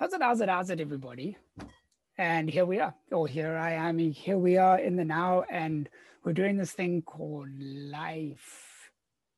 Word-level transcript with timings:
How's 0.00 0.14
it, 0.14 0.22
how's 0.22 0.40
it, 0.40 0.48
how's 0.48 0.70
it, 0.70 0.80
everybody? 0.80 1.36
And 2.16 2.48
here 2.48 2.64
we 2.64 2.80
are, 2.80 2.94
or 3.12 3.28
here 3.28 3.54
I 3.54 3.72
am, 3.72 3.98
here 3.98 4.38
we 4.38 4.56
are 4.56 4.78
in 4.78 4.96
the 4.96 5.04
now, 5.04 5.44
and 5.50 5.90
we're 6.24 6.32
doing 6.32 6.56
this 6.56 6.72
thing 6.72 7.02
called 7.02 7.50
life. 7.60 8.90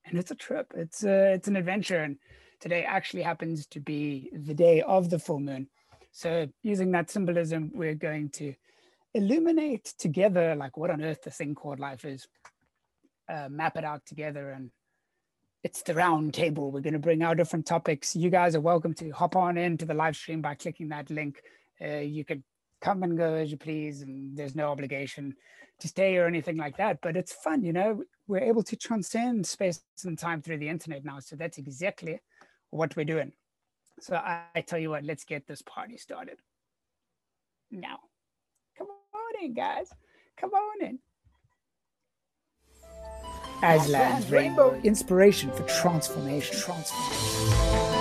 And 0.05 0.17
it's 0.17 0.31
a 0.31 0.37
trip, 0.37 0.73
it's 0.77 1.03
a, 1.03 1.33
it's 1.33 1.49
an 1.49 1.57
adventure. 1.57 2.05
And 2.05 2.17
today 2.61 2.85
actually 2.85 3.23
happens 3.23 3.67
to 3.67 3.81
be 3.81 4.31
the 4.33 4.55
day 4.55 4.83
of 4.83 5.11
the 5.11 5.19
full 5.19 5.41
moon. 5.41 5.67
So, 6.13 6.47
using 6.63 6.93
that 6.93 7.11
symbolism, 7.11 7.73
we're 7.75 7.97
going 7.97 8.31
to 8.35 8.55
illuminate 9.15 9.93
together 9.99 10.55
like 10.55 10.77
what 10.77 10.91
on 10.91 11.03
earth 11.03 11.23
this 11.25 11.39
thing 11.39 11.57
called 11.57 11.81
life 11.81 12.05
is, 12.05 12.29
uh, 13.29 13.49
map 13.51 13.77
it 13.77 13.85
out 13.85 14.07
together, 14.07 14.51
and 14.51 14.71
it's 15.65 15.83
the 15.83 15.95
round 15.95 16.35
table. 16.35 16.71
We're 16.71 16.81
going 16.81 16.93
to 16.93 16.99
bring 16.99 17.23
out 17.23 17.37
different 17.37 17.67
topics. 17.67 18.17
You 18.17 18.31
guys 18.31 18.55
are 18.55 18.61
welcome 18.61 18.95
to 18.95 19.11
hop 19.11 19.37
on 19.37 19.57
into 19.57 19.85
the 19.85 19.95
live 19.95 20.17
stream 20.17 20.43
by 20.43 20.55
clicking 20.55 20.89
that 20.89 21.11
link. 21.11 21.41
Uh, 21.81 21.99
you 21.99 22.25
can 22.25 22.43
come 22.81 23.03
and 23.03 23.17
go 23.17 23.35
as 23.35 23.51
you 23.51 23.57
please, 23.57 24.03
and 24.03 24.37
there's 24.37 24.57
no 24.57 24.71
obligation 24.71 25.35
to 25.81 25.89
stay 25.89 26.17
or 26.17 26.27
anything 26.27 26.57
like 26.57 26.77
that. 26.79 26.99
But 27.01 27.17
it's 27.17 27.33
fun, 27.33 27.63
you 27.63 27.73
know. 27.73 28.03
We're 28.27 28.41
able 28.41 28.63
to 28.65 28.77
transcend 28.77 29.47
space 29.47 29.83
and 30.05 30.19
time 30.19 30.43
through 30.43 30.59
the 30.59 30.69
internet 30.69 31.05
now. 31.05 31.21
So 31.21 31.37
that's 31.37 31.59
exactly 31.59 32.21
what 32.71 32.97
we're 32.97 33.05
doing. 33.05 33.33
So 34.01 34.17
I, 34.17 34.43
I 34.55 34.61
tell 34.63 34.79
you 34.79 34.91
what, 34.91 35.05
let's 35.05 35.25
get 35.25 35.47
this 35.47 35.63
party 35.63 35.97
started 35.97 36.39
now. 37.71 37.99
Come 38.77 38.89
on 38.89 39.45
in, 39.45 39.55
guys. 39.55 39.89
Come 40.37 40.51
on 40.51 40.87
in. 40.87 40.99
Aslan's 43.63 44.29
Rainbow 44.31 44.75
Inspiration 44.83 45.51
for 45.53 45.63
Transformation. 45.63 46.57
Transformation. 46.59 47.92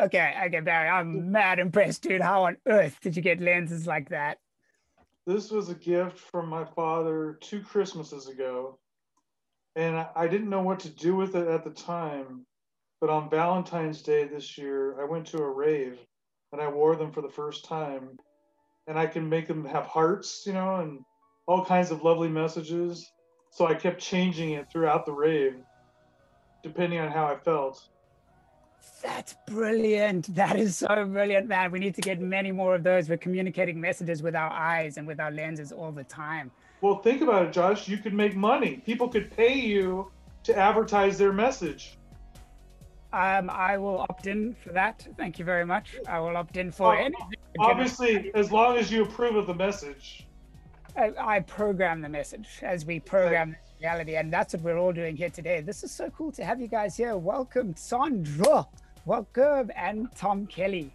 Okay, 0.00 0.34
okay, 0.46 0.60
Barry. 0.60 0.88
I'm 0.88 1.30
mad 1.30 1.58
impressed, 1.58 2.02
dude. 2.02 2.22
How 2.22 2.44
on 2.44 2.56
earth 2.66 2.98
did 3.02 3.16
you 3.16 3.22
get 3.22 3.40
lenses 3.40 3.86
like 3.86 4.08
that? 4.08 4.38
This 5.26 5.50
was 5.50 5.68
a 5.68 5.74
gift 5.74 6.18
from 6.18 6.48
my 6.48 6.64
father 6.64 7.38
two 7.40 7.60
Christmases 7.60 8.26
ago. 8.28 8.78
And 9.76 9.96
I- 9.96 10.10
I 10.16 10.26
didn't 10.26 10.48
know 10.48 10.62
what 10.62 10.80
to 10.80 10.88
do 10.88 11.14
with 11.14 11.36
it 11.36 11.46
at 11.48 11.64
the 11.64 11.70
time. 11.70 12.46
But 13.00 13.10
on 13.10 13.30
Valentine's 13.30 14.02
Day 14.02 14.24
this 14.24 14.56
year, 14.56 15.00
I 15.00 15.04
went 15.04 15.26
to 15.28 15.42
a 15.42 15.50
rave 15.50 15.98
and 16.52 16.60
I 16.60 16.68
wore 16.68 16.96
them 16.96 17.12
for 17.12 17.20
the 17.20 17.28
first 17.28 17.66
time. 17.66 18.18
And 18.86 18.98
I 18.98 19.06
can 19.06 19.28
make 19.28 19.46
them 19.46 19.64
have 19.66 19.84
hearts, 19.84 20.44
you 20.46 20.54
know, 20.54 20.76
and 20.76 21.04
all 21.46 21.64
kinds 21.64 21.90
of 21.90 22.02
lovely 22.02 22.28
messages. 22.28 23.12
So 23.50 23.66
I 23.66 23.74
kept 23.74 24.00
changing 24.00 24.52
it 24.52 24.70
throughout 24.70 25.04
the 25.04 25.12
rave, 25.12 25.62
depending 26.62 27.00
on 27.00 27.10
how 27.10 27.26
I 27.26 27.36
felt. 27.36 27.88
That's 29.02 29.34
brilliant. 29.46 30.34
That 30.34 30.56
is 30.58 30.76
so 30.76 31.04
brilliant, 31.06 31.48
man. 31.48 31.70
We 31.70 31.78
need 31.78 31.94
to 31.94 32.00
get 32.02 32.20
many 32.20 32.52
more 32.52 32.74
of 32.74 32.82
those. 32.82 33.08
We're 33.08 33.16
communicating 33.16 33.80
messages 33.80 34.22
with 34.22 34.34
our 34.34 34.50
eyes 34.50 34.96
and 34.98 35.06
with 35.06 35.20
our 35.20 35.30
lenses 35.30 35.72
all 35.72 35.90
the 35.92 36.04
time. 36.04 36.50
Well, 36.80 36.96
think 36.96 37.22
about 37.22 37.46
it, 37.46 37.52
Josh. 37.52 37.88
You 37.88 37.98
could 37.98 38.14
make 38.14 38.36
money. 38.36 38.76
People 38.86 39.08
could 39.08 39.30
pay 39.34 39.54
you 39.54 40.10
to 40.44 40.56
advertise 40.56 41.18
their 41.18 41.32
message. 41.32 41.96
Um, 43.12 43.50
I 43.50 43.76
will 43.76 43.98
opt 44.08 44.26
in 44.26 44.54
for 44.54 44.72
that. 44.72 45.06
Thank 45.16 45.38
you 45.38 45.44
very 45.44 45.66
much. 45.66 45.96
I 46.08 46.20
will 46.20 46.36
opt 46.36 46.56
in 46.56 46.70
for 46.70 46.94
Oh, 46.94 46.98
anything. 46.98 47.34
Obviously, 47.58 48.30
as 48.34 48.52
long 48.52 48.76
as 48.76 48.90
you 48.90 49.02
approve 49.02 49.34
of 49.36 49.46
the 49.46 49.54
message. 49.54 50.26
I, 50.96 51.12
I 51.18 51.40
program 51.40 52.00
the 52.00 52.08
message 52.08 52.48
as 52.62 52.84
we 52.84 53.00
program 53.00 53.56
reality, 53.80 54.16
and 54.16 54.32
that's 54.32 54.54
what 54.54 54.62
we're 54.62 54.78
all 54.78 54.92
doing 54.92 55.16
here 55.16 55.30
today. 55.30 55.60
This 55.60 55.82
is 55.82 55.90
so 55.90 56.10
cool 56.10 56.30
to 56.32 56.44
have 56.44 56.60
you 56.60 56.68
guys 56.68 56.96
here. 56.96 57.16
Welcome, 57.16 57.74
Sandra. 57.76 58.66
Welcome, 59.06 59.70
and 59.74 60.14
Tom 60.14 60.46
Kelly, 60.46 60.92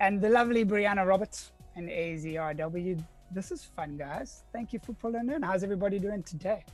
and 0.00 0.20
the 0.20 0.28
lovely 0.28 0.64
Brianna 0.64 1.06
Roberts 1.06 1.52
and 1.76 1.88
AZRW. 1.88 3.02
This 3.30 3.50
is 3.50 3.64
fun, 3.64 3.96
guys. 3.96 4.42
Thank 4.52 4.72
you 4.72 4.80
for 4.84 4.92
pulling 4.94 5.30
in. 5.30 5.42
How's 5.42 5.64
everybody 5.64 5.98
doing 5.98 6.22
today? 6.22 6.64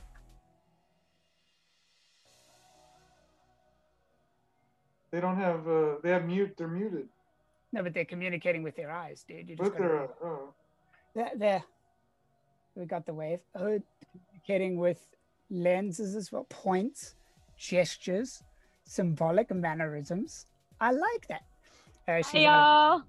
They 5.11 5.21
don't 5.21 5.37
have. 5.37 5.67
Uh, 5.67 5.95
they 6.03 6.09
have 6.09 6.25
mute. 6.25 6.55
They're 6.57 6.67
muted. 6.67 7.07
No, 7.71 7.83
but 7.83 7.93
they're 7.93 8.03
communicating 8.03 8.63
with 8.63 8.75
their 8.75 8.91
eyes, 8.91 9.23
dude. 9.27 9.49
You 9.49 9.55
just 9.55 9.71
gotta- 9.71 9.83
they're. 9.83 10.03
Uh, 10.03 10.07
oh. 10.23 10.53
there, 11.13 11.31
there. 11.35 11.63
We 12.75 12.85
got 12.85 13.05
the 13.05 13.13
wave. 13.13 13.39
Oh, 13.55 13.81
communicating 14.11 14.77
with 14.77 14.99
lenses 15.49 16.15
as 16.15 16.31
well, 16.31 16.45
points, 16.49 17.15
gestures, 17.57 18.43
symbolic 18.85 19.53
mannerisms. 19.53 20.47
I 20.79 20.91
like 20.91 21.27
that. 21.29 21.43
Uh, 22.07 22.17
she's 22.17 22.27
Hey 22.31 22.45
out 22.45 22.97
y'all. 22.97 23.01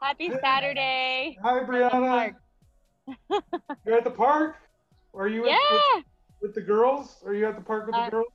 Happy 0.00 0.30
Saturday. 0.40 1.36
Hi, 1.42 1.60
Brianna. 1.64 2.34
You're 3.86 3.96
at 3.98 4.04
the 4.04 4.10
park. 4.10 4.56
Are 5.14 5.28
you 5.28 5.42
with- 5.42 5.50
Yeah. 5.50 5.56
with, 5.96 6.04
with 6.42 6.54
the 6.54 6.60
girls? 6.60 7.22
Are 7.26 7.34
you 7.34 7.46
at 7.48 7.56
the 7.56 7.60
park 7.62 7.86
with 7.86 7.94
the 7.94 8.00
Uh, 8.02 8.10
girls? 8.10 8.26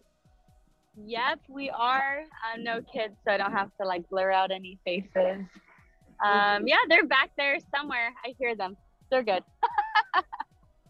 Yep, 1.05 1.40
we 1.50 1.69
are. 1.72 2.22
Uh, 2.22 2.57
no 2.59 2.81
kids, 2.81 3.16
so 3.25 3.31
I 3.34 3.38
don't 3.38 3.51
have 3.53 3.72
to 3.81 3.88
like 3.88 4.07
blur 4.09 4.31
out 4.31 4.51
any 4.51 4.79
faces. 4.85 5.45
Um, 6.23 6.66
yeah, 6.67 6.78
they're 6.88 7.05
back 7.05 7.31
there 7.35 7.57
somewhere. 7.75 8.13
I 8.23 8.34
hear 8.40 8.55
them. 8.55 8.78
They're 9.11 9.23
good. 9.23 9.44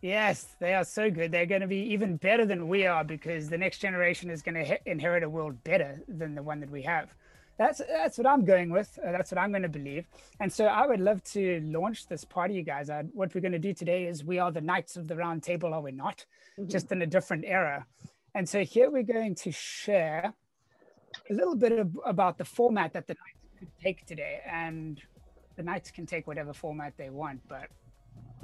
Yes, 0.03 0.57
they 0.59 0.73
are 0.73 0.83
so 0.83 1.09
good. 1.09 1.31
They're 1.31 1.45
going 1.45 1.61
to 1.61 1.67
be 1.67 1.77
even 1.93 2.17
better 2.17 2.45
than 2.45 2.67
we 2.67 2.85
are 2.85 3.05
because 3.05 3.47
the 3.47 3.57
next 3.57 3.77
generation 3.77 4.29
is 4.29 4.41
going 4.41 4.55
to 4.55 4.77
inherit 4.85 5.23
a 5.23 5.29
world 5.29 5.63
better 5.63 5.97
than 6.09 6.35
the 6.35 6.43
one 6.43 6.59
that 6.59 6.69
we 6.69 6.81
have. 6.81 7.15
That's 7.57 7.81
that's 7.87 8.17
what 8.17 8.27
I'm 8.27 8.43
going 8.43 8.69
with. 8.69 8.99
Uh, 8.99 9.13
that's 9.13 9.31
what 9.31 9.39
I'm 9.39 9.51
going 9.51 9.63
to 9.63 9.69
believe. 9.69 10.05
And 10.41 10.51
so 10.51 10.65
I 10.65 10.85
would 10.85 10.99
love 10.99 11.23
to 11.35 11.61
launch 11.63 12.07
this 12.07 12.25
party, 12.25 12.55
you 12.55 12.63
guys. 12.63 12.89
Uh, 12.89 13.03
what 13.13 13.33
we're 13.33 13.39
going 13.39 13.53
to 13.53 13.59
do 13.59 13.73
today 13.73 14.03
is 14.05 14.25
we 14.25 14.39
are 14.39 14.51
the 14.51 14.59
knights 14.59 14.97
of 14.97 15.07
the 15.07 15.15
round 15.15 15.41
table, 15.41 15.73
are 15.73 15.79
we 15.81 15.93
not? 15.93 16.25
Just 16.67 16.91
in 16.91 17.01
a 17.01 17.07
different 17.07 17.45
era. 17.47 17.85
And 18.35 18.49
so 18.49 18.65
here 18.65 18.91
we're 18.91 19.03
going 19.03 19.35
to 19.35 19.53
share 19.53 20.33
a 21.29 21.33
little 21.33 21.55
bit 21.55 21.79
of, 21.79 21.97
about 22.05 22.37
the 22.37 22.43
format 22.43 22.91
that 22.91 23.07
the 23.07 23.13
knights 23.13 23.57
could 23.57 23.71
take 23.81 24.05
today. 24.05 24.41
And 24.45 25.01
the 25.55 25.63
knights 25.63 25.91
can 25.91 26.05
take 26.05 26.27
whatever 26.27 26.51
format 26.51 26.91
they 26.97 27.09
want, 27.09 27.39
but 27.47 27.69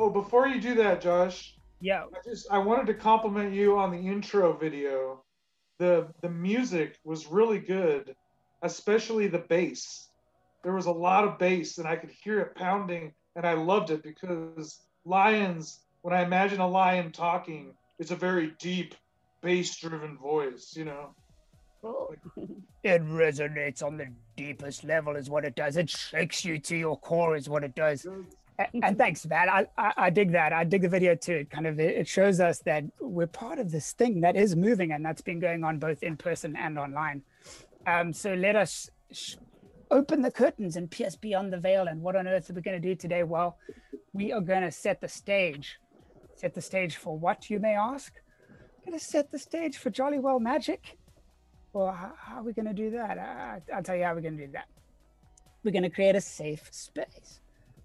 Oh, 0.01 0.09
before 0.09 0.47
you 0.47 0.61
do 0.61 0.75
that, 0.75 1.01
Josh, 1.01 1.57
yeah, 1.81 2.03
I 2.03 2.29
just 2.29 2.47
I 2.51 2.57
wanted 2.57 2.87
to 2.87 2.93
compliment 2.93 3.53
you 3.53 3.77
on 3.77 3.91
the 3.91 3.97
intro 3.97 4.53
video. 4.53 5.23
The 5.77 6.07
the 6.21 6.29
music 6.29 6.99
was 7.03 7.27
really 7.27 7.59
good, 7.59 8.15
especially 8.61 9.27
the 9.27 9.39
bass. 9.39 10.09
There 10.63 10.73
was 10.73 10.87
a 10.87 10.91
lot 10.91 11.23
of 11.23 11.39
bass 11.39 11.77
and 11.77 11.87
I 11.87 11.95
could 11.95 12.11
hear 12.11 12.39
it 12.41 12.55
pounding 12.55 13.13
and 13.35 13.45
I 13.45 13.53
loved 13.53 13.91
it 13.91 14.03
because 14.03 14.81
lions, 15.05 15.79
when 16.01 16.13
I 16.13 16.23
imagine 16.23 16.59
a 16.59 16.67
lion 16.67 17.11
talking, 17.11 17.73
it's 17.97 18.11
a 18.11 18.15
very 18.15 18.53
deep 18.59 18.95
bass 19.41 19.75
driven 19.77 20.17
voice, 20.17 20.73
you 20.75 20.85
know. 20.85 21.15
Oh. 21.83 22.13
It 22.81 23.03
resonates 23.03 23.83
on 23.83 23.97
the 23.97 24.07
deepest 24.37 24.85
level, 24.85 25.17
is 25.17 25.29
what 25.29 25.43
it 25.43 25.53
does. 25.53 25.75
It 25.75 25.89
shakes 25.89 26.45
you 26.45 26.59
to 26.59 26.77
your 26.77 26.97
core, 26.97 27.35
is 27.35 27.49
what 27.49 27.65
it 27.65 27.75
does. 27.75 28.07
And 28.73 28.97
thanks, 28.97 29.25
man. 29.25 29.47
I, 29.47 29.67
I, 29.77 29.93
I 29.95 30.09
dig 30.09 30.33
that. 30.33 30.51
I 30.51 30.65
dig 30.65 30.81
the 30.81 30.89
video 30.89 31.15
too. 31.15 31.35
It 31.35 31.49
kind 31.49 31.65
of 31.65 31.79
it 31.79 32.07
shows 32.07 32.41
us 32.41 32.59
that 32.59 32.83
we're 32.99 33.27
part 33.27 33.57
of 33.57 33.71
this 33.71 33.93
thing 33.93 34.19
that 34.21 34.35
is 34.35 34.55
moving, 34.55 34.91
and 34.91 35.05
that's 35.05 35.21
been 35.21 35.39
going 35.39 35.63
on 35.63 35.79
both 35.79 36.03
in 36.03 36.17
person 36.17 36.57
and 36.57 36.77
online. 36.77 37.21
Um, 37.87 38.11
so 38.11 38.33
let 38.33 38.57
us 38.57 38.89
sh- 39.11 39.35
open 39.89 40.21
the 40.21 40.31
curtains 40.31 40.75
and 40.75 40.91
pierce 40.91 41.15
beyond 41.15 41.53
the 41.53 41.57
veil. 41.57 41.87
And 41.87 42.01
what 42.01 42.17
on 42.17 42.27
earth 42.27 42.49
are 42.49 42.53
we 42.53 42.61
going 42.61 42.81
to 42.81 42.85
do 42.85 42.95
today? 42.95 43.23
Well, 43.23 43.57
we 44.11 44.33
are 44.33 44.41
going 44.41 44.63
to 44.63 44.71
set 44.71 44.99
the 44.99 45.07
stage. 45.07 45.79
Set 46.35 46.53
the 46.53 46.61
stage 46.61 46.97
for 46.97 47.17
what, 47.17 47.49
you 47.49 47.59
may 47.59 47.75
ask? 47.75 48.13
We're 48.79 48.91
going 48.91 48.99
to 48.99 49.05
set 49.05 49.31
the 49.31 49.39
stage 49.39 49.77
for 49.77 49.89
Jolly 49.89 50.19
Well 50.19 50.39
Magic. 50.39 50.97
Well, 51.71 51.91
how, 51.91 52.13
how 52.17 52.39
are 52.39 52.43
we 52.43 52.53
going 52.53 52.67
to 52.67 52.73
do 52.73 52.91
that? 52.91 53.17
I, 53.17 53.61
I'll 53.73 53.83
tell 53.83 53.95
you 53.95 54.03
how 54.03 54.15
we're 54.15 54.21
going 54.21 54.37
to 54.37 54.47
do 54.47 54.51
that. 54.53 54.67
We're 55.63 55.71
going 55.71 55.83
to 55.83 55.89
create 55.89 56.15
a 56.15 56.21
safe 56.21 56.67
space. 56.71 57.39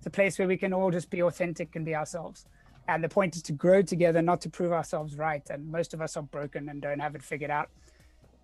It's 0.04 0.08
a 0.08 0.10
place 0.10 0.38
where 0.38 0.48
we 0.48 0.58
can 0.58 0.74
all 0.74 0.90
just 0.90 1.08
be 1.08 1.22
authentic 1.22 1.74
and 1.76 1.84
be 1.84 1.94
ourselves. 1.94 2.44
And 2.88 3.02
the 3.02 3.08
point 3.08 3.36
is 3.36 3.42
to 3.44 3.52
grow 3.52 3.80
together, 3.80 4.20
not 4.20 4.42
to 4.42 4.50
prove 4.50 4.70
ourselves 4.70 5.16
right. 5.16 5.42
And 5.48 5.72
most 5.72 5.94
of 5.94 6.02
us 6.02 6.14
are 6.18 6.22
broken 6.22 6.68
and 6.68 6.82
don't 6.82 7.00
have 7.00 7.14
it 7.14 7.22
figured 7.22 7.50
out 7.50 7.70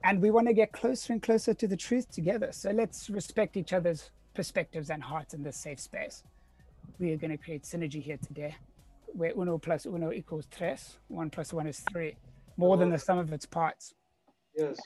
and 0.05 0.23
we 0.23 0.31
want 0.31 0.47
to 0.47 0.55
get 0.55 0.73
closer 0.73 1.13
and 1.13 1.23
closer 1.23 1.55
to 1.55 1.69
the 1.69 1.77
truth 1.77 2.11
together. 2.11 2.53
So 2.53 2.71
let's 2.71 3.11
respect 3.11 3.57
each 3.57 3.73
other's 3.73 4.11
perspectives 4.35 4.91
and 4.91 5.03
hearts 5.03 5.35
in 5.35 5.43
this 5.43 5.57
safe 5.57 5.81
space. 5.81 6.23
We 6.99 7.13
are 7.13 7.17
going 7.17 7.31
to 7.31 7.37
create 7.37 7.65
synergy 7.65 8.03
here 8.03 8.17
today, 8.17 8.57
where 9.07 9.33
uno 9.37 9.59
plus 9.59 9.87
uno 9.87 10.13
equals 10.13 10.47
tres, 10.51 10.97
one 11.09 11.31
plus 11.31 11.53
one 11.53 11.67
is 11.67 11.83
three, 11.93 12.17
more 12.57 12.77
than 12.77 12.91
the 12.91 12.99
sum 12.99 13.19
of 13.19 13.33
its 13.33 13.47
parts. 13.47 13.95
Yes. 14.57 14.79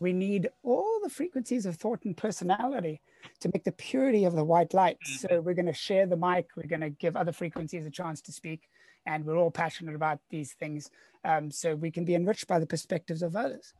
We 0.00 0.12
need 0.12 0.48
all 0.62 1.00
the 1.02 1.08
frequencies 1.08 1.66
of 1.66 1.76
thought 1.76 2.04
and 2.04 2.16
personality 2.16 3.00
to 3.40 3.50
make 3.52 3.64
the 3.64 3.72
purity 3.72 4.24
of 4.24 4.34
the 4.34 4.44
white 4.44 4.74
light. 4.74 4.98
So 5.04 5.40
we're 5.40 5.54
going 5.54 5.66
to 5.66 5.72
share 5.72 6.06
the 6.06 6.16
mic. 6.16 6.48
We're 6.56 6.68
going 6.68 6.80
to 6.80 6.90
give 6.90 7.16
other 7.16 7.32
frequencies 7.32 7.86
a 7.86 7.90
chance 7.90 8.20
to 8.22 8.32
speak, 8.32 8.68
and 9.06 9.24
we're 9.24 9.38
all 9.38 9.50
passionate 9.50 9.94
about 9.94 10.18
these 10.30 10.52
things, 10.54 10.90
um, 11.24 11.50
so 11.50 11.74
we 11.74 11.90
can 11.90 12.04
be 12.04 12.14
enriched 12.14 12.46
by 12.46 12.58
the 12.58 12.66
perspectives 12.66 13.22
of 13.22 13.36
others 13.36 13.72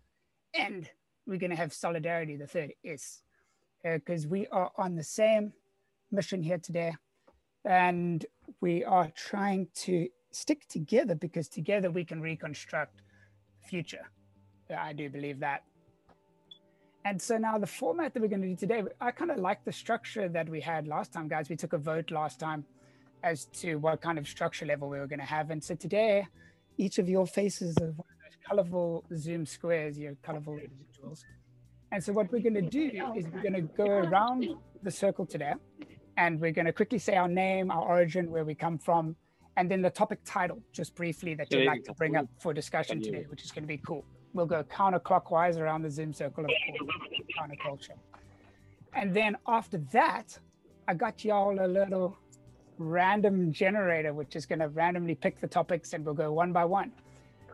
and 0.55 0.89
we're 1.27 1.39
going 1.39 1.51
to 1.51 1.57
have 1.57 1.73
solidarity, 1.73 2.37
the 2.37 2.47
third 2.47 2.73
S, 2.85 3.23
because 3.83 4.25
uh, 4.25 4.29
we 4.29 4.47
are 4.49 4.71
on 4.77 4.95
the 4.95 5.03
same 5.03 5.53
mission 6.11 6.43
here 6.43 6.59
today. 6.59 6.95
And 7.65 8.25
we 8.61 8.85
are 8.85 9.11
trying 9.17 9.69
to 9.77 10.09
stick 10.31 10.69
together 10.69 11.15
because 11.15 11.49
together 11.49 11.91
we 11.91 12.05
can 12.05 12.21
reconstruct 12.21 13.03
the 13.63 13.69
future. 13.69 14.07
I 14.77 14.93
do 14.93 15.09
believe 15.09 15.41
that. 15.41 15.65
And 17.07 17.21
so 17.21 17.37
now 17.37 17.59
the 17.59 17.67
format 17.67 18.15
that 18.15 18.23
we're 18.23 18.29
going 18.29 18.43
to 18.43 18.49
do 18.49 18.57
today, 18.57 18.83
I 19.01 19.11
kind 19.11 19.31
of 19.31 19.39
like 19.39 19.65
the 19.65 19.73
structure 19.73 20.29
that 20.29 20.49
we 20.49 20.61
had 20.61 20.89
last 20.89 21.13
time, 21.13 21.29
guys. 21.29 21.51
We 21.51 21.57
took 21.57 21.75
a 21.75 21.79
vote 21.79 22.11
last 22.11 22.41
time 22.41 22.65
as 23.23 23.45
to 23.47 23.77
what 23.77 24.01
kind 24.01 24.19
of 24.19 24.27
structure 24.27 24.65
level 24.65 24.89
we 24.89 24.99
were 24.99 25.07
going 25.07 25.19
to 25.19 25.27
have. 25.27 25.51
And 25.51 25.63
so 25.63 25.75
today, 25.75 26.27
each 26.79 26.99
of 26.99 27.09
your 27.09 27.27
faces 27.27 27.77
of 27.77 27.97
those 27.97 28.37
colorful 28.49 29.05
Zoom 29.15 29.45
squares, 29.45 29.99
your 29.99 30.15
colorful 30.23 30.55
individuals. 30.57 31.25
And 31.93 32.03
so 32.03 32.13
what 32.13 32.33
we're 32.33 32.41
going 32.41 32.55
to 32.55 32.63
do 32.63 32.91
is 33.15 33.27
we're 33.29 33.43
going 33.43 33.55
to 33.55 33.61
go 33.61 33.87
around 33.87 34.49
the 34.83 34.91
circle 34.91 35.27
today, 35.27 35.53
and 36.17 36.41
we're 36.41 36.53
going 36.53 36.67
to 36.67 36.73
quickly 36.73 36.99
say 36.99 37.17
our 37.17 37.29
name, 37.29 37.71
our 37.71 37.83
origin, 37.83 38.31
where 38.31 38.45
we 38.45 38.55
come 38.55 38.79
from, 38.79 39.15
and 39.57 39.71
then 39.71 39.83
the 39.83 39.91
topic 39.91 40.21
title, 40.25 40.61
just 40.73 40.95
briefly, 40.95 41.35
that 41.35 41.53
you'd 41.53 41.67
like 41.67 41.85
to 41.85 41.93
bring 41.95 42.17
up 42.17 42.27
for 42.41 42.53
discussion 42.53 43.01
today, 43.01 43.27
which 43.29 43.45
is 43.45 43.53
going 43.53 43.63
to 43.63 43.69
be 43.69 43.79
cool. 43.79 44.05
We'll 44.35 44.47
go 44.47 44.65
counterclockwise 44.65 45.59
around 45.59 45.83
the 45.83 45.91
Zoom 45.91 46.13
circle 46.13 46.45
of 46.45 46.51
counterculture. 47.39 47.97
And 48.93 49.15
then 49.15 49.37
after 49.47 49.79
that, 49.93 50.39
I 50.87 50.95
got 50.95 51.25
y'all 51.25 51.65
a 51.65 51.67
little 51.67 52.19
random 52.79 53.53
generator, 53.53 54.13
which 54.13 54.37
is 54.37 54.45
going 54.45 54.59
to 54.59 54.69
randomly 54.69 55.15
pick 55.15 55.41
the 55.41 55.47
topics 55.47 55.93
and 55.93 56.05
we'll 56.05 56.15
go 56.15 56.33
one 56.33 56.53
by 56.53 56.65
one. 56.65 56.93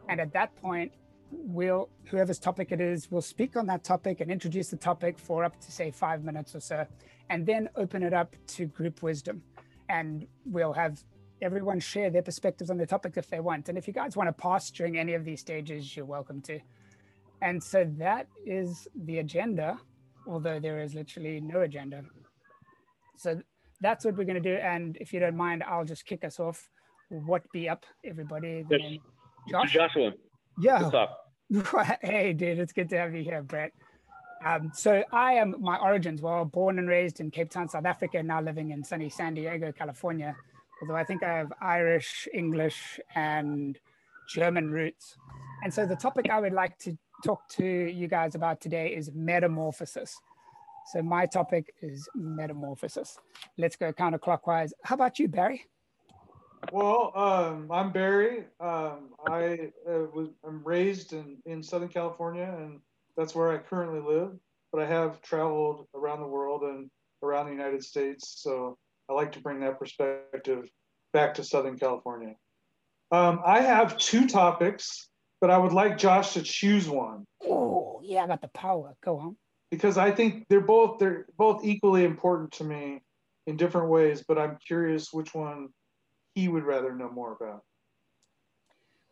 And 0.09 0.21
at 0.21 0.33
that 0.33 0.57
point, 0.61 0.91
we'll 1.31 1.89
whoever's 2.07 2.39
topic 2.39 2.73
it 2.73 2.81
is 2.81 3.11
will 3.11 3.23
speak 3.23 3.57
on 3.57 3.67
that 3.67 3.85
topic 3.85 4.21
and 4.21 4.31
introduce 4.31 4.69
the 4.69 4.77
topic 4.77 5.19
for 5.19 5.45
up 5.45 5.61
to 5.61 5.71
say 5.71 5.91
five 5.91 6.25
minutes 6.25 6.55
or 6.55 6.61
so, 6.61 6.87
and 7.29 7.47
then 7.47 7.69
open 7.77 8.03
it 8.03 8.13
up 8.13 8.35
to 8.49 8.67
group 8.67 9.03
wisdom. 9.03 9.43
And 9.89 10.27
we'll 10.45 10.73
have 10.73 11.05
everyone 11.43 11.81
share 11.81 12.11
their 12.11 12.23
perspectives 12.23 12.71
on 12.71 12.77
the 12.77 12.87
topic 12.87 13.15
if 13.17 13.29
they 13.29 13.41
want. 13.41 13.69
And 13.69 13.79
if 13.79 13.87
you 13.87 13.93
guys 13.93 14.17
want 14.17 14.29
to 14.29 14.33
pass 14.33 14.71
during 14.71 14.99
any 14.99 15.15
of 15.15 15.25
these 15.25 15.41
stages, 15.41 15.97
you're 15.97 16.07
welcome 16.07 16.41
to. 16.43 16.61
And 17.43 17.63
so 17.63 17.91
that 17.99 18.27
is 18.45 18.87
the 19.05 19.19
agenda, 19.19 19.79
although 20.27 20.61
there 20.61 20.81
is 20.81 20.95
literally 20.95 21.41
no 21.41 21.63
agenda. 21.63 22.05
So 23.17 23.41
that's 23.81 24.05
what 24.05 24.17
we're 24.17 24.25
going 24.25 24.43
to 24.43 24.57
do. 24.57 24.57
And 24.57 24.97
if 25.01 25.13
you 25.13 25.21
don't 25.21 25.37
mind, 25.37 25.63
I'll 25.67 25.85
just 25.85 26.05
kick 26.05 26.25
us 26.25 26.39
off. 26.39 26.69
What 27.09 27.43
be 27.53 27.69
up, 27.69 27.87
everybody? 28.05 28.65
Yes. 28.71 28.99
Josh? 29.51 29.73
Joshua. 29.73 30.13
Yeah. 30.59 30.83
What's 30.83 30.95
up? 30.95 31.19
hey, 32.03 32.33
dude, 32.33 32.59
it's 32.59 32.73
good 32.73 32.89
to 32.91 32.99
have 32.99 33.15
you 33.15 33.25
here, 33.25 33.43
Brett. 33.43 33.73
Um, 34.45 34.71
so 34.73 35.03
I 35.13 35.35
am 35.35 35.55
my 35.61 35.77
origins. 35.77 36.23
Well, 36.23 36.45
born 36.45 36.79
and 36.79 36.89
raised 36.89 37.21
in 37.21 37.31
Cape 37.31 37.51
Town, 37.51 37.69
South 37.69 37.85
Africa, 37.85 38.23
now 38.23 38.41
living 38.41 38.71
in 38.71 38.85
sunny 38.85 39.11
San 39.11 39.35
Diego, 39.35 39.73
California. 39.73 40.37
Although 40.81 40.97
I 40.97 41.05
think 41.05 41.23
I 41.23 41.37
have 41.37 41.53
Irish, 41.61 42.27
English, 42.33 42.99
and 43.15 43.79
German 44.29 44.71
roots. 44.71 45.17
And 45.63 45.73
so 45.73 45.87
the 45.87 45.97
topic 45.97 46.31
I 46.31 46.41
would 46.41 46.53
like 46.53 46.79
to 46.81 46.97
talk 47.25 47.49
to 47.51 47.65
you 47.65 48.09
guys 48.09 48.35
about 48.35 48.61
today 48.61 48.95
is 48.95 49.11
metamorphosis. 49.13 50.19
So 50.93 51.03
my 51.03 51.27
topic 51.27 51.75
is 51.83 52.09
metamorphosis. 52.15 53.19
Let's 53.59 53.77
go 53.77 53.93
counterclockwise. 53.93 54.73
How 54.83 54.95
about 54.95 55.19
you, 55.19 55.29
Barry? 55.29 55.67
Well, 56.73 57.13
um, 57.15 57.71
I'm 57.71 57.93
Barry. 57.93 58.45
Um, 58.61 59.11
I 59.27 59.71
uh, 59.89 60.07
was 60.15 60.29
I'm 60.47 60.63
raised 60.65 61.13
in, 61.13 61.39
in 61.47 61.63
Southern 61.63 61.89
California, 61.89 62.55
and 62.59 62.81
that's 63.17 63.35
where 63.35 63.51
I 63.51 63.59
currently 63.59 64.01
live. 64.01 64.33
But 64.73 64.83
I 64.83 64.87
have 64.87 65.21
traveled 65.23 65.87
around 65.95 66.21
the 66.21 66.27
world 66.27 66.63
and 66.63 66.91
around 67.23 67.47
the 67.47 67.53
United 67.53 67.83
States, 67.83 68.35
so 68.43 68.79
I 69.11 69.13
like 69.13 69.33
to 69.33 69.41
bring 69.41 69.61
that 69.61 69.79
perspective 69.79 70.71
back 71.13 71.35
to 71.35 71.45
Southern 71.45 71.77
California. 71.77 72.35
Um, 73.11 73.41
I 73.45 73.61
have 73.61 73.99
two 73.99 74.29
topics, 74.29 75.09
but 75.41 75.51
I 75.51 75.59
would 75.59 75.73
like 75.73 75.99
Josh 75.99 76.35
to 76.35 76.43
choose 76.43 76.89
one. 76.89 77.25
Oh, 77.45 78.01
yeah, 78.05 78.23
I 78.23 78.29
got 78.29 78.41
the 78.41 78.49
power. 78.49 78.95
Go 79.03 79.19
on. 79.19 79.37
Because 79.73 79.99
I 79.99 80.13
think 80.13 80.45
they're 80.49 80.61
both 80.61 80.99
they're 80.99 81.27
both 81.37 81.65
equally 81.65 82.05
important 82.05 82.53
to 82.53 82.65
me 82.65 83.03
in 83.47 83.57
different 83.57 83.89
ways, 83.89 84.25
but 84.27 84.39
I'm 84.39 84.59
curious 84.65 85.13
which 85.13 85.35
one 85.35 85.69
he 86.35 86.49
would 86.49 86.65
rather 86.65 86.95
know 86.95 87.11
more 87.11 87.37
about. 87.41 87.63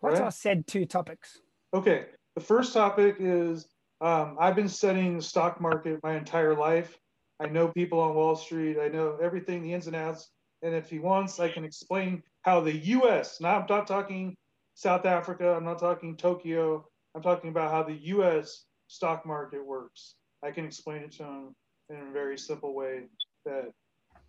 Right? 0.00 0.20
our 0.20 0.30
said 0.30 0.66
two 0.68 0.84
topics? 0.84 1.40
Okay. 1.74 2.06
The 2.36 2.40
first 2.40 2.72
topic 2.72 3.16
is 3.18 3.66
um, 4.00 4.36
I've 4.38 4.54
been 4.54 4.68
studying 4.68 5.16
the 5.16 5.22
stock 5.22 5.60
market 5.60 5.98
my 6.04 6.16
entire 6.16 6.54
life. 6.54 6.96
I 7.40 7.46
know 7.46 7.68
people 7.68 8.00
on 8.00 8.14
Wall 8.14 8.36
Street. 8.36 8.78
I 8.80 8.88
know 8.88 9.18
everything, 9.22 9.62
the 9.62 9.72
ins 9.72 9.86
and 9.86 9.96
outs. 9.96 10.30
And 10.62 10.74
if 10.74 10.90
he 10.90 10.98
wants, 10.98 11.38
I 11.38 11.48
can 11.48 11.64
explain 11.64 12.22
how 12.42 12.60
the 12.60 12.76
US, 12.76 13.40
not, 13.40 13.62
I'm 13.62 13.66
not 13.68 13.86
talking 13.86 14.36
South 14.74 15.06
Africa, 15.06 15.54
I'm 15.54 15.64
not 15.64 15.78
talking 15.78 16.16
Tokyo, 16.16 16.86
I'm 17.14 17.22
talking 17.22 17.50
about 17.50 17.70
how 17.70 17.82
the 17.82 17.98
US 18.16 18.64
stock 18.88 19.24
market 19.24 19.64
works. 19.64 20.14
I 20.42 20.50
can 20.50 20.64
explain 20.64 21.02
it 21.02 21.12
to 21.12 21.24
him 21.24 21.54
in 21.90 21.96
a 21.96 22.12
very 22.12 22.38
simple 22.38 22.74
way 22.74 23.04
that 23.44 23.72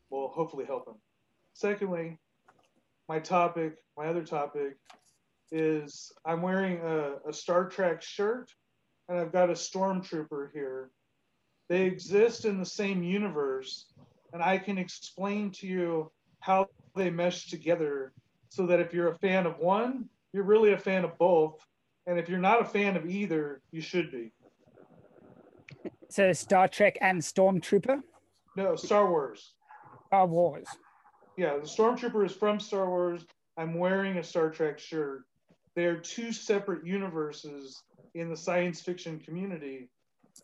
will 0.09 0.29
hopefully 0.29 0.65
help 0.65 0.87
him. 0.87 0.95
Secondly, 1.53 2.17
my 3.07 3.19
topic, 3.19 3.77
my 3.97 4.05
other 4.05 4.23
topic, 4.23 4.77
is 5.51 6.11
I'm 6.25 6.41
wearing 6.41 6.79
a, 6.81 7.15
a 7.27 7.33
Star 7.33 7.67
Trek 7.67 8.01
shirt 8.01 8.51
and 9.07 9.17
I've 9.17 9.31
got 9.31 9.49
a 9.49 9.53
stormtrooper 9.53 10.51
here. 10.53 10.91
They 11.69 11.83
exist 11.83 12.45
in 12.45 12.59
the 12.59 12.65
same 12.65 13.03
universe, 13.03 13.85
and 14.33 14.41
I 14.41 14.57
can 14.57 14.77
explain 14.77 15.51
to 15.51 15.67
you 15.67 16.11
how 16.39 16.67
they 16.95 17.09
mesh 17.09 17.47
together 17.47 18.11
so 18.49 18.65
that 18.65 18.79
if 18.79 18.93
you're 18.93 19.09
a 19.09 19.17
fan 19.19 19.45
of 19.45 19.59
one, 19.59 20.09
you're 20.33 20.43
really 20.43 20.73
a 20.73 20.77
fan 20.77 21.05
of 21.05 21.17
both. 21.17 21.63
And 22.07 22.17
if 22.17 22.27
you're 22.27 22.39
not 22.39 22.61
a 22.61 22.65
fan 22.65 22.97
of 22.97 23.07
either, 23.07 23.61
you 23.71 23.81
should 23.81 24.11
be. 24.11 24.31
So 26.09 26.33
Star 26.33 26.67
Trek 26.67 26.97
and 27.01 27.21
Stormtrooper? 27.21 28.01
No, 28.55 28.75
Star 28.75 29.09
Wars. 29.09 29.53
Star 30.07 30.25
Wars 30.25 30.67
yeah, 31.39 31.55
the 31.55 31.65
Stormtrooper 31.65 32.25
is 32.25 32.33
from 32.33 32.59
Star 32.59 32.89
Wars. 32.89 33.25
I'm 33.55 33.75
wearing 33.75 34.17
a 34.17 34.23
Star 34.23 34.49
Trek 34.49 34.77
shirt. 34.77 35.23
They 35.73 35.85
are 35.85 35.95
two 35.95 36.33
separate 36.33 36.85
universes 36.85 37.81
in 38.13 38.29
the 38.29 38.35
science 38.35 38.81
fiction 38.81 39.19
community, 39.19 39.89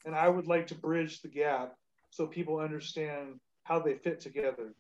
and 0.06 0.16
I 0.16 0.30
would 0.30 0.48
like 0.48 0.68
to 0.68 0.75
bridge 0.75 1.22
the 1.22 1.28
gap 1.28 1.75
so 2.10 2.28
people 2.28 2.60
understand 2.60 3.40
how 3.64 3.80
they 3.80 3.96
fit 3.96 4.20
together. 4.20 4.74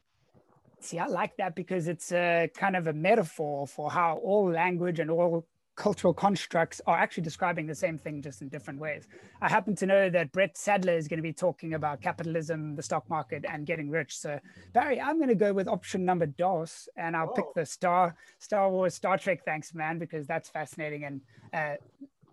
See, 0.79 0.99
I 0.99 1.07
like 1.07 1.35
that 1.37 1.55
because 1.55 1.87
it's 1.87 2.11
a 2.11 2.49
kind 2.55 2.75
of 2.75 2.87
a 2.87 2.93
metaphor 2.93 3.67
for 3.67 3.89
how 3.89 4.17
all 4.23 4.49
language 4.51 4.99
and 4.99 5.09
all 5.09 5.45
cultural 5.75 6.13
constructs 6.13 6.81
are 6.87 6.97
actually 6.97 7.23
describing 7.23 7.67
the 7.67 7.75
same 7.75 7.97
thing 7.97 8.21
just 8.21 8.41
in 8.41 8.49
different 8.49 8.79
ways. 8.79 9.07
I 9.41 9.49
happen 9.49 9.75
to 9.75 9.85
know 9.85 10.09
that 10.09 10.31
Brett 10.31 10.57
Sadler 10.57 10.93
is 10.93 11.07
going 11.07 11.17
to 11.17 11.23
be 11.23 11.33
talking 11.33 11.73
about 11.73 12.01
capitalism, 12.01 12.75
the 12.75 12.83
stock 12.83 13.09
market, 13.09 13.45
and 13.49 13.65
getting 13.65 13.89
rich. 13.89 14.17
So 14.17 14.39
Barry, 14.73 14.99
I'm 14.99 15.17
going 15.17 15.29
to 15.29 15.35
go 15.35 15.53
with 15.53 15.67
option 15.67 16.05
number 16.05 16.25
dos, 16.25 16.87
and 16.95 17.15
I'll 17.15 17.27
Whoa. 17.27 17.33
pick 17.33 17.45
the 17.55 17.65
Star 17.65 18.15
Star 18.39 18.69
Wars 18.69 18.95
Star 18.95 19.17
Trek. 19.17 19.43
Thanks, 19.45 19.73
man, 19.73 19.99
because 19.99 20.25
that's 20.27 20.49
fascinating. 20.49 21.03
And 21.03 21.21
uh, 21.53 21.75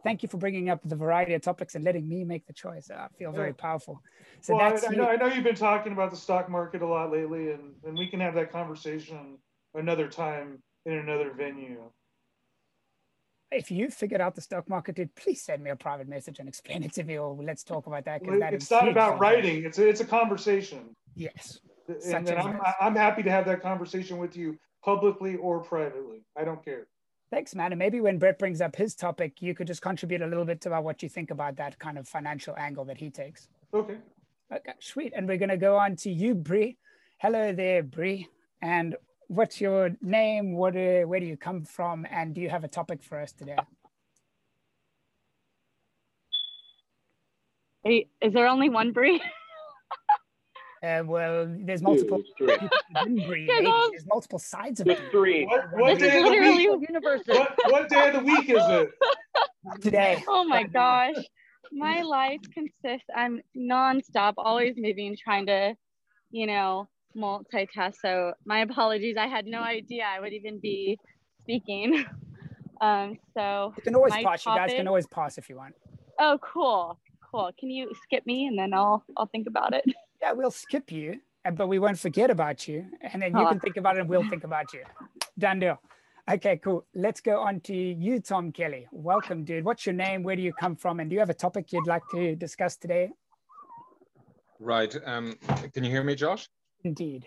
thank 0.05 0.23
you 0.23 0.29
for 0.29 0.39
bringing 0.39 0.71
up 0.71 0.81
the 0.85 0.97
variety 0.97 1.35
of 1.35 1.43
topics 1.43 1.75
and 1.75 1.85
letting 1.85 2.09
me 2.09 2.25
make 2.25 2.47
the 2.47 2.53
choice. 2.53 2.91
I 2.91 3.09
feel 3.19 3.33
very 3.33 3.53
powerful. 3.53 4.03
So 4.41 4.57
well, 4.57 4.65
I, 4.65 4.87
I, 4.87 4.95
know, 4.95 5.09
I 5.09 5.17
know 5.17 5.27
you've 5.27 5.45
been 5.45 5.55
talking 5.55 5.93
about 5.93 6.11
the 6.11 6.17
stock 6.17 6.49
market 6.49 6.83
a 6.83 6.87
lot 6.87 7.13
lately, 7.13 7.51
and, 7.51 7.75
and 7.85 7.97
we 7.97 8.09
can 8.09 8.21
have 8.21 8.35
that 8.35 8.53
conversation 8.53 9.39
another 9.75 10.09
time 10.09 10.63
in 10.87 10.95
another 10.95 11.33
venue. 11.33 11.91
if 13.51 13.71
you 13.71 13.91
figured 13.91 14.21
out 14.21 14.35
the 14.35 14.41
stock 14.41 14.69
market, 14.69 14.97
dude, 14.97 15.15
please 15.15 15.43
send 15.43 15.63
me 15.63 15.71
a 15.71 15.77
private 15.77 16.09
message 16.09 16.39
and 16.39 16.49
explain 16.49 16.83
it 16.83 16.93
to 16.95 17.05
me, 17.05 17.19
or 17.19 17.37
let's 17.41 17.63
talk 17.63 17.87
about 17.87 18.05
that. 18.05 18.23
Well, 18.25 18.41
that 18.41 18.55
it's 18.55 18.71
not 18.71 18.89
about 18.89 19.19
writing; 19.19 19.65
it's 19.65 19.79
a, 19.79 19.89
it's 19.89 20.01
a 20.01 20.05
conversation, 20.05 20.95
Yes. 21.15 21.61
and, 21.89 22.29
and 22.29 22.39
I'm. 22.39 22.61
I'm 22.81 22.97
happy 22.97 23.23
to 23.23 23.31
have 23.31 23.47
that 23.47 23.63
conversation 23.63 24.19
with 24.19 24.37
you 24.37 24.59
publicly 24.85 25.37
or 25.37 25.63
privately. 25.63 26.25
I 26.37 26.45
don't 26.45 26.65
care. 26.65 26.87
Thanks, 27.33 27.55
man. 27.55 27.73
And 27.73 27.79
maybe 27.79 27.99
when 27.99 28.19
Brett 28.19 28.39
brings 28.39 28.61
up 28.61 28.77
his 28.77 28.95
topic, 28.95 29.41
you 29.41 29.55
could 29.55 29.67
just 29.67 29.81
contribute 29.81 30.21
a 30.21 30.27
little 30.27 30.45
bit 30.45 30.67
about 30.67 30.85
what 30.85 31.03
you 31.03 31.09
think 31.09 31.31
about 31.31 31.57
that 31.57 31.79
kind 31.79 31.97
of 31.97 32.07
financial 32.07 32.55
angle 32.59 32.85
that 32.85 32.99
he 32.99 33.09
takes. 33.09 33.49
Okay. 33.73 33.97
Okay, 34.55 34.73
sweet. 34.81 35.15
And 35.17 35.27
we're 35.27 35.39
going 35.39 35.49
to 35.49 35.57
go 35.57 35.79
on 35.79 35.97
to 35.97 36.11
you, 36.11 36.35
Bree. 36.35 36.77
Hello 37.17 37.55
there, 37.55 37.83
Bree. 37.83 38.29
And 38.61 38.97
what's 39.29 39.63
your 39.63 39.97
name? 40.03 40.53
What, 40.53 40.77
uh, 40.77 41.05
where 41.05 41.21
do 41.21 41.25
you 41.25 41.39
come 41.39 41.65
from? 41.65 42.07
And 42.11 42.35
do 42.35 42.43
you 42.43 42.51
have 42.51 42.65
a 42.65 42.69
topic 42.69 43.03
for 43.03 43.19
us 43.19 43.33
today? 43.33 43.57
Hey, 47.83 48.09
is 48.21 48.35
there 48.35 48.47
only 48.47 48.69
one 48.69 48.93
Bree? 48.93 49.23
Uh, 50.83 51.03
well, 51.07 51.47
there's 51.61 51.81
multiple 51.81 52.19
Two, 52.19 52.47
three. 52.47 52.59
people 52.59 52.79
within 52.95 53.27
Bree. 53.27 53.49
Yeah, 53.61 53.71
There's 53.93 54.07
multiple 54.07 54.39
sides 54.41 54.81
of 54.81 54.87
There's 54.87 54.99
Bree. 55.13 55.45
three. 55.45 55.47
What, 55.47 55.65
what 55.73 55.99
day 55.99 56.19
of 56.19 56.25
the 56.25 56.31
week? 56.41 56.89
universes. 56.89 57.29
What, 57.29 57.57
what 57.69 57.89
day 57.89 58.09
of 58.09 58.15
the 58.15 58.21
week 58.21 58.49
is 58.49 58.63
it? 58.69 58.91
Today. 59.81 60.23
Oh 60.29 60.45
my 60.45 60.65
gosh. 60.65 61.15
My 61.71 62.03
life 62.03 62.41
consists, 62.53 63.07
I'm 63.17 63.41
nonstop, 63.57 64.35
always 64.37 64.75
moving, 64.77 65.17
trying 65.23 65.47
to, 65.47 65.75
you 66.33 66.47
know, 66.47 66.89
multitask. 67.17 67.95
So 68.03 68.33
my 68.45 68.61
apologies. 68.61 69.17
I 69.19 69.27
had 69.29 69.47
no 69.47 69.61
idea 69.63 70.05
I 70.05 70.19
would 70.21 70.33
even 70.33 70.59
be 70.61 70.99
speaking. 71.43 72.05
Um, 72.81 73.17
so, 73.33 73.73
You 73.77 73.83
can 73.85 73.95
always 73.95 74.13
pause. 74.13 74.25
pass. 74.25 74.45
You 74.47 74.55
guys 74.57 74.73
can 74.73 74.89
always 74.89 75.07
pause 75.07 75.39
if 75.39 75.49
you 75.49 75.55
want. 75.55 75.77
oh, 76.19 76.37
cool. 76.43 76.99
Cool. 77.31 77.53
Can 77.57 77.71
you 77.71 77.93
skip 78.03 78.27
me 78.27 78.47
and 78.49 78.59
then 78.59 78.75
I'll, 78.75 79.05
I'll 79.17 79.27
think 79.27 79.47
about 79.47 79.73
it. 79.73 79.85
Yeah, 80.23 80.33
we'll 80.33 80.53
skip 80.53 80.93
you, 80.93 81.21
but 81.55 81.67
we 81.67 81.81
won't 81.81 81.99
forget 81.99 82.31
about 82.31 82.69
you. 82.69 82.87
And 83.03 83.21
then 83.21 83.33
you 83.37 83.45
Oh. 83.45 83.49
can 83.49 83.59
think 83.59 83.77
about 83.77 83.97
it 83.97 84.01
and 84.03 84.09
we'll 84.09 84.29
think 84.31 84.45
about 84.45 84.73
you. 84.73 84.85
Done 85.37 85.59
deal. 85.59 85.79
Okay, 86.31 86.59
cool. 86.59 86.87
Let's 86.95 87.21
go 87.21 87.41
on 87.41 87.61
to 87.63 87.75
you, 87.75 88.21
Tom 88.21 88.53
Kelly. 88.53 88.87
Welcome, 88.93 89.43
dude. 89.45 89.65
What's 89.65 89.85
your 89.85 89.95
name? 89.95 90.23
Where 90.23 90.37
do 90.37 90.43
you 90.43 90.53
come 90.53 90.77
from? 90.77 91.01
And 91.01 91.11
do 91.11 91.15
you 91.15 91.21
have 91.21 91.31
a 91.31 91.35
topic 91.35 91.73
you'd 91.73 91.89
like 91.89 92.05
to 92.13 92.37
discuss 92.37 92.77
today? 92.77 93.11
Right. 94.61 94.95
Um, 95.05 95.35
can 95.75 95.83
you 95.83 95.91
hear 95.91 96.05
me, 96.05 96.15
Josh? 96.15 96.49
Indeed. 96.85 97.27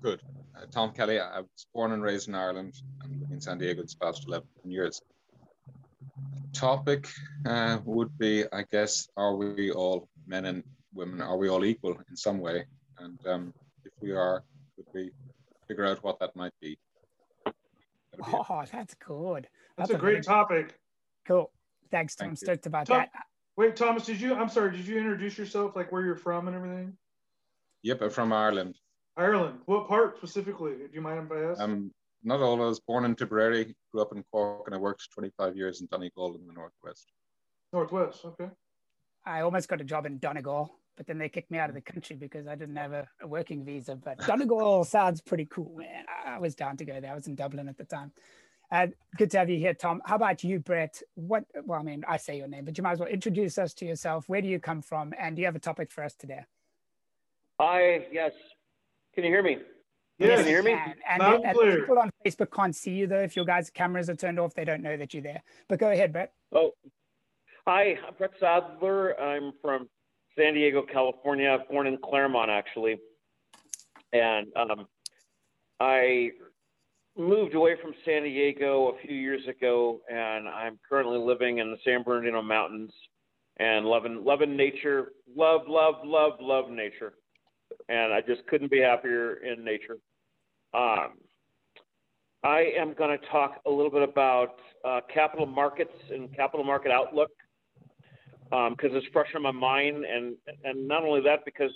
Good. 0.00 0.22
Uh, 0.56 0.66
Tom 0.70 0.92
Kelly. 0.92 1.18
I 1.18 1.40
was 1.40 1.66
born 1.74 1.90
and 1.90 2.02
raised 2.04 2.28
in 2.28 2.36
Ireland 2.36 2.80
and 3.02 3.32
in 3.32 3.40
San 3.40 3.58
Diego 3.58 3.82
the 3.82 3.96
past 4.00 4.28
11 4.28 4.46
years. 4.66 5.02
Topic 6.52 7.08
uh, 7.46 7.80
would 7.84 8.16
be, 8.18 8.44
I 8.52 8.62
guess, 8.70 9.08
are 9.16 9.34
we 9.34 9.72
all 9.72 10.08
men 10.26 10.44
and 10.44 10.62
women? 10.94 11.20
Are 11.20 11.36
we 11.36 11.48
all 11.48 11.64
equal 11.64 11.96
in 12.08 12.16
some 12.16 12.38
way? 12.38 12.64
And 12.98 13.18
um, 13.26 13.54
if 13.84 13.92
we 14.00 14.12
are, 14.12 14.42
could 14.76 14.86
we 14.94 15.10
figure 15.68 15.86
out 15.86 16.02
what 16.04 16.18
that 16.20 16.34
might 16.36 16.52
be? 16.60 16.78
That'd 17.44 18.26
be 18.26 18.32
it. 18.32 18.46
Oh, 18.50 18.64
that's 18.70 18.94
good. 18.94 19.48
That's 19.76 19.88
That's 19.88 19.90
a 19.90 19.94
a 19.96 19.98
great 19.98 20.12
very- 20.12 20.22
topic. 20.24 20.78
Cool. 21.26 21.50
Thanks, 21.90 22.14
Tom. 22.14 22.28
Thank 22.28 22.40
you. 22.40 22.46
Stoked 22.46 22.66
about 22.66 22.86
Tom- 22.86 22.98
that. 22.98 23.10
Wait, 23.56 23.76
Thomas, 23.76 24.06
did 24.06 24.20
you? 24.20 24.34
I'm 24.34 24.48
sorry. 24.48 24.72
Did 24.76 24.86
you 24.86 24.98
introduce 24.98 25.36
yourself, 25.36 25.76
like 25.76 25.92
where 25.92 26.02
you're 26.04 26.16
from 26.16 26.48
and 26.48 26.56
everything? 26.56 26.94
Yep, 27.82 28.02
I'm 28.02 28.10
from 28.10 28.32
Ireland. 28.32 28.76
Ireland. 29.16 29.58
What 29.66 29.88
part 29.88 30.16
specifically? 30.16 30.72
Do 30.72 30.88
you 30.92 31.02
mind 31.02 31.26
if 31.30 31.32
I 31.36 31.50
ask? 31.50 31.60
Um, 31.60 31.90
not 32.24 32.40
all. 32.40 32.54
I 32.62 32.66
was 32.66 32.80
born 32.80 33.04
in 33.04 33.14
Tipperary, 33.14 33.74
grew 33.92 34.00
up 34.00 34.12
in 34.14 34.22
Cork, 34.32 34.62
and 34.66 34.74
I 34.74 34.78
worked 34.78 35.06
25 35.12 35.54
years 35.56 35.80
in 35.82 35.88
Donegal 35.90 36.34
in 36.36 36.46
the 36.46 36.52
northwest. 36.54 37.12
Northwest. 37.72 38.24
Okay. 38.24 38.48
I 39.26 39.40
almost 39.42 39.68
got 39.68 39.80
a 39.80 39.84
job 39.84 40.06
in 40.06 40.18
Donegal, 40.18 40.74
but 40.96 41.06
then 41.06 41.18
they 41.18 41.28
kicked 41.28 41.50
me 41.50 41.58
out 41.58 41.68
of 41.68 41.74
the 41.74 41.80
country 41.80 42.16
because 42.16 42.46
I 42.46 42.54
didn't 42.54 42.76
have 42.76 42.92
a, 42.92 43.08
a 43.20 43.26
working 43.26 43.64
visa. 43.64 43.96
But 43.96 44.18
Donegal 44.26 44.84
sounds 44.84 45.20
pretty 45.20 45.46
cool, 45.46 45.74
man. 45.76 46.04
I, 46.08 46.36
I 46.36 46.38
was 46.38 46.54
down 46.54 46.76
to 46.78 46.84
go 46.84 47.00
there. 47.00 47.12
I 47.12 47.14
was 47.14 47.26
in 47.26 47.34
Dublin 47.34 47.68
at 47.68 47.78
the 47.78 47.84
time. 47.84 48.12
Uh, 48.70 48.86
good 49.18 49.30
to 49.30 49.38
have 49.38 49.50
you 49.50 49.58
here, 49.58 49.74
Tom. 49.74 50.00
How 50.06 50.16
about 50.16 50.42
you, 50.42 50.58
Brett? 50.58 51.02
What? 51.14 51.44
Well, 51.64 51.78
I 51.78 51.82
mean, 51.82 52.04
I 52.08 52.16
say 52.16 52.38
your 52.38 52.48
name, 52.48 52.64
but 52.64 52.78
you 52.78 52.82
might 52.82 52.92
as 52.92 53.00
well 53.00 53.08
introduce 53.08 53.58
us 53.58 53.74
to 53.74 53.84
yourself. 53.84 54.28
Where 54.28 54.40
do 54.40 54.48
you 54.48 54.58
come 54.58 54.80
from, 54.80 55.12
and 55.18 55.36
do 55.36 55.42
you 55.42 55.46
have 55.46 55.56
a 55.56 55.60
topic 55.60 55.90
for 55.90 56.02
us 56.02 56.14
today? 56.14 56.40
Hi, 57.60 58.06
yes. 58.10 58.32
Can 59.14 59.24
you 59.24 59.30
hear 59.30 59.42
me? 59.42 59.58
Yes. 60.18 60.38
Can 60.38 60.46
you 60.46 60.52
hear 60.52 60.62
me? 60.62 60.70
can. 60.72 60.94
And, 61.08 61.22
and 61.22 61.44
and 61.44 61.56
clear. 61.56 61.80
people 61.80 61.98
on 61.98 62.10
Facebook 62.24 62.50
can't 62.50 62.74
see 62.74 62.92
you 62.92 63.06
though. 63.06 63.20
If 63.20 63.36
your 63.36 63.44
guys' 63.44 63.68
cameras 63.68 64.08
are 64.08 64.16
turned 64.16 64.40
off, 64.40 64.54
they 64.54 64.64
don't 64.64 64.82
know 64.82 64.96
that 64.96 65.12
you're 65.12 65.22
there. 65.22 65.42
But 65.68 65.78
go 65.78 65.90
ahead, 65.90 66.12
Brett. 66.12 66.32
Oh, 66.52 66.70
hi. 67.66 67.98
I'm 68.06 68.14
Brett 68.16 68.32
Sadler. 68.40 69.20
I'm 69.20 69.52
from 69.60 69.88
San 70.36 70.54
Diego, 70.54 70.82
California. 70.82 71.58
Born 71.70 71.86
in 71.86 71.98
Claremont, 71.98 72.50
actually, 72.50 72.98
and 74.12 74.48
um, 74.56 74.86
I 75.80 76.30
moved 77.16 77.54
away 77.54 77.76
from 77.82 77.92
San 78.04 78.22
Diego 78.22 78.94
a 78.96 79.06
few 79.06 79.14
years 79.16 79.46
ago, 79.46 80.00
and 80.10 80.48
I'm 80.48 80.78
currently 80.88 81.18
living 81.18 81.58
in 81.58 81.70
the 81.70 81.76
San 81.84 82.02
Bernardino 82.02 82.42
Mountains 82.42 82.92
and 83.58 83.84
loving 83.84 84.24
loving 84.24 84.56
nature. 84.56 85.12
Love, 85.36 85.62
love, 85.68 85.96
love, 86.04 86.32
love 86.40 86.70
nature, 86.70 87.14
and 87.88 88.12
I 88.12 88.20
just 88.20 88.46
couldn't 88.46 88.70
be 88.70 88.80
happier 88.80 89.34
in 89.34 89.64
nature. 89.64 89.98
Um, 90.74 91.18
I 92.44 92.72
am 92.76 92.94
going 92.94 93.16
to 93.16 93.26
talk 93.26 93.60
a 93.66 93.70
little 93.70 93.90
bit 93.90 94.02
about 94.02 94.56
uh, 94.84 95.00
capital 95.12 95.46
markets 95.46 95.92
and 96.10 96.34
capital 96.34 96.64
market 96.64 96.90
outlook 96.90 97.30
because 98.52 98.90
it's 98.92 99.06
fresh 99.12 99.28
on 99.34 99.42
my 99.42 99.50
mind, 99.50 100.04
and 100.04 100.36
and 100.64 100.86
not 100.86 101.04
only 101.04 101.20
that, 101.22 101.44
because 101.44 101.70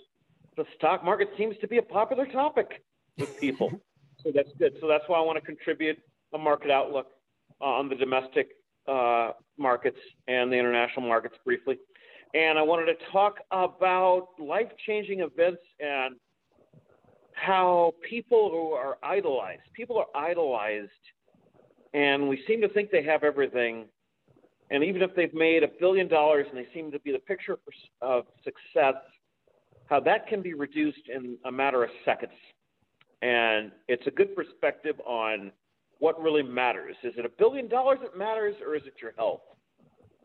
the 0.57 0.65
stock 0.77 1.05
market 1.05 1.29
seems 1.39 1.57
to 1.61 1.69
be 1.69 1.79
a 1.79 1.83
popular 1.83 2.27
topic 2.27 2.83
with 3.19 3.39
people. 3.41 3.71
so 4.23 4.31
that's 4.35 4.51
good. 4.59 4.75
So 4.81 4.87
that's 4.87 5.05
why 5.07 5.19
I 5.19 5.23
want 5.23 5.39
to 5.39 5.45
contribute 5.45 5.99
a 6.35 6.39
market 6.39 6.71
outlook 6.71 7.09
on 7.61 7.89
the 7.89 7.95
domestic 7.95 8.49
uh, 8.87 9.33
markets 9.59 9.99
and 10.29 10.53
the 10.53 10.57
international 10.57 11.07
markets 11.07 11.37
briefly. 11.45 11.79
And 12.35 12.59
I 12.59 12.63
wanted 12.63 12.87
to 12.87 12.95
talk 13.13 13.37
about 13.51 14.29
life-changing 14.39 15.21
events 15.21 15.63
and 15.81 16.17
how 17.33 17.95
people 18.09 18.51
who 18.51 18.73
are 18.73 18.99
idolized, 19.03 19.63
people 19.75 19.99
are 19.99 20.07
idolized, 20.15 20.91
and 21.95 22.29
we 22.29 22.43
seem 22.47 22.61
to 22.63 22.69
think 22.69 22.91
they 22.91 23.03
have 23.03 23.25
everything. 23.25 23.87
And 24.71 24.83
even 24.83 25.03
if 25.03 25.15
they've 25.15 25.33
made 25.35 25.63
a 25.63 25.69
billion 25.81 26.09
dollars 26.09 26.47
and 26.49 26.59
they 26.59 26.67
seem 26.75 26.91
to 26.91 26.99
be 27.01 27.13
the 27.13 27.19
picture 27.19 27.59
of 28.01 28.25
success, 28.43 28.95
how 29.87 30.01
that 30.01 30.27
can 30.27 30.43
be 30.43 30.55
reduced 30.55 31.09
in 31.15 31.37
a 31.45 31.53
matter 31.53 31.85
of 31.85 31.91
seconds. 32.05 32.33
And 33.23 33.71
it's 33.89 34.07
a 34.07 34.11
good 34.11 34.35
perspective 34.35 34.97
on 35.07 35.53
what 35.99 36.21
really 36.21 36.43
matters. 36.43 36.97
Is 37.03 37.15
it 37.17 37.25
a 37.25 37.29
billion 37.29 37.69
dollars 37.69 37.99
that 38.03 38.19
matters, 38.19 38.55
or 38.65 38.75
is 38.75 38.83
it 38.87 38.95
your 39.01 39.13
health? 39.17 39.41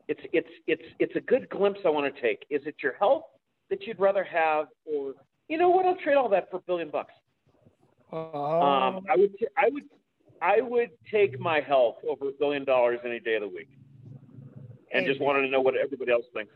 It's 0.07 0.19
it's 0.33 0.49
it's 0.67 0.81
it's 0.99 1.15
a 1.15 1.21
good 1.21 1.47
glimpse 1.49 1.79
I 1.85 1.89
want 1.89 2.13
to 2.13 2.21
take. 2.21 2.45
Is 2.49 2.61
it 2.65 2.75
your 2.83 2.93
health 2.99 3.23
that 3.69 3.83
you'd 3.83 3.99
rather 3.99 4.23
have, 4.25 4.65
or 4.85 5.13
you 5.47 5.57
know 5.57 5.69
what? 5.69 5.85
I'll 5.85 5.95
trade 5.97 6.15
all 6.15 6.27
that 6.29 6.51
for 6.51 6.57
a 6.57 6.61
billion 6.61 6.89
bucks. 6.89 7.13
Oh, 8.11 8.61
Um, 8.61 9.05
I 9.09 9.15
would, 9.15 9.33
I 9.57 9.69
would, 9.71 9.83
I 10.41 10.59
would 10.59 10.89
take 11.09 11.39
my 11.39 11.61
health 11.61 11.95
over 12.07 12.27
a 12.27 12.33
billion 12.37 12.65
dollars 12.65 12.99
any 13.05 13.21
day 13.21 13.35
of 13.35 13.41
the 13.43 13.47
week, 13.47 13.69
and 14.93 15.05
just 15.05 15.19
wanted 15.19 15.41
to 15.43 15.49
know 15.49 15.61
what 15.61 15.75
everybody 15.75 16.11
else 16.11 16.25
thinks. 16.33 16.53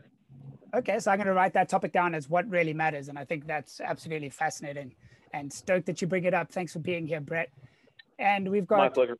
Okay, 0.74 0.98
so 0.98 1.10
I'm 1.10 1.16
going 1.16 1.26
to 1.26 1.32
write 1.32 1.54
that 1.54 1.68
topic 1.68 1.92
down 1.92 2.14
as 2.14 2.28
what 2.28 2.48
really 2.50 2.74
matters. 2.74 3.08
And 3.08 3.18
I 3.18 3.24
think 3.24 3.46
that's 3.46 3.80
absolutely 3.80 4.28
fascinating 4.30 4.94
and 5.32 5.52
stoked 5.52 5.86
that 5.86 6.00
you 6.02 6.08
bring 6.08 6.24
it 6.24 6.34
up. 6.34 6.50
Thanks 6.50 6.72
for 6.72 6.80
being 6.80 7.06
here, 7.06 7.20
Brett. 7.20 7.50
And 8.18 8.50
we've 8.50 8.68
My 8.68 8.76
got 8.84 8.94
pleasure. 8.94 9.16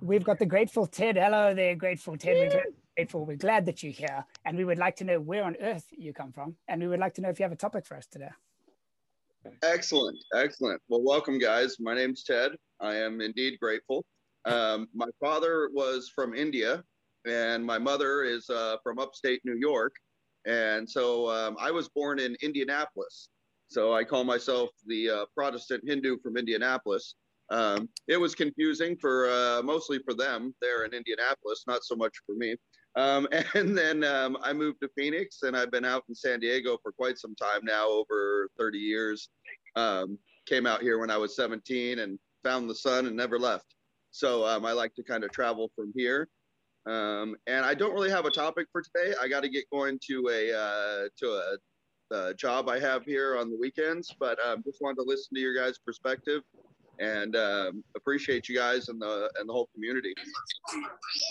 we've 0.00 0.24
got 0.24 0.38
the 0.38 0.46
grateful 0.46 0.86
Ted. 0.86 1.16
Hello 1.16 1.54
there, 1.54 1.74
grateful 1.76 2.16
Ted. 2.16 2.36
We're 2.36 2.50
glad, 2.50 2.64
grateful. 2.96 3.24
We're 3.24 3.36
glad 3.36 3.66
that 3.66 3.82
you're 3.82 3.92
here. 3.92 4.24
And 4.44 4.56
we 4.56 4.64
would 4.64 4.78
like 4.78 4.96
to 4.96 5.04
know 5.04 5.20
where 5.20 5.44
on 5.44 5.56
earth 5.60 5.86
you 5.96 6.12
come 6.12 6.32
from. 6.32 6.56
And 6.68 6.80
we 6.82 6.88
would 6.88 7.00
like 7.00 7.14
to 7.14 7.20
know 7.20 7.28
if 7.28 7.38
you 7.38 7.44
have 7.44 7.52
a 7.52 7.56
topic 7.56 7.86
for 7.86 7.96
us 7.96 8.06
today. 8.06 8.30
Excellent, 9.62 10.18
excellent. 10.34 10.80
Well, 10.88 11.02
welcome, 11.02 11.38
guys. 11.38 11.76
My 11.80 11.94
name's 11.94 12.22
Ted. 12.22 12.52
I 12.80 12.96
am 12.96 13.20
indeed 13.20 13.58
grateful. 13.60 14.04
Um, 14.44 14.88
my 14.94 15.08
father 15.20 15.70
was 15.72 16.10
from 16.14 16.34
India, 16.34 16.84
and 17.26 17.64
my 17.64 17.78
mother 17.78 18.22
is 18.22 18.48
uh, 18.50 18.76
from 18.82 18.98
upstate 18.98 19.40
New 19.44 19.56
York. 19.56 19.94
And 20.44 20.88
so 20.88 21.30
um, 21.30 21.56
I 21.60 21.70
was 21.70 21.88
born 21.88 22.18
in 22.18 22.36
Indianapolis. 22.42 23.28
So 23.68 23.94
I 23.94 24.04
call 24.04 24.24
myself 24.24 24.70
the 24.86 25.08
uh, 25.08 25.24
Protestant 25.34 25.82
Hindu 25.86 26.18
from 26.22 26.36
Indianapolis. 26.36 27.14
Um, 27.50 27.88
it 28.08 28.18
was 28.18 28.34
confusing 28.34 28.96
for 28.96 29.30
uh, 29.30 29.62
mostly 29.62 29.98
for 30.04 30.14
them 30.14 30.54
there 30.60 30.84
in 30.84 30.92
Indianapolis, 30.92 31.64
not 31.66 31.84
so 31.84 31.94
much 31.94 32.12
for 32.26 32.34
me. 32.34 32.56
Um, 32.96 33.28
and 33.54 33.76
then 33.76 34.04
um, 34.04 34.36
I 34.42 34.52
moved 34.52 34.80
to 34.82 34.90
Phoenix, 34.96 35.42
and 35.42 35.56
I've 35.56 35.70
been 35.70 35.84
out 35.84 36.04
in 36.08 36.14
San 36.14 36.40
Diego 36.40 36.78
for 36.82 36.92
quite 36.92 37.18
some 37.18 37.34
time 37.34 37.60
now, 37.62 37.88
over 37.88 38.48
30 38.58 38.78
years. 38.78 39.28
Um, 39.76 40.18
came 40.46 40.66
out 40.66 40.82
here 40.82 40.98
when 40.98 41.10
I 41.10 41.16
was 41.16 41.36
17 41.36 42.00
and 42.00 42.18
found 42.42 42.68
the 42.68 42.74
sun 42.74 43.06
and 43.06 43.16
never 43.16 43.38
left. 43.38 43.74
So 44.10 44.46
um, 44.46 44.66
I 44.66 44.72
like 44.72 44.94
to 44.94 45.02
kind 45.02 45.24
of 45.24 45.30
travel 45.30 45.70
from 45.74 45.92
here. 45.96 46.28
Um, 46.86 47.36
and 47.46 47.64
I 47.64 47.74
don't 47.74 47.94
really 47.94 48.10
have 48.10 48.24
a 48.24 48.30
topic 48.30 48.66
for 48.72 48.82
today. 48.82 49.14
I 49.20 49.28
got 49.28 49.42
to 49.42 49.48
get 49.48 49.64
going 49.70 49.98
to 50.08 50.28
a 50.28 50.52
uh, 50.52 51.08
to 51.16 51.26
a, 51.26 52.14
a, 52.14 52.34
job 52.34 52.68
I 52.68 52.80
have 52.80 53.04
here 53.04 53.38
on 53.38 53.50
the 53.50 53.56
weekends, 53.56 54.12
but 54.18 54.38
um, 54.44 54.62
just 54.64 54.78
wanted 54.80 54.96
to 54.96 55.02
listen 55.02 55.34
to 55.34 55.40
your 55.40 55.54
guys' 55.54 55.78
perspective 55.78 56.42
and 56.98 57.36
um, 57.36 57.84
appreciate 57.96 58.48
you 58.48 58.56
guys 58.56 58.88
and 58.88 59.00
the 59.00 59.30
and 59.38 59.48
the 59.48 59.52
whole 59.52 59.68
community. 59.74 60.12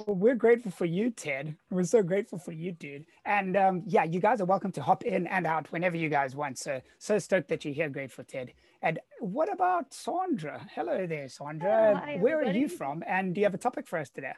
Well, 0.05 0.15
we're 0.15 0.35
grateful 0.35 0.71
for 0.71 0.85
you, 0.85 1.11
Ted. 1.11 1.55
We're 1.69 1.83
so 1.83 2.01
grateful 2.01 2.39
for 2.39 2.53
you, 2.53 2.71
dude. 2.71 3.05
And 3.25 3.57
um, 3.57 3.83
yeah, 3.85 4.05
you 4.05 4.21
guys 4.21 4.39
are 4.39 4.45
welcome 4.45 4.71
to 4.73 4.81
hop 4.81 5.03
in 5.03 5.27
and 5.27 5.45
out 5.45 5.69
whenever 5.71 5.97
you 5.97 6.07
guys 6.07 6.33
want. 6.33 6.59
So 6.59 6.79
so 6.97 7.19
stoked 7.19 7.49
that 7.49 7.65
you're 7.65 7.73
here. 7.73 7.89
Grateful, 7.89 8.23
Ted. 8.23 8.53
And 8.81 8.99
what 9.19 9.51
about 9.51 9.93
Sandra? 9.93 10.65
Hello 10.73 11.05
there, 11.05 11.27
Sandra. 11.27 12.01
Hi, 12.03 12.17
Where 12.17 12.35
everybody. 12.35 12.57
are 12.57 12.61
you 12.61 12.69
from? 12.69 13.03
And 13.05 13.35
do 13.35 13.41
you 13.41 13.45
have 13.45 13.53
a 13.53 13.59
topic 13.59 13.85
for 13.85 13.99
us 13.99 14.09
today? 14.09 14.33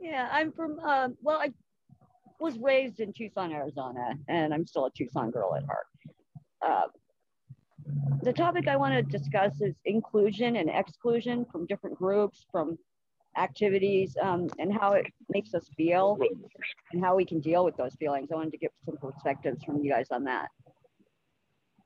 Yeah, 0.00 0.28
I'm 0.30 0.52
from, 0.52 0.78
uh, 0.84 1.08
well, 1.22 1.38
I 1.38 1.52
was 2.40 2.58
raised 2.58 3.00
in 3.00 3.12
Tucson, 3.12 3.52
Arizona, 3.52 4.14
and 4.28 4.52
I'm 4.52 4.66
still 4.66 4.86
a 4.86 4.90
Tucson 4.96 5.30
girl 5.30 5.54
at 5.54 5.64
heart. 5.64 5.86
Uh, 6.66 6.88
the 8.22 8.32
topic 8.32 8.68
I 8.68 8.76
want 8.76 8.94
to 8.94 9.02
discuss 9.18 9.60
is 9.60 9.74
inclusion 9.84 10.56
and 10.56 10.70
exclusion 10.70 11.44
from 11.50 11.66
different 11.66 11.96
groups, 11.96 12.46
from 12.50 12.78
activities, 13.36 14.16
um, 14.22 14.48
and 14.58 14.72
how 14.72 14.92
it 14.92 15.06
makes 15.28 15.54
us 15.54 15.68
feel 15.76 16.18
and 16.92 17.04
how 17.04 17.16
we 17.16 17.24
can 17.24 17.40
deal 17.40 17.64
with 17.64 17.76
those 17.76 17.94
feelings. 17.96 18.28
I 18.32 18.36
wanted 18.36 18.52
to 18.52 18.58
get 18.58 18.72
some 18.84 18.96
perspectives 18.96 19.62
from 19.64 19.82
you 19.82 19.92
guys 19.92 20.06
on 20.10 20.24
that. 20.24 20.48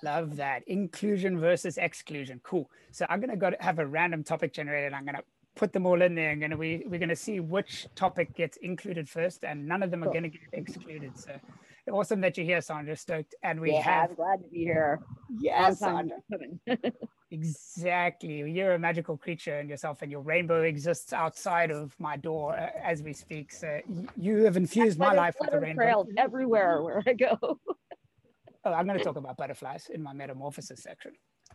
Love 0.04 0.36
that. 0.36 0.62
Inclusion 0.68 1.40
versus 1.40 1.76
exclusion. 1.76 2.40
Cool. 2.44 2.70
So 2.92 3.04
I'm 3.08 3.20
gonna 3.20 3.36
go 3.36 3.50
to 3.50 3.56
have 3.60 3.80
a 3.80 3.86
random 3.86 4.22
topic 4.22 4.52
generated. 4.52 4.92
I'm 4.92 5.04
gonna 5.04 5.22
put 5.58 5.72
them 5.72 5.84
all 5.84 6.00
in 6.00 6.14
there 6.14 6.30
and 6.30 6.40
gonna 6.40 6.56
we 6.56 6.84
we're 6.86 7.00
gonna 7.00 7.16
see 7.16 7.40
which 7.40 7.86
topic 7.94 8.34
gets 8.34 8.56
included 8.58 9.08
first, 9.08 9.44
and 9.44 9.66
none 9.66 9.82
of 9.82 9.90
them 9.90 10.02
are 10.04 10.12
gonna 10.12 10.28
get 10.28 10.40
excluded. 10.52 11.18
So 11.18 11.32
awesome 11.92 12.20
that 12.20 12.36
you're 12.36 12.46
here, 12.46 12.60
Sandra. 12.60 12.96
Stoked. 12.96 13.34
And 13.42 13.60
we 13.60 13.72
yeah, 13.72 13.82
have 13.82 14.10
I'm 14.10 14.16
glad 14.16 14.42
to 14.42 14.48
be 14.48 14.58
here. 14.58 15.00
Yes, 15.38 15.80
Sandra. 15.80 16.18
Exactly. 17.30 18.50
You're 18.50 18.72
a 18.72 18.78
magical 18.78 19.16
creature 19.18 19.60
in 19.60 19.68
yourself, 19.68 20.00
and 20.00 20.10
your 20.10 20.22
rainbow 20.22 20.62
exists 20.62 21.12
outside 21.12 21.70
of 21.70 21.94
my 21.98 22.16
door 22.16 22.58
uh, 22.58 22.70
as 22.82 23.02
we 23.02 23.12
speak. 23.12 23.52
So 23.52 23.80
you 24.16 24.44
have 24.44 24.56
infused 24.56 24.98
my 24.98 25.12
life 25.12 25.36
with 25.38 25.52
a 25.52 25.60
rainbow. 25.60 25.82
trails 25.82 26.08
everywhere 26.16 26.82
where 26.82 27.02
I 27.06 27.12
go. 27.12 27.36
Oh, 28.64 28.72
I'm 28.72 28.86
going 28.86 28.98
to 28.98 29.04
talk 29.04 29.16
about 29.16 29.36
butterflies 29.36 29.88
in 29.88 30.02
my 30.02 30.12
metamorphosis 30.12 30.82
section. 30.82 31.12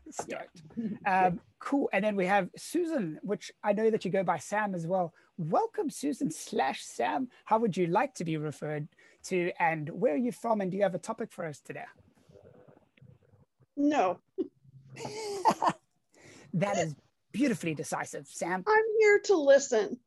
Stoked. 0.09 0.61
Um, 1.05 1.39
cool. 1.59 1.89
And 1.93 2.03
then 2.03 2.15
we 2.15 2.25
have 2.25 2.49
Susan, 2.57 3.19
which 3.21 3.51
I 3.63 3.73
know 3.73 3.89
that 3.89 4.05
you 4.05 4.11
go 4.11 4.23
by 4.23 4.37
Sam 4.37 4.73
as 4.75 4.87
well. 4.87 5.13
Welcome, 5.37 5.89
Susan 5.89 6.31
slash 6.31 6.83
Sam. 6.83 7.27
How 7.45 7.59
would 7.59 7.75
you 7.75 7.87
like 7.87 8.13
to 8.15 8.25
be 8.25 8.37
referred 8.37 8.87
to? 9.25 9.51
And 9.59 9.89
where 9.89 10.13
are 10.13 10.17
you 10.17 10.31
from? 10.31 10.61
And 10.61 10.71
do 10.71 10.77
you 10.77 10.83
have 10.83 10.95
a 10.95 10.99
topic 10.99 11.31
for 11.31 11.45
us 11.45 11.59
today? 11.59 11.85
No, 13.75 14.19
that 16.53 16.77
is 16.77 16.95
beautifully 17.31 17.73
decisive, 17.73 18.27
Sam. 18.27 18.63
I'm 18.67 18.83
here 18.99 19.19
to 19.25 19.35
listen 19.35 19.99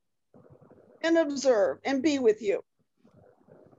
and 1.02 1.18
observe 1.18 1.78
and 1.84 2.02
be 2.02 2.18
with 2.18 2.40
you. 2.40 2.62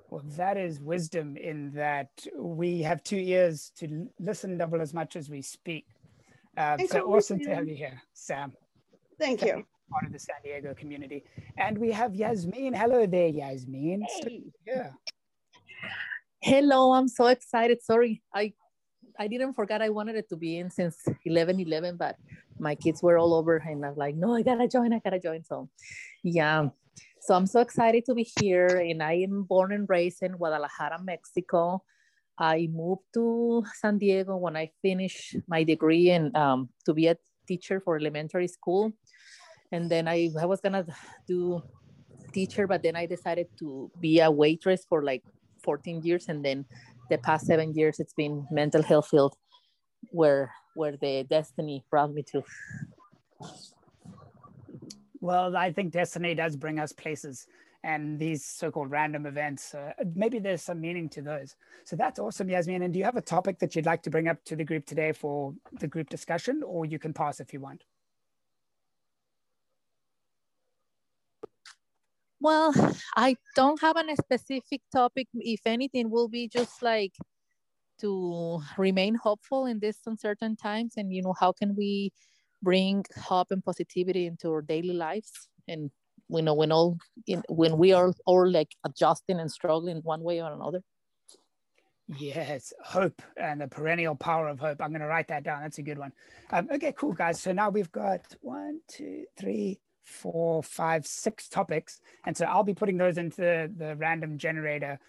Well, 0.09 0.23
that 0.37 0.57
is 0.57 0.79
wisdom 0.79 1.35
in 1.35 1.71
that 1.71 2.09
we 2.37 2.81
have 2.81 3.03
two 3.03 3.17
ears 3.17 3.71
to 3.77 4.07
listen 4.19 4.57
double 4.57 4.81
as 4.81 4.93
much 4.93 5.15
as 5.15 5.29
we 5.29 5.41
speak. 5.41 5.85
Uh, 6.57 6.77
so 6.87 7.01
awesome 7.13 7.39
to 7.39 7.53
have 7.53 7.67
you 7.67 7.75
here, 7.75 8.01
Sam, 8.13 8.51
Thank 9.19 9.43
you. 9.43 9.63
part 9.91 10.05
of 10.07 10.11
the 10.11 10.17
San 10.17 10.37
Diego 10.43 10.73
community. 10.73 11.23
And 11.55 11.77
we 11.77 11.91
have 11.91 12.15
Yasmin. 12.15 12.73
Hello 12.73 13.05
there, 13.05 13.27
Yasmin. 13.27 14.03
Hey. 14.23 14.41
Yeah. 14.65 14.89
Hello, 16.41 16.93
I'm 16.93 17.07
so 17.07 17.27
excited. 17.27 17.83
Sorry, 17.83 18.23
I 18.33 18.53
I 19.19 19.27
didn't 19.27 19.53
forget 19.53 19.83
I 19.83 19.89
wanted 19.89 20.15
it 20.15 20.29
to 20.29 20.35
be 20.35 20.57
in 20.57 20.71
since 20.71 21.05
11 21.25 21.59
11, 21.59 21.95
but 21.97 22.15
my 22.59 22.73
kids 22.73 23.03
were 23.03 23.19
all 23.19 23.35
over 23.35 23.57
and 23.57 23.85
I 23.85 23.89
was 23.89 23.97
like, 23.97 24.15
no, 24.15 24.35
I 24.35 24.41
gotta 24.41 24.67
join, 24.67 24.93
I 24.93 24.99
gotta 24.99 25.19
join. 25.19 25.43
So 25.43 25.69
yeah. 26.23 26.69
So 27.21 27.35
I'm 27.35 27.45
so 27.45 27.61
excited 27.61 28.05
to 28.05 28.15
be 28.15 28.27
here. 28.39 28.67
And 28.67 29.03
I 29.03 29.13
am 29.13 29.43
born 29.43 29.71
and 29.73 29.87
raised 29.87 30.23
in 30.23 30.31
Guadalajara, 30.33 31.01
Mexico. 31.03 31.83
I 32.37 32.69
moved 32.71 33.03
to 33.15 33.63
San 33.81 33.97
Diego 33.97 34.37
when 34.37 34.55
I 34.55 34.71
finished 34.81 35.37
my 35.47 35.63
degree 35.63 36.11
and 36.11 36.35
um, 36.35 36.69
to 36.85 36.93
be 36.93 37.07
a 37.07 37.17
teacher 37.47 37.79
for 37.79 37.97
elementary 37.97 38.47
school. 38.47 38.93
And 39.71 39.89
then 39.89 40.07
I, 40.07 40.29
I 40.39 40.45
was 40.45 40.61
gonna 40.61 40.85
do 41.27 41.61
teacher, 42.33 42.67
but 42.67 42.83
then 42.83 42.95
I 42.95 43.05
decided 43.05 43.47
to 43.59 43.91
be 43.99 44.19
a 44.19 44.29
waitress 44.29 44.85
for 44.87 45.03
like 45.03 45.23
14 45.63 46.03
years. 46.03 46.27
And 46.27 46.45
then 46.45 46.65
the 47.09 47.17
past 47.17 47.47
seven 47.47 47.73
years 47.73 47.99
it's 47.99 48.13
been 48.13 48.45
mental 48.51 48.83
health 48.83 49.07
field 49.09 49.35
where 50.11 50.51
where 50.75 50.95
the 50.95 51.25
destiny 51.29 51.83
brought 51.89 52.13
me 52.13 52.23
to. 52.31 52.43
Well, 55.19 55.57
I 55.57 55.71
think 55.71 55.91
destiny 55.91 56.35
does 56.35 56.55
bring 56.55 56.79
us 56.79 56.93
places 56.93 57.47
and 57.83 58.19
these 58.19 58.45
so-called 58.45 58.91
random 58.91 59.25
events. 59.25 59.73
Uh, 59.73 59.93
maybe 60.15 60.39
there's 60.39 60.61
some 60.61 60.81
meaning 60.81 61.09
to 61.09 61.21
those. 61.21 61.55
So 61.85 61.95
that's 61.95 62.19
awesome, 62.19 62.49
Yasmin. 62.49 62.81
And 62.81 62.93
do 62.93 62.99
you 62.99 63.05
have 63.05 63.15
a 63.15 63.21
topic 63.21 63.59
that 63.59 63.75
you'd 63.75 63.85
like 63.85 64.03
to 64.03 64.09
bring 64.09 64.27
up 64.27 64.43
to 64.45 64.55
the 64.55 64.63
group 64.63 64.85
today 64.85 65.11
for 65.11 65.53
the 65.79 65.87
group 65.87 66.09
discussion, 66.09 66.63
or 66.65 66.85
you 66.85 66.99
can 66.99 67.13
pass 67.13 67.39
if 67.39 67.53
you 67.53 67.59
want? 67.59 67.83
well 72.39 72.71
i 73.15 73.35
don't 73.55 73.81
have 73.81 73.97
a 73.97 74.15
specific 74.15 74.81
topic 74.91 75.27
if 75.33 75.61
anything 75.65 76.09
will 76.09 76.27
be 76.27 76.47
just 76.47 76.81
like 76.83 77.13
to 77.99 78.61
remain 78.77 79.15
hopeful 79.15 79.65
in 79.65 79.79
these 79.79 79.99
uncertain 80.05 80.55
times 80.55 80.93
and 80.97 81.11
you 81.11 81.21
know 81.21 81.33
how 81.39 81.51
can 81.51 81.75
we 81.75 82.11
bring 82.61 83.03
hope 83.23 83.47
and 83.51 83.63
positivity 83.63 84.27
into 84.27 84.49
our 84.49 84.61
daily 84.61 84.93
lives 84.93 85.49
and 85.67 85.89
you 86.29 86.41
know 86.41 86.53
when 86.53 86.71
all 86.71 86.97
in, 87.25 87.43
when 87.49 87.77
we 87.77 87.93
are 87.93 88.13
all 88.25 88.49
like 88.49 88.69
adjusting 88.85 89.39
and 89.39 89.51
struggling 89.51 89.97
one 90.03 90.21
way 90.21 90.41
or 90.41 90.51
another 90.53 90.81
Yes, 92.15 92.71
hope 92.81 93.21
and 93.35 93.59
the 93.59 93.67
perennial 93.67 94.15
power 94.15 94.47
of 94.47 94.59
hope. 94.59 94.81
I'm 94.81 94.91
going 94.91 95.01
to 95.01 95.07
write 95.07 95.27
that 95.27 95.43
down. 95.43 95.61
That's 95.61 95.77
a 95.77 95.81
good 95.81 95.97
one. 95.97 96.13
Um, 96.51 96.69
okay, 96.71 96.93
cool, 96.93 97.11
guys. 97.11 97.41
So 97.41 97.51
now 97.51 97.69
we've 97.69 97.91
got 97.91 98.21
one, 98.39 98.79
two, 98.87 99.25
three, 99.37 99.81
four, 100.05 100.63
five, 100.63 101.05
six 101.05 101.49
topics. 101.49 101.99
And 102.25 102.35
so 102.35 102.45
I'll 102.45 102.63
be 102.63 102.73
putting 102.73 102.97
those 102.97 103.17
into 103.17 103.41
the, 103.41 103.71
the 103.75 103.95
random 103.97 104.37
generator. 104.37 104.99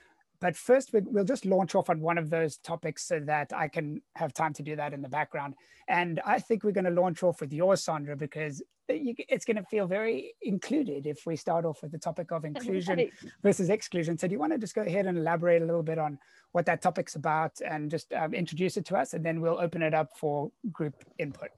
But 0.41 0.57
first, 0.57 0.93
we- 0.93 1.01
we'll 1.01 1.25
just 1.25 1.45
launch 1.45 1.75
off 1.75 1.91
on 1.91 2.01
one 2.01 2.19
of 2.19 2.31
those 2.31 2.59
topics 2.59 3.05
so 3.05 3.21
that 3.21 3.53
I 3.53 3.69
can 3.69 4.03
have 4.15 4.33
time 4.33 4.53
to 4.55 4.63
do 4.63 4.77
that 4.77 4.93
in 4.93 5.03
the 5.03 5.09
background. 5.09 5.55
And 5.89 6.21
I 6.25 6.39
think 6.39 6.63
we're 6.63 6.73
going 6.73 6.85
to 6.85 6.91
launch 6.91 7.23
off 7.23 7.41
with 7.41 7.53
yours, 7.53 7.83
Sandra, 7.83 8.17
because 8.17 8.63
you, 8.89 9.15
it's 9.29 9.45
going 9.45 9.57
to 9.57 9.65
feel 9.65 9.87
very 9.87 10.35
included 10.43 11.07
if 11.07 11.27
we 11.27 11.35
start 11.37 11.65
off 11.65 11.83
with 11.83 11.93
the 11.93 11.99
topic 11.99 12.31
of 12.31 12.45
inclusion 12.45 13.11
versus 13.43 13.69
exclusion. 13.69 14.17
So 14.17 14.29
do 14.29 14.33
you 14.33 14.39
want 14.39 14.53
to 14.53 14.59
just 14.59 14.75
go 14.75 14.83
ahead 14.83 15.07
and 15.07 15.19
elaborate 15.19 15.63
a 15.63 15.67
little 15.67 15.83
bit 15.83 15.99
on 15.99 16.19
what 16.53 16.67
that 16.67 16.83
topic's 16.83 17.17
about 17.17 17.61
and 17.61 17.91
just 17.91 18.13
um, 18.13 18.33
introduce 18.33 18.77
it 18.77 18.85
to 18.87 18.97
us, 18.97 19.15
and 19.15 19.25
then 19.25 19.41
we'll 19.41 19.61
open 19.61 19.83
it 19.83 19.93
up 19.93 20.17
for 20.17 20.51
group 20.73 20.95
input. 21.19 21.51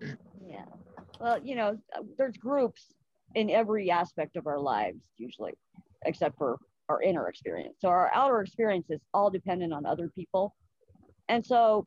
Yeah. 0.00 0.64
Well, 1.20 1.40
you 1.42 1.56
know, 1.56 1.78
there's 2.16 2.36
groups 2.36 2.94
in 3.34 3.50
every 3.50 3.90
aspect 3.90 4.36
of 4.36 4.46
our 4.46 4.58
lives, 4.58 5.00
usually, 5.16 5.54
except 6.04 6.38
for 6.38 6.58
our 6.88 7.02
inner 7.02 7.28
experience. 7.28 7.76
So 7.80 7.88
our 7.88 8.10
outer 8.14 8.40
experience 8.40 8.86
is 8.90 9.00
all 9.12 9.30
dependent 9.30 9.72
on 9.72 9.84
other 9.86 10.10
people. 10.14 10.54
And 11.28 11.44
so 11.44 11.86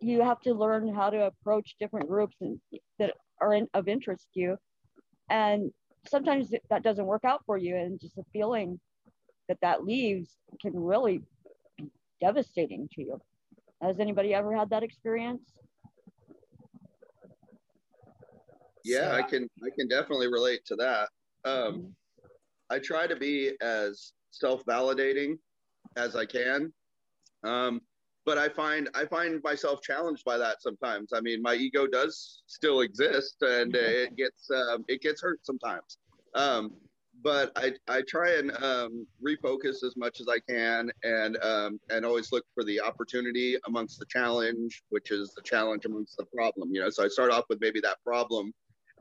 you 0.00 0.22
have 0.22 0.40
to 0.42 0.54
learn 0.54 0.94
how 0.94 1.10
to 1.10 1.26
approach 1.26 1.76
different 1.80 2.08
groups 2.08 2.36
and, 2.40 2.60
that 2.98 3.12
are 3.40 3.54
in, 3.54 3.66
of 3.74 3.88
interest 3.88 4.26
to 4.34 4.40
you. 4.40 4.56
And 5.30 5.72
sometimes 6.08 6.52
that 6.70 6.82
doesn't 6.82 7.06
work 7.06 7.24
out 7.24 7.42
for 7.46 7.56
you. 7.56 7.76
And 7.76 8.00
just 8.00 8.14
the 8.14 8.24
feeling 8.32 8.78
that 9.48 9.58
that 9.62 9.84
leaves 9.84 10.36
can 10.60 10.72
really 10.74 11.22
be 11.76 11.90
devastating 12.20 12.88
to 12.92 13.02
you. 13.02 13.20
Has 13.82 13.98
anybody 14.00 14.32
ever 14.32 14.54
had 14.56 14.70
that 14.70 14.82
experience? 14.82 15.42
Yeah, 18.84 19.10
So- 19.10 19.16
I 19.16 19.22
can 19.22 19.50
I 19.64 19.70
can 19.76 19.88
definitely 19.88 20.28
relate 20.28 20.64
to 20.66 20.76
that. 20.76 21.08
Um, 21.44 21.94
I 22.70 22.78
try 22.78 23.06
to 23.06 23.16
be 23.16 23.52
as 23.60 24.12
self-validating 24.30 25.38
as 25.96 26.16
I 26.16 26.26
can, 26.26 26.72
um, 27.44 27.80
but 28.24 28.38
I 28.38 28.48
find 28.48 28.88
I 28.94 29.04
find 29.06 29.40
myself 29.42 29.80
challenged 29.82 30.24
by 30.24 30.36
that 30.38 30.60
sometimes. 30.60 31.12
I 31.12 31.20
mean, 31.20 31.40
my 31.40 31.54
ego 31.54 31.86
does 31.86 32.42
still 32.46 32.80
exist, 32.80 33.36
and 33.40 33.74
uh, 33.74 33.78
it 33.78 34.16
gets 34.16 34.50
um, 34.50 34.84
it 34.88 35.00
gets 35.00 35.22
hurt 35.22 35.40
sometimes. 35.44 35.98
Um, 36.34 36.72
but 37.22 37.50
I, 37.56 37.72
I 37.88 38.02
try 38.06 38.34
and 38.34 38.50
um, 38.62 39.06
refocus 39.24 39.82
as 39.84 39.94
much 39.96 40.20
as 40.20 40.28
I 40.28 40.38
can 40.48 40.90
and 41.02 41.36
um, 41.42 41.80
and 41.90 42.04
always 42.04 42.30
look 42.32 42.44
for 42.54 42.64
the 42.64 42.80
opportunity 42.80 43.56
amongst 43.66 43.98
the 43.98 44.06
challenge, 44.06 44.82
which 44.90 45.10
is 45.10 45.32
the 45.34 45.42
challenge 45.42 45.86
amongst 45.86 46.16
the 46.16 46.26
problem. 46.26 46.70
You 46.72 46.80
know, 46.80 46.90
so 46.90 47.04
I 47.04 47.08
start 47.08 47.30
off 47.30 47.44
with 47.48 47.60
maybe 47.60 47.80
that 47.80 47.98
problem, 48.04 48.52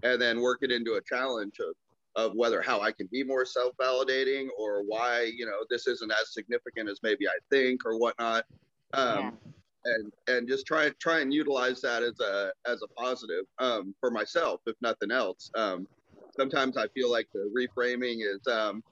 and 0.04 0.22
then 0.22 0.42
work 0.42 0.60
it 0.62 0.72
into 0.72 0.94
a 0.94 1.02
challenge 1.02 1.60
of, 1.60 1.76
of 2.16 2.34
whether 2.34 2.62
how 2.62 2.82
I 2.82 2.92
can 2.92 3.08
be 3.12 3.24
more 3.24 3.46
self-validating 3.46 4.48
or 4.58 4.84
why 4.84 5.32
you 5.36 5.46
know 5.46 5.66
this 5.70 5.88
isn't 5.88 6.12
as 6.12 6.34
significant 6.34 6.90
as 6.90 7.00
maybe 7.04 7.28
I 7.28 7.38
think 7.52 7.86
or 7.86 7.98
whatnot. 7.98 8.46
Um, 8.94 9.20
yeah. 9.20 9.32
And, 9.88 10.12
and 10.28 10.48
just 10.48 10.66
try 10.66 10.90
try 11.00 11.20
and 11.20 11.32
utilize 11.32 11.80
that 11.82 12.02
as 12.02 12.20
a 12.20 12.52
as 12.66 12.82
a 12.82 12.88
positive 13.00 13.46
um, 13.60 13.94
for 14.00 14.10
myself, 14.10 14.62
if 14.66 14.76
nothing 14.82 15.12
else. 15.12 15.52
Um, 15.56 15.88
sometimes 16.36 16.78
I 16.78 16.88
feel 16.88 17.12
like 17.12 17.28
the 17.34 17.52
reframing 17.56 18.18
is 18.22 18.42
um, 18.52 18.84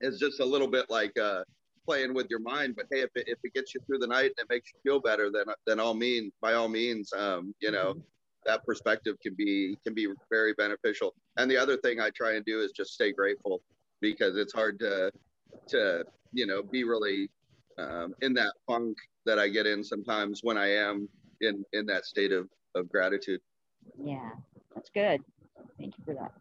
is 0.00 0.18
just 0.18 0.40
a 0.40 0.44
little 0.44 0.66
bit 0.66 0.86
like 0.90 1.16
uh, 1.18 1.44
playing 1.86 2.14
with 2.14 2.26
your 2.30 2.40
mind. 2.40 2.74
But 2.76 2.86
hey, 2.90 3.00
if 3.00 3.10
it, 3.14 3.28
if 3.28 3.38
it 3.44 3.54
gets 3.54 3.74
you 3.74 3.80
through 3.86 3.98
the 3.98 4.06
night 4.06 4.32
and 4.36 4.38
it 4.38 4.46
makes 4.50 4.72
you 4.72 4.80
feel 4.82 5.00
better, 5.00 5.30
then 5.30 5.46
then 5.66 5.78
all 5.78 5.94
mean 5.94 6.32
by 6.40 6.54
all 6.54 6.68
means, 6.68 7.12
um, 7.12 7.54
you 7.60 7.70
know, 7.70 7.94
that 8.46 8.64
perspective 8.64 9.16
can 9.22 9.34
be 9.34 9.76
can 9.84 9.94
be 9.94 10.08
very 10.30 10.52
beneficial. 10.54 11.14
And 11.36 11.50
the 11.50 11.56
other 11.56 11.76
thing 11.76 12.00
I 12.00 12.10
try 12.10 12.34
and 12.34 12.44
do 12.44 12.60
is 12.60 12.72
just 12.72 12.92
stay 12.92 13.12
grateful 13.12 13.62
because 14.00 14.36
it's 14.36 14.52
hard 14.52 14.78
to 14.80 15.10
to 15.68 16.04
you 16.32 16.46
know 16.46 16.62
be 16.62 16.84
really 16.84 17.30
um, 17.78 18.14
in 18.22 18.34
that 18.34 18.52
funk 18.66 18.96
that 19.26 19.38
I 19.38 19.48
get 19.48 19.66
in 19.66 19.82
sometimes 19.82 20.40
when 20.42 20.58
I 20.58 20.70
am 20.70 21.08
in 21.40 21.64
in 21.72 21.86
that 21.86 22.04
state 22.04 22.32
of 22.32 22.48
of 22.74 22.88
gratitude. 22.88 23.40
Yeah, 24.02 24.30
that's 24.74 24.90
good. 24.90 25.20
Thank 25.78 25.98
you 25.98 26.04
for 26.04 26.14
that. 26.14 26.32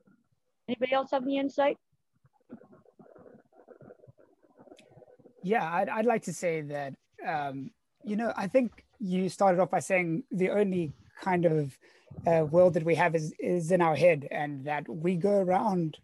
Anybody 0.68 0.94
else 0.94 1.12
have 1.12 1.24
any 1.24 1.38
insight? 1.38 1.78
Yeah, 5.44 5.70
I'd, 5.70 5.90
I'd 5.90 6.06
like 6.06 6.24
to 6.24 6.34
say 6.34 6.62
that, 6.62 6.94
um, 7.28 7.72
you 8.06 8.16
know, 8.16 8.32
I 8.38 8.48
think 8.48 8.86
you 9.00 9.28
started 9.28 9.60
off 9.60 9.70
by 9.70 9.80
saying 9.80 10.24
the 10.32 10.50
only 10.52 10.94
kind 11.22 11.46
of 11.46 11.78
uh, 12.28 12.46
world 12.46 12.74
that 12.76 12.84
we 12.84 12.96
have 12.96 13.16
is, 13.16 13.34
is 13.40 13.72
in 13.72 13.82
our 13.82 13.96
head 13.96 14.28
and 14.32 14.66
that 14.66 14.88
we 14.88 15.16
go 15.16 15.40
around 15.40 15.98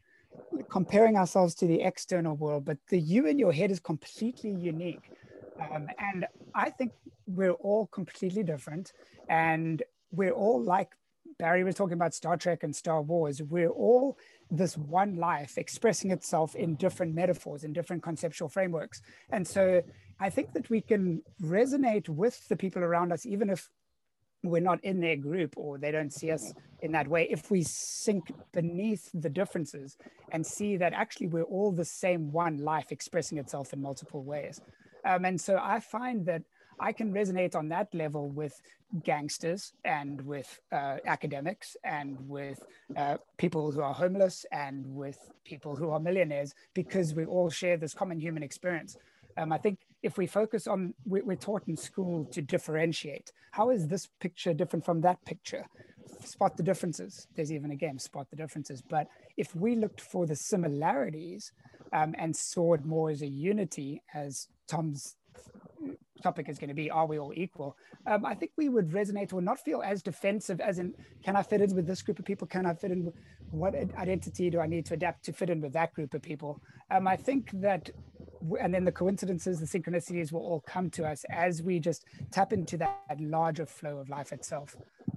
comparing 0.69 1.15
ourselves 1.15 1.55
to 1.55 1.67
the 1.67 1.81
external 1.81 2.35
world, 2.35 2.65
but 2.65 2.77
the 2.89 2.99
you 2.99 3.25
in 3.25 3.39
your 3.39 3.51
head 3.51 3.71
is 3.71 3.79
completely 3.79 4.51
unique. 4.51 5.11
Um, 5.59 5.87
and 5.97 6.25
I 6.55 6.69
think 6.69 6.93
we're 7.27 7.51
all 7.51 7.87
completely 7.87 8.43
different 8.43 8.93
and 9.27 9.83
we're 10.11 10.31
all 10.31 10.61
like 10.61 10.93
Barry 11.37 11.63
was 11.63 11.75
talking 11.75 11.93
about 11.93 12.13
Star 12.13 12.35
Trek 12.35 12.63
and 12.63 12.75
Star 12.75 13.01
Wars. 13.01 13.41
We're 13.41 13.69
all 13.69 14.17
this 14.51 14.77
one 14.77 15.15
life 15.15 15.57
expressing 15.57 16.11
itself 16.11 16.55
in 16.55 16.75
different 16.75 17.13
metaphors 17.13 17.63
in 17.63 17.73
different 17.73 18.01
conceptual 18.01 18.49
frameworks 18.49 19.01
and 19.31 19.47
so 19.47 19.81
i 20.19 20.29
think 20.29 20.53
that 20.53 20.69
we 20.69 20.81
can 20.81 21.21
resonate 21.41 22.09
with 22.09 22.47
the 22.47 22.55
people 22.55 22.83
around 22.83 23.11
us 23.11 23.25
even 23.25 23.49
if 23.49 23.69
we're 24.43 24.61
not 24.61 24.83
in 24.83 24.99
their 24.99 25.15
group 25.15 25.53
or 25.57 25.77
they 25.77 25.91
don't 25.91 26.13
see 26.13 26.31
us 26.31 26.53
in 26.81 26.91
that 26.91 27.07
way 27.07 27.27
if 27.29 27.51
we 27.51 27.61
sink 27.61 28.31
beneath 28.53 29.09
the 29.13 29.29
differences 29.29 29.97
and 30.31 30.45
see 30.45 30.77
that 30.77 30.93
actually 30.93 31.27
we're 31.27 31.43
all 31.43 31.71
the 31.71 31.83
same 31.83 32.31
one 32.31 32.57
life 32.57 32.91
expressing 32.91 33.37
itself 33.37 33.73
in 33.73 33.81
multiple 33.81 34.23
ways 34.23 34.61
um, 35.05 35.25
and 35.25 35.39
so 35.39 35.59
i 35.61 35.79
find 35.79 36.25
that 36.25 36.41
I 36.79 36.93
can 36.93 37.13
resonate 37.13 37.55
on 37.55 37.69
that 37.69 37.93
level 37.93 38.29
with 38.29 38.61
gangsters 39.03 39.73
and 39.83 40.21
with 40.21 40.59
uh, 40.71 40.97
academics 41.05 41.75
and 41.83 42.17
with 42.27 42.63
uh, 42.95 43.17
people 43.37 43.71
who 43.71 43.81
are 43.81 43.93
homeless 43.93 44.45
and 44.51 44.85
with 44.85 45.17
people 45.43 45.75
who 45.75 45.89
are 45.89 45.99
millionaires 45.99 46.53
because 46.73 47.13
we 47.13 47.25
all 47.25 47.49
share 47.49 47.77
this 47.77 47.93
common 47.93 48.19
human 48.19 48.43
experience. 48.43 48.97
Um, 49.37 49.51
I 49.51 49.57
think 49.57 49.79
if 50.01 50.17
we 50.17 50.27
focus 50.27 50.67
on, 50.67 50.93
we're 51.05 51.35
taught 51.35 51.67
in 51.67 51.75
school 51.75 52.25
to 52.31 52.41
differentiate. 52.41 53.31
How 53.51 53.69
is 53.69 53.87
this 53.87 54.07
picture 54.19 54.53
different 54.53 54.85
from 54.85 55.01
that 55.01 55.23
picture? 55.25 55.65
Spot 56.23 56.55
the 56.55 56.63
differences. 56.63 57.27
There's 57.35 57.51
even 57.51 57.71
a 57.71 57.75
game, 57.75 57.99
spot 57.99 58.29
the 58.29 58.35
differences. 58.35 58.81
But 58.81 59.07
if 59.37 59.55
we 59.55 59.75
looked 59.75 60.01
for 60.01 60.25
the 60.25 60.35
similarities 60.35 61.51
um, 61.91 62.15
and 62.17 62.35
saw 62.35 62.73
it 62.73 62.85
more 62.85 63.09
as 63.09 63.21
a 63.21 63.27
unity, 63.27 64.01
as 64.13 64.47
Tom's 64.67 65.15
topic 66.21 66.49
is 66.49 66.59
going 66.59 66.69
to 66.69 66.73
be 66.73 66.91
are 66.91 67.05
we 67.05 67.17
all 67.17 67.31
equal 67.35 67.77
um, 68.05 68.25
i 68.25 68.33
think 68.33 68.51
we 68.57 68.67
would 68.67 68.89
resonate 68.89 69.33
or 69.33 69.41
not 69.41 69.59
feel 69.59 69.81
as 69.81 70.01
defensive 70.01 70.59
as 70.59 70.79
in 70.79 70.93
can 71.23 71.35
i 71.35 71.41
fit 71.41 71.61
in 71.61 71.73
with 71.75 71.87
this 71.87 72.01
group 72.01 72.19
of 72.19 72.25
people 72.25 72.45
can 72.45 72.65
i 72.65 72.73
fit 72.73 72.91
in 72.91 73.11
what 73.51 73.73
identity 73.97 74.49
do 74.49 74.59
i 74.59 74.67
need 74.67 74.85
to 74.85 74.93
adapt 74.93 75.23
to 75.23 75.31
fit 75.31 75.49
in 75.49 75.61
with 75.61 75.73
that 75.73 75.93
group 75.93 76.13
of 76.13 76.21
people 76.21 76.61
um, 76.91 77.07
i 77.07 77.15
think 77.15 77.49
that 77.53 77.89
and 78.59 78.73
then 78.73 78.85
the 78.85 78.91
coincidences 78.91 79.59
the 79.59 79.65
synchronicities 79.65 80.31
will 80.31 80.41
all 80.41 80.61
come 80.61 80.89
to 80.89 81.05
us 81.05 81.25
as 81.29 81.61
we 81.61 81.79
just 81.79 82.05
tap 82.31 82.53
into 82.53 82.77
that, 82.77 82.99
larger 83.19 83.65
flow 83.65 83.97
of 83.97 84.09
life 84.09 84.31
itself 84.31 84.75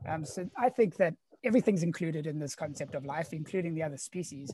um, 0.09 0.25
so 0.25 0.49
i 0.57 0.69
think 0.69 0.97
that 0.97 1.15
everything's 1.45 1.83
included 1.83 2.27
in 2.27 2.39
this 2.39 2.55
concept 2.55 2.95
of 2.95 3.05
life 3.05 3.33
including 3.33 3.75
the 3.75 3.83
other 3.83 3.97
species 3.97 4.53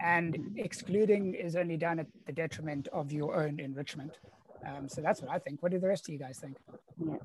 and 0.00 0.38
excluding 0.56 1.34
is 1.34 1.56
only 1.56 1.76
done 1.76 1.98
at 1.98 2.06
the 2.26 2.32
detriment 2.32 2.88
of 2.92 3.12
your 3.12 3.40
own 3.42 3.58
enrichment 3.60 4.18
um, 4.66 4.88
so 4.88 5.00
that's 5.00 5.20
what 5.20 5.30
I 5.30 5.38
think. 5.38 5.62
What 5.62 5.72
do 5.72 5.78
the 5.78 5.88
rest 5.88 6.08
of 6.08 6.12
you 6.12 6.18
guys 6.18 6.38
think? 6.38 6.56
Yeah, 7.04 7.16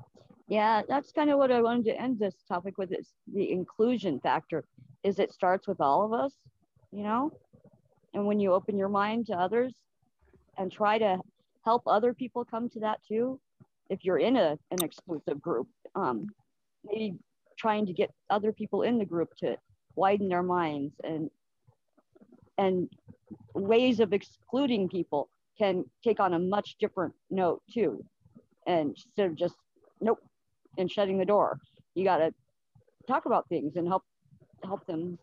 yeah, 0.48 0.82
that's 0.88 1.12
kind 1.12 1.30
of 1.30 1.38
what 1.38 1.50
I 1.50 1.62
wanted 1.62 1.84
to 1.86 2.00
end 2.00 2.18
this 2.18 2.34
topic 2.48 2.78
with. 2.78 2.92
Is 2.92 3.12
the 3.32 3.50
inclusion 3.50 4.20
factor? 4.20 4.64
Is 5.02 5.18
it 5.18 5.32
starts 5.32 5.66
with 5.66 5.80
all 5.80 6.04
of 6.04 6.12
us, 6.12 6.32
you 6.92 7.02
know, 7.02 7.32
and 8.14 8.26
when 8.26 8.40
you 8.40 8.52
open 8.52 8.78
your 8.78 8.88
mind 8.88 9.26
to 9.26 9.34
others 9.34 9.74
and 10.58 10.70
try 10.70 10.98
to 10.98 11.18
help 11.64 11.82
other 11.86 12.12
people 12.14 12.44
come 12.44 12.68
to 12.70 12.80
that 12.80 13.00
too. 13.06 13.40
If 13.90 14.04
you're 14.04 14.18
in 14.18 14.36
a 14.36 14.58
an 14.70 14.82
exclusive 14.82 15.40
group, 15.40 15.68
um, 15.94 16.28
maybe 16.84 17.16
trying 17.58 17.86
to 17.86 17.92
get 17.92 18.10
other 18.30 18.52
people 18.52 18.82
in 18.82 18.98
the 18.98 19.04
group 19.04 19.34
to 19.38 19.56
widen 19.96 20.28
their 20.28 20.42
minds 20.42 20.94
and 21.04 21.30
and 22.58 22.88
ways 23.54 24.00
of 24.00 24.12
excluding 24.12 24.88
people 24.88 25.28
can 25.58 25.84
take 26.02 26.20
on 26.20 26.34
a 26.34 26.38
much 26.38 26.76
different 26.78 27.14
note 27.30 27.62
too. 27.72 28.04
And 28.66 28.90
instead 28.90 29.26
of 29.26 29.36
just 29.36 29.54
nope 30.00 30.18
and 30.78 30.90
shutting 30.90 31.18
the 31.18 31.24
door, 31.24 31.58
you 31.94 32.04
got 32.04 32.18
to 32.18 32.32
talk 33.06 33.26
about 33.26 33.48
things 33.48 33.76
and 33.76 33.86
help 33.86 34.02
help 34.64 34.86
them 34.86 35.18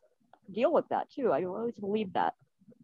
deal 0.54 0.72
with 0.72 0.88
that 0.90 1.10
too. 1.10 1.32
I 1.32 1.44
always 1.46 1.76
believe 1.76 2.14
that. 2.14 2.34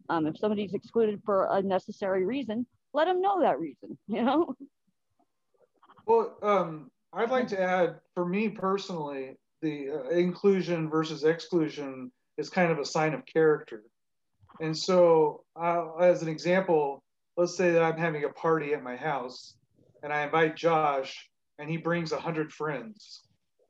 Um, 0.08 0.26
if 0.26 0.38
somebody's 0.38 0.74
excluded 0.74 1.20
for 1.24 1.48
a 1.50 1.62
necessary 1.62 2.24
reason, 2.24 2.66
let 2.94 3.06
them 3.06 3.20
know 3.20 3.40
that 3.40 3.58
reason. 3.58 3.98
You 4.08 4.24
know. 4.24 4.54
Well, 6.06 6.38
um, 6.42 6.90
I'd 7.12 7.30
like 7.30 7.48
to 7.48 7.60
add, 7.60 7.96
for 8.14 8.24
me 8.24 8.48
personally, 8.48 9.36
the 9.60 9.90
uh, 9.90 10.08
inclusion 10.08 10.88
versus 10.88 11.24
exclusion 11.24 12.10
is 12.38 12.48
kind 12.48 12.72
of 12.72 12.78
a 12.78 12.84
sign 12.84 13.12
of 13.12 13.26
character. 13.26 13.82
And 14.60 14.76
so, 14.76 15.44
uh, 15.60 15.96
as 15.96 16.22
an 16.22 16.28
example, 16.28 17.02
let's 17.36 17.56
say 17.56 17.72
that 17.72 17.82
I'm 17.82 17.98
having 17.98 18.24
a 18.24 18.30
party 18.30 18.72
at 18.72 18.82
my 18.82 18.96
house 18.96 19.56
and 20.02 20.12
I 20.12 20.24
invite 20.24 20.56
Josh 20.56 21.28
and 21.58 21.68
he 21.68 21.76
brings 21.76 22.12
a 22.12 22.18
hundred 22.18 22.52
friends. 22.52 23.22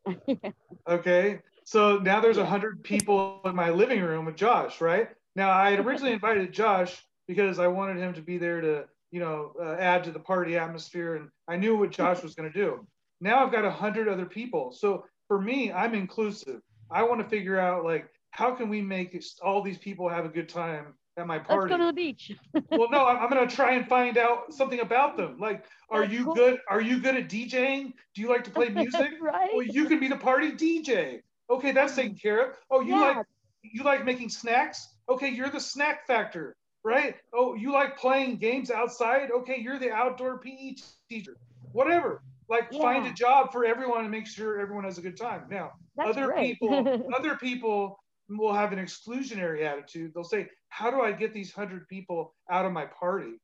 okay. 0.88 1.40
So 1.64 1.98
now 1.98 2.20
there's 2.20 2.38
a 2.38 2.46
hundred 2.46 2.82
people 2.82 3.40
in 3.44 3.54
my 3.54 3.70
living 3.70 4.00
room 4.00 4.24
with 4.24 4.36
Josh, 4.36 4.80
right? 4.80 5.08
Now 5.36 5.50
I 5.50 5.70
had 5.70 5.80
originally 5.80 6.12
invited 6.12 6.52
Josh 6.52 7.04
because 7.26 7.58
I 7.58 7.66
wanted 7.66 7.98
him 7.98 8.14
to 8.14 8.22
be 8.22 8.38
there 8.38 8.60
to, 8.60 8.84
you 9.10 9.20
know, 9.20 9.52
uh, 9.60 9.76
add 9.78 10.04
to 10.04 10.10
the 10.10 10.18
party 10.18 10.56
atmosphere, 10.56 11.16
and 11.16 11.28
I 11.46 11.56
knew 11.56 11.76
what 11.76 11.90
Josh 11.90 12.22
was 12.22 12.34
going 12.34 12.50
to 12.50 12.58
do. 12.58 12.86
Now 13.20 13.44
I've 13.44 13.52
got 13.52 13.64
a 13.64 13.70
hundred 13.70 14.08
other 14.08 14.26
people. 14.26 14.72
So 14.72 15.04
for 15.26 15.40
me, 15.40 15.72
I'm 15.72 15.94
inclusive. 15.94 16.60
I 16.90 17.02
want 17.02 17.20
to 17.20 17.28
figure 17.28 17.58
out 17.58 17.84
like 17.84 18.08
how 18.30 18.54
can 18.54 18.68
we 18.68 18.80
make 18.80 19.20
all 19.42 19.62
these 19.62 19.78
people 19.78 20.08
have 20.08 20.24
a 20.24 20.28
good 20.28 20.48
time 20.48 20.94
at 21.18 21.26
my 21.26 21.38
party. 21.38 21.72
Let's 21.72 21.78
go 21.78 21.78
to 21.78 21.86
the 21.86 21.92
beach. 21.92 22.32
well, 22.70 22.88
no, 22.90 23.06
I'm, 23.06 23.18
I'm 23.18 23.30
going 23.30 23.46
to 23.46 23.54
try 23.54 23.74
and 23.74 23.86
find 23.86 24.16
out 24.16 24.52
something 24.52 24.80
about 24.80 25.16
them. 25.16 25.38
Like, 25.38 25.64
are 25.90 26.02
That's 26.02 26.12
you 26.12 26.24
cool. 26.24 26.34
good? 26.34 26.58
Are 26.68 26.80
you 26.80 27.00
good 27.00 27.16
at 27.16 27.28
DJing? 27.28 27.92
Do 28.14 28.22
you 28.22 28.28
like 28.28 28.44
to 28.44 28.50
play 28.50 28.68
music? 28.68 29.12
right. 29.20 29.50
Well, 29.52 29.64
you 29.64 29.86
can 29.86 30.00
be 30.00 30.08
the 30.08 30.16
party 30.16 30.52
DJ. 30.52 31.20
Okay, 31.50 31.72
that's 31.72 31.96
taken 31.96 32.14
care 32.14 32.50
of. 32.50 32.56
Oh, 32.70 32.80
you 32.80 32.94
yeah. 32.94 33.00
like 33.00 33.26
you 33.62 33.82
like 33.82 34.04
making 34.04 34.28
snacks? 34.28 34.86
Okay, 35.08 35.28
you're 35.28 35.50
the 35.50 35.60
snack 35.60 36.06
factor, 36.06 36.56
right? 36.84 37.16
Oh, 37.32 37.54
you 37.54 37.72
like 37.72 37.96
playing 37.96 38.36
games 38.36 38.70
outside? 38.70 39.30
Okay, 39.30 39.58
you're 39.60 39.78
the 39.78 39.90
outdoor 39.90 40.38
PE 40.38 40.74
teacher. 41.08 41.36
Whatever. 41.72 42.22
Like 42.48 42.68
yeah. 42.70 42.80
find 42.80 43.06
a 43.06 43.12
job 43.12 43.52
for 43.52 43.64
everyone 43.64 44.02
and 44.02 44.10
make 44.10 44.26
sure 44.26 44.60
everyone 44.60 44.84
has 44.84 44.98
a 44.98 45.02
good 45.02 45.16
time. 45.16 45.44
Now, 45.50 45.72
That's 45.96 46.10
other 46.10 46.26
great. 46.26 46.58
people, 46.58 47.10
other 47.16 47.36
people 47.36 47.98
will 48.28 48.52
have 48.52 48.72
an 48.72 48.78
exclusionary 48.78 49.64
attitude. 49.64 50.12
They'll 50.14 50.24
say, 50.24 50.48
"How 50.68 50.90
do 50.90 51.00
I 51.00 51.12
get 51.12 51.34
these 51.34 51.52
hundred 51.52 51.86
people 51.88 52.34
out 52.50 52.64
of 52.64 52.72
my 52.72 52.86
party?" 52.86 53.40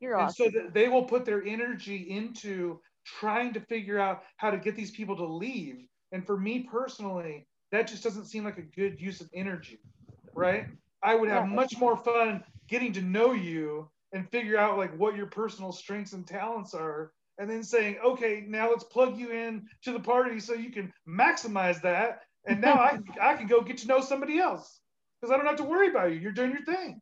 You're 0.00 0.14
and 0.14 0.24
awesome. 0.24 0.52
so 0.52 0.68
they 0.74 0.88
will 0.88 1.04
put 1.04 1.24
their 1.24 1.42
energy 1.44 2.10
into 2.10 2.80
trying 3.04 3.52
to 3.54 3.60
figure 3.60 3.98
out 3.98 4.22
how 4.36 4.50
to 4.50 4.58
get 4.58 4.76
these 4.76 4.90
people 4.90 5.16
to 5.16 5.24
leave. 5.24 5.86
And 6.12 6.26
for 6.26 6.36
me 6.36 6.60
personally, 6.70 7.46
that 7.70 7.86
just 7.86 8.02
doesn't 8.02 8.26
seem 8.26 8.44
like 8.44 8.58
a 8.58 8.62
good 8.62 9.00
use 9.00 9.20
of 9.20 9.30
energy, 9.34 9.78
right? 10.34 10.66
I 11.02 11.14
would 11.14 11.28
have 11.28 11.48
much 11.48 11.78
more 11.78 11.96
fun 11.96 12.44
getting 12.68 12.92
to 12.92 13.02
know 13.02 13.32
you 13.32 13.88
and 14.12 14.28
figure 14.30 14.58
out 14.58 14.78
like 14.78 14.96
what 14.98 15.16
your 15.16 15.26
personal 15.26 15.72
strengths 15.72 16.12
and 16.12 16.26
talents 16.26 16.74
are 16.74 17.12
and 17.38 17.50
then 17.50 17.62
saying 17.62 17.96
okay 18.04 18.44
now 18.46 18.70
let's 18.70 18.84
plug 18.84 19.18
you 19.18 19.30
in 19.30 19.66
to 19.82 19.92
the 19.92 20.00
party 20.00 20.38
so 20.38 20.52
you 20.52 20.70
can 20.70 20.92
maximize 21.08 21.80
that 21.82 22.20
and 22.46 22.60
now 22.60 22.74
i, 22.74 22.98
I 23.20 23.34
can 23.34 23.46
go 23.46 23.62
get 23.62 23.78
to 23.78 23.86
know 23.86 24.00
somebody 24.00 24.38
else 24.38 24.80
because 25.20 25.32
i 25.32 25.36
don't 25.36 25.46
have 25.46 25.56
to 25.56 25.64
worry 25.64 25.88
about 25.88 26.12
you 26.12 26.18
you're 26.18 26.32
doing 26.32 26.52
your 26.52 26.64
thing 26.64 27.00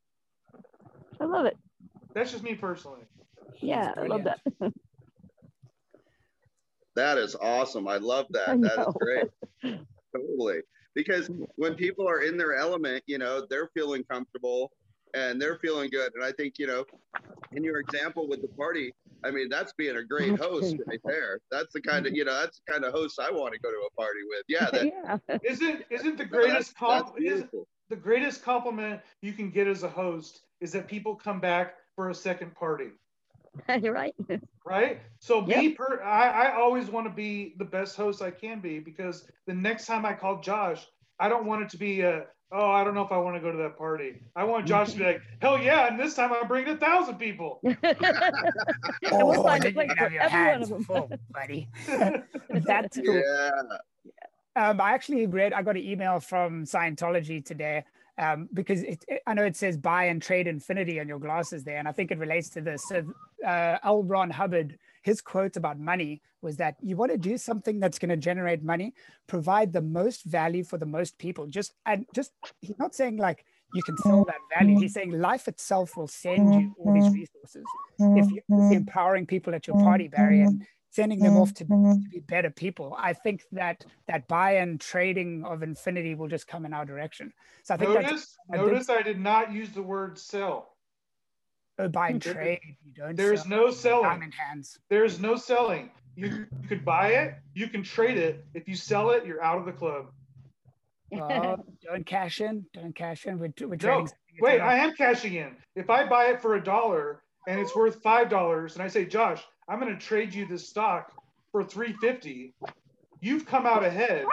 I 1.21 1.25
love 1.25 1.47
it. 1.47 1.57
that's 2.14 2.31
just 2.31 2.45
me 2.45 2.55
personally 2.55 3.03
Yeah, 3.61 3.93
I 3.97 4.07
love 4.07 4.25
that. 4.25 4.40
That 6.97 7.19
is 7.19 7.37
awesome. 7.40 7.87
I 7.87 7.99
love 7.99 8.27
I 8.35 8.57
that. 8.57 8.61
That 8.62 8.88
is 8.88 8.95
great. 9.01 9.27
Totally. 10.14 10.61
Because 10.94 11.31
when 11.57 11.74
people 11.74 12.09
are 12.09 12.22
in 12.22 12.37
their 12.37 12.57
element, 12.57 13.03
you 13.07 13.18
know, 13.18 13.46
they're 13.48 13.70
feeling 13.74 14.05
comfortable 14.05 14.72
and 15.14 15.40
they're 15.40 15.59
feeling 15.59 15.90
good. 15.90 16.12
And 16.14 16.24
I 16.24 16.33
think, 16.33 16.55
you 16.59 16.66
know, 16.66 16.85
in 17.53 17.64
your 17.64 17.79
example 17.79 18.29
with 18.29 18.42
the 18.42 18.48
party, 18.48 18.92
I 19.24 19.31
mean, 19.31 19.48
that's 19.48 19.72
being 19.74 19.96
a 19.96 20.05
great 20.05 20.38
host 20.38 20.76
right 20.87 21.00
there. 21.05 21.40
That's 21.50 21.72
the 21.72 21.81
kind 21.81 22.07
of, 22.07 22.12
mm-hmm. 22.12 22.16
you 22.16 22.24
know, 22.24 22.40
that's 22.40 22.61
the 22.66 22.72
kind 22.72 22.85
of 22.85 22.92
host 22.92 23.20
I 23.20 23.31
want 23.31 23.55
to 23.55 23.61
go 23.61 23.70
to 23.70 23.88
a 23.88 23.90
party 23.94 24.20
with. 24.29 24.44
Yeah. 24.48 24.70
That, 24.70 25.20
yeah. 25.29 25.38
isn't 25.44 25.85
isn't 25.90 26.16
the 26.16 26.24
that's, 26.24 26.31
greatest 26.31 26.55
that's 26.55 26.72
comp 26.72 27.18
is 27.18 27.24
beautiful. 27.24 27.66
the 27.88 27.96
greatest 27.96 28.42
compliment 28.42 29.00
you 29.22 29.33
can 29.33 29.50
get 29.50 29.66
as 29.66 29.83
a 29.83 29.88
host 29.88 30.40
is 30.61 30.72
that 30.72 30.87
people 30.88 31.14
come 31.14 31.40
back 31.40 31.74
for 31.96 32.11
a 32.11 32.14
second 32.14 32.55
party 32.55 32.90
You're 33.83 33.92
right. 33.92 34.14
right? 34.64 35.01
So 35.18 35.40
me, 35.42 35.70
per, 35.70 36.03
I, 36.03 36.46
I 36.49 36.53
always 36.61 36.88
want 36.88 37.07
to 37.07 37.12
be 37.12 37.55
the 37.59 37.64
best 37.64 37.96
host 37.96 38.23
I 38.23 38.31
can 38.31 38.61
be 38.61 38.79
because 38.79 39.27
the 39.46 39.55
next 39.55 39.87
time 39.87 40.05
I 40.07 40.14
call 40.14 40.40
Josh, 40.40 40.87
I 41.18 41.29
don't 41.29 41.46
want 41.46 41.62
it 41.62 41.68
to 41.70 41.77
be 41.77 42.01
a, 42.01 42.25
oh, 42.53 42.70
I 42.70 42.83
don't 42.85 42.94
know 42.94 43.03
if 43.03 43.12
I 43.12 43.18
want 43.18 43.37
to 43.37 43.40
go 43.40 43.53
to 43.53 43.59
that 43.59 43.77
party. 43.77 44.23
I 44.35 44.44
want 44.44 44.66
Josh 44.66 44.92
to 44.92 44.99
be 44.99 45.05
like, 45.05 45.20
hell 45.40 45.61
yeah, 45.61 45.87
and 45.88 45.99
this 45.99 46.14
time 46.14 46.33
I'm 46.33 46.49
bringing 46.49 46.75
a 46.75 46.77
thousand 46.79 47.16
people. 47.16 47.61
and 47.64 47.77
we'll 49.03 49.40
Oh, 49.40 49.42
find 49.42 49.64
a 49.64 49.73
place 49.73 49.90
for 49.96 50.11
your 50.11 50.23
every 50.23 50.23
one 50.23 50.31
hands 50.31 50.70
of 50.70 50.79
them. 50.79 50.85
full, 50.85 51.11
buddy. 51.31 51.68
That's 52.49 52.99
cool. 53.05 53.23
Yeah. 53.23 53.51
Um, 54.57 54.81
I 54.81 54.92
actually 54.92 55.27
read, 55.27 55.53
I 55.53 55.62
got 55.62 55.77
an 55.77 55.83
email 55.83 56.18
from 56.18 56.64
Scientology 56.64 57.44
today 57.44 57.85
um, 58.20 58.48
because 58.52 58.83
it, 58.83 59.04
it- 59.09 59.22
I 59.26 59.35
know 59.35 59.44
it 59.44 59.56
says 59.56 59.76
buy 59.76 60.04
and 60.04 60.20
trade 60.22 60.46
infinity 60.46 61.00
on 61.00 61.09
your 61.09 61.18
glasses 61.18 61.64
there. 61.64 61.78
And 61.78 61.88
I 61.88 61.92
think 61.92 62.11
it 62.11 62.18
relates 62.18 62.48
to 62.50 62.61
this. 62.61 62.83
So, 62.88 62.96
uh, 63.46 63.78
L. 63.83 64.02
Ron 64.02 64.30
Hubbard, 64.30 64.78
his 65.02 65.20
quote 65.20 65.56
about 65.56 65.78
money 65.80 66.20
was 66.42 66.56
that 66.59 66.76
you 66.83 66.96
want 66.96 67.11
to 67.12 67.18
do 67.18 67.37
something 67.38 67.80
that's 67.80 67.98
going 67.98 68.11
to 68.11 68.16
generate 68.16 68.62
money, 68.62 68.94
provide 69.26 69.72
the 69.72 69.80
most 69.83 70.24
value 70.24 70.62
for 70.64 70.78
the 70.78 70.87
most 70.87 71.18
people. 71.18 71.46
Just, 71.46 71.72
and 71.87 72.04
just, 72.14 72.33
he's 72.61 72.78
not 72.78 72.94
saying 72.94 73.16
like 73.16 73.44
you 73.74 73.83
can 73.83 73.96
sell 73.98 74.24
that 74.26 74.59
value. 74.59 74.74
He's 74.80 74.94
saying 74.94 75.12
life 75.12 75.48
itself 75.48 75.96
will 75.96 76.09
send 76.09 76.54
you 76.61 76.74
all 76.78 76.92
these 76.92 77.14
resources. 77.14 77.64
If 78.18 78.30
you're 78.30 78.42
empowering 78.72 79.26
people 79.26 79.54
at 79.54 79.66
your 79.66 79.76
party, 79.85 80.09
Barry, 80.09 80.40
and 80.42 80.66
sending 80.90 81.20
them 81.20 81.37
off 81.37 81.55
to, 81.55 81.64
mm-hmm. 81.64 82.03
to 82.03 82.09
be 82.09 82.20
better 82.20 82.50
people. 82.50 82.96
I 82.98 83.12
think 83.12 83.44
that 83.53 83.85
that 84.09 84.29
buy 84.29 84.57
and 84.57 84.81
trading 84.81 85.44
of 85.44 85.62
infinity 85.62 86.14
will 86.14 86.29
just 86.29 86.46
come 86.46 86.66
in 86.66 86.74
our 86.74 86.85
direction. 86.85 87.33
So 87.62 87.74
I 87.74 87.76
think 87.76 87.94
that's 87.94 88.07
Notice, 88.11 88.37
I 88.53 88.57
did- 88.57 88.66
notice 88.66 88.90
I 88.90 89.03
did 89.03 89.20
not 89.20 89.53
use 89.53 89.70
the 89.70 89.83
word 89.83 90.18
sell. 90.18 90.74
oh, 91.79 91.88
buy 91.88 92.09
and 92.11 92.20
trade. 92.20 92.61
You 92.85 92.92
don't. 92.94 93.16
There's 93.16 93.42
sell 93.42 93.50
no 93.50 93.70
selling. 93.70 94.05
diamond 94.05 94.35
hands. 94.35 94.79
There's 94.88 95.20
no 95.20 95.37
selling. 95.37 95.90
You, 96.16 96.26
you 96.26 96.68
could 96.68 96.85
buy 96.85 97.09
it, 97.12 97.35
you 97.55 97.68
can 97.68 97.83
trade 97.83 98.18
it. 98.18 98.44
If 98.53 98.68
you 98.68 98.74
sell 98.74 99.11
it, 99.11 99.24
you're 99.24 99.42
out 99.42 99.59
of 99.59 99.64
the 99.64 99.72
club. 99.72 100.07
Oh, 101.14 101.57
don't 101.83 102.05
cash 102.05 102.40
in. 102.40 102.66
Don't 102.74 102.94
cash 102.94 103.26
in. 103.26 103.38
We're, 103.38 103.53
we're 103.61 103.68
No, 103.68 103.76
trading. 103.76 104.07
something 104.09 104.16
it's 104.35 104.42
wait. 104.42 104.61
I 104.61 104.79
am 104.79 104.92
cashing 104.94 105.35
in. 105.35 105.57
If 105.76 105.88
I 105.88 106.07
buy 106.09 106.26
it 106.26 106.42
for 106.42 106.57
a 106.57 106.62
dollar 106.62 107.22
and 107.46 107.61
it's 107.61 107.74
worth 107.74 108.03
five 108.03 108.29
dollars, 108.29 108.74
and 108.74 108.83
I 108.83 108.88
say, 108.88 109.07
Josh, 109.07 109.42
I'm 109.70 109.78
going 109.78 109.96
to 109.96 110.04
trade 110.04 110.35
you 110.35 110.46
this 110.46 110.68
stock 110.68 111.12
for 111.52 111.62
three 111.62 111.92
fifty, 112.00 112.54
you've 113.20 113.46
come 113.46 113.66
out 113.66 113.85
ahead 113.85 114.26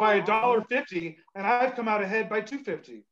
by 0.00 0.14
a 0.14 0.24
dollar 0.24 0.62
fifty, 0.62 1.18
and 1.34 1.46
I've 1.46 1.76
come 1.76 1.88
out 1.88 2.02
ahead 2.02 2.30
by 2.30 2.40
two 2.40 2.58
fifty. 2.58 3.04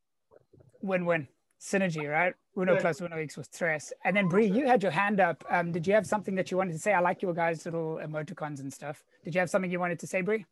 Win-win 0.81 1.29
synergy, 1.61 2.11
right? 2.11 2.33
Uno 2.57 2.73
Yeah. 2.75 2.81
plus 2.81 3.03
uno 3.03 3.19
equals 3.19 3.49
tres. 3.49 3.93
And 4.07 4.17
then 4.17 4.27
Bree, 4.27 4.47
you 4.47 4.67
had 4.67 4.83
your 4.83 4.91
hand 4.91 5.21
up. 5.21 5.45
Um, 5.51 5.71
did 5.71 5.87
you 5.87 5.93
have 5.93 6.07
something 6.07 6.35
that 6.37 6.51
you 6.51 6.57
wanted 6.57 6.73
to 6.73 6.79
say? 6.79 6.95
I 6.95 7.01
like 7.01 7.21
your 7.21 7.35
guys' 7.35 7.67
little 7.67 8.01
emoticons 8.03 8.61
and 8.61 8.73
stuff. 8.73 9.05
Did 9.23 9.35
you 9.35 9.41
have 9.41 9.51
something 9.51 9.71
you 9.71 9.79
wanted 9.79 9.99
to 9.99 10.07
say, 10.07 10.23
Bree? 10.23 10.47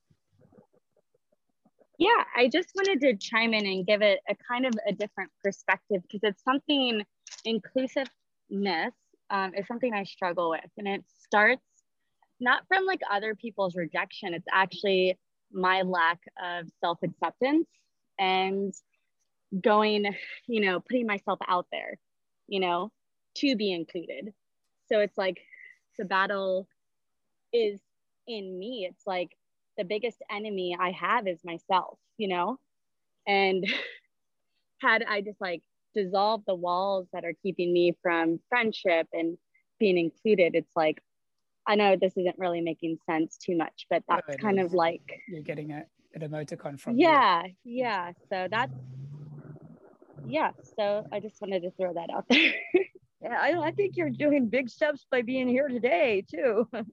Yeah, 1.98 2.22
I 2.36 2.48
just 2.48 2.68
wanted 2.76 3.00
to 3.00 3.16
chime 3.16 3.54
in 3.54 3.64
and 3.66 3.86
give 3.86 4.02
it 4.02 4.20
a 4.28 4.36
kind 4.46 4.66
of 4.66 4.74
a 4.86 4.92
different 4.92 5.30
perspective 5.42 6.02
because 6.02 6.20
it's 6.22 6.44
something 6.44 7.02
inclusiveness 7.46 8.92
um, 9.30 9.54
is 9.54 9.66
something 9.66 9.92
I 9.94 10.04
struggle 10.04 10.50
with, 10.50 10.70
and 10.76 10.88
it 10.88 11.04
starts 11.18 11.62
not 12.40 12.62
from 12.68 12.86
like 12.86 13.00
other 13.10 13.34
people's 13.34 13.76
rejection. 13.76 14.34
It's 14.34 14.46
actually 14.52 15.18
my 15.52 15.82
lack 15.82 16.20
of 16.42 16.66
self 16.80 16.98
acceptance 17.02 17.68
and 18.18 18.72
going, 19.60 20.14
you 20.46 20.60
know, 20.60 20.80
putting 20.80 21.06
myself 21.06 21.38
out 21.48 21.66
there, 21.72 21.98
you 22.46 22.60
know, 22.60 22.90
to 23.36 23.56
be 23.56 23.72
included. 23.72 24.32
So 24.86 25.00
it's 25.00 25.16
like 25.16 25.38
the 25.98 26.04
battle 26.04 26.68
is 27.52 27.80
in 28.26 28.58
me. 28.58 28.86
It's 28.90 29.06
like 29.06 29.30
the 29.76 29.84
biggest 29.84 30.18
enemy 30.30 30.76
I 30.78 30.90
have 30.92 31.26
is 31.26 31.40
myself, 31.44 31.98
you 32.16 32.28
know? 32.28 32.58
And 33.26 33.66
had 34.82 35.04
I 35.08 35.20
just 35.22 35.40
like 35.40 35.62
dissolved 36.02 36.44
the 36.46 36.54
walls 36.54 37.06
that 37.12 37.24
are 37.24 37.34
keeping 37.42 37.72
me 37.72 37.94
from 38.02 38.40
friendship 38.48 39.06
and 39.12 39.36
being 39.78 39.98
included, 39.98 40.54
it's 40.54 40.74
like, 40.74 40.98
I 41.66 41.74
know 41.74 41.96
this 41.96 42.16
isn't 42.16 42.36
really 42.38 42.60
making 42.60 42.98
sense 43.08 43.36
too 43.36 43.56
much, 43.56 43.86
but 43.90 44.02
that's 44.08 44.34
it 44.34 44.40
kind 44.40 44.58
is. 44.58 44.66
of 44.66 44.72
like, 44.72 45.02
You're 45.28 45.42
getting 45.42 45.70
a, 45.72 45.84
an 46.14 46.22
emoticon 46.22 46.80
from. 46.80 46.94
Bree. 46.94 47.02
yeah, 47.04 47.42
yeah. 47.64 48.12
So 48.30 48.48
that's, 48.50 48.72
yeah. 50.26 50.50
So 50.78 51.04
I 51.12 51.20
just 51.20 51.40
wanted 51.40 51.62
to 51.62 51.70
throw 51.72 51.94
that 51.94 52.10
out 52.14 52.26
there. 52.28 52.52
Yeah, 53.20 53.36
I, 53.36 53.58
I 53.60 53.70
think 53.72 53.96
you're 53.96 54.10
doing 54.10 54.48
big 54.48 54.70
steps 54.70 55.04
by 55.10 55.22
being 55.22 55.48
here 55.48 55.66
today 55.66 56.24
too. 56.32 56.68
I 56.74 56.84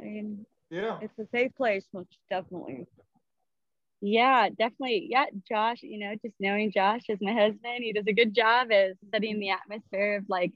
mean, 0.00 0.46
Yeah. 0.70 0.98
it's 1.02 1.18
a 1.18 1.26
safe 1.34 1.56
place, 1.56 1.84
most 1.92 2.16
definitely. 2.30 2.86
Yeah, 4.00 4.48
definitely. 4.50 5.08
Yeah, 5.10 5.26
Josh, 5.48 5.82
you 5.82 5.98
know, 5.98 6.14
just 6.22 6.34
knowing 6.38 6.70
Josh 6.70 7.02
as 7.10 7.18
my 7.20 7.32
husband, 7.32 7.78
he 7.82 7.92
does 7.92 8.06
a 8.06 8.12
good 8.12 8.34
job 8.34 8.70
as 8.70 8.96
setting 9.10 9.40
the 9.40 9.50
atmosphere 9.50 10.18
of 10.18 10.24
like 10.28 10.52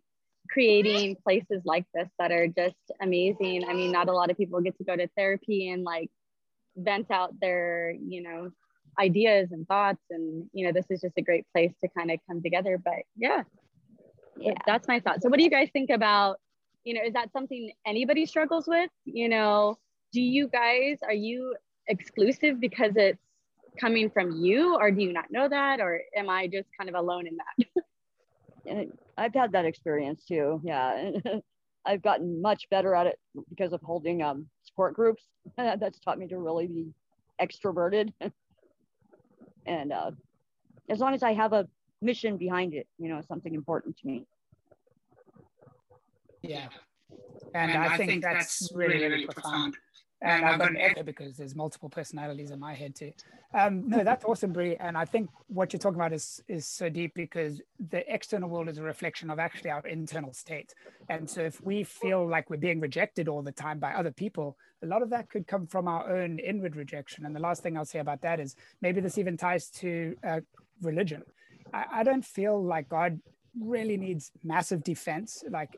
creating 0.50 1.16
places 1.24 1.62
like 1.64 1.86
this 1.94 2.08
that 2.18 2.32
are 2.32 2.48
just 2.48 2.76
amazing. 3.00 3.64
I 3.68 3.72
mean, 3.72 3.92
not 3.92 4.08
a 4.08 4.12
lot 4.12 4.30
of 4.30 4.36
people 4.36 4.60
get 4.60 4.76
to 4.78 4.84
go 4.84 4.96
to 4.96 5.08
therapy 5.16 5.70
and 5.70 5.84
like 5.84 6.10
vent 6.76 7.10
out 7.10 7.34
their, 7.40 7.92
you 7.92 8.22
know, 8.22 8.50
ideas 8.98 9.52
and 9.52 9.66
thoughts. 9.66 10.02
And, 10.10 10.48
you 10.52 10.66
know, 10.66 10.72
this 10.72 10.86
is 10.90 11.00
just 11.00 11.14
a 11.18 11.22
great 11.22 11.46
place 11.54 11.72
to 11.82 11.88
kind 11.96 12.10
of 12.10 12.18
come 12.28 12.42
together. 12.42 12.78
But 12.78 13.04
yeah, 13.16 13.44
Yeah. 14.36 14.54
that's 14.66 14.86
my 14.88 15.00
thought. 15.00 15.22
So, 15.22 15.28
what 15.28 15.38
do 15.38 15.44
you 15.44 15.50
guys 15.50 15.70
think 15.72 15.90
about, 15.90 16.38
you 16.84 16.94
know, 16.94 17.02
is 17.04 17.14
that 17.14 17.32
something 17.32 17.72
anybody 17.86 18.26
struggles 18.26 18.66
with? 18.68 18.90
You 19.04 19.28
know, 19.28 19.78
do 20.12 20.20
you 20.20 20.48
guys, 20.48 20.98
are 21.02 21.12
you 21.14 21.56
exclusive 21.88 22.60
because 22.60 22.92
it's 22.96 23.20
coming 23.78 24.10
from 24.10 24.32
you, 24.42 24.76
or 24.76 24.90
do 24.90 25.02
you 25.02 25.12
not 25.12 25.30
know 25.30 25.48
that? 25.48 25.80
Or 25.80 26.00
am 26.16 26.28
I 26.28 26.46
just 26.46 26.68
kind 26.78 26.88
of 26.88 26.96
alone 26.96 27.26
in 27.26 27.36
that? 27.36 27.66
And 28.66 28.92
I've 29.16 29.34
had 29.34 29.52
that 29.52 29.64
experience 29.64 30.24
too. 30.24 30.60
Yeah. 30.62 31.12
I've 31.86 32.02
gotten 32.02 32.42
much 32.42 32.68
better 32.70 32.94
at 32.94 33.06
it 33.06 33.18
because 33.48 33.72
of 33.72 33.80
holding 33.80 34.22
um, 34.22 34.46
support 34.62 34.94
groups. 34.94 35.24
That's 35.56 35.98
taught 35.98 36.18
me 36.18 36.26
to 36.28 36.38
really 36.38 36.66
be 36.66 36.92
extroverted. 37.40 38.12
and 39.66 39.92
uh, 39.92 40.10
as 40.88 40.98
long 40.98 41.14
as 41.14 41.22
I 41.22 41.32
have 41.32 41.52
a 41.52 41.66
mission 42.02 42.36
behind 42.36 42.74
it, 42.74 42.86
you 42.98 43.08
know, 43.08 43.22
something 43.26 43.54
important 43.54 43.96
to 43.98 44.06
me. 44.06 44.26
Yeah. 46.42 46.68
And, 47.54 47.72
I, 47.72 47.96
think, 47.96 48.22
that's, 48.22 48.70
really, 48.74 49.02
really 49.02 49.26
profound. 49.26 49.76
And 50.22 50.44
I've 50.44 50.58
got 50.58 50.70
an 50.70 50.76
echo 50.76 51.02
because 51.02 51.36
there's 51.36 51.54
multiple 51.54 51.88
personalities 51.88 52.50
in 52.50 52.60
my 52.60 52.74
head 52.74 52.94
too. 52.94 53.12
Um, 53.54 53.88
no, 53.88 54.04
that's 54.04 54.24
awesome, 54.24 54.52
Bree. 54.52 54.76
And 54.76 54.96
I 54.96 55.04
think 55.04 55.30
what 55.48 55.72
you're 55.72 55.80
talking 55.80 55.96
about 55.96 56.12
is 56.12 56.42
is 56.48 56.66
so 56.66 56.88
deep 56.88 57.14
because 57.14 57.62
the 57.90 58.02
external 58.12 58.48
world 58.48 58.68
is 58.68 58.78
a 58.78 58.82
reflection 58.82 59.30
of 59.30 59.38
actually 59.38 59.70
our 59.70 59.86
internal 59.86 60.32
state. 60.32 60.74
And 61.08 61.28
so 61.28 61.40
if 61.42 61.62
we 61.62 61.84
feel 61.84 62.28
like 62.28 62.50
we're 62.50 62.58
being 62.58 62.80
rejected 62.80 63.28
all 63.28 63.42
the 63.42 63.52
time 63.52 63.78
by 63.78 63.94
other 63.94 64.12
people, 64.12 64.56
a 64.82 64.86
lot 64.86 65.02
of 65.02 65.10
that 65.10 65.30
could 65.30 65.46
come 65.46 65.66
from 65.66 65.88
our 65.88 66.10
own 66.18 66.38
inward 66.38 66.76
rejection. 66.76 67.24
And 67.24 67.34
the 67.34 67.40
last 67.40 67.62
thing 67.62 67.76
I'll 67.76 67.84
say 67.84 67.98
about 67.98 68.20
that 68.22 68.40
is 68.40 68.56
maybe 68.82 69.00
this 69.00 69.18
even 69.18 69.36
ties 69.36 69.70
to 69.80 70.16
uh, 70.26 70.40
religion. 70.82 71.22
I, 71.72 71.84
I 71.92 72.02
don't 72.02 72.24
feel 72.24 72.62
like 72.62 72.88
God 72.88 73.20
really 73.58 73.96
needs 73.96 74.32
massive 74.44 74.84
defense. 74.84 75.42
Like 75.48 75.76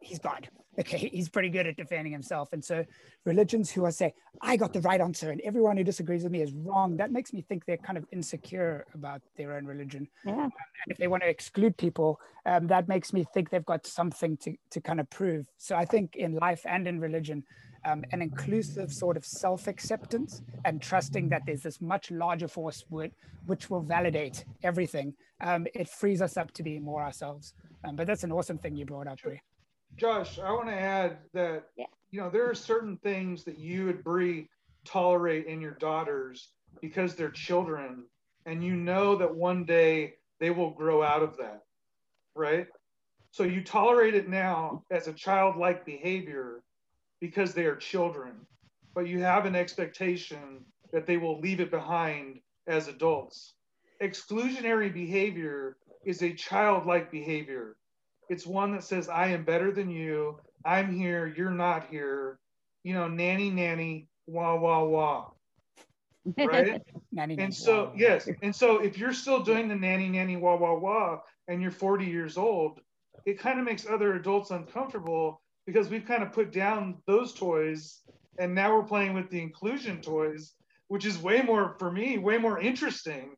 he's 0.00 0.18
God. 0.18 0.48
Okay, 0.78 0.98
he's 0.98 1.28
pretty 1.28 1.48
good 1.48 1.66
at 1.66 1.76
defending 1.76 2.12
himself. 2.12 2.52
And 2.52 2.64
so 2.64 2.84
religions 3.24 3.70
who 3.70 3.84
are 3.84 3.90
say, 3.90 4.14
I 4.40 4.56
got 4.56 4.72
the 4.72 4.80
right 4.80 5.00
answer 5.00 5.30
and 5.30 5.40
everyone 5.40 5.76
who 5.76 5.84
disagrees 5.84 6.22
with 6.22 6.32
me 6.32 6.42
is 6.42 6.52
wrong, 6.52 6.96
that 6.98 7.10
makes 7.10 7.32
me 7.32 7.42
think 7.42 7.64
they're 7.66 7.76
kind 7.76 7.98
of 7.98 8.06
insecure 8.12 8.86
about 8.94 9.20
their 9.36 9.56
own 9.56 9.66
religion. 9.66 10.08
Yeah. 10.24 10.32
Um, 10.32 10.42
and 10.42 10.52
if 10.88 10.96
they 10.96 11.08
want 11.08 11.22
to 11.24 11.28
exclude 11.28 11.76
people, 11.76 12.20
um, 12.46 12.68
that 12.68 12.88
makes 12.88 13.12
me 13.12 13.26
think 13.34 13.50
they've 13.50 13.64
got 13.64 13.86
something 13.86 14.36
to, 14.38 14.54
to 14.70 14.80
kind 14.80 15.00
of 15.00 15.10
prove. 15.10 15.46
So 15.58 15.74
I 15.74 15.84
think 15.84 16.16
in 16.16 16.34
life 16.34 16.64
and 16.64 16.86
in 16.86 17.00
religion, 17.00 17.42
um, 17.84 18.04
an 18.12 18.22
inclusive 18.22 18.92
sort 18.92 19.16
of 19.16 19.24
self-acceptance 19.24 20.42
and 20.64 20.80
trusting 20.80 21.30
that 21.30 21.42
there's 21.46 21.62
this 21.62 21.80
much 21.80 22.10
larger 22.10 22.48
force 22.48 22.84
which, 22.90 23.12
which 23.46 23.70
will 23.70 23.80
validate 23.80 24.44
everything. 24.62 25.14
Um, 25.40 25.66
it 25.74 25.88
frees 25.88 26.22
us 26.22 26.36
up 26.36 26.52
to 26.52 26.62
be 26.62 26.78
more 26.78 27.02
ourselves. 27.02 27.54
Um, 27.84 27.96
but 27.96 28.06
that's 28.06 28.24
an 28.24 28.32
awesome 28.32 28.58
thing 28.58 28.76
you 28.76 28.84
brought 28.84 29.08
up, 29.08 29.20
Bree. 29.22 29.40
Josh, 29.98 30.38
I 30.38 30.52
want 30.52 30.68
to 30.68 30.74
add 30.74 31.18
that 31.34 31.70
Yeah. 31.76 31.86
you 32.10 32.20
know 32.20 32.30
there 32.30 32.48
are 32.48 32.54
certain 32.54 32.96
things 32.98 33.44
that 33.44 33.58
you 33.58 33.88
and 33.90 34.02
Bree 34.02 34.48
tolerate 34.84 35.46
in 35.46 35.60
your 35.60 35.74
daughters 35.74 36.52
because 36.80 37.14
they're 37.14 37.30
children, 37.30 38.08
and 38.46 38.64
you 38.64 38.76
know 38.76 39.16
that 39.16 39.34
one 39.34 39.64
day 39.64 40.14
they 40.38 40.50
will 40.50 40.70
grow 40.70 41.02
out 41.02 41.22
of 41.22 41.36
that, 41.36 41.64
right? 42.34 42.66
So 43.32 43.44
you 43.44 43.62
tolerate 43.62 44.14
it 44.14 44.28
now 44.28 44.84
as 44.90 45.06
a 45.08 45.12
childlike 45.12 45.84
behavior 45.84 46.62
because 47.20 47.54
they 47.54 47.66
are 47.66 47.76
children, 47.76 48.46
but 48.94 49.06
you 49.06 49.20
have 49.20 49.46
an 49.46 49.54
expectation 49.54 50.64
that 50.92 51.06
they 51.06 51.16
will 51.18 51.38
leave 51.40 51.60
it 51.60 51.70
behind 51.70 52.40
as 52.66 52.88
adults. 52.88 53.54
Exclusionary 54.02 54.92
behavior 54.92 55.76
is 56.04 56.22
a 56.22 56.32
childlike 56.32 57.10
behavior. 57.10 57.76
It's 58.30 58.46
one 58.46 58.72
that 58.72 58.84
says, 58.84 59.08
I 59.08 59.26
am 59.28 59.44
better 59.44 59.72
than 59.72 59.90
you. 59.90 60.38
I'm 60.64 60.96
here. 60.96 61.26
You're 61.36 61.50
not 61.50 61.88
here. 61.90 62.38
You 62.84 62.94
know, 62.94 63.08
nanny, 63.08 63.50
nanny, 63.50 64.06
wah, 64.26 64.54
wah, 64.54 64.84
wah. 64.84 65.30
Right? 66.38 66.80
Nanny, 67.12 67.34
nanny, 67.34 67.38
and 67.38 67.52
so, 67.52 67.86
wow. 67.86 67.92
yes. 67.96 68.28
And 68.40 68.54
so, 68.54 68.78
if 68.78 68.96
you're 68.96 69.12
still 69.12 69.40
doing 69.40 69.66
the 69.66 69.74
nanny, 69.74 70.08
nanny, 70.08 70.36
wah, 70.36 70.54
wah, 70.54 70.74
wah, 70.74 71.18
and 71.48 71.60
you're 71.60 71.72
40 71.72 72.06
years 72.06 72.38
old, 72.38 72.80
it 73.26 73.38
kind 73.38 73.58
of 73.58 73.64
makes 73.64 73.84
other 73.84 74.14
adults 74.14 74.50
uncomfortable 74.50 75.42
because 75.66 75.88
we've 75.88 76.06
kind 76.06 76.22
of 76.22 76.30
put 76.30 76.52
down 76.52 76.98
those 77.06 77.34
toys 77.34 78.00
and 78.38 78.54
now 78.54 78.76
we're 78.76 78.84
playing 78.84 79.14
with 79.14 79.28
the 79.30 79.42
inclusion 79.42 80.00
toys, 80.00 80.52
which 80.86 81.04
is 81.04 81.18
way 81.18 81.42
more, 81.42 81.74
for 81.80 81.90
me, 81.90 82.16
way 82.18 82.38
more 82.38 82.60
interesting 82.60 83.34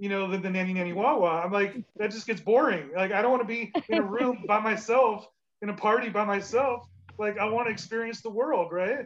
you 0.00 0.08
know, 0.08 0.30
than 0.30 0.40
the 0.40 0.48
nanny 0.48 0.72
nanny 0.72 0.94
wah 0.94 1.16
wah. 1.18 1.42
I'm 1.42 1.52
like, 1.52 1.76
that 1.96 2.10
just 2.10 2.26
gets 2.26 2.40
boring. 2.40 2.90
Like, 2.96 3.12
I 3.12 3.20
don't 3.20 3.30
want 3.30 3.42
to 3.42 3.46
be 3.46 3.70
in 3.90 3.98
a 3.98 4.02
room 4.02 4.44
by 4.48 4.58
myself, 4.58 5.26
in 5.60 5.68
a 5.68 5.74
party 5.74 6.08
by 6.08 6.24
myself. 6.24 6.88
Like, 7.18 7.38
I 7.38 7.44
want 7.44 7.68
to 7.68 7.72
experience 7.72 8.22
the 8.22 8.30
world, 8.30 8.72
right? 8.72 9.04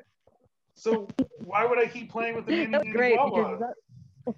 So 0.75 1.09
why 1.39 1.67
would 1.67 1.81
I 1.81 1.87
keep 1.87 2.13
playing 2.13 2.37
with 2.37 2.47
the 2.47 2.53
nanny 2.53 2.71
nanny 2.71 2.93
great 2.93 3.17
wah 3.17 3.29
because 3.29 3.61
wah? 3.61 3.67
that, 4.27 4.35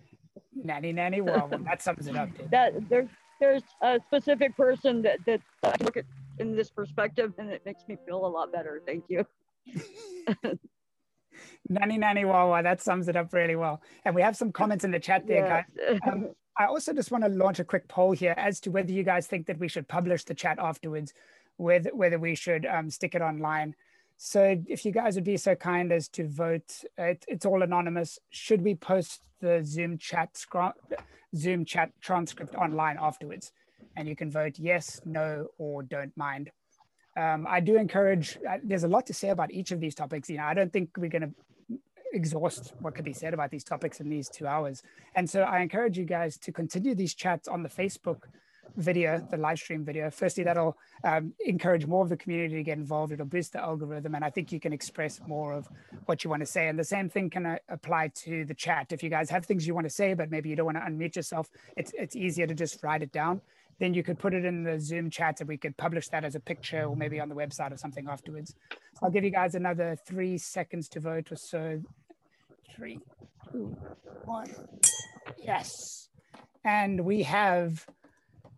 nanny, 0.54 0.92
nanny, 0.94 1.20
wow, 1.20 1.46
well, 1.50 1.60
that 1.60 1.82
sums 1.82 2.06
it 2.06 2.16
up. 2.16 2.34
dude. 2.34 2.50
that 2.50 2.72
there's 2.88 3.08
there's 3.38 3.62
a 3.82 4.00
specific 4.06 4.56
person 4.56 5.02
that 5.02 5.18
that 5.26 5.42
I 5.62 5.74
look 5.84 5.98
at 5.98 6.06
in 6.38 6.56
this 6.56 6.70
perspective, 6.70 7.34
and 7.36 7.50
it 7.50 7.66
makes 7.66 7.82
me 7.86 7.98
feel 8.06 8.24
a 8.24 8.28
lot 8.28 8.50
better. 8.50 8.82
Thank 8.86 9.04
you. 9.08 9.26
Nanny, 11.68 11.98
nanny, 11.98 12.24
wow, 12.24 12.48
wow, 12.48 12.62
that 12.62 12.80
sums 12.80 13.08
it 13.08 13.16
up 13.16 13.32
really 13.34 13.56
well. 13.56 13.82
And 14.04 14.14
we 14.14 14.22
have 14.22 14.36
some 14.36 14.52
comments 14.52 14.84
in 14.84 14.90
the 14.90 15.00
chat 15.00 15.26
there, 15.26 15.46
guys. 15.46 15.98
Um, 16.06 16.30
I 16.58 16.66
also 16.66 16.92
just 16.92 17.10
want 17.10 17.24
to 17.24 17.30
launch 17.30 17.58
a 17.58 17.64
quick 17.64 17.86
poll 17.88 18.12
here 18.12 18.34
as 18.36 18.60
to 18.60 18.70
whether 18.70 18.92
you 18.92 19.02
guys 19.02 19.26
think 19.26 19.46
that 19.46 19.58
we 19.58 19.68
should 19.68 19.88
publish 19.88 20.24
the 20.24 20.34
chat 20.34 20.58
afterwards, 20.58 21.12
with 21.58 21.86
whether 21.92 22.18
we 22.18 22.34
should 22.34 22.66
um, 22.66 22.90
stick 22.90 23.14
it 23.14 23.22
online. 23.22 23.74
So 24.16 24.62
if 24.66 24.84
you 24.84 24.92
guys 24.92 25.14
would 25.14 25.24
be 25.24 25.36
so 25.36 25.54
kind 25.54 25.92
as 25.92 26.08
to 26.10 26.26
vote, 26.26 26.82
it, 26.96 27.24
it's 27.28 27.44
all 27.44 27.62
anonymous. 27.62 28.18
Should 28.30 28.62
we 28.62 28.74
post 28.74 29.22
the 29.40 29.62
Zoom 29.62 29.98
chat 29.98 30.30
Zoom 31.34 31.64
chat 31.66 31.90
transcript 32.00 32.54
online 32.54 32.96
afterwards? 33.00 33.52
And 33.96 34.08
you 34.08 34.16
can 34.16 34.30
vote 34.30 34.58
yes, 34.58 35.00
no, 35.04 35.48
or 35.58 35.82
don't 35.82 36.16
mind. 36.16 36.50
Um, 37.16 37.46
I 37.48 37.60
do 37.60 37.76
encourage. 37.76 38.38
Uh, 38.48 38.58
there's 38.62 38.84
a 38.84 38.88
lot 38.88 39.06
to 39.06 39.14
say 39.14 39.30
about 39.30 39.50
each 39.50 39.70
of 39.72 39.80
these 39.80 39.94
topics. 39.94 40.28
You 40.28 40.38
know, 40.38 40.44
I 40.44 40.54
don't 40.54 40.72
think 40.72 40.90
we're 40.96 41.10
going 41.10 41.22
to 41.22 41.34
exhaust 42.16 42.72
what 42.80 42.94
could 42.94 43.04
be 43.04 43.12
said 43.12 43.32
about 43.34 43.50
these 43.50 43.64
topics 43.64 44.00
in 44.00 44.08
these 44.08 44.28
two 44.28 44.46
hours. 44.46 44.82
And 45.14 45.28
so 45.28 45.42
I 45.42 45.60
encourage 45.60 45.96
you 45.96 46.04
guys 46.04 46.36
to 46.38 46.50
continue 46.50 46.94
these 46.94 47.14
chats 47.14 47.46
on 47.46 47.62
the 47.62 47.68
Facebook 47.68 48.22
video, 48.76 49.26
the 49.30 49.36
live 49.36 49.58
stream 49.58 49.84
video. 49.84 50.10
Firstly, 50.10 50.44
that'll 50.44 50.76
um, 51.04 51.32
encourage 51.44 51.86
more 51.86 52.02
of 52.02 52.08
the 52.08 52.16
community 52.16 52.56
to 52.56 52.62
get 52.62 52.78
involved. 52.78 53.12
It'll 53.12 53.26
boost 53.26 53.52
the 53.52 53.62
algorithm, 53.62 54.14
and 54.14 54.24
I 54.24 54.30
think 54.30 54.52
you 54.52 54.60
can 54.60 54.72
express 54.72 55.20
more 55.26 55.52
of 55.52 55.68
what 56.06 56.24
you 56.24 56.30
want 56.30 56.40
to 56.40 56.46
say. 56.46 56.68
And 56.68 56.78
the 56.78 56.84
same 56.84 57.08
thing 57.08 57.30
can 57.30 57.46
uh, 57.46 57.58
apply 57.68 58.08
to 58.24 58.44
the 58.44 58.54
chat. 58.54 58.92
If 58.92 59.02
you 59.02 59.10
guys 59.10 59.30
have 59.30 59.46
things 59.46 59.66
you 59.66 59.74
want 59.74 59.86
to 59.86 59.90
say, 59.90 60.14
but 60.14 60.30
maybe 60.30 60.48
you 60.48 60.56
don't 60.56 60.66
want 60.66 60.78
to 60.78 60.84
unmute 60.84 61.16
yourself, 61.16 61.48
it's 61.76 61.92
it's 61.94 62.16
easier 62.16 62.46
to 62.46 62.54
just 62.54 62.82
write 62.82 63.02
it 63.02 63.12
down. 63.12 63.40
Then 63.78 63.92
you 63.92 64.02
could 64.02 64.18
put 64.18 64.32
it 64.32 64.44
in 64.44 64.62
the 64.62 64.80
Zoom 64.80 65.10
chat, 65.10 65.40
and 65.40 65.48
we 65.48 65.58
could 65.58 65.76
publish 65.76 66.08
that 66.08 66.24
as 66.24 66.34
a 66.34 66.40
picture, 66.40 66.84
or 66.84 66.96
maybe 66.96 67.20
on 67.20 67.28
the 67.28 67.34
website 67.34 67.72
or 67.72 67.76
something 67.76 68.06
afterwards. 68.08 68.54
So 68.70 69.00
I'll 69.02 69.10
give 69.10 69.24
you 69.24 69.30
guys 69.30 69.54
another 69.54 69.96
three 70.06 70.38
seconds 70.38 70.88
to 70.90 71.00
vote 71.00 71.30
or 71.30 71.36
so. 71.36 71.82
Three, 72.74 72.98
two, 73.50 73.76
one. 74.24 74.52
Yes. 75.38 76.08
And 76.64 77.04
we 77.04 77.22
have 77.22 77.86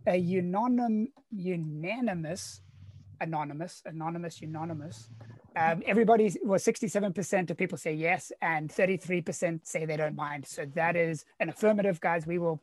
a 0.07 0.21
unanim, 0.21 1.09
unanimous, 1.31 2.63
anonymous, 3.21 3.83
anonymous, 3.85 4.41
unanimous. 4.41 5.11
Um, 5.57 5.83
everybody, 5.87 6.33
well, 6.45 6.59
67% 6.59 7.51
of 7.51 7.57
people 7.57 7.77
say 7.77 7.93
yes, 7.93 8.33
and 8.41 8.71
33% 8.71 9.67
say 9.67 9.85
they 9.85 9.97
don't 9.97 10.15
mind. 10.15 10.47
So 10.47 10.65
that 10.75 10.97
is 10.97 11.25
an 11.41 11.49
affirmative, 11.49 12.01
guys. 12.01 12.27
We 12.27 12.39
will 12.39 12.63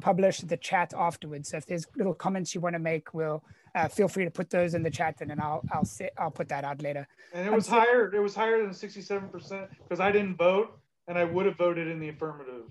publish 0.00 0.40
the 0.40 0.56
chat 0.56 0.92
afterwards. 0.96 1.50
So 1.50 1.58
if 1.58 1.66
there's 1.66 1.86
little 1.96 2.14
comments 2.14 2.54
you 2.54 2.60
want 2.60 2.74
to 2.74 2.80
make, 2.80 3.12
we'll 3.12 3.44
uh, 3.74 3.88
feel 3.88 4.08
free 4.08 4.24
to 4.24 4.30
put 4.30 4.50
those 4.50 4.74
in 4.74 4.82
the 4.82 4.90
chat, 4.90 5.16
and 5.20 5.30
then 5.30 5.40
I'll 5.40 5.62
I'll 5.72 5.84
sit 5.84 6.12
I'll 6.18 6.30
put 6.30 6.48
that 6.48 6.64
out 6.64 6.82
later. 6.82 7.06
And 7.32 7.46
it 7.46 7.52
was 7.52 7.68
I'm 7.68 7.80
higher. 7.80 8.14
It 8.14 8.20
was 8.20 8.34
higher 8.34 8.62
than 8.62 8.70
67% 8.70 9.68
because 9.82 10.00
I 10.00 10.12
didn't 10.12 10.36
vote, 10.36 10.78
and 11.08 11.18
I 11.18 11.24
would 11.24 11.46
have 11.46 11.56
voted 11.56 11.88
in 11.88 12.00
the 12.00 12.08
affirmative. 12.08 12.64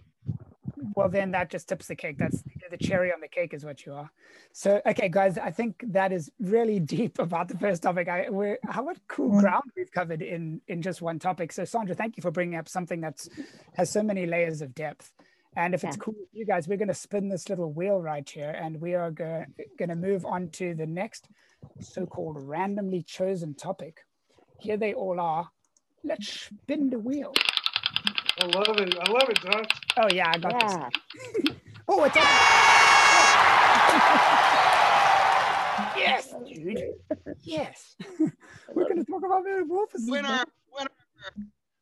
well 0.96 1.10
then 1.10 1.32
that 1.32 1.50
just 1.50 1.68
tips 1.68 1.88
the 1.88 1.96
cake 1.96 2.18
that's 2.18 2.44
the 2.72 2.78
cherry 2.78 3.12
on 3.12 3.20
the 3.20 3.28
cake 3.28 3.54
is 3.54 3.66
what 3.66 3.86
you 3.86 3.94
are 3.94 4.10
so 4.54 4.82
okay 4.86 5.10
guys 5.10 5.38
i 5.38 5.52
think 5.52 5.84
that 5.88 6.12
is 6.12 6.32
really 6.40 6.80
deep 6.96 7.20
about 7.20 7.48
the 7.48 7.58
first 7.58 7.84
topic 7.84 8.08
i 8.08 8.30
we're 8.30 8.58
how 8.68 8.84
much 8.84 8.98
cool 9.08 9.40
ground 9.40 9.64
we've 9.76 9.92
covered 9.92 10.22
in 10.22 10.62
in 10.68 10.82
just 10.82 11.02
one 11.02 11.20
topic 11.20 11.52
so 11.52 11.66
sandra 11.66 11.96
thank 11.96 12.16
you 12.18 12.22
for 12.22 12.32
bringing 12.32 12.58
up 12.58 12.68
something 12.68 13.02
that's 13.02 13.30
has 13.74 13.90
so 13.90 14.04
many 14.04 14.26
layers 14.26 14.62
of 14.62 14.74
depth 14.76 15.12
and 15.56 15.74
if 15.74 15.84
it's 15.84 15.98
cool 15.98 16.14
with 16.20 16.30
you 16.34 16.46
guys 16.46 16.68
we're 16.68 16.78
going 16.78 16.88
to 16.88 16.94
spin 16.94 17.30
this 17.30 17.50
little 17.50 17.72
wheel 17.72 18.02
right 18.02 18.30
here 18.30 18.52
and 18.52 18.80
we 18.80 18.94
are 18.96 19.12
go- 19.12 19.46
going 19.78 19.90
to 19.90 19.96
move 19.96 20.26
on 20.26 20.50
to 20.50 20.74
the 20.76 20.86
next 20.86 21.28
so-called 21.80 22.38
randomly 22.48 23.02
chosen 23.04 23.54
topic 23.54 24.00
here 24.60 24.78
they 24.78 24.94
all 24.94 25.20
are 25.20 25.50
let's 26.04 26.28
spin 26.46 26.90
the 26.90 27.00
wheel 27.00 27.34
I 28.42 28.46
love 28.46 28.80
it. 28.80 28.96
I 28.98 29.12
love 29.12 29.30
it, 29.30 29.38
Josh. 29.42 29.66
oh 29.98 30.08
yeah 30.14 30.32
i 30.34 30.38
got 30.38 30.60
this 30.60 30.74
Yeah. 31.46 31.54
Oh, 31.92 32.04
it's 32.04 32.16
on. 32.18 32.24
yes, 35.98 36.36
dude. 36.48 36.84
Yes. 37.42 37.96
We're 38.76 38.84
going 38.84 39.04
to 39.04 39.06
talk 39.06 39.24
about 39.26 39.44
metamorphosis. 39.44 40.08
Winner, 40.08 40.44
winner. 40.72 40.92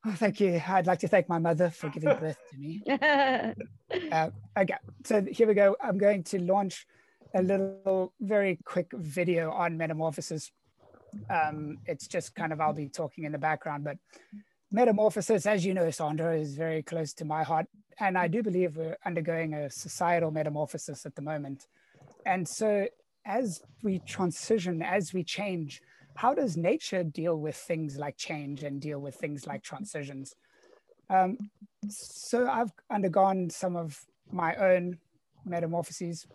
Oh, 0.07 0.13
thank 0.13 0.39
you. 0.39 0.61
I'd 0.65 0.87
like 0.87 0.99
to 0.99 1.07
thank 1.09 1.27
my 1.27 1.37
mother 1.37 1.69
for 1.69 1.89
giving 1.89 2.17
birth 2.17 2.37
to 2.51 2.57
me. 2.57 2.81
Uh, 4.11 4.29
okay, 4.57 4.75
so 5.05 5.25
here 5.31 5.47
we 5.47 5.53
go. 5.53 5.75
I'm 5.81 5.97
going 5.97 6.21
to 6.25 6.39
launch 6.39 6.85
a 7.33 7.41
little, 7.41 8.13
very 8.19 8.59
quick 8.65 8.91
video 8.93 9.49
on 9.51 9.77
metamorphosis. 9.77 10.51
Um, 11.29 11.77
it's 11.85 12.05
just 12.05 12.35
kind 12.35 12.51
of, 12.51 12.59
I'll 12.59 12.73
be 12.73 12.89
talking 12.89 13.23
in 13.23 13.31
the 13.31 13.37
background, 13.37 13.85
but 13.85 13.97
metamorphosis, 14.71 15.45
as 15.45 15.65
you 15.65 15.73
know, 15.73 15.89
Sandra, 15.89 16.37
is 16.37 16.55
very 16.55 16.83
close 16.83 17.13
to 17.13 17.25
my 17.25 17.43
heart. 17.43 17.67
And 17.97 18.17
I 18.17 18.27
do 18.27 18.43
believe 18.43 18.75
we're 18.75 18.97
undergoing 19.05 19.53
a 19.53 19.69
societal 19.69 20.31
metamorphosis 20.31 21.05
at 21.05 21.15
the 21.15 21.21
moment. 21.21 21.67
And 22.25 22.47
so, 22.47 22.87
as 23.25 23.61
we 23.83 23.99
transition, 23.99 24.81
as 24.81 25.13
we 25.13 25.23
change, 25.23 25.81
how 26.17 26.33
does 26.33 26.57
nature 26.57 27.03
deal 27.03 27.37
with 27.37 27.55
things 27.55 27.97
like 27.97 28.17
change 28.17 28.63
and 28.63 28.81
deal 28.81 28.99
with 28.99 29.13
things 29.15 29.45
like 29.45 29.61
transitions? 29.61 30.35
Um, 31.11 31.37
so, 31.87 32.49
I've 32.49 32.73
undergone 32.89 33.51
some 33.51 33.75
of 33.75 34.03
my 34.31 34.55
own 34.55 34.97
metamorphoses, 35.45 36.25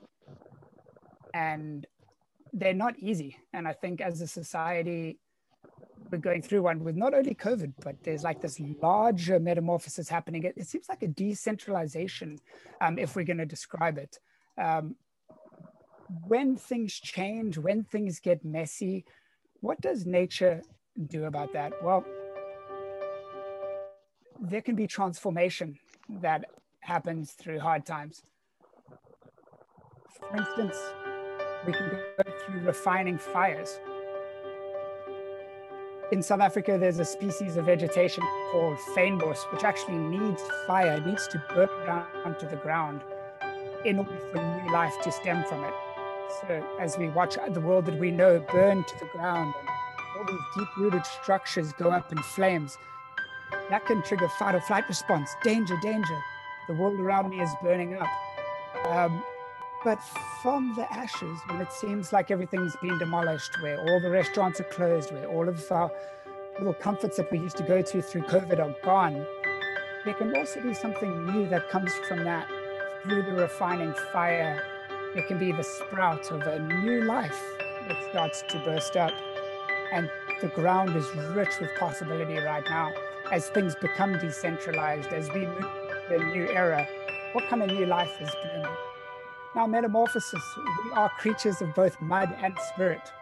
and 1.34 1.84
they're 2.52 2.74
not 2.74 2.96
easy. 2.98 3.36
And 3.52 3.66
I 3.66 3.72
think 3.72 4.00
as 4.00 4.20
a 4.20 4.26
society, 4.28 5.18
we're 6.12 6.18
going 6.18 6.42
through 6.42 6.62
one 6.62 6.84
with 6.84 6.94
not 6.94 7.12
only 7.12 7.34
COVID, 7.34 7.72
but 7.82 7.96
there's 8.04 8.22
like 8.22 8.40
this 8.40 8.60
larger 8.60 9.40
metamorphosis 9.40 10.08
happening. 10.08 10.44
It, 10.44 10.54
it 10.56 10.68
seems 10.68 10.88
like 10.88 11.02
a 11.02 11.08
decentralization, 11.08 12.38
um, 12.80 12.98
if 12.98 13.16
we're 13.16 13.24
going 13.24 13.38
to 13.38 13.46
describe 13.46 13.98
it. 13.98 14.20
Um, 14.56 14.94
when 16.28 16.56
things 16.56 16.94
change, 16.94 17.58
when 17.58 17.82
things 17.82 18.20
get 18.20 18.44
messy, 18.44 19.04
what 19.62 19.80
does 19.80 20.04
nature 20.04 20.60
do 21.06 21.24
about 21.24 21.52
that? 21.54 21.72
Well, 21.82 22.04
there 24.40 24.60
can 24.60 24.74
be 24.74 24.86
transformation 24.86 25.78
that 26.20 26.44
happens 26.80 27.30
through 27.30 27.60
hard 27.60 27.86
times. 27.86 28.24
For 30.18 30.36
instance, 30.36 30.76
we 31.64 31.72
can 31.72 31.90
go 31.90 32.32
through 32.44 32.60
refining 32.62 33.18
fires. 33.18 33.78
In 36.10 36.20
South 36.22 36.40
Africa, 36.40 36.76
there's 36.76 36.98
a 36.98 37.04
species 37.04 37.56
of 37.56 37.66
vegetation 37.66 38.24
called 38.50 38.78
fynbos, 38.94 39.50
which 39.52 39.62
actually 39.62 39.96
needs 39.96 40.42
fire, 40.66 40.96
it 40.96 41.06
needs 41.06 41.28
to 41.28 41.42
burn 41.54 41.68
down 41.86 42.36
to 42.40 42.46
the 42.46 42.56
ground 42.56 43.00
in 43.84 44.00
order 44.00 44.18
for 44.32 44.42
new 44.42 44.72
life 44.72 44.94
to 45.02 45.12
stem 45.12 45.44
from 45.44 45.64
it. 45.64 45.74
So 46.40 46.64
as 46.80 46.96
we 46.96 47.08
watch 47.08 47.36
the 47.50 47.60
world 47.60 47.84
that 47.86 47.98
we 47.98 48.10
know 48.10 48.40
burn 48.50 48.84
to 48.84 48.98
the 48.98 49.06
ground 49.12 49.54
and 49.58 49.68
all 50.16 50.24
these 50.24 50.40
deep-rooted 50.56 51.04
structures 51.04 51.72
go 51.74 51.90
up 51.90 52.10
in 52.10 52.18
flames, 52.18 52.78
that 53.68 53.84
can 53.86 54.02
trigger 54.02 54.28
fight 54.28 54.54
or 54.54 54.60
flight 54.60 54.88
response. 54.88 55.30
Danger, 55.42 55.76
danger. 55.82 56.18
The 56.68 56.74
world 56.74 56.98
around 56.98 57.30
me 57.30 57.40
is 57.40 57.50
burning 57.62 57.96
up. 57.96 58.08
Um, 58.86 59.22
but 59.84 60.00
from 60.42 60.74
the 60.74 60.90
ashes, 60.92 61.38
when 61.48 61.60
it 61.60 61.72
seems 61.72 62.12
like 62.12 62.30
everything's 62.30 62.76
been 62.76 62.98
demolished, 62.98 63.60
where 63.60 63.80
all 63.80 64.00
the 64.00 64.10
restaurants 64.10 64.60
are 64.60 64.64
closed, 64.64 65.12
where 65.12 65.26
all 65.26 65.48
of 65.48 65.70
our 65.70 65.90
little 66.58 66.74
comforts 66.74 67.16
that 67.16 67.30
we 67.30 67.38
used 67.38 67.56
to 67.58 67.62
go 67.62 67.82
to 67.82 68.00
through 68.00 68.22
COVID 68.22 68.58
are 68.58 68.74
gone, 68.82 69.26
there 70.04 70.14
can 70.14 70.34
also 70.36 70.62
be 70.62 70.72
something 70.72 71.26
new 71.26 71.48
that 71.48 71.68
comes 71.68 71.92
from 72.08 72.24
that 72.24 72.48
through 73.02 73.22
the 73.22 73.32
refining 73.32 73.92
fire. 74.12 74.62
It 75.14 75.26
can 75.28 75.38
be 75.38 75.52
the 75.52 75.62
sprout 75.62 76.30
of 76.30 76.40
a 76.42 76.58
new 76.58 77.04
life 77.04 77.38
that 77.86 78.02
starts 78.10 78.42
to 78.48 78.58
burst 78.64 78.96
up. 78.96 79.12
And 79.92 80.10
the 80.40 80.48
ground 80.48 80.96
is 80.96 81.06
rich 81.34 81.50
with 81.60 81.68
possibility 81.78 82.38
right 82.38 82.64
now 82.64 82.92
as 83.30 83.50
things 83.50 83.74
become 83.74 84.18
decentralized, 84.18 85.12
as 85.12 85.30
we 85.32 85.46
move 85.46 85.66
to 86.08 86.16
a 86.16 86.24
new 86.32 86.48
era. 86.48 86.86
What 87.32 87.46
kind 87.48 87.62
of 87.62 87.68
new 87.68 87.84
life 87.84 88.10
is 88.20 88.30
blooming? 88.42 88.76
Now, 89.54 89.66
metamorphosis, 89.66 90.42
we 90.84 90.92
are 90.92 91.10
creatures 91.18 91.60
of 91.60 91.74
both 91.74 92.00
mud 92.00 92.34
and 92.42 92.58
spirit. 92.72 93.12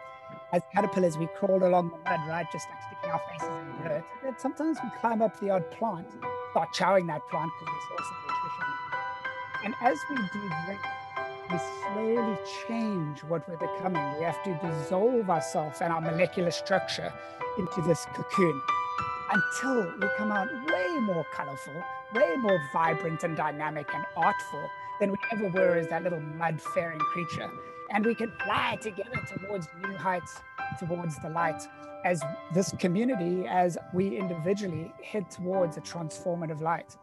As 0.53 0.61
caterpillars, 0.73 1.17
we 1.17 1.27
crawl 1.37 1.61
along 1.61 1.89
the 1.89 1.97
mud, 2.09 2.21
right? 2.29 2.45
Just 2.53 2.67
like 2.69 2.79
sticking 2.87 3.11
our 3.11 3.21
faces 3.29 3.49
in 3.49 3.83
the 3.83 3.89
dirt. 3.89 4.05
And 4.25 4.35
sometimes 4.39 4.77
we 4.81 4.89
climb 5.01 5.21
up 5.21 5.37
the 5.41 5.49
odd 5.49 5.69
plant, 5.71 6.07
start 6.51 6.69
chowing 6.73 7.07
that 7.07 7.27
plant 7.29 7.51
because 7.59 7.75
it's 7.75 7.91
also 7.99 8.15
nutrition. 8.23 8.67
And 9.65 9.75
as 9.81 9.97
we 10.09 10.15
do 10.15 10.49
that, 10.49 11.00
we 11.51 11.59
slowly 11.93 12.37
change 12.67 13.23
what 13.23 13.47
we're 13.47 13.57
becoming. 13.57 14.01
We 14.17 14.23
have 14.23 14.41
to 14.43 14.59
dissolve 14.63 15.29
ourselves 15.29 15.81
and 15.81 15.91
our 15.91 16.01
molecular 16.01 16.51
structure 16.51 17.11
into 17.57 17.81
this 17.81 18.05
cocoon 18.13 18.61
until 19.31 19.93
we 19.99 20.07
come 20.17 20.31
out 20.31 20.47
way 20.69 20.99
more 21.01 21.25
colorful, 21.33 21.73
way 22.13 22.35
more 22.37 22.59
vibrant 22.73 23.23
and 23.23 23.35
dynamic 23.35 23.87
and 23.93 24.05
artful 24.15 24.69
than 24.99 25.11
we 25.11 25.17
ever 25.31 25.49
were 25.49 25.75
as 25.75 25.87
that 25.87 26.03
little 26.03 26.19
mud 26.19 26.61
faring 26.73 26.99
creature. 26.99 27.49
And 27.89 28.05
we 28.05 28.15
can 28.15 28.31
fly 28.43 28.77
together 28.81 29.21
towards 29.27 29.67
new 29.81 29.95
heights, 29.97 30.39
towards 30.79 31.19
the 31.19 31.29
light, 31.29 31.61
as 32.05 32.21
this 32.53 32.73
community, 32.79 33.45
as 33.47 33.77
we 33.93 34.17
individually 34.17 34.93
head 35.03 35.29
towards 35.29 35.77
a 35.77 35.81
transformative 35.81 36.61
light. 36.61 36.95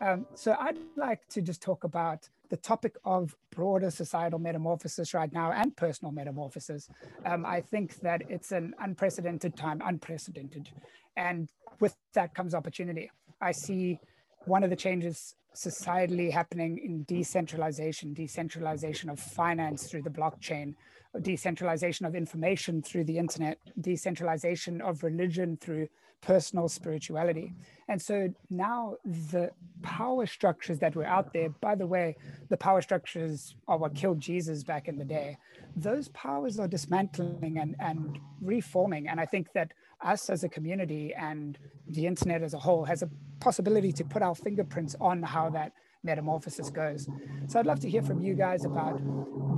Um, 0.00 0.26
so 0.34 0.56
I'd 0.58 0.78
like 0.96 1.28
to 1.28 1.42
just 1.42 1.62
talk 1.62 1.84
about 1.84 2.28
the 2.50 2.56
topic 2.56 2.96
of 3.04 3.36
broader 3.50 3.90
societal 3.90 4.38
metamorphosis 4.38 5.14
right 5.14 5.32
now 5.32 5.52
and 5.52 5.76
personal 5.76 6.12
metamorphosis. 6.12 6.88
Um, 7.24 7.44
I 7.44 7.60
think 7.60 8.00
that 8.00 8.22
it's 8.28 8.52
an 8.52 8.74
unprecedented 8.80 9.56
time, 9.56 9.82
unprecedented. 9.84 10.70
And 11.16 11.48
with 11.80 11.96
that 12.14 12.34
comes 12.34 12.54
opportunity. 12.54 13.10
I 13.40 13.52
see 13.52 14.00
one 14.46 14.64
of 14.64 14.70
the 14.70 14.76
changes 14.76 15.34
societally 15.54 16.30
happening 16.30 16.78
in 16.78 17.02
decentralization, 17.04 18.14
decentralization 18.14 19.10
of 19.10 19.18
finance 19.18 19.88
through 19.90 20.02
the 20.02 20.10
blockchain, 20.10 20.74
decentralization 21.22 22.06
of 22.06 22.14
information 22.14 22.80
through 22.80 23.04
the 23.04 23.18
internet, 23.18 23.58
decentralization 23.80 24.80
of 24.80 25.02
religion 25.02 25.56
through 25.60 25.88
personal 26.20 26.68
spirituality. 26.68 27.54
And 27.88 28.00
so 28.00 28.32
now 28.50 28.96
the 29.04 29.50
power 29.82 30.26
structures 30.26 30.78
that 30.80 30.94
were 30.94 31.06
out 31.06 31.32
there, 31.32 31.48
by 31.48 31.74
the 31.74 31.86
way, 31.86 32.16
the 32.48 32.56
power 32.56 32.82
structures 32.82 33.54
are 33.66 33.78
what 33.78 33.94
killed 33.94 34.20
Jesus 34.20 34.62
back 34.62 34.88
in 34.88 34.98
the 34.98 35.04
day. 35.04 35.38
Those 35.76 36.08
powers 36.08 36.58
are 36.58 36.68
dismantling 36.68 37.58
and, 37.58 37.76
and 37.78 38.18
reforming. 38.40 39.08
And 39.08 39.20
I 39.20 39.26
think 39.26 39.52
that 39.54 39.72
us 40.02 40.30
as 40.30 40.44
a 40.44 40.48
community 40.48 41.14
and 41.14 41.58
the 41.88 42.06
internet 42.06 42.42
as 42.42 42.54
a 42.54 42.58
whole 42.58 42.84
has 42.84 43.02
a 43.02 43.10
possibility 43.40 43.92
to 43.92 44.04
put 44.04 44.22
our 44.22 44.34
fingerprints 44.34 44.94
on 45.00 45.22
how 45.22 45.50
that 45.50 45.72
metamorphosis 46.08 46.70
goes. 46.70 47.08
So 47.48 47.58
I'd 47.58 47.66
love 47.66 47.80
to 47.80 47.90
hear 47.90 48.02
from 48.02 48.20
you 48.20 48.34
guys 48.34 48.64
about 48.64 48.98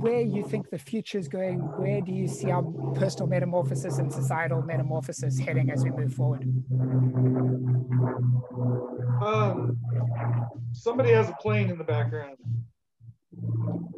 where 0.03 0.21
you 0.21 0.43
think 0.43 0.69
the 0.69 0.77
future 0.77 1.17
is 1.17 1.27
going. 1.27 1.59
Where 1.59 2.01
do 2.01 2.11
you 2.11 2.27
see 2.27 2.51
our 2.51 2.63
personal 2.95 3.27
metamorphosis 3.27 3.97
and 3.99 4.11
societal 4.11 4.61
metamorphosis 4.61 5.39
heading 5.39 5.71
as 5.71 5.83
we 5.83 5.91
move 5.91 6.13
forward? 6.13 6.43
Um, 9.23 9.77
somebody 10.73 11.11
has 11.11 11.29
a 11.29 11.33
plane 11.33 11.69
in 11.69 11.77
the 11.77 11.83
background. 11.83 12.37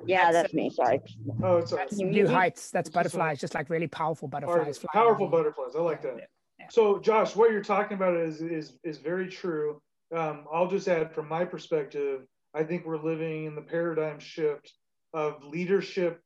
Yeah, 0.05 0.31
that's 0.31 0.53
me. 0.53 0.69
Sorry. 0.69 0.99
Oh, 1.41 1.57
it's 1.57 1.71
that's 1.71 1.97
new 1.97 2.27
heights. 2.27 2.69
That's 2.69 2.89
butterflies, 2.89 3.39
just 3.39 3.55
like 3.55 3.69
really 3.69 3.87
powerful 3.87 4.27
butterflies. 4.27 4.79
Powerful 4.93 5.27
butterflies. 5.27 5.75
I 5.75 5.79
like 5.79 6.01
that. 6.03 6.15
Yeah. 6.19 6.67
So, 6.69 6.99
Josh, 6.99 7.35
what 7.35 7.51
you're 7.51 7.63
talking 7.63 7.95
about 7.95 8.15
is 8.17 8.41
is 8.41 8.77
is 8.83 8.97
very 8.97 9.27
true. 9.29 9.81
Um, 10.13 10.45
I'll 10.53 10.67
just 10.67 10.87
add 10.87 11.13
from 11.13 11.27
my 11.27 11.45
perspective, 11.45 12.21
I 12.55 12.63
think 12.63 12.85
we're 12.85 13.03
living 13.03 13.45
in 13.45 13.55
the 13.55 13.61
paradigm 13.61 14.19
shift 14.19 14.73
of 15.13 15.43
leadership 15.43 16.21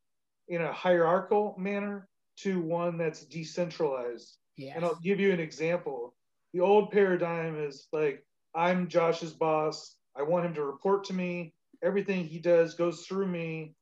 in 0.48 0.62
a 0.62 0.72
hierarchical 0.72 1.54
manner 1.58 2.08
to 2.38 2.60
one 2.60 2.98
that's 2.98 3.24
decentralized. 3.24 4.36
Yes. 4.56 4.74
And 4.76 4.84
I'll 4.84 4.98
give 5.02 5.20
you 5.20 5.32
an 5.32 5.40
example. 5.40 6.14
The 6.52 6.60
old 6.60 6.90
paradigm 6.90 7.62
is 7.62 7.86
like, 7.92 8.24
I'm 8.54 8.88
Josh's 8.88 9.32
boss. 9.32 9.96
I 10.16 10.22
want 10.22 10.46
him 10.46 10.54
to 10.54 10.64
report 10.64 11.04
to 11.04 11.12
me. 11.12 11.54
Everything 11.82 12.24
he 12.24 12.38
does 12.38 12.74
goes 12.74 13.06
through 13.06 13.28
me. 13.28 13.74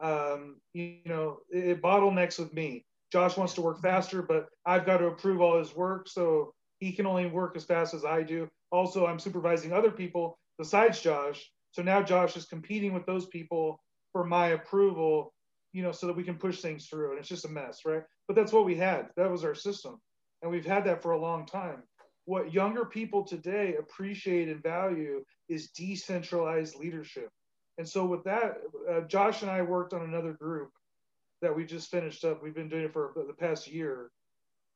Um, 0.00 0.56
you, 0.72 0.96
you 1.04 1.10
know, 1.10 1.38
it, 1.50 1.64
it 1.64 1.82
bottlenecks 1.82 2.38
with 2.38 2.52
me. 2.52 2.84
Josh 3.12 3.36
wants 3.36 3.54
to 3.54 3.62
work 3.62 3.80
faster, 3.80 4.22
but 4.22 4.48
I've 4.66 4.86
got 4.86 4.98
to 4.98 5.06
approve 5.06 5.40
all 5.40 5.58
his 5.58 5.74
work. 5.76 6.08
So 6.08 6.52
he 6.78 6.92
can 6.92 7.06
only 7.06 7.26
work 7.26 7.56
as 7.56 7.64
fast 7.64 7.94
as 7.94 8.04
I 8.04 8.22
do. 8.22 8.48
Also, 8.72 9.06
I'm 9.06 9.20
supervising 9.20 9.72
other 9.72 9.90
people 9.90 10.38
besides 10.58 11.00
Josh. 11.00 11.48
So 11.74 11.82
now 11.82 12.02
Josh 12.04 12.36
is 12.36 12.44
competing 12.44 12.92
with 12.94 13.04
those 13.04 13.26
people 13.26 13.80
for 14.12 14.24
my 14.24 14.48
approval, 14.48 15.34
you 15.72 15.82
know, 15.82 15.90
so 15.90 16.06
that 16.06 16.14
we 16.14 16.22
can 16.22 16.36
push 16.36 16.60
things 16.60 16.86
through. 16.86 17.10
And 17.10 17.18
it's 17.18 17.28
just 17.28 17.46
a 17.46 17.48
mess, 17.48 17.80
right? 17.84 18.04
But 18.28 18.36
that's 18.36 18.52
what 18.52 18.64
we 18.64 18.76
had. 18.76 19.08
That 19.16 19.28
was 19.28 19.44
our 19.44 19.56
system. 19.56 20.00
And 20.40 20.52
we've 20.52 20.64
had 20.64 20.84
that 20.84 21.02
for 21.02 21.10
a 21.10 21.20
long 21.20 21.46
time. 21.46 21.82
What 22.26 22.52
younger 22.52 22.84
people 22.84 23.24
today 23.24 23.74
appreciate 23.76 24.48
and 24.48 24.62
value 24.62 25.24
is 25.48 25.70
decentralized 25.70 26.76
leadership. 26.76 27.28
And 27.76 27.88
so, 27.88 28.06
with 28.06 28.22
that, 28.22 28.58
uh, 28.88 29.00
Josh 29.00 29.42
and 29.42 29.50
I 29.50 29.62
worked 29.62 29.92
on 29.92 30.02
another 30.02 30.32
group 30.32 30.70
that 31.42 31.54
we 31.54 31.64
just 31.64 31.90
finished 31.90 32.24
up. 32.24 32.40
We've 32.40 32.54
been 32.54 32.68
doing 32.68 32.84
it 32.84 32.92
for 32.92 33.12
the 33.26 33.34
past 33.34 33.66
year. 33.66 34.12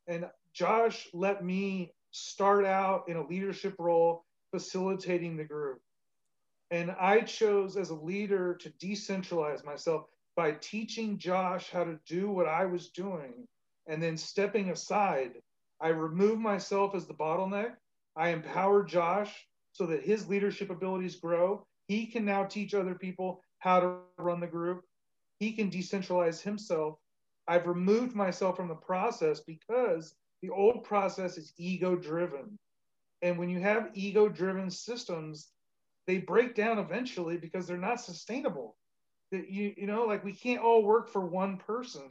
And 0.09 0.27
Josh 0.53 1.07
let 1.15 1.45
me 1.45 1.93
start 2.11 2.67
out 2.67 3.05
in 3.07 3.17
a 3.17 3.27
leadership 3.27 3.77
role 3.79 4.25
facilitating 4.51 5.37
the 5.37 5.45
group. 5.45 5.81
And 6.71 6.95
I 7.01 7.21
chose 7.21 7.77
as 7.77 7.91
a 7.91 7.95
leader 7.95 8.55
to 8.55 8.71
decentralize 8.71 9.65
myself 9.65 10.05
by 10.37 10.53
teaching 10.53 11.19
Josh 11.19 11.71
how 11.71 11.85
to 11.85 11.99
do 12.07 12.31
what 12.31 12.47
I 12.47 12.67
was 12.67 12.91
doing 12.91 13.47
and 13.87 14.03
then 14.03 14.17
stepping 14.17 14.71
aside. 14.71 15.33
I 15.81 15.89
removed 15.89 16.41
myself 16.41 16.95
as 16.95 17.07
the 17.07 17.15
bottleneck. 17.15 17.73
I 18.17 18.31
empower 18.31 18.85
Josh 18.85 19.47
so 19.73 19.87
that 19.87 20.03
his 20.03 20.29
leadership 20.29 20.71
abilities 20.71 21.17
grow. 21.17 21.65
He 21.87 22.07
can 22.07 22.25
now 22.25 22.45
teach 22.45 22.75
other 22.75 22.95
people 22.95 23.43
how 23.59 23.81
to 23.81 23.97
run 24.19 24.41
the 24.41 24.47
group. 24.47 24.85
He 25.39 25.53
can 25.53 25.71
decentralize 25.71 26.43
himself. 26.43 26.99
I've 27.47 27.67
removed 27.67 28.15
myself 28.15 28.57
from 28.57 28.69
the 28.69 28.75
process 28.75 29.41
because 29.41 30.15
the 30.43 30.51
old 30.51 30.85
process 30.85 31.39
is 31.39 31.53
ego 31.57 31.97
driven. 31.97 32.59
And 33.23 33.39
when 33.39 33.49
you 33.49 33.61
have 33.61 33.91
ego 33.95 34.29
driven 34.29 34.71
systems, 34.71 35.49
they 36.09 36.19
break 36.19 36.57
down 36.57 36.81
eventually 36.81 37.37
because 37.37 37.69
they're 37.69 37.79
not 37.79 38.01
sustainable. 38.01 38.77
That 39.31 39.51
you 39.51 39.75
you 39.77 39.87
know, 39.87 40.07
like 40.07 40.25
we 40.25 40.33
can't 40.33 40.63
all 40.63 40.83
work 40.83 41.11
for 41.11 41.21
one 41.21 41.59
person 41.59 42.11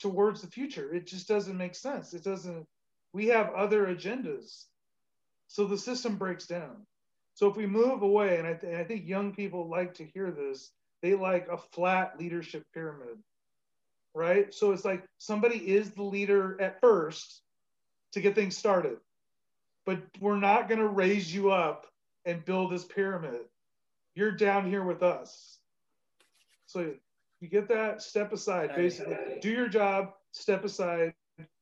towards 0.00 0.42
the 0.42 0.48
future. 0.48 0.92
It 0.94 1.06
just 1.06 1.28
doesn't 1.28 1.56
make 1.56 1.76
sense. 1.76 2.14
It 2.14 2.24
doesn't 2.24 2.66
we 3.12 3.28
have 3.28 3.50
other 3.54 3.86
agendas. 3.86 4.64
So 5.48 5.66
the 5.66 5.78
system 5.78 6.16
breaks 6.16 6.46
down. 6.46 6.86
So 7.34 7.48
if 7.48 7.56
we 7.56 7.66
move 7.66 8.02
away, 8.02 8.38
and 8.38 8.48
I, 8.48 8.54
th- 8.54 8.72
and 8.72 8.76
I 8.76 8.84
think 8.84 9.06
young 9.06 9.34
people 9.34 9.68
like 9.68 9.94
to 9.94 10.04
hear 10.04 10.32
this, 10.32 10.72
they 11.02 11.14
like 11.14 11.48
a 11.48 11.58
flat 11.58 12.18
leadership 12.18 12.64
pyramid 12.74 13.18
right? 14.14 14.54
So 14.54 14.72
it's 14.72 14.84
like 14.84 15.04
somebody 15.18 15.56
is 15.56 15.90
the 15.90 16.02
leader 16.02 16.60
at 16.60 16.80
first 16.80 17.42
to 18.12 18.20
get 18.20 18.34
things 18.34 18.56
started, 18.56 18.98
but 19.84 20.00
we're 20.20 20.38
not 20.38 20.68
going 20.68 20.80
to 20.80 20.88
raise 20.88 21.34
you 21.34 21.50
up 21.50 21.86
and 22.24 22.44
build 22.44 22.72
this 22.72 22.84
pyramid. 22.84 23.40
You're 24.14 24.32
down 24.32 24.68
here 24.68 24.84
with 24.84 25.02
us. 25.02 25.58
So 26.66 26.94
you 27.40 27.48
get 27.48 27.68
that, 27.68 28.02
step 28.02 28.32
aside, 28.32 28.74
basically. 28.74 29.16
Do 29.40 29.50
your 29.50 29.68
job, 29.68 30.12
step 30.32 30.64
aside, 30.64 31.14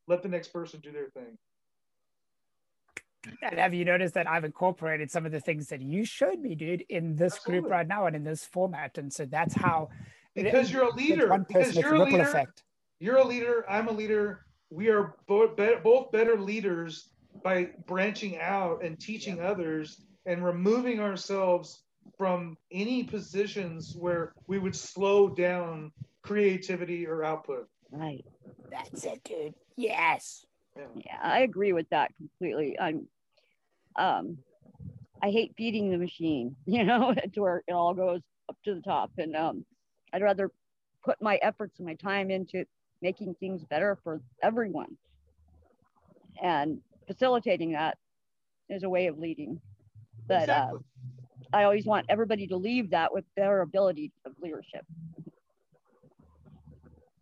let 0.07 0.23
the 0.23 0.29
next 0.29 0.49
person 0.49 0.81
do 0.81 0.93
their 0.93 1.09
thing. 1.11 1.39
And 3.41 3.59
have 3.59 3.73
you 3.73 3.85
noticed 3.85 4.15
that 4.15 4.29
I've 4.29 4.45
incorporated 4.45 5.11
some 5.11 5.25
of 5.25 5.33
the 5.33 5.41
things 5.41 5.69
that 5.69 5.81
you 5.81 6.05
showed 6.05 6.41
me, 6.41 6.55
dude, 6.55 6.85
in 6.89 7.15
this 7.15 7.35
Absolutely. 7.35 7.61
group 7.61 7.71
right 7.71 7.87
now 7.87 8.07
and 8.07 8.17
in 8.17 8.25
this 8.25 8.45
format? 8.45 8.99
And 8.99 9.13
so 9.13 9.25
that's 9.25 9.55
how 9.55 9.91
because 10.35 10.69
it, 10.69 10.73
you're 10.73 10.89
a 10.89 10.95
leader. 10.95 11.29
One 11.29 11.45
because 11.47 11.77
you're 11.77 11.95
a 11.95 12.05
leader. 12.05 12.23
Effect. 12.23 12.63
You're 12.99 13.19
a 13.19 13.25
leader. 13.25 13.65
I'm 13.69 13.89
a 13.89 13.93
leader. 13.93 14.47
We 14.71 14.89
are 14.89 15.15
both 15.27 15.57
both 15.85 16.11
better 16.11 16.37
leaders 16.37 17.11
by 17.45 17.71
branching 17.87 18.39
out 18.39 18.83
and 18.83 18.99
teaching 18.99 19.37
yeah. 19.37 19.49
others 19.49 20.03
and 20.27 20.45
removing 20.45 21.01
ourselves 21.01 21.83
from 22.17 22.57
any 22.71 23.05
positions 23.05 23.95
where 23.99 24.33
we 24.47 24.59
would 24.59 24.77
slow 24.77 25.29
down 25.29 25.93
creativity 26.23 27.07
or 27.07 27.25
output. 27.25 27.69
Right. 27.91 28.25
That's 28.71 29.05
it, 29.05 29.23
dude. 29.25 29.55
Yes. 29.77 30.45
Yeah. 30.77 30.85
yeah, 31.05 31.19
I 31.23 31.41
agree 31.41 31.73
with 31.73 31.89
that 31.91 32.13
completely. 32.17 32.79
I'm 32.79 33.07
um 33.97 34.39
I 35.23 35.31
hate 35.31 35.55
feeding 35.57 35.91
the 35.91 35.99
machine, 35.99 36.57
you 36.67 36.85
know, 36.85 37.15
to 37.35 37.41
where 37.41 37.63
it 37.67 37.73
all 37.73 37.95
goes 37.95 38.21
up 38.49 38.57
to 38.65 38.75
the 38.75 38.81
top. 38.81 39.11
And 39.19 39.37
um 39.37 39.65
I'd 40.13 40.23
rather 40.23 40.51
put 41.05 41.21
my 41.21 41.37
efforts 41.37 41.79
and 41.79 41.87
my 41.87 41.95
time 41.95 42.31
into 42.31 42.65
making 43.01 43.35
things 43.35 43.63
better 43.65 43.99
for 44.03 44.21
everyone. 44.43 44.97
And 46.41 46.81
facilitating 47.07 47.73
that 47.73 47.99
is 48.69 48.85
a 48.85 48.89
way 48.89 49.09
of 49.09 49.19
leading. 49.19 49.61
But 50.29 50.49
uh, 50.49 50.71
exactly. 50.71 50.79
uh, 50.79 51.57
I 51.57 51.65
always 51.65 51.85
want 51.85 52.07
everybody 52.09 52.47
to 52.47 52.57
leave 52.57 52.91
that 52.91 53.13
with 53.13 53.25
their 53.37 53.61
ability 53.61 54.13
of 54.25 54.33
leadership. 54.41 54.85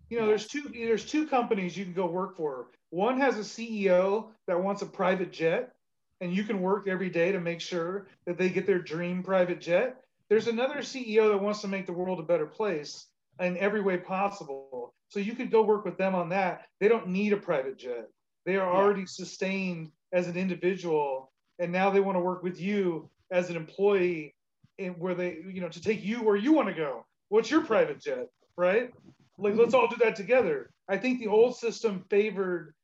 You 0.09 0.19
know, 0.19 0.27
there's 0.27 0.47
two 0.47 0.71
there's 0.73 1.05
two 1.05 1.27
companies 1.27 1.77
you 1.77 1.85
can 1.85 1.95
go 1.95 2.07
work 2.07 2.37
for. 2.37 2.67
One 2.91 3.21
has 3.21 3.37
a 3.37 3.43
CEO 3.43 4.29
that 4.49 4.61
wants 4.61 4.83
a 4.83 4.87
private 4.87 5.33
jet, 5.33 5.73
and 6.21 6.35
you 6.35 6.43
can 6.43 6.61
work 6.61 6.89
every 6.89 7.11
day 7.11 7.31
to 7.31 7.41
make 7.41 7.61
sure 7.61 8.09
that 8.27 8.37
they 8.37 8.49
get 8.49 8.67
their 8.67 8.81
dream 8.81 9.23
private 9.23 9.61
jet. 9.61 9.97
There's 10.29 10.49
another 10.49 10.79
CEO 10.79 11.31
that 11.31 11.43
wants 11.43 11.61
to 11.63 11.69
make 11.69 11.87
the 11.87 11.93
world 11.93 12.19
a 12.19 12.25
better 12.25 12.47
place 12.47 13.07
in 13.41 13.57
every 13.57 13.81
way 13.81 13.99
possible. 13.99 14.95
So 15.09 15.19
you 15.19 15.35
could 15.35 15.51
go 15.51 15.63
work 15.63 15.85
with 15.85 15.97
them 15.97 16.15
on 16.15 16.29
that. 16.29 16.67
They 16.81 16.89
don't 16.89 17.09
need 17.09 17.33
a 17.33 17.37
private 17.37 17.79
jet. 17.79 18.09
They 18.47 18.57
are 18.57 18.73
already 18.73 19.07
sustained 19.07 19.91
as 20.13 20.29
an 20.29 20.37
individual, 20.37 21.30
and 21.61 21.71
now 21.71 21.91
they 21.91 22.01
want 22.01 22.17
to 22.17 22.21
work 22.21 22.43
with 22.43 22.61
you 22.61 23.09
as 23.31 23.51
an 23.51 23.57
employee, 23.57 24.35
and 24.79 24.99
where 24.99 25.15
they, 25.15 25.39
you 25.47 25.61
know, 25.61 25.69
to 25.69 25.81
take 25.81 26.03
you 26.03 26.23
where 26.23 26.37
you 26.37 26.53
want 26.53 26.69
to 26.69 26.75
go. 26.75 27.05
What's 27.29 27.51
your 27.51 27.61
private 27.61 28.01
jet, 28.01 28.27
right? 28.57 28.91
Like, 29.39 29.55
let's 29.55 29.75
all 29.75 29.87
do 29.87 29.97
that 30.03 30.17
together. 30.17 30.71
I 30.89 30.97
think 30.97 31.21
the 31.21 31.29
old 31.29 31.57
system 31.57 32.05
favored, 32.11 32.75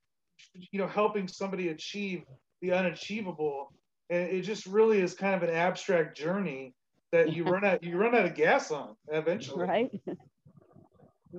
you 0.71 0.79
know, 0.79 0.87
helping 0.87 1.27
somebody 1.27 1.69
achieve 1.69 2.23
the 2.63 2.73
unachievable, 2.73 3.73
and 4.11 4.29
it 4.29 4.43
just 4.43 4.67
really 4.67 5.01
is 5.01 5.15
kind 5.15 5.35
of 5.35 5.43
an 5.43 5.55
abstract 5.55 6.17
journey 6.17 6.75
that 7.13 7.33
you 7.33 7.45
run 7.53 7.65
out 7.65 7.83
you 7.83 7.97
run 7.97 8.15
out 8.15 8.27
of 8.27 8.35
gas 8.35 8.71
on 8.71 8.95
eventually. 9.09 9.67
Right. 9.67 9.91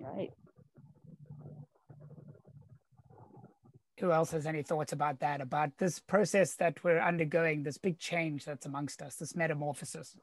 right. 0.00 0.30
Who 3.98 4.12
else 4.12 4.30
has 4.30 4.46
any 4.46 4.62
thoughts 4.62 4.92
about 4.92 5.18
that? 5.20 5.40
About 5.40 5.76
this 5.78 5.98
process 5.98 6.54
that 6.54 6.82
we're 6.84 7.00
undergoing, 7.00 7.64
this 7.64 7.78
big 7.78 7.98
change 7.98 8.44
that's 8.44 8.64
amongst 8.64 9.02
us, 9.02 9.16
this 9.16 9.34
metamorphosis? 9.34 10.16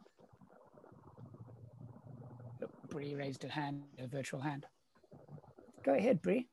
Bree 2.89 3.15
raised 3.15 3.43
a 3.43 3.49
hand, 3.49 3.83
a 3.99 4.07
virtual 4.07 4.39
hand. 4.39 4.65
Go 5.83 5.93
ahead, 5.93 6.21
Bree. 6.21 6.47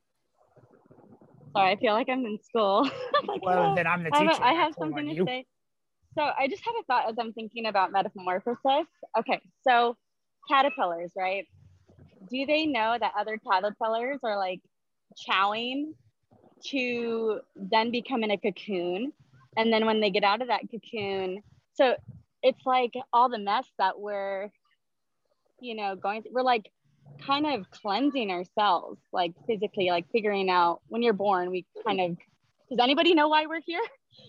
Sorry, 1.52 1.70
I 1.70 1.76
feel 1.76 1.92
like 1.92 2.08
I'm 2.08 2.24
in 2.26 2.38
school. 2.42 2.82
like, 3.28 3.42
well, 3.44 3.70
oh, 3.70 3.74
then 3.76 3.86
I'm 3.86 4.02
the 4.02 4.10
teacher. 4.10 4.24
I 4.24 4.32
have, 4.32 4.42
I 4.42 4.52
have 4.54 4.74
something 4.76 5.14
to 5.14 5.24
say. 5.24 5.46
So 6.18 6.22
I 6.22 6.48
just 6.48 6.64
had 6.64 6.72
a 6.80 6.82
thought 6.84 7.08
as 7.08 7.16
I'm 7.18 7.32
thinking 7.32 7.66
about 7.66 7.92
metamorphosis. 7.92 8.86
Okay, 9.16 9.40
so 9.66 9.96
caterpillars, 10.50 11.12
right? 11.16 11.46
Do 12.28 12.46
they 12.46 12.66
know 12.66 12.96
that 12.98 13.12
other 13.16 13.38
caterpillars 13.48 14.18
are 14.24 14.36
like 14.36 14.60
chowing 15.28 15.92
to 16.70 17.40
then 17.56 17.90
become 17.90 18.24
in 18.24 18.30
a 18.30 18.38
cocoon? 18.38 19.12
And 19.56 19.72
then 19.72 19.86
when 19.86 20.00
they 20.00 20.10
get 20.10 20.24
out 20.24 20.40
of 20.40 20.48
that 20.48 20.62
cocoon, 20.70 21.42
so 21.74 21.96
it's 22.42 22.64
like 22.66 22.94
all 23.12 23.28
the 23.28 23.38
mess 23.38 23.66
that 23.78 23.98
we're, 23.98 24.50
you 25.60 25.74
know, 25.74 25.96
going 25.96 26.22
through, 26.22 26.32
we're 26.32 26.42
like 26.42 26.70
kind 27.24 27.46
of 27.46 27.70
cleansing 27.70 28.30
ourselves, 28.30 29.00
like 29.12 29.32
physically, 29.46 29.90
like 29.90 30.06
figuring 30.10 30.50
out 30.50 30.80
when 30.88 31.02
you're 31.02 31.12
born, 31.12 31.50
we 31.50 31.66
kind 31.86 32.00
of, 32.00 32.16
does 32.70 32.78
anybody 32.80 33.14
know 33.14 33.28
why 33.28 33.46
we're 33.46 33.60
here? 33.60 33.82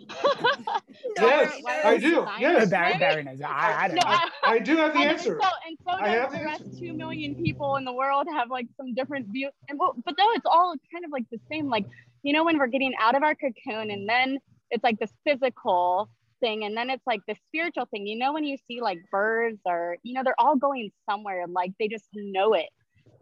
yes, 1.17 1.61
I 1.83 1.97
do. 1.97 2.25
Yes, 2.39 2.69
Barry, 2.69 2.97
Barry 2.97 3.23
knows. 3.23 3.41
I, 3.41 3.83
I 3.83 3.87
don't 3.87 3.95
no, 3.97 4.01
know. 4.01 4.17
I, 4.17 4.29
I, 4.43 4.59
do 4.59 4.77
have 4.77 4.93
the 4.93 4.99
and 4.99 5.09
answer. 5.11 5.39
So, 5.41 5.49
and 5.67 5.77
so 5.85 5.91
I 5.91 6.09
have 6.09 6.31
the 6.31 6.43
rest 6.43 6.63
two 6.79 6.93
million 6.93 7.35
people 7.35 7.75
in 7.75 7.85
the 7.85 7.93
world 7.93 8.27
have 8.31 8.49
like 8.49 8.67
some 8.77 8.93
different 8.93 9.27
view. 9.27 9.49
And 9.69 9.77
but 9.77 10.17
though 10.17 10.31
it's 10.33 10.45
all 10.45 10.75
kind 10.91 11.05
of 11.05 11.11
like 11.11 11.25
the 11.31 11.39
same. 11.49 11.69
Like 11.69 11.85
you 12.23 12.33
know 12.33 12.43
when 12.43 12.57
we're 12.57 12.67
getting 12.67 12.93
out 12.99 13.15
of 13.15 13.23
our 13.23 13.35
cocoon, 13.35 13.91
and 13.91 14.07
then 14.07 14.39
it's 14.71 14.83
like 14.83 14.99
this 14.99 15.11
physical 15.25 16.09
thing, 16.39 16.63
and 16.63 16.75
then 16.75 16.89
it's 16.89 17.05
like 17.05 17.21
the 17.27 17.35
spiritual 17.47 17.85
thing. 17.91 18.07
You 18.07 18.17
know 18.17 18.33
when 18.33 18.43
you 18.43 18.57
see 18.67 18.81
like 18.81 18.99
birds 19.11 19.59
or 19.65 19.97
you 20.03 20.13
know 20.13 20.23
they're 20.23 20.39
all 20.39 20.55
going 20.55 20.91
somewhere. 21.09 21.45
Like 21.47 21.73
they 21.79 21.87
just 21.87 22.07
know 22.13 22.53
it. 22.53 22.69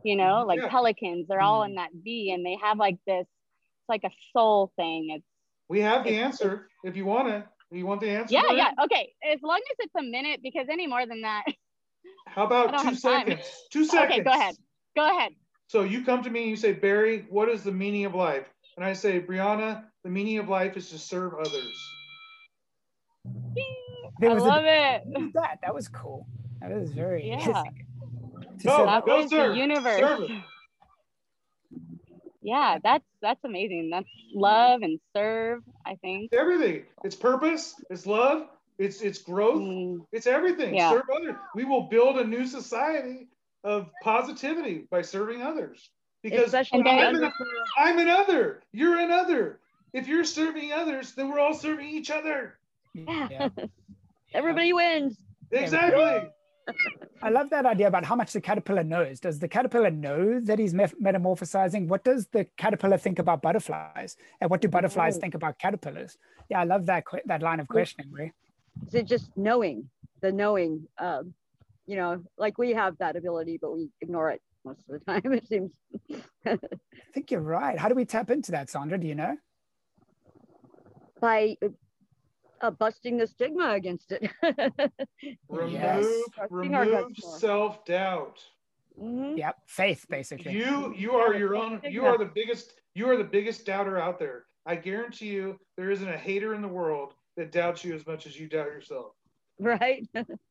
You 0.04 0.16
know, 0.16 0.46
like 0.48 0.60
yeah. 0.60 0.70
pelicans, 0.70 1.28
they're 1.28 1.42
all 1.42 1.64
in 1.64 1.72
mm-hmm. 1.72 1.78
that 1.78 1.90
V, 2.04 2.32
and 2.32 2.46
they 2.46 2.58
have 2.62 2.78
like 2.78 2.98
this. 3.06 3.26
It's 3.28 3.90
like 3.90 4.04
a 4.04 4.12
soul 4.34 4.72
thing. 4.76 5.10
It's 5.12 5.26
we 5.70 5.82
have 5.82 6.04
the 6.04 6.18
answer 6.18 6.68
if 6.84 6.96
you 6.96 7.06
want 7.06 7.30
it. 7.30 7.46
You 7.72 7.86
want 7.86 8.02
the 8.02 8.10
answer? 8.10 8.34
Yeah, 8.34 8.52
yeah. 8.52 8.72
Okay. 8.84 9.14
As 9.32 9.40
long 9.42 9.58
as 9.72 9.78
it's 9.80 9.96
a 9.98 10.04
minute, 10.04 10.42
because 10.44 10.68
any 10.70 10.88
more 10.88 11.06
than 11.06 11.22
that. 11.22 11.44
How 12.28 12.46
about 12.46 12.84
two 12.84 12.96
seconds? 12.96 13.40
Time. 13.40 13.46
Two 13.72 13.86
seconds. 13.86 14.12
Okay, 14.12 14.24
go 14.24 14.32
ahead. 14.32 14.56
Go 14.96 15.18
ahead. 15.18 15.32
So 15.68 15.84
you 15.84 16.04
come 16.04 16.22
to 16.24 16.30
me 16.30 16.42
and 16.42 16.50
you 16.50 16.58
say, 16.58 16.74
Barry, 16.74 17.26
what 17.30 17.48
is 17.48 17.64
the 17.64 17.72
meaning 17.72 18.04
of 18.04 18.14
life? 18.14 18.50
And 18.78 18.86
I 18.86 18.94
say, 18.94 19.20
Brianna, 19.20 19.84
the 20.04 20.10
meaning 20.10 20.38
of 20.38 20.50
life 20.50 20.78
is 20.78 20.90
to 20.90 20.98
serve 20.98 21.34
others. 21.34 21.78
I 24.24 24.28
love 24.28 24.64
a, 24.64 25.02
it. 25.06 25.34
That 25.34 25.60
that 25.62 25.74
was 25.74 25.88
cool. 25.88 26.28
That 26.62 26.72
was 26.72 26.92
very 26.92 27.28
yeah. 27.28 27.64
No, 28.64 28.86
that 28.86 29.08
was 29.08 29.32
the 29.32 29.54
universe 29.54 30.30
yeah 32.42 32.78
that's 32.84 33.06
that's 33.22 33.44
amazing 33.44 33.90
that's 33.92 34.10
love 34.34 34.82
and 34.82 35.00
serve 35.16 35.62
i 35.86 35.96
think 35.96 36.34
everything 36.34 36.84
it's 37.04 37.16
purpose 37.16 37.76
it's 37.90 38.06
love 38.06 38.48
it's 38.80 39.02
it's 39.02 39.20
growth 39.20 39.62
mm. 39.62 40.00
it's 40.12 40.28
everything 40.28 40.76
yeah. 40.76 40.92
serve 40.92 41.04
others 41.16 41.36
we 41.56 41.66
will 41.66 41.84
build 41.84 42.18
a 42.18 42.24
new 42.26 42.46
society 42.46 43.28
of 43.64 43.90
positivity 44.04 44.88
by 44.90 45.02
serving 45.02 45.42
others 45.42 45.92
because 46.24 46.54
I'm, 46.54 46.86
an, 46.86 47.32
I'm 47.78 48.00
another 48.00 48.62
you're 48.72 49.00
another 49.00 49.60
if 49.94 50.08
you're 50.08 50.24
serving 50.24 50.72
others 50.72 51.14
then 51.14 51.30
we're 51.30 51.40
all 51.40 51.54
serving 51.54 51.90
each 51.90 52.12
other 52.12 52.58
yeah, 52.94 53.28
yeah. 53.32 53.50
everybody 54.34 54.74
wins 54.74 55.18
exactly 55.52 56.30
I 57.22 57.30
love 57.30 57.50
that 57.50 57.66
idea 57.66 57.88
about 57.88 58.06
how 58.06 58.16
much 58.16 58.34
the 58.34 58.40
caterpillar 58.40 58.84
knows. 58.84 59.20
Does 59.20 59.40
the 59.40 59.48
caterpillar 59.48 59.92
know 59.92 60.40
that 60.42 60.60
he's 60.60 60.74
metamorphosizing? 60.74 61.88
What 61.88 62.04
does 62.04 62.28
the 62.28 62.46
caterpillar 62.58 62.98
think 62.98 63.20
about 63.20 63.42
butterflies? 63.42 64.16
And 64.40 64.50
what 64.50 64.62
do 64.62 64.68
butterflies 64.68 65.18
think 65.18 65.36
about 65.36 65.60
caterpillars? 65.60 66.18
Yeah, 66.50 66.62
I 66.62 66.64
love 66.64 66.86
that 66.86 67.04
that 67.26 67.42
line 67.42 67.60
of 67.60 67.68
questioning, 67.68 68.12
Ray. 68.12 68.32
Is 68.88 68.94
it 68.94 69.06
just 69.08 69.36
knowing, 69.36 69.90
the 70.22 70.32
knowing? 70.32 70.88
Um, 70.98 71.34
you 71.88 71.98
know, 71.98 72.24
like 72.38 72.58
we 72.58 72.74
have 72.74 72.98
that 73.00 73.16
ability, 73.16 73.60
but 73.62 73.76
we 73.76 73.90
ignore 74.02 74.32
it 74.32 74.42
most 74.66 74.82
of 74.90 75.00
the 75.00 75.06
time, 75.06 75.22
it 75.34 75.48
seems. 75.48 75.72
I 76.46 76.58
think 77.14 77.32
you're 77.32 77.42
right. 77.42 77.78
How 77.78 77.90
do 77.90 77.96
we 77.96 78.06
tap 78.06 78.30
into 78.30 78.52
that, 78.52 78.70
Sandra? 78.70 78.98
Do 78.98 79.08
you 79.08 79.16
know? 79.16 79.36
By 81.20 81.58
uh, 82.62 82.72
busting 82.72 83.18
the 83.18 83.28
stigma 83.28 83.74
against 83.74 84.12
it. 84.12 84.30
remove 85.50 85.72
yes. 85.72 86.06
remove 86.50 87.16
self 87.18 87.86
doubt. 87.86 88.40
Mm-hmm. 89.02 89.38
Yep, 89.38 89.56
faith 89.68 90.06
basically. 90.10 90.54
You 90.54 90.94
you 90.96 91.14
are 91.14 91.34
your 91.34 91.56
own. 91.56 91.82
You 91.88 92.06
are 92.06 92.18
the 92.18 92.30
biggest. 92.34 92.74
You 92.94 93.10
are 93.10 93.18
the 93.18 93.24
biggest 93.24 93.66
doubter 93.66 93.98
out 93.98 94.20
there. 94.20 94.46
I 94.66 94.76
guarantee 94.76 95.30
you, 95.30 95.58
there 95.78 95.90
isn't 95.90 96.08
a 96.08 96.18
hater 96.18 96.54
in 96.54 96.62
the 96.62 96.68
world 96.68 97.14
that 97.38 97.52
doubts 97.52 97.84
you 97.84 97.96
as 97.96 98.06
much 98.06 98.28
as 98.28 98.40
you 98.40 98.48
doubt 98.48 98.68
yourself. 98.68 99.14
Right. 99.60 100.08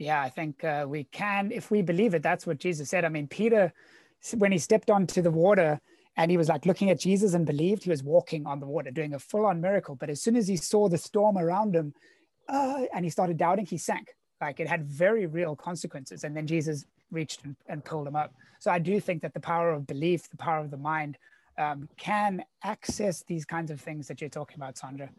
Yeah, 0.00 0.22
I 0.22 0.30
think 0.30 0.64
uh, 0.64 0.86
we 0.88 1.04
can, 1.04 1.52
if 1.52 1.70
we 1.70 1.82
believe 1.82 2.14
it, 2.14 2.22
that's 2.22 2.46
what 2.46 2.58
Jesus 2.58 2.88
said. 2.88 3.04
I 3.04 3.10
mean, 3.10 3.28
Peter, 3.28 3.70
when 4.38 4.50
he 4.50 4.56
stepped 4.56 4.88
onto 4.88 5.20
the 5.20 5.30
water 5.30 5.78
and 6.16 6.30
he 6.30 6.38
was 6.38 6.48
like 6.48 6.64
looking 6.64 6.88
at 6.88 6.98
Jesus 6.98 7.34
and 7.34 7.44
believed, 7.44 7.84
he 7.84 7.90
was 7.90 8.02
walking 8.02 8.46
on 8.46 8.60
the 8.60 8.66
water, 8.66 8.90
doing 8.90 9.12
a 9.12 9.18
full 9.18 9.44
on 9.44 9.60
miracle. 9.60 9.94
But 9.94 10.08
as 10.08 10.22
soon 10.22 10.36
as 10.36 10.48
he 10.48 10.56
saw 10.56 10.88
the 10.88 10.96
storm 10.96 11.36
around 11.36 11.76
him 11.76 11.92
uh, 12.48 12.84
and 12.94 13.04
he 13.04 13.10
started 13.10 13.36
doubting, 13.36 13.66
he 13.66 13.76
sank. 13.76 14.14
Like 14.40 14.58
it 14.58 14.68
had 14.68 14.86
very 14.86 15.26
real 15.26 15.54
consequences. 15.54 16.24
And 16.24 16.34
then 16.34 16.46
Jesus 16.46 16.86
reached 17.10 17.44
and, 17.44 17.54
and 17.68 17.84
pulled 17.84 18.06
him 18.08 18.16
up. 18.16 18.32
So 18.58 18.70
I 18.70 18.78
do 18.78 19.00
think 19.00 19.20
that 19.20 19.34
the 19.34 19.40
power 19.40 19.70
of 19.70 19.86
belief, 19.86 20.30
the 20.30 20.38
power 20.38 20.60
of 20.60 20.70
the 20.70 20.78
mind, 20.78 21.18
um, 21.58 21.90
can 21.98 22.42
access 22.64 23.22
these 23.24 23.44
kinds 23.44 23.70
of 23.70 23.78
things 23.78 24.08
that 24.08 24.22
you're 24.22 24.30
talking 24.30 24.56
about, 24.56 24.78
Sandra. 24.78 25.10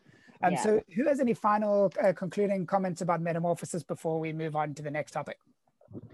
Um, 0.43 0.53
yeah. 0.53 0.63
So, 0.63 0.81
who 0.95 1.07
has 1.07 1.19
any 1.19 1.33
final 1.33 1.91
uh, 2.03 2.13
concluding 2.13 2.65
comments 2.65 3.01
about 3.01 3.21
metamorphosis 3.21 3.83
before 3.83 4.19
we 4.19 4.33
move 4.33 4.55
on 4.55 4.73
to 4.75 4.81
the 4.81 4.91
next 4.91 5.11
topic? 5.11 5.37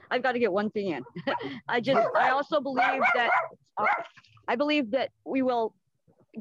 I've 0.09 0.23
got 0.23 0.33
to 0.33 0.39
get 0.39 0.51
one 0.51 0.69
thing 0.69 0.91
in. 0.91 1.03
I 1.67 1.79
just, 1.79 2.07
I 2.15 2.29
also 2.29 2.59
believe 2.59 3.01
that, 3.15 3.29
uh, 3.77 3.85
I 4.47 4.55
believe 4.55 4.91
that 4.91 5.11
we 5.25 5.41
will 5.41 5.75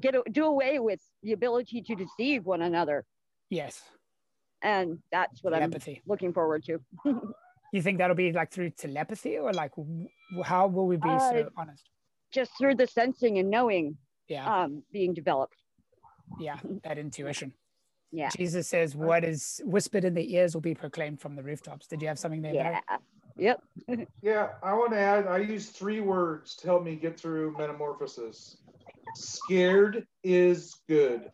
get 0.00 0.14
do 0.32 0.44
away 0.44 0.78
with 0.78 1.00
the 1.22 1.32
ability 1.32 1.82
to 1.82 1.94
deceive 1.94 2.44
one 2.44 2.62
another. 2.62 3.04
Yes. 3.50 3.82
And 4.62 4.98
that's 5.12 5.42
what 5.42 5.50
telepathy. 5.50 5.96
I'm 5.96 6.10
looking 6.10 6.32
forward 6.32 6.64
to. 6.64 6.80
you 7.72 7.82
think 7.82 7.98
that'll 7.98 8.16
be 8.16 8.32
like 8.32 8.50
through 8.50 8.70
telepathy 8.70 9.38
or 9.38 9.52
like 9.52 9.72
how 10.44 10.66
will 10.66 10.86
we 10.86 10.96
be 10.96 11.08
uh, 11.08 11.30
so 11.30 11.50
honest? 11.56 11.84
Just 12.32 12.52
through 12.58 12.74
the 12.74 12.86
sensing 12.86 13.38
and 13.38 13.50
knowing 13.50 13.96
yeah. 14.28 14.62
um, 14.62 14.82
being 14.92 15.14
developed. 15.14 15.56
Yeah, 16.40 16.58
that 16.82 16.98
intuition. 16.98 17.52
Yeah. 18.12 18.30
Jesus 18.36 18.68
says, 18.68 18.94
"What 18.94 19.24
is 19.24 19.60
whispered 19.64 20.04
in 20.04 20.14
the 20.14 20.34
ears 20.34 20.54
will 20.54 20.60
be 20.60 20.74
proclaimed 20.74 21.20
from 21.20 21.34
the 21.34 21.42
rooftops." 21.42 21.86
Did 21.86 22.02
you 22.02 22.08
have 22.08 22.18
something 22.18 22.42
there? 22.42 22.54
Yeah. 22.54 22.80
Yep. 23.36 23.62
yeah, 24.22 24.48
I 24.62 24.72
want 24.74 24.92
to 24.92 24.98
add. 24.98 25.26
I 25.26 25.38
use 25.38 25.68
three 25.68 26.00
words 26.00 26.56
to 26.56 26.66
help 26.66 26.84
me 26.84 26.96
get 26.96 27.18
through 27.18 27.54
metamorphosis. 27.58 28.56
Scared 29.14 30.06
is 30.24 30.76
good. 30.88 31.30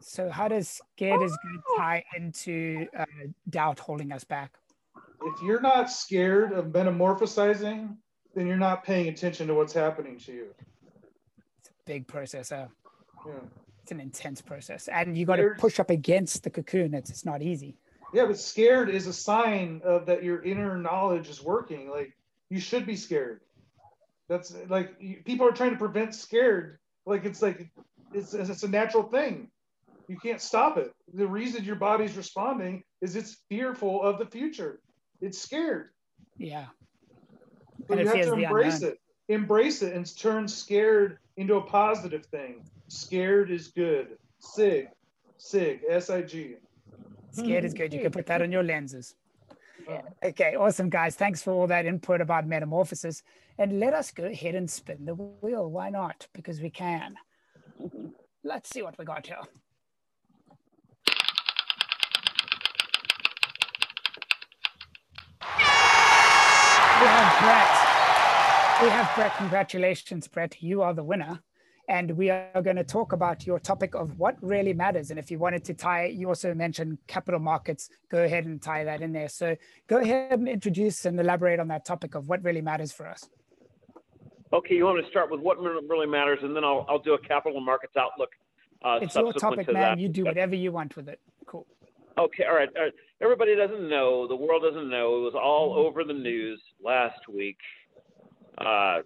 So, 0.00 0.28
how 0.28 0.48
does 0.48 0.68
scared 0.68 1.22
is 1.22 1.30
good 1.30 1.60
tie 1.76 2.04
into 2.16 2.86
uh, 2.96 3.04
doubt 3.48 3.78
holding 3.78 4.10
us 4.10 4.24
back? 4.24 4.58
If 5.24 5.40
you're 5.42 5.60
not 5.60 5.90
scared 5.90 6.52
of 6.52 6.66
metamorphosizing, 6.66 7.96
then 8.34 8.46
you're 8.48 8.56
not 8.56 8.82
paying 8.82 9.08
attention 9.08 9.46
to 9.46 9.54
what's 9.54 9.72
happening 9.72 10.18
to 10.20 10.32
you. 10.32 10.46
It's 11.60 11.68
a 11.68 11.72
big 11.86 12.08
process. 12.08 12.50
Uh, 12.50 12.66
yeah 13.24 13.34
it's 13.82 13.90
an 13.90 14.00
intense 14.00 14.40
process 14.40 14.88
and 14.88 15.18
you 15.18 15.26
got 15.26 15.36
to 15.36 15.50
push 15.58 15.80
up 15.80 15.90
against 15.90 16.44
the 16.44 16.50
cocoon 16.50 16.94
it's, 16.94 17.10
it's 17.10 17.24
not 17.24 17.42
easy. 17.42 17.76
Yeah 18.14 18.26
but 18.26 18.38
scared 18.38 18.88
is 18.88 19.06
a 19.06 19.12
sign 19.12 19.80
of 19.84 20.06
that 20.06 20.22
your 20.22 20.42
inner 20.42 20.76
knowledge 20.78 21.28
is 21.28 21.42
working 21.42 21.90
like 21.90 22.16
you 22.48 22.60
should 22.60 22.86
be 22.86 22.96
scared. 22.96 23.40
That's 24.28 24.54
like 24.68 24.98
people 25.24 25.46
are 25.46 25.52
trying 25.52 25.70
to 25.70 25.76
prevent 25.76 26.14
scared 26.14 26.78
like 27.06 27.24
it's 27.24 27.42
like 27.42 27.70
it's, 28.12 28.34
it's 28.34 28.62
a 28.62 28.68
natural 28.68 29.02
thing. 29.02 29.48
You 30.08 30.18
can't 30.18 30.40
stop 30.40 30.76
it. 30.76 30.92
The 31.14 31.26
reason 31.26 31.64
your 31.64 31.76
body's 31.76 32.16
responding 32.16 32.84
is 33.00 33.16
it's 33.16 33.38
fearful 33.48 34.02
of 34.02 34.18
the 34.18 34.26
future. 34.26 34.80
It's 35.20 35.40
scared. 35.40 35.90
Yeah. 36.36 36.66
But 37.88 37.98
you 37.98 38.06
have 38.06 38.26
to 38.26 38.34
embrace 38.34 38.82
it. 38.82 38.98
Embrace 39.28 39.82
it 39.82 39.94
and 39.94 40.18
turn 40.18 40.46
scared 40.46 41.18
into 41.36 41.56
a 41.56 41.62
positive 41.62 42.26
thing 42.26 42.62
Scared 42.92 43.50
is 43.50 43.68
good. 43.68 44.18
Sig. 44.38 44.88
Sig. 45.38 45.80
S 45.88 46.10
I 46.10 46.20
G. 46.20 46.56
Scared 47.30 47.64
is 47.64 47.72
good. 47.72 47.90
You 47.90 48.00
can 48.00 48.12
put 48.12 48.26
that 48.26 48.42
on 48.42 48.52
your 48.52 48.62
lenses. 48.62 49.14
Yeah. 49.88 50.02
Okay, 50.22 50.56
awesome, 50.56 50.90
guys. 50.90 51.16
Thanks 51.16 51.42
for 51.42 51.52
all 51.52 51.66
that 51.68 51.86
input 51.86 52.20
about 52.20 52.46
metamorphosis. 52.46 53.22
And 53.56 53.80
let 53.80 53.94
us 53.94 54.10
go 54.10 54.24
ahead 54.24 54.54
and 54.54 54.70
spin 54.70 55.06
the 55.06 55.14
wheel. 55.14 55.70
Why 55.70 55.88
not? 55.88 56.26
Because 56.34 56.60
we 56.60 56.68
can. 56.68 57.14
Let's 58.44 58.68
see 58.68 58.82
what 58.82 58.98
we 58.98 59.06
got 59.06 59.26
here. 59.26 59.40
We 67.00 67.08
have 67.08 67.40
Brett. 67.40 68.82
We 68.82 68.88
have 68.90 69.14
Brett. 69.14 69.36
Congratulations, 69.38 70.28
Brett. 70.28 70.62
You 70.62 70.82
are 70.82 70.92
the 70.92 71.02
winner 71.02 71.40
and 71.88 72.10
we 72.12 72.30
are 72.30 72.62
going 72.62 72.76
to 72.76 72.84
talk 72.84 73.12
about 73.12 73.46
your 73.46 73.58
topic 73.58 73.94
of 73.94 74.18
what 74.18 74.36
really 74.40 74.72
matters. 74.72 75.10
And 75.10 75.18
if 75.18 75.30
you 75.30 75.38
wanted 75.38 75.64
to 75.64 75.74
tie, 75.74 76.06
you 76.06 76.28
also 76.28 76.54
mentioned 76.54 76.98
capital 77.06 77.40
markets, 77.40 77.88
go 78.10 78.22
ahead 78.22 78.46
and 78.46 78.62
tie 78.62 78.84
that 78.84 79.02
in 79.02 79.12
there. 79.12 79.28
So 79.28 79.56
go 79.88 79.98
ahead 79.98 80.38
and 80.38 80.48
introduce 80.48 81.04
and 81.04 81.18
elaborate 81.18 81.60
on 81.60 81.68
that 81.68 81.84
topic 81.84 82.14
of 82.14 82.28
what 82.28 82.42
really 82.44 82.60
matters 82.60 82.92
for 82.92 83.08
us. 83.08 83.28
Okay, 84.52 84.74
you 84.74 84.84
want 84.84 84.98
me 84.98 85.02
to 85.02 85.08
start 85.08 85.30
with 85.30 85.40
what 85.40 85.58
really 85.58 86.06
matters, 86.06 86.38
and 86.42 86.54
then 86.54 86.62
I'll, 86.62 86.84
I'll 86.88 86.98
do 86.98 87.14
a 87.14 87.18
capital 87.18 87.60
markets 87.60 87.94
outlook. 87.98 88.28
Uh, 88.84 88.98
it's 89.00 89.14
your 89.14 89.32
topic, 89.32 89.66
to 89.66 89.72
man. 89.72 89.82
That. 89.82 89.98
You 89.98 90.08
do 90.08 90.24
whatever 90.24 90.54
you 90.54 90.72
want 90.72 90.94
with 90.94 91.08
it. 91.08 91.20
Cool. 91.46 91.66
Okay, 92.18 92.44
all 92.44 92.54
right, 92.54 92.68
all 92.76 92.82
right. 92.82 92.92
Everybody 93.22 93.56
doesn't 93.56 93.88
know. 93.88 94.28
The 94.28 94.36
world 94.36 94.62
doesn't 94.62 94.90
know. 94.90 95.16
It 95.16 95.20
was 95.20 95.34
all 95.34 95.72
over 95.74 96.04
the 96.04 96.12
news 96.12 96.60
last 96.84 97.20
week. 97.32 97.56
Uh, 98.58 98.98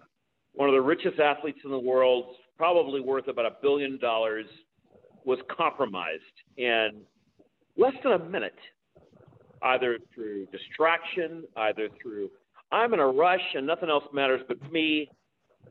one 0.53 0.67
of 0.67 0.73
the 0.73 0.81
richest 0.81 1.19
athletes 1.19 1.59
in 1.63 1.71
the 1.71 1.79
world 1.79 2.35
probably 2.57 3.01
worth 3.01 3.27
about 3.27 3.45
a 3.45 3.55
billion 3.61 3.97
dollars, 3.99 4.45
was 5.25 5.39
compromised 5.55 6.21
in 6.57 7.01
less 7.77 7.93
than 8.03 8.13
a 8.13 8.19
minute, 8.19 8.57
either 9.61 9.99
through 10.13 10.47
distraction, 10.47 11.43
either 11.57 11.89
through 12.01 12.29
I'm 12.71 12.93
in 12.93 12.99
a 12.99 13.07
rush 13.07 13.41
and 13.55 13.65
nothing 13.65 13.89
else 13.89 14.03
matters 14.13 14.41
but 14.47 14.57
me, 14.71 15.09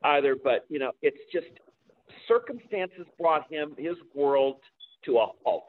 either. 0.02 0.36
But 0.42 0.64
you 0.68 0.78
know, 0.78 0.92
it's 1.02 1.18
just 1.32 1.46
circumstances 2.28 3.06
brought 3.20 3.50
him 3.52 3.74
his 3.76 3.96
world 4.14 4.56
to 5.04 5.18
a 5.18 5.26
halt, 5.44 5.68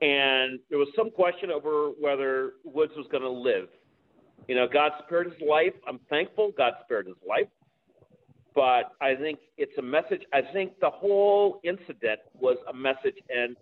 and 0.00 0.60
there 0.70 0.78
was 0.78 0.88
some 0.94 1.10
question 1.10 1.50
over 1.50 1.90
whether 2.00 2.52
Woods 2.64 2.92
was 2.96 3.06
going 3.10 3.22
to 3.22 3.30
live. 3.30 3.68
You 4.46 4.54
know, 4.54 4.68
God 4.72 4.92
spared 5.04 5.26
his 5.26 5.48
life. 5.48 5.72
I'm 5.88 5.98
thankful 6.08 6.52
God 6.56 6.74
spared 6.84 7.06
his 7.06 7.16
life 7.28 7.48
but 8.56 8.92
I 9.02 9.14
think 9.14 9.38
it's 9.58 9.76
a 9.78 9.82
message. 9.82 10.22
I 10.32 10.40
think 10.52 10.80
the 10.80 10.90
whole 10.90 11.60
incident 11.62 12.20
was 12.34 12.56
a 12.68 12.74
message 12.74 13.16
and 13.28 13.54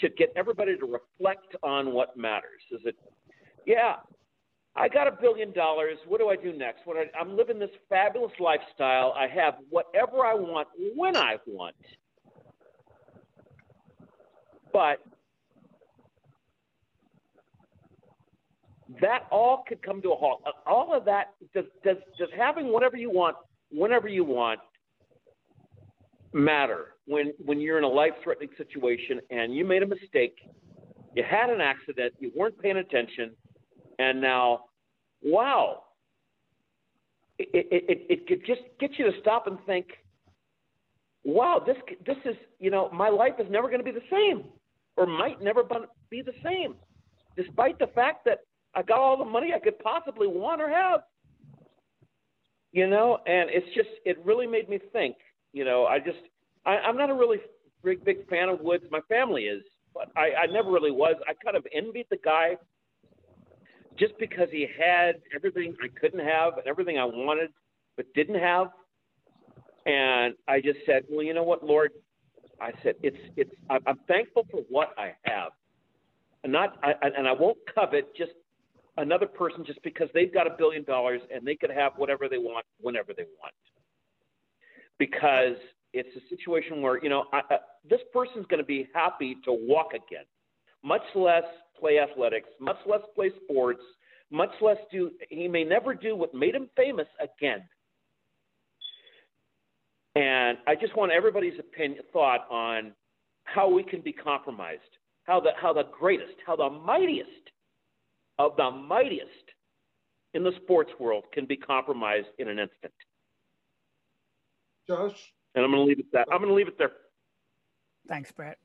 should 0.00 0.16
get 0.16 0.32
everybody 0.36 0.76
to 0.78 0.86
reflect 0.86 1.56
on 1.64 1.92
what 1.92 2.16
matters. 2.16 2.62
Is 2.70 2.80
it, 2.84 2.94
yeah, 3.66 3.96
I 4.76 4.88
got 4.88 5.08
a 5.08 5.12
billion 5.20 5.52
dollars. 5.52 5.98
What 6.06 6.20
do 6.20 6.28
I 6.28 6.36
do 6.36 6.56
next? 6.56 6.82
What 6.84 6.96
I, 6.96 7.18
I'm 7.18 7.36
living 7.36 7.58
this 7.58 7.70
fabulous 7.88 8.32
lifestyle. 8.38 9.12
I 9.16 9.26
have 9.26 9.54
whatever 9.68 10.24
I 10.24 10.34
want 10.34 10.68
when 10.94 11.16
I 11.16 11.38
want. 11.46 11.74
But 14.72 14.98
that 19.00 19.26
all 19.32 19.64
could 19.66 19.82
come 19.82 20.00
to 20.02 20.12
a 20.12 20.16
halt. 20.16 20.42
All 20.66 20.94
of 20.94 21.04
that 21.06 21.32
does 21.52 21.64
does 21.82 21.96
does 22.18 22.28
having 22.36 22.72
whatever 22.72 22.96
you 22.96 23.10
want 23.10 23.36
whenever 23.70 24.08
you 24.08 24.24
want 24.24 24.60
matter. 26.32 26.94
When 27.06 27.32
when 27.44 27.60
you're 27.60 27.78
in 27.78 27.84
a 27.84 27.88
life 27.88 28.12
threatening 28.22 28.50
situation 28.56 29.20
and 29.30 29.54
you 29.54 29.64
made 29.64 29.82
a 29.82 29.86
mistake 29.86 30.36
you 31.14 31.24
had 31.28 31.50
an 31.50 31.60
accident 31.60 32.12
you 32.18 32.30
weren't 32.36 32.58
paying 32.60 32.76
attention 32.76 33.32
and 33.98 34.20
now 34.20 34.64
wow. 35.22 35.82
It 37.38 37.66
it, 37.70 38.06
it, 38.10 38.22
it 38.28 38.46
just 38.46 38.62
gets 38.80 38.94
you 38.98 39.06
to 39.06 39.20
stop 39.20 39.46
and 39.46 39.58
think 39.66 39.86
wow 41.24 41.62
this 41.64 41.76
this 42.06 42.16
is 42.24 42.36
you 42.58 42.70
know 42.70 42.90
my 42.92 43.08
life 43.08 43.34
is 43.38 43.46
never 43.50 43.68
going 43.68 43.80
to 43.80 43.84
be 43.84 43.90
the 43.90 44.06
same 44.10 44.44
or 44.96 45.06
might 45.06 45.42
never 45.42 45.62
be 46.10 46.22
the 46.22 46.32
same 46.42 46.76
despite 47.36 47.78
the 47.78 47.88
fact 47.88 48.24
that 48.24 48.38
i 48.74 48.82
got 48.82 48.98
all 48.98 49.18
the 49.18 49.24
money 49.24 49.52
i 49.54 49.58
could 49.58 49.78
possibly 49.80 50.28
want 50.28 50.62
or 50.62 50.68
have 50.70 51.00
you 52.72 52.86
know, 52.86 53.18
and 53.26 53.50
it's 53.50 53.66
just 53.74 53.88
it 54.04 54.18
really 54.24 54.46
made 54.46 54.68
me 54.68 54.78
think. 54.92 55.16
You 55.52 55.64
know, 55.64 55.86
I 55.86 55.98
just 55.98 56.18
I, 56.64 56.76
I'm 56.78 56.96
not 56.96 57.10
a 57.10 57.14
really 57.14 57.38
big 57.82 58.04
big 58.04 58.28
fan 58.28 58.48
of 58.48 58.60
Woods. 58.60 58.84
My 58.90 59.00
family 59.08 59.44
is, 59.44 59.62
but 59.94 60.10
I, 60.16 60.42
I 60.42 60.46
never 60.46 60.70
really 60.70 60.90
was. 60.90 61.16
I 61.28 61.32
kind 61.44 61.56
of 61.56 61.66
envied 61.74 62.06
the 62.10 62.18
guy 62.22 62.56
just 63.98 64.12
because 64.18 64.48
he 64.50 64.66
had 64.78 65.16
everything 65.34 65.74
I 65.82 65.88
couldn't 65.98 66.24
have 66.24 66.58
and 66.58 66.66
everything 66.66 66.98
I 66.98 67.04
wanted 67.04 67.50
but 67.96 68.12
didn't 68.14 68.38
have. 68.38 68.68
And 69.86 70.34
I 70.48 70.60
just 70.60 70.78
said, 70.84 71.04
well, 71.08 71.24
you 71.24 71.32
know 71.32 71.44
what, 71.44 71.64
Lord? 71.64 71.92
I 72.60 72.72
said, 72.82 72.94
it's 73.02 73.16
it's. 73.36 73.50
I'm 73.70 73.98
thankful 74.08 74.46
for 74.50 74.62
what 74.68 74.94
I 74.96 75.12
have, 75.24 75.52
and 76.42 76.52
not, 76.52 76.78
I, 76.82 76.94
and 77.02 77.28
I 77.28 77.32
won't 77.32 77.58
covet 77.74 78.16
just 78.16 78.32
another 78.96 79.26
person 79.26 79.64
just 79.64 79.82
because 79.82 80.08
they've 80.14 80.32
got 80.32 80.46
a 80.46 80.54
billion 80.56 80.84
dollars 80.84 81.20
and 81.32 81.46
they 81.46 81.54
could 81.54 81.70
have 81.70 81.92
whatever 81.96 82.28
they 82.28 82.38
want 82.38 82.64
whenever 82.80 83.12
they 83.14 83.24
want. 83.40 83.54
Because 84.98 85.56
it's 85.92 86.08
a 86.16 86.28
situation 86.34 86.82
where, 86.82 87.02
you 87.02 87.08
know, 87.10 87.24
I, 87.32 87.42
this 87.88 88.00
person's 88.12 88.46
going 88.46 88.60
to 88.60 88.66
be 88.66 88.88
happy 88.94 89.36
to 89.44 89.52
walk 89.52 89.92
again. 89.94 90.24
much 90.82 91.02
less 91.14 91.44
play 91.78 91.98
athletics, 91.98 92.48
much 92.60 92.78
less 92.86 93.00
play 93.14 93.30
sports, 93.44 93.80
much 94.30 94.50
less 94.60 94.76
do, 94.90 95.10
he 95.28 95.48
may 95.48 95.64
never 95.64 95.94
do 95.94 96.16
what 96.16 96.34
made 96.34 96.54
him 96.54 96.68
famous 96.76 97.06
again. 97.20 97.62
And 100.14 100.56
I 100.66 100.74
just 100.74 100.96
want 100.96 101.12
everybody's 101.12 101.58
opinion, 101.58 102.02
thought 102.12 102.46
on 102.50 102.92
how 103.44 103.68
we 103.68 103.82
can 103.82 104.00
be 104.00 104.12
compromised, 104.12 104.80
how 105.24 105.40
the, 105.40 105.50
how 105.60 105.72
the 105.72 105.84
greatest, 105.98 106.34
how 106.46 106.56
the 106.56 106.70
mightiest 106.70 107.30
of 108.38 108.56
the 108.56 108.70
mightiest 108.70 109.52
in 110.34 110.44
the 110.44 110.52
sports 110.62 110.92
world 110.98 111.24
can 111.32 111.46
be 111.46 111.56
compromised 111.56 112.28
in 112.38 112.48
an 112.48 112.58
instant. 112.58 112.92
Josh? 114.86 115.32
And 115.54 115.64
I'm 115.64 115.70
going 115.70 115.82
to 115.82 115.88
leave 115.88 115.98
it 115.98 116.12
that. 116.12 116.28
I'm 116.30 116.38
going 116.38 116.50
to 116.50 116.54
leave 116.54 116.68
it 116.68 116.78
there. 116.78 116.92
Thanks, 118.08 118.30
Brett. 118.30 118.58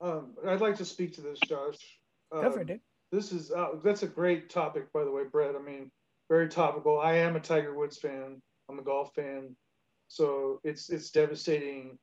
Um, 0.00 0.34
I'd 0.46 0.60
like 0.60 0.76
to 0.78 0.84
speak 0.84 1.14
to 1.14 1.20
this, 1.20 1.38
Josh. 1.46 1.78
Um, 2.32 2.42
Go 2.42 2.50
for 2.50 2.60
it, 2.60 2.66
dude. 2.66 2.80
This 3.12 3.30
is 3.30 3.52
uh, 3.52 3.72
that's 3.84 4.02
a 4.02 4.08
great 4.08 4.48
topic, 4.48 4.90
by 4.92 5.04
the 5.04 5.10
way, 5.10 5.24
Brett. 5.30 5.54
I 5.54 5.62
mean, 5.62 5.90
very 6.30 6.48
topical. 6.48 6.98
I 6.98 7.14
am 7.16 7.36
a 7.36 7.40
Tiger 7.40 7.76
Woods 7.76 7.98
fan. 7.98 8.40
I'm 8.70 8.78
a 8.78 8.82
golf 8.82 9.14
fan, 9.14 9.54
so 10.08 10.60
it's 10.64 10.88
it's 10.88 11.10
devastating 11.10 11.98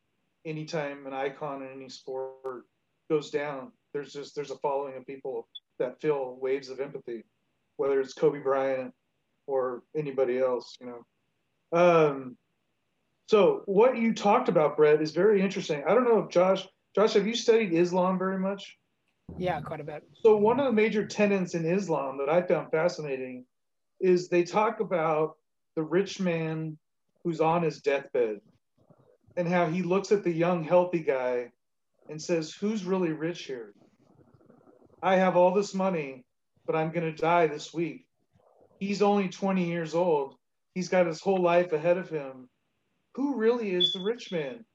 anytime 0.46 1.08
an 1.08 1.14
icon 1.14 1.64
in 1.64 1.70
any 1.70 1.90
sport 1.90 2.66
goes 3.10 3.32
down. 3.32 3.72
There's 3.92 4.14
just 4.14 4.36
there's 4.36 4.52
a 4.52 4.58
following 4.58 4.96
of 4.96 5.06
people 5.08 5.48
that 5.80 6.00
feel 6.02 6.38
waves 6.40 6.70
of 6.70 6.80
empathy, 6.80 7.24
whether 7.78 8.00
it's 8.00 8.14
Kobe 8.14 8.40
Bryant 8.40 8.94
or 9.48 9.84
anybody 9.96 10.40
else, 10.40 10.78
you 10.80 10.88
know. 10.88 11.06
Um, 11.72 12.38
so 13.28 13.64
what 13.66 13.98
you 13.98 14.14
talked 14.14 14.50
about, 14.50 14.78
Brett, 14.78 15.02
is 15.02 15.12
very 15.12 15.42
interesting. 15.42 15.84
I 15.88 15.94
don't 15.94 16.06
know 16.06 16.20
if 16.20 16.30
Josh, 16.30 16.68
Josh, 16.96 17.14
have 17.14 17.28
you 17.28 17.36
studied 17.36 17.74
Islam 17.74 18.18
very 18.18 18.40
much? 18.40 18.78
Yeah, 19.38 19.62
quite 19.62 19.80
a 19.80 19.84
bit. 19.84 20.04
So 20.22 20.36
one 20.36 20.60
of 20.60 20.66
the 20.66 20.72
major 20.72 21.06
tenets 21.06 21.56
in 21.56 21.66
Islam 21.66 22.18
that 22.18 22.30
I 22.30 22.42
found 22.42 22.72
fascinating 22.72 23.46
is 24.00 24.28
they 24.28 24.44
talk 24.44 24.80
about 24.80 25.36
the 25.76 25.84
rich 25.84 26.20
man 26.20 26.78
who's 27.24 27.40
on 27.40 27.64
his 27.64 27.82
deathbed 27.82 28.42
and 29.38 29.48
how 29.48 29.68
he 29.68 29.84
looks 29.84 30.12
at 30.12 30.24
the 30.24 30.32
young 30.32 30.64
healthy 30.64 31.00
guy 31.00 31.52
and 32.10 32.22
says, 32.22 32.54
"Who's 32.54 32.84
really 32.84 33.12
rich 33.12 33.44
here? 33.44 33.74
I 35.02 35.16
have 35.16 35.38
all 35.38 35.54
this 35.54 35.74
money, 35.74 36.26
but 36.66 36.76
I'm 36.76 36.92
going 36.92 37.06
to 37.06 37.22
die 37.22 37.48
this 37.48 37.74
week. 37.74 38.06
He's 38.80 39.02
only 39.02 39.30
20 39.30 39.66
years 39.66 39.96
old. 39.96 40.36
He's 40.76 40.90
got 40.90 41.08
his 41.08 41.22
whole 41.22 41.42
life 41.42 41.72
ahead 41.72 41.98
of 41.98 42.10
him. 42.10 42.50
Who 43.16 43.36
really 43.36 43.72
is 43.72 43.94
the 43.94 44.02
rich 44.02 44.32
man?" 44.32 44.66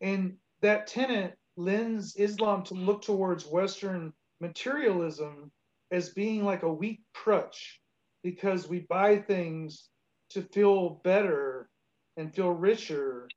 And 0.00 0.38
that 0.60 0.86
tenet 0.86 1.36
lends 1.56 2.14
Islam 2.16 2.62
to 2.64 2.74
look 2.74 3.02
towards 3.02 3.46
Western 3.46 4.12
materialism 4.40 5.50
as 5.90 6.10
being 6.10 6.44
like 6.44 6.62
a 6.62 6.72
weak 6.72 7.00
crutch 7.12 7.80
because 8.22 8.68
we 8.68 8.80
buy 8.80 9.18
things 9.18 9.88
to 10.30 10.42
feel 10.42 11.00
better 11.02 11.68
and 12.16 12.32
feel 12.32 12.50
richer, 12.50 13.28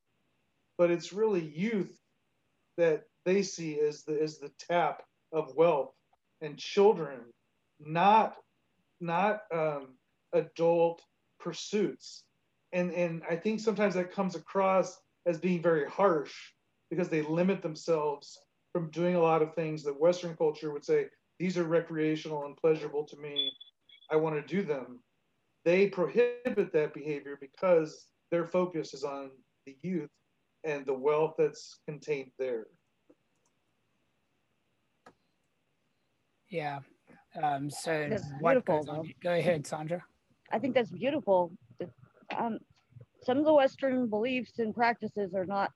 but 0.78 0.92
it's 0.92 1.14
really 1.14 1.46
youth 1.46 2.00
that 2.78 3.06
they 3.26 3.42
see 3.42 3.80
as 3.80 4.04
the 4.04 4.22
as 4.22 4.38
the 4.38 4.50
tap 4.60 5.04
of 5.32 5.56
wealth 5.56 5.96
and 6.42 6.58
children, 6.58 7.20
not 7.80 8.36
not 9.00 9.42
um, 9.54 9.96
adult 10.34 11.02
pursuits. 11.40 12.24
And 12.74 12.92
and 12.94 13.22
I 13.30 13.36
think 13.36 13.60
sometimes 13.60 13.96
that 13.96 14.14
comes 14.14 14.36
across 14.36 15.00
as 15.26 15.38
being 15.38 15.62
very 15.62 15.88
harsh 15.90 16.34
because 16.90 17.10
they 17.10 17.22
limit 17.22 17.62
themselves 17.62 18.38
from 18.74 18.90
doing 18.92 19.16
a 19.16 19.22
lot 19.22 19.42
of 19.42 19.54
things 19.54 19.84
that 19.84 20.00
Western 20.00 20.36
culture 20.36 20.72
would 20.72 20.86
say, 20.86 21.08
these 21.40 21.58
are 21.58 21.64
recreational 21.64 22.46
and 22.46 22.56
pleasurable 22.58 23.06
to 23.06 23.18
me. 23.18 23.52
I 24.10 24.16
want 24.16 24.36
to 24.36 24.56
do 24.56 24.64
them. 24.64 25.00
They 25.66 25.88
prohibit 25.88 26.72
that 26.74 26.94
behavior 26.94 27.38
because 27.40 28.08
their 28.32 28.46
focus 28.46 28.94
is 28.94 29.04
on 29.04 29.32
the 29.66 29.76
youth 29.82 30.10
and 30.64 30.86
the 30.86 30.94
wealth 30.94 31.36
that's 31.38 31.80
contained 31.88 32.32
there. 32.40 32.66
Yeah. 36.52 36.80
Um, 37.42 37.70
so 37.70 38.08
That's 38.10 38.28
what 38.40 38.64
goes 38.66 38.88
on? 38.88 38.98
though. 38.98 39.06
Go 39.24 39.34
ahead, 39.34 39.66
Sandra. 39.66 40.04
I 40.52 40.60
think 40.60 40.76
that's 40.76 40.92
beautiful. 40.92 41.54
Um, 42.38 42.60
some 43.24 43.38
of 43.38 43.46
the 43.46 43.54
Western 43.54 44.08
beliefs 44.08 44.60
and 44.60 44.76
practices 44.76 45.34
are 45.34 45.46
not 45.46 45.72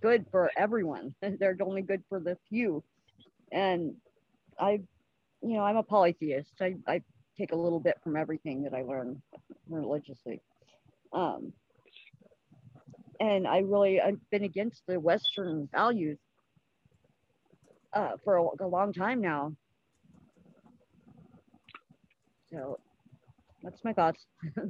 good 0.00 0.26
for 0.30 0.50
everyone. 0.56 1.14
They're 1.22 1.56
only 1.60 1.82
good 1.82 2.02
for 2.08 2.20
the 2.20 2.38
few. 2.48 2.82
And 3.52 3.94
I, 4.58 4.80
you 5.42 5.56
know, 5.56 5.62
I'm 5.62 5.76
a 5.76 5.82
polytheist. 5.82 6.54
I, 6.60 6.76
I 6.86 7.02
take 7.36 7.52
a 7.52 7.56
little 7.56 7.80
bit 7.80 7.98
from 8.02 8.16
everything 8.16 8.62
that 8.62 8.74
I 8.74 8.82
learn 8.82 9.20
religiously. 9.68 10.40
Um, 11.12 11.52
and 13.20 13.46
I 13.46 13.58
really, 13.58 14.00
I've 14.00 14.18
been 14.30 14.44
against 14.44 14.82
the 14.86 14.98
Western 14.98 15.68
values 15.70 16.18
uh, 17.92 18.12
for 18.24 18.36
a, 18.36 18.64
a 18.64 18.66
long 18.66 18.92
time 18.92 19.20
now. 19.20 19.52
So 22.50 22.78
that's 23.62 23.84
my 23.84 23.92
thoughts. 23.92 24.26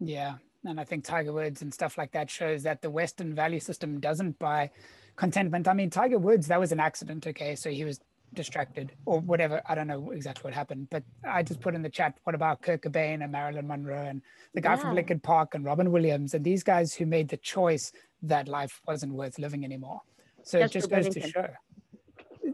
Yeah. 0.00 0.34
And 0.64 0.78
I 0.80 0.84
think 0.84 1.04
Tiger 1.04 1.32
Woods 1.32 1.62
and 1.62 1.72
stuff 1.72 1.98
like 1.98 2.12
that 2.12 2.30
shows 2.30 2.62
that 2.64 2.82
the 2.82 2.90
Western 2.90 3.34
value 3.34 3.60
system 3.60 4.00
doesn't 4.00 4.38
buy 4.38 4.70
contentment. 5.16 5.68
I 5.68 5.72
mean, 5.72 5.90
Tiger 5.90 6.18
Woods, 6.18 6.46
that 6.48 6.60
was 6.60 6.72
an 6.72 6.80
accident. 6.80 7.26
Okay. 7.26 7.56
So 7.56 7.70
he 7.70 7.84
was 7.84 8.00
distracted 8.34 8.92
or 9.06 9.20
whatever. 9.20 9.62
I 9.66 9.74
don't 9.74 9.86
know 9.86 10.10
exactly 10.10 10.44
what 10.44 10.54
happened, 10.54 10.88
but 10.90 11.02
I 11.26 11.42
just 11.42 11.60
put 11.60 11.74
in 11.74 11.82
the 11.82 11.88
chat, 11.88 12.14
what 12.24 12.34
about 12.34 12.60
Kurt 12.62 12.82
Cobain 12.82 13.22
and 13.22 13.32
Marilyn 13.32 13.66
Monroe 13.66 14.06
and 14.06 14.22
the 14.54 14.60
guy 14.60 14.76
from 14.76 14.90
Yeah. 14.90 14.96
Linkin 14.96 15.20
Park 15.20 15.54
and 15.54 15.64
Robin 15.64 15.90
Williams 15.90 16.34
and 16.34 16.44
these 16.44 16.62
guys 16.62 16.94
who 16.94 17.06
made 17.06 17.28
the 17.28 17.38
choice 17.38 17.92
that 18.22 18.48
life 18.48 18.80
wasn't 18.86 19.14
worth 19.14 19.38
living 19.38 19.64
anymore. 19.64 20.02
So 20.42 20.58
it 20.58 20.70
just 20.70 20.90
goes 20.90 21.08
to 21.08 21.28
show. 21.28 21.48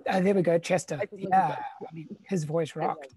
Uh, 0.09 0.21
there 0.21 0.35
we 0.35 0.43
go, 0.43 0.59
Chester. 0.59 1.01
Yeah. 1.13 1.57
I 1.89 1.95
mean, 1.95 2.09
his 2.25 2.45
voice 2.45 2.77
rocked. 2.77 3.15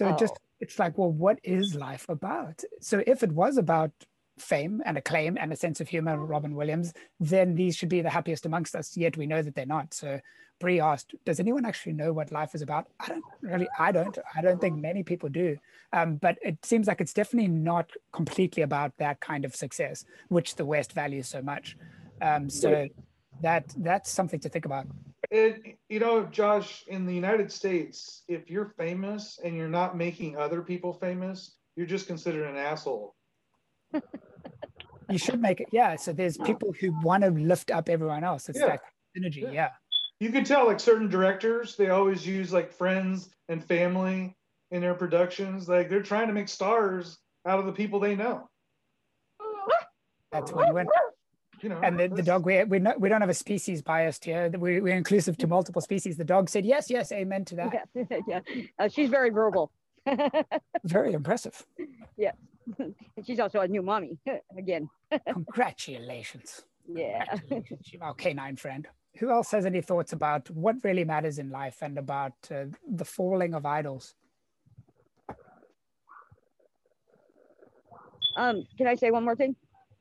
So 0.00 0.08
it 0.08 0.18
just 0.18 0.32
Oh. 0.32 0.46
it's 0.60 0.78
like, 0.78 0.96
well, 0.96 1.12
what 1.12 1.38
is 1.42 1.74
life 1.74 2.08
about? 2.08 2.64
So 2.80 3.02
if 3.06 3.22
it 3.22 3.32
was 3.32 3.58
about 3.58 3.92
fame 4.38 4.80
and 4.86 4.96
acclaim 4.96 5.36
and 5.38 5.52
a 5.52 5.56
sense 5.56 5.78
of 5.82 5.88
humor, 5.88 6.16
Robin 6.18 6.54
Williams, 6.54 6.94
then 7.18 7.54
these 7.54 7.76
should 7.76 7.90
be 7.90 8.00
the 8.00 8.08
happiest 8.08 8.46
amongst 8.46 8.74
us. 8.74 8.96
Yet 8.96 9.18
we 9.18 9.26
know 9.26 9.42
that 9.42 9.54
they're 9.54 9.66
not. 9.66 9.92
So 9.92 10.20
Bree 10.58 10.80
asked, 10.80 11.14
"Does 11.26 11.38
anyone 11.38 11.66
actually 11.66 11.92
know 11.92 12.14
what 12.14 12.32
life 12.32 12.54
is 12.54 12.62
about?" 12.62 12.86
I 12.98 13.08
don't 13.08 13.24
really. 13.42 13.68
I 13.78 13.92
don't. 13.92 14.18
I 14.34 14.40
don't 14.40 14.58
think 14.60 14.78
many 14.78 15.02
people 15.02 15.28
do. 15.28 15.58
Um, 15.92 16.16
but 16.16 16.38
it 16.40 16.64
seems 16.64 16.86
like 16.86 17.02
it's 17.02 17.12
definitely 17.12 17.48
not 17.48 17.90
completely 18.12 18.62
about 18.62 18.96
that 18.96 19.20
kind 19.20 19.44
of 19.44 19.54
success, 19.54 20.06
which 20.28 20.56
the 20.56 20.64
West 20.64 20.92
values 20.92 21.28
so 21.28 21.42
much. 21.42 21.76
Um, 22.22 22.48
so 22.48 22.88
that 23.42 23.64
that's 23.76 24.10
something 24.10 24.40
to 24.40 24.48
think 24.48 24.64
about. 24.64 24.86
It, 25.30 25.78
you 25.88 26.00
know, 26.00 26.24
Josh, 26.24 26.84
in 26.88 27.06
the 27.06 27.14
United 27.14 27.52
States, 27.52 28.24
if 28.26 28.50
you're 28.50 28.74
famous 28.76 29.38
and 29.44 29.56
you're 29.56 29.68
not 29.68 29.96
making 29.96 30.36
other 30.36 30.60
people 30.60 30.92
famous, 30.92 31.56
you're 31.76 31.86
just 31.86 32.08
considered 32.08 32.48
an 32.48 32.56
asshole. 32.56 33.14
You 35.08 35.18
should 35.18 35.40
make 35.40 35.60
it. 35.60 35.68
Yeah. 35.72 35.96
So 35.96 36.12
there's 36.12 36.36
people 36.38 36.72
who 36.80 36.92
want 37.02 37.22
to 37.24 37.30
lift 37.30 37.70
up 37.70 37.88
everyone 37.88 38.24
else. 38.24 38.48
It's 38.48 38.58
Yeah. 38.58 38.66
that 38.66 38.80
energy. 39.16 39.42
Yeah. 39.42 39.50
yeah. 39.50 39.68
You 40.18 40.30
can 40.30 40.44
tell, 40.44 40.66
like 40.66 40.80
certain 40.80 41.08
directors, 41.08 41.76
they 41.76 41.90
always 41.90 42.26
use 42.26 42.52
like 42.52 42.72
friends 42.72 43.30
and 43.48 43.64
family 43.64 44.36
in 44.70 44.80
their 44.80 44.94
productions. 44.94 45.68
Like 45.68 45.88
they're 45.88 46.02
trying 46.02 46.26
to 46.28 46.32
make 46.32 46.48
stars 46.48 47.18
out 47.46 47.58
of 47.58 47.66
the 47.66 47.72
people 47.72 48.00
they 48.00 48.14
know. 48.14 48.48
That's 50.30 50.52
when 50.52 50.68
you 50.68 50.74
win. 50.74 50.86
You 51.62 51.68
know, 51.68 51.80
And 51.82 51.98
the, 51.98 52.08
the 52.08 52.22
dog, 52.22 52.46
we, 52.46 52.64
we, 52.64 52.78
no, 52.78 52.94
we 52.98 53.08
don't 53.08 53.20
have 53.20 53.30
a 53.30 53.34
species 53.34 53.82
biased 53.82 54.24
here. 54.24 54.50
We, 54.50 54.80
we're 54.80 54.96
inclusive 54.96 55.36
to 55.38 55.46
multiple 55.46 55.82
species. 55.82 56.16
The 56.16 56.24
dog 56.24 56.48
said, 56.48 56.64
yes, 56.64 56.90
yes, 56.90 57.12
amen 57.12 57.44
to 57.46 57.56
that. 57.56 57.88
Yeah, 57.94 58.18
yeah. 58.28 58.40
Uh, 58.78 58.88
she's 58.88 59.10
very 59.10 59.30
verbal. 59.30 59.70
Very 60.84 61.12
impressive. 61.12 61.66
and 62.18 62.94
she's 63.26 63.38
also 63.38 63.60
a 63.60 63.68
new 63.68 63.82
mommy 63.82 64.16
again. 64.56 64.88
Congratulations. 65.30 66.62
Yeah. 66.88 67.24
Congratulations, 67.26 68.00
our 68.00 68.14
canine 68.14 68.56
friend. 68.56 68.88
Who 69.18 69.30
else 69.30 69.50
has 69.50 69.66
any 69.66 69.82
thoughts 69.82 70.14
about 70.14 70.48
what 70.50 70.76
really 70.82 71.04
matters 71.04 71.38
in 71.38 71.50
life 71.50 71.82
and 71.82 71.98
about 71.98 72.32
uh, 72.50 72.64
the 72.88 73.04
falling 73.04 73.54
of 73.54 73.66
idols? 73.66 74.14
Um, 78.36 78.64
can 78.78 78.86
I 78.86 78.94
say 78.94 79.10
one 79.10 79.24
more 79.24 79.36
thing? 79.36 79.54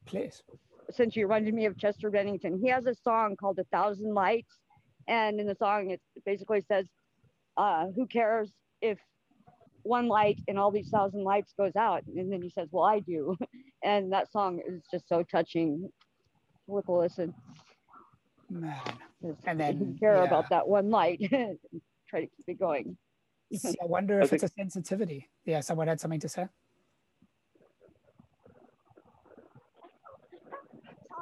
Please. 0.05 0.43
Since 0.91 1.15
you 1.15 1.23
reminded 1.25 1.53
me 1.53 1.65
of 1.65 1.77
Chester 1.77 2.09
Bennington, 2.09 2.59
he 2.61 2.69
has 2.69 2.85
a 2.85 2.95
song 2.95 3.35
called 3.35 3.59
"A 3.59 3.63
Thousand 3.65 4.13
Lights," 4.13 4.59
and 5.07 5.39
in 5.39 5.47
the 5.47 5.55
song 5.55 5.91
it 5.91 6.01
basically 6.25 6.61
says, 6.67 6.87
uh, 7.57 7.87
"Who 7.95 8.07
cares 8.07 8.51
if 8.81 8.99
one 9.83 10.07
light 10.07 10.39
in 10.47 10.57
all 10.57 10.71
these 10.71 10.89
thousand 10.89 11.23
lights 11.23 11.53
goes 11.57 11.75
out?" 11.75 12.03
And 12.07 12.31
then 12.31 12.41
he 12.41 12.49
says, 12.49 12.69
"Well, 12.71 12.85
I 12.85 12.99
do," 12.99 13.37
and 13.83 14.11
that 14.13 14.31
song 14.31 14.61
is 14.67 14.81
just 14.91 15.07
so 15.07 15.23
touching. 15.23 15.89
Worth 16.67 16.87
a 16.87 16.91
listen. 16.91 17.33
Man. 18.49 18.79
'cause 19.21 19.35
And 19.45 19.59
if 19.61 19.77
then, 19.77 19.97
care 19.99 20.17
yeah. 20.17 20.23
about 20.23 20.49
that 20.49 20.67
one 20.67 20.89
light. 20.89 21.19
try 22.09 22.21
to 22.21 22.27
keep 22.27 22.47
it 22.47 22.59
going. 22.59 22.97
I 23.53 23.75
wonder 23.81 24.19
if 24.21 24.33
it's 24.33 24.43
a 24.43 24.47
sensitivity. 24.49 25.29
Yeah, 25.45 25.61
someone 25.61 25.87
had 25.87 25.99
something 25.99 26.19
to 26.19 26.29
say. 26.29 26.47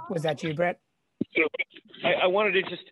Was 0.09 0.23
that 0.23 0.43
you, 0.43 0.53
Brett? 0.53 0.79
I, 2.03 2.23
I 2.23 2.27
wanted 2.27 2.53
to 2.53 2.61
just, 2.63 2.83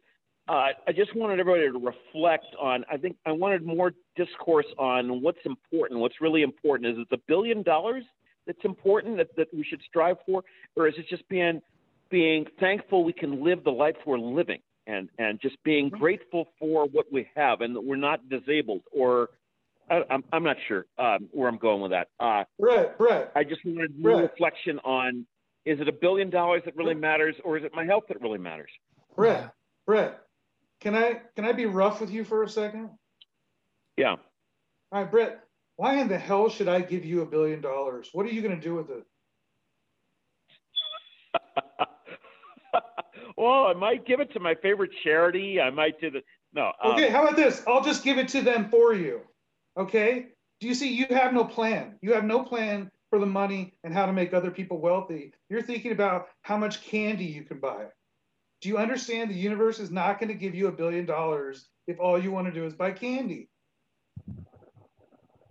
uh, 0.47 0.69
I 0.87 0.91
just 0.95 1.15
wanted 1.15 1.39
everybody 1.39 1.71
to 1.71 1.79
reflect 1.79 2.45
on. 2.59 2.83
I 2.91 2.97
think 2.97 3.17
I 3.25 3.31
wanted 3.31 3.65
more 3.65 3.93
discourse 4.15 4.65
on 4.77 5.21
what's 5.21 5.39
important. 5.45 5.99
What's 5.99 6.21
really 6.21 6.41
important 6.41 6.91
is 6.91 6.97
it 6.99 7.07
the 7.09 7.21
billion 7.27 7.63
dollars 7.63 8.03
that's 8.45 8.63
important 8.63 9.17
that, 9.17 9.35
that 9.37 9.47
we 9.53 9.63
should 9.63 9.81
strive 9.87 10.17
for, 10.25 10.43
or 10.75 10.87
is 10.87 10.95
it 10.97 11.07
just 11.09 11.27
being 11.29 11.61
being 12.09 12.45
thankful 12.59 13.03
we 13.03 13.13
can 13.13 13.43
live 13.43 13.63
the 13.63 13.71
life 13.71 13.95
we're 14.05 14.19
living 14.19 14.59
and 14.87 15.09
and 15.17 15.39
just 15.41 15.61
being 15.63 15.89
grateful 15.89 16.49
for 16.59 16.85
what 16.85 17.05
we 17.11 17.27
have 17.35 17.61
and 17.61 17.75
that 17.75 17.81
we're 17.81 17.95
not 17.95 18.29
disabled 18.29 18.81
or 18.91 19.29
I, 19.89 20.01
I'm 20.09 20.23
I'm 20.31 20.43
not 20.43 20.57
sure 20.67 20.85
um, 20.97 21.29
where 21.31 21.47
I'm 21.47 21.57
going 21.57 21.81
with 21.81 21.91
that. 21.91 22.09
Uh, 22.19 22.43
Brett, 22.59 22.97
Brett. 22.97 23.31
I 23.35 23.43
just 23.43 23.61
wanted 23.65 23.99
more 23.99 24.19
Brett. 24.19 24.31
reflection 24.31 24.79
on 24.79 25.25
is 25.65 25.79
it 25.79 25.87
a 25.87 25.91
billion 25.91 26.29
dollars 26.29 26.61
that 26.65 26.75
really 26.75 26.93
matters 26.93 27.35
or 27.43 27.57
is 27.57 27.63
it 27.63 27.73
my 27.73 27.85
health 27.85 28.05
that 28.09 28.21
really 28.21 28.37
matters? 28.37 28.69
Brett, 29.15 29.51
Brett, 29.85 30.21
can 30.79 30.95
I 30.95 31.21
can 31.35 31.45
I 31.45 31.51
be 31.51 31.65
rough 31.65 31.99
with 32.01 32.11
you 32.11 32.23
for 32.23 32.43
a 32.43 32.49
second? 32.49 32.91
Yeah. 33.97 34.15
All 34.91 35.01
right, 35.01 35.09
Brett. 35.09 35.41
Why 35.77 35.95
in 35.95 36.07
the 36.07 36.17
hell 36.17 36.49
should 36.49 36.67
I 36.67 36.81
give 36.81 37.03
you 37.03 37.21
a 37.21 37.25
billion 37.25 37.61
dollars? 37.61 38.09
What 38.13 38.25
are 38.25 38.29
you 38.29 38.41
going 38.41 38.55
to 38.55 38.61
do 38.61 38.75
with 38.75 38.89
it? 38.89 39.03
well, 43.37 43.65
I 43.65 43.73
might 43.73 44.05
give 44.05 44.19
it 44.19 44.31
to 44.33 44.39
my 44.39 44.55
favorite 44.55 44.91
charity. 45.03 45.59
I 45.59 45.69
might 45.69 45.99
do 45.99 46.11
the 46.11 46.21
no. 46.53 46.71
Um, 46.81 46.93
Okay, 46.93 47.09
how 47.09 47.23
about 47.23 47.35
this? 47.35 47.61
I'll 47.67 47.83
just 47.83 48.03
give 48.03 48.17
it 48.17 48.29
to 48.29 48.41
them 48.41 48.69
for 48.69 48.93
you. 48.93 49.21
Okay? 49.77 50.27
Do 50.61 50.67
you 50.67 50.73
see 50.73 50.93
you 50.93 51.07
have 51.09 51.33
no 51.33 51.43
plan? 51.43 51.97
You 52.01 52.13
have 52.13 52.23
no 52.23 52.43
plan 52.43 52.89
for 53.09 53.19
the 53.19 53.25
money 53.25 53.73
and 53.83 53.93
how 53.93 54.05
to 54.05 54.13
make 54.13 54.33
other 54.33 54.51
people 54.51 54.79
wealthy. 54.79 55.33
You're 55.49 55.61
thinking 55.61 55.91
about 55.91 56.27
how 56.41 56.57
much 56.57 56.83
candy 56.83 57.25
you 57.25 57.43
can 57.43 57.59
buy. 57.59 57.85
Do 58.61 58.69
you 58.69 58.77
understand 58.77 59.29
the 59.29 59.35
universe 59.35 59.79
is 59.79 59.91
not 59.91 60.19
going 60.19 60.29
to 60.29 60.35
give 60.35 60.55
you 60.55 60.67
a 60.67 60.71
billion 60.71 61.05
dollars 61.05 61.69
if 61.87 61.99
all 61.99 62.17
you 62.17 62.31
want 62.31 62.47
to 62.47 62.53
do 62.53 62.65
is 62.65 62.73
buy 62.73 62.91
candy? 62.91 63.49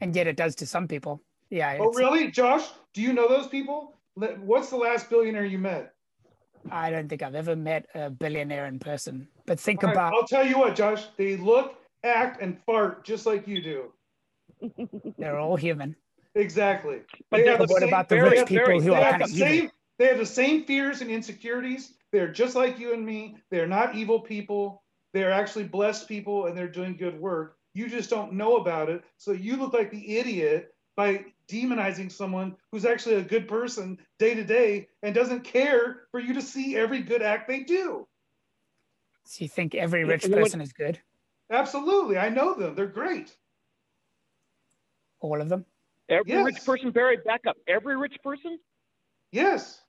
And 0.00 0.14
yet 0.14 0.26
it 0.26 0.36
does 0.36 0.54
to 0.56 0.66
some 0.66 0.88
people. 0.88 1.22
Yeah. 1.50 1.76
Oh, 1.80 1.92
really? 1.92 2.30
Josh, 2.30 2.68
do 2.92 3.00
you 3.02 3.12
know 3.12 3.28
those 3.28 3.46
people? 3.46 3.98
What's 4.14 4.70
the 4.70 4.76
last 4.76 5.08
billionaire 5.10 5.44
you 5.44 5.58
met? 5.58 5.92
I 6.70 6.90
don't 6.90 7.08
think 7.08 7.22
I've 7.22 7.34
ever 7.34 7.54
met 7.54 7.86
a 7.94 8.10
billionaire 8.10 8.66
in 8.66 8.78
person. 8.78 9.28
But 9.46 9.60
think 9.60 9.82
right, 9.82 9.92
about 9.92 10.14
I'll 10.14 10.26
tell 10.26 10.46
you 10.46 10.58
what, 10.58 10.74
Josh, 10.74 11.04
they 11.16 11.36
look, 11.36 11.74
act, 12.02 12.40
and 12.40 12.58
fart 12.64 13.04
just 13.04 13.26
like 13.26 13.46
you 13.46 13.62
do. 13.62 13.92
they're 15.18 15.38
all 15.38 15.56
human. 15.56 15.94
Exactly. 16.34 17.00
But 17.30 17.38
They 17.38 17.42
then 17.44 17.58
have 17.58 17.68
the 17.68 17.72
what 17.72 17.80
same- 17.80 17.88
about 17.88 18.08
the 18.08 18.16
they 18.16 18.20
rich 18.22 18.38
have- 18.40 18.48
people 18.48 18.80
who 18.80 18.90
they 18.90 18.96
are 18.96 19.02
have 19.02 19.10
kind 19.12 19.20
the 19.20 19.24
of 19.24 19.30
evil? 19.30 19.46
same, 19.48 19.70
They 19.98 20.06
have 20.06 20.18
the 20.18 20.26
same 20.26 20.64
fears 20.64 21.00
and 21.00 21.10
insecurities. 21.10 21.94
They're 22.10 22.32
just 22.32 22.56
like 22.56 22.78
you 22.80 22.92
and 22.94 23.06
me. 23.06 23.36
They're 23.50 23.68
not 23.68 23.94
evil 23.94 24.20
people. 24.20 24.82
They're 25.12 25.30
actually 25.30 25.64
blessed 25.64 26.08
people 26.08 26.46
and 26.46 26.58
they're 26.58 26.66
doing 26.68 26.96
good 26.96 27.18
work. 27.20 27.56
You 27.74 27.88
just 27.88 28.10
don't 28.10 28.32
know 28.32 28.56
about 28.56 28.88
it. 28.90 29.04
So 29.18 29.30
you 29.32 29.56
look 29.56 29.72
like 29.72 29.90
the 29.92 30.16
idiot 30.18 30.74
by 30.96 31.24
demonizing 31.48 32.10
someone 32.10 32.56
who's 32.72 32.84
actually 32.84 33.16
a 33.16 33.22
good 33.22 33.46
person 33.46 33.98
day 34.18 34.34
to 34.34 34.42
day 34.44 34.88
and 35.02 35.14
doesn't 35.14 35.44
care 35.44 36.08
for 36.10 36.18
you 36.18 36.34
to 36.34 36.42
see 36.42 36.76
every 36.76 37.00
good 37.00 37.22
act 37.22 37.46
they 37.46 37.60
do. 37.60 38.08
So 39.24 39.42
you 39.44 39.48
think 39.48 39.74
every 39.76 40.04
rich 40.04 40.24
Yeah, 40.24 40.30
what- 40.36 40.42
person 40.42 40.60
is 40.60 40.72
good? 40.72 41.00
Absolutely. 41.50 42.18
I 42.18 42.30
know 42.30 42.54
them. 42.54 42.74
They're 42.74 42.86
great. 42.86 43.36
All 45.20 45.40
of 45.40 45.48
them? 45.48 45.64
Every 46.08 46.32
Yes. 46.32 46.44
rich 46.44 46.64
person, 46.64 46.90
Barry, 46.90 47.16
back 47.24 47.42
up. 47.46 47.56
Every 47.66 47.96
rich 47.96 48.16
person? 48.22 48.58
Yes. 49.32 49.80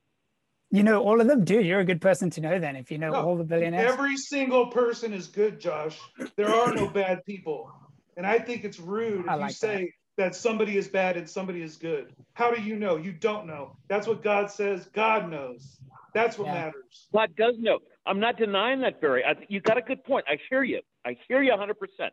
You 0.70 0.82
know 0.82 1.02
all 1.02 1.20
of 1.20 1.26
them? 1.26 1.44
Dude, 1.44 1.64
you're 1.66 1.80
a 1.80 1.84
good 1.84 2.00
person 2.00 2.30
to 2.30 2.40
know 2.40 2.58
then 2.58 2.74
if 2.76 2.90
you 2.90 2.98
know 2.98 3.10
No, 3.12 3.20
all 3.22 3.36
the 3.36 3.44
billionaires. 3.44 3.92
Every 3.92 4.16
single 4.16 4.66
person 4.68 5.12
is 5.12 5.28
good, 5.28 5.60
Josh. 5.60 5.98
There 6.36 6.48
are 6.52 6.74
no 6.74 6.88
bad 6.88 7.24
people. 7.24 7.70
And 8.16 8.26
I 8.26 8.38
think 8.38 8.64
it's 8.64 8.80
rude 8.80 9.20
if 9.26 9.28
I 9.30 9.34
you 9.34 9.40
like 9.42 9.50
that. 9.50 9.54
say 9.54 9.92
that. 10.16 10.34
somebody 10.34 10.76
is 10.76 10.88
bad 10.88 11.16
and 11.16 11.28
somebody 11.28 11.60
is 11.62 11.76
good. 11.76 12.12
How 12.34 12.50
do 12.50 12.60
you 12.60 12.76
know? 12.76 12.96
You 12.96 13.12
don't 13.12 13.46
know. 13.46 13.76
That's 13.88 14.06
what 14.06 14.22
God 14.22 14.50
says. 14.50 14.86
God 14.92 15.30
knows. 15.30 15.78
That's 16.14 16.38
what 16.38 16.46
Yeah. 16.46 16.54
matters. 16.54 17.08
God 17.12 17.36
does 17.36 17.56
know. 17.58 17.78
I'm 18.06 18.18
not 18.18 18.36
denying 18.38 18.80
that, 18.80 19.00
Barry. 19.00 19.24
I, 19.24 19.34
you 19.48 19.60
got 19.60 19.76
a 19.76 19.82
good 19.82 20.02
point. 20.04 20.24
I 20.28 20.38
hear 20.48 20.62
you. 20.64 20.80
I 21.04 21.16
hear 21.28 21.42
you 21.42 21.52
100%. 21.52 22.10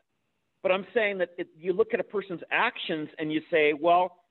But 0.64 0.72
I'm 0.72 0.88
saying 0.94 1.20
that 1.20 1.30
it, 1.38 1.50
you 1.60 1.74
look 1.74 1.94
at 1.94 2.00
a 2.00 2.04
person's 2.04 2.42
actions 2.50 3.10
and 3.20 3.32
you 3.32 3.42
say, 3.52 3.74
well, 3.74 4.23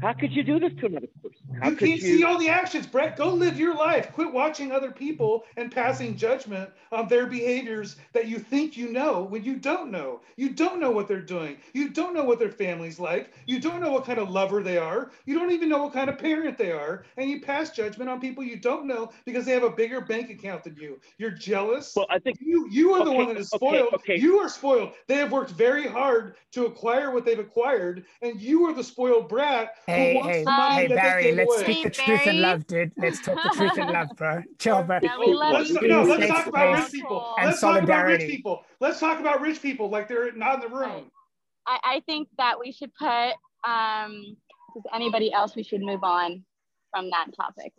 how 0.00 0.12
could 0.12 0.32
you 0.32 0.42
do 0.44 0.60
this 0.60 0.72
to 0.80 0.86
another 0.86 1.08
person? 1.22 1.38
How 1.60 1.70
you 1.70 1.76
can't 1.76 2.00
see 2.00 2.22
all 2.22 2.38
the 2.38 2.48
actions, 2.48 2.86
Brett. 2.86 3.16
Go 3.16 3.30
live 3.32 3.58
your 3.58 3.74
life. 3.74 4.12
Quit 4.12 4.32
watching 4.32 4.70
other 4.70 4.92
people 4.92 5.44
and 5.56 5.72
passing 5.72 6.16
judgment 6.16 6.70
on 6.92 7.08
their 7.08 7.26
behaviors 7.26 7.96
that 8.12 8.28
you 8.28 8.38
think 8.38 8.76
you 8.76 8.92
know 8.92 9.22
when 9.22 9.42
you 9.42 9.56
don't 9.56 9.90
know. 9.90 10.20
You 10.36 10.50
don't 10.50 10.78
know 10.78 10.90
what 10.90 11.08
they're 11.08 11.20
doing. 11.20 11.56
You 11.72 11.88
don't 11.88 12.14
know 12.14 12.22
what 12.22 12.38
their 12.38 12.52
family's 12.52 13.00
like. 13.00 13.32
You 13.46 13.58
don't 13.60 13.80
know 13.80 13.90
what 13.90 14.04
kind 14.04 14.18
of 14.20 14.30
lover 14.30 14.62
they 14.62 14.78
are. 14.78 15.10
You 15.26 15.38
don't 15.38 15.50
even 15.50 15.68
know 15.68 15.82
what 15.82 15.92
kind 15.94 16.08
of 16.08 16.18
parent 16.18 16.58
they 16.58 16.70
are. 16.70 17.04
And 17.16 17.28
you 17.28 17.40
pass 17.40 17.70
judgment 17.70 18.08
on 18.08 18.20
people 18.20 18.44
you 18.44 18.56
don't 18.56 18.86
know 18.86 19.10
because 19.24 19.44
they 19.46 19.52
have 19.52 19.64
a 19.64 19.70
bigger 19.70 20.00
bank 20.00 20.30
account 20.30 20.62
than 20.64 20.76
you. 20.76 21.00
You're 21.18 21.32
jealous. 21.32 21.94
Well, 21.96 22.06
I 22.08 22.20
think 22.20 22.38
you 22.40 22.68
you 22.70 22.92
are 22.94 23.04
the 23.04 23.10
Okay, 23.10 23.16
one 23.16 23.28
that 23.28 23.36
is 23.38 23.52
okay, 23.52 23.66
spoiled. 23.66 23.94
okay. 23.94 24.16
You 24.16 24.38
are 24.38 24.48
spoiled. 24.48 24.92
They 25.08 25.16
have 25.16 25.32
worked 25.32 25.50
very 25.50 25.88
hard 25.88 26.36
to 26.52 26.66
acquire 26.66 27.10
what 27.10 27.24
they've 27.24 27.38
acquired, 27.38 28.04
and 28.22 28.40
you 28.40 28.64
are 28.66 28.74
the 28.74 28.84
spoiled 28.84 29.28
brat 29.28 29.70
Hey, 29.86 30.20
hey, 30.22 30.44
hey, 30.44 30.88
Barry, 30.88 31.32
let's 31.32 31.54
away. 31.54 31.62
speak 31.62 31.76
Hey, 31.76 31.82
the 31.84 31.90
truth 31.90 32.26
and 32.26 32.40
love, 32.40 32.66
dude. 32.66 32.92
Let's 32.96 33.20
talk 33.22 33.42
the 33.42 33.50
truth 33.50 33.78
and 33.78 33.90
love, 33.92 34.08
bro. 34.16 34.42
Chill, 34.58 34.82
bro. 34.82 34.98
Yeah, 35.02 35.18
we 35.18 35.32
love 35.32 35.52
let's, 35.52 35.70
you. 35.70 35.88
no, 35.88 36.02
let's 36.02 36.26
talk 36.26 36.46
about 36.46 36.76
rich 36.76 36.92
people. 36.92 37.34
and 37.38 37.46
let's 37.46 37.60
talk 37.60 37.70
about 37.70 37.86
solidarity. 37.86 38.24
rich 38.24 38.36
people. 38.36 38.64
Let's 38.80 39.00
talk 39.00 39.20
about 39.20 39.40
rich 39.40 39.62
people 39.62 39.88
like 39.88 40.08
they're 40.08 40.32
not 40.32 40.62
in 40.62 40.70
the 40.70 40.76
room. 40.76 41.10
I, 41.66 41.78
I 41.84 42.02
think 42.06 42.28
that 42.38 42.58
we 42.58 42.72
should 42.72 42.92
put, 42.94 43.34
um, 43.68 44.36
does 44.74 44.84
anybody 44.94 45.32
else, 45.32 45.56
we 45.56 45.62
should 45.62 45.82
move 45.82 46.02
on 46.02 46.44
from 46.90 47.10
that 47.10 47.26
topic. 47.36 47.72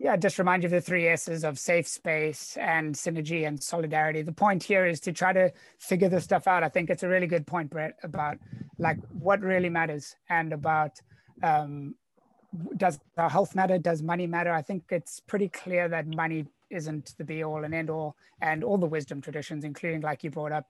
Yeah, 0.00 0.16
just 0.16 0.38
remind 0.38 0.62
you 0.62 0.68
of 0.68 0.70
the 0.70 0.80
three 0.80 1.08
S's 1.08 1.42
of 1.42 1.58
safe 1.58 1.88
space 1.88 2.56
and 2.56 2.94
synergy 2.94 3.48
and 3.48 3.60
solidarity. 3.60 4.22
The 4.22 4.32
point 4.32 4.62
here 4.62 4.86
is 4.86 5.00
to 5.00 5.12
try 5.12 5.32
to 5.32 5.52
figure 5.80 6.08
this 6.08 6.22
stuff 6.22 6.46
out. 6.46 6.62
I 6.62 6.68
think 6.68 6.88
it's 6.88 7.02
a 7.02 7.08
really 7.08 7.26
good 7.26 7.48
point, 7.48 7.70
Brett, 7.70 7.94
about 8.04 8.38
like 8.78 8.98
what 9.10 9.40
really 9.40 9.68
matters 9.68 10.14
and 10.30 10.52
about 10.52 11.00
um, 11.42 11.94
does 12.76 12.98
our 13.16 13.30
health 13.30 13.54
matter? 13.54 13.78
Does 13.78 14.02
money 14.02 14.26
matter? 14.26 14.52
I 14.52 14.62
think 14.62 14.84
it's 14.90 15.20
pretty 15.20 15.48
clear 15.48 15.88
that 15.88 16.06
money 16.06 16.46
isn't 16.70 17.14
the 17.18 17.24
be 17.24 17.44
all 17.44 17.64
and 17.64 17.74
end 17.74 17.90
all, 17.90 18.16
and 18.40 18.64
all 18.64 18.78
the 18.78 18.86
wisdom 18.86 19.20
traditions, 19.20 19.64
including 19.64 20.00
like 20.02 20.24
you 20.24 20.30
brought 20.30 20.52
up 20.52 20.66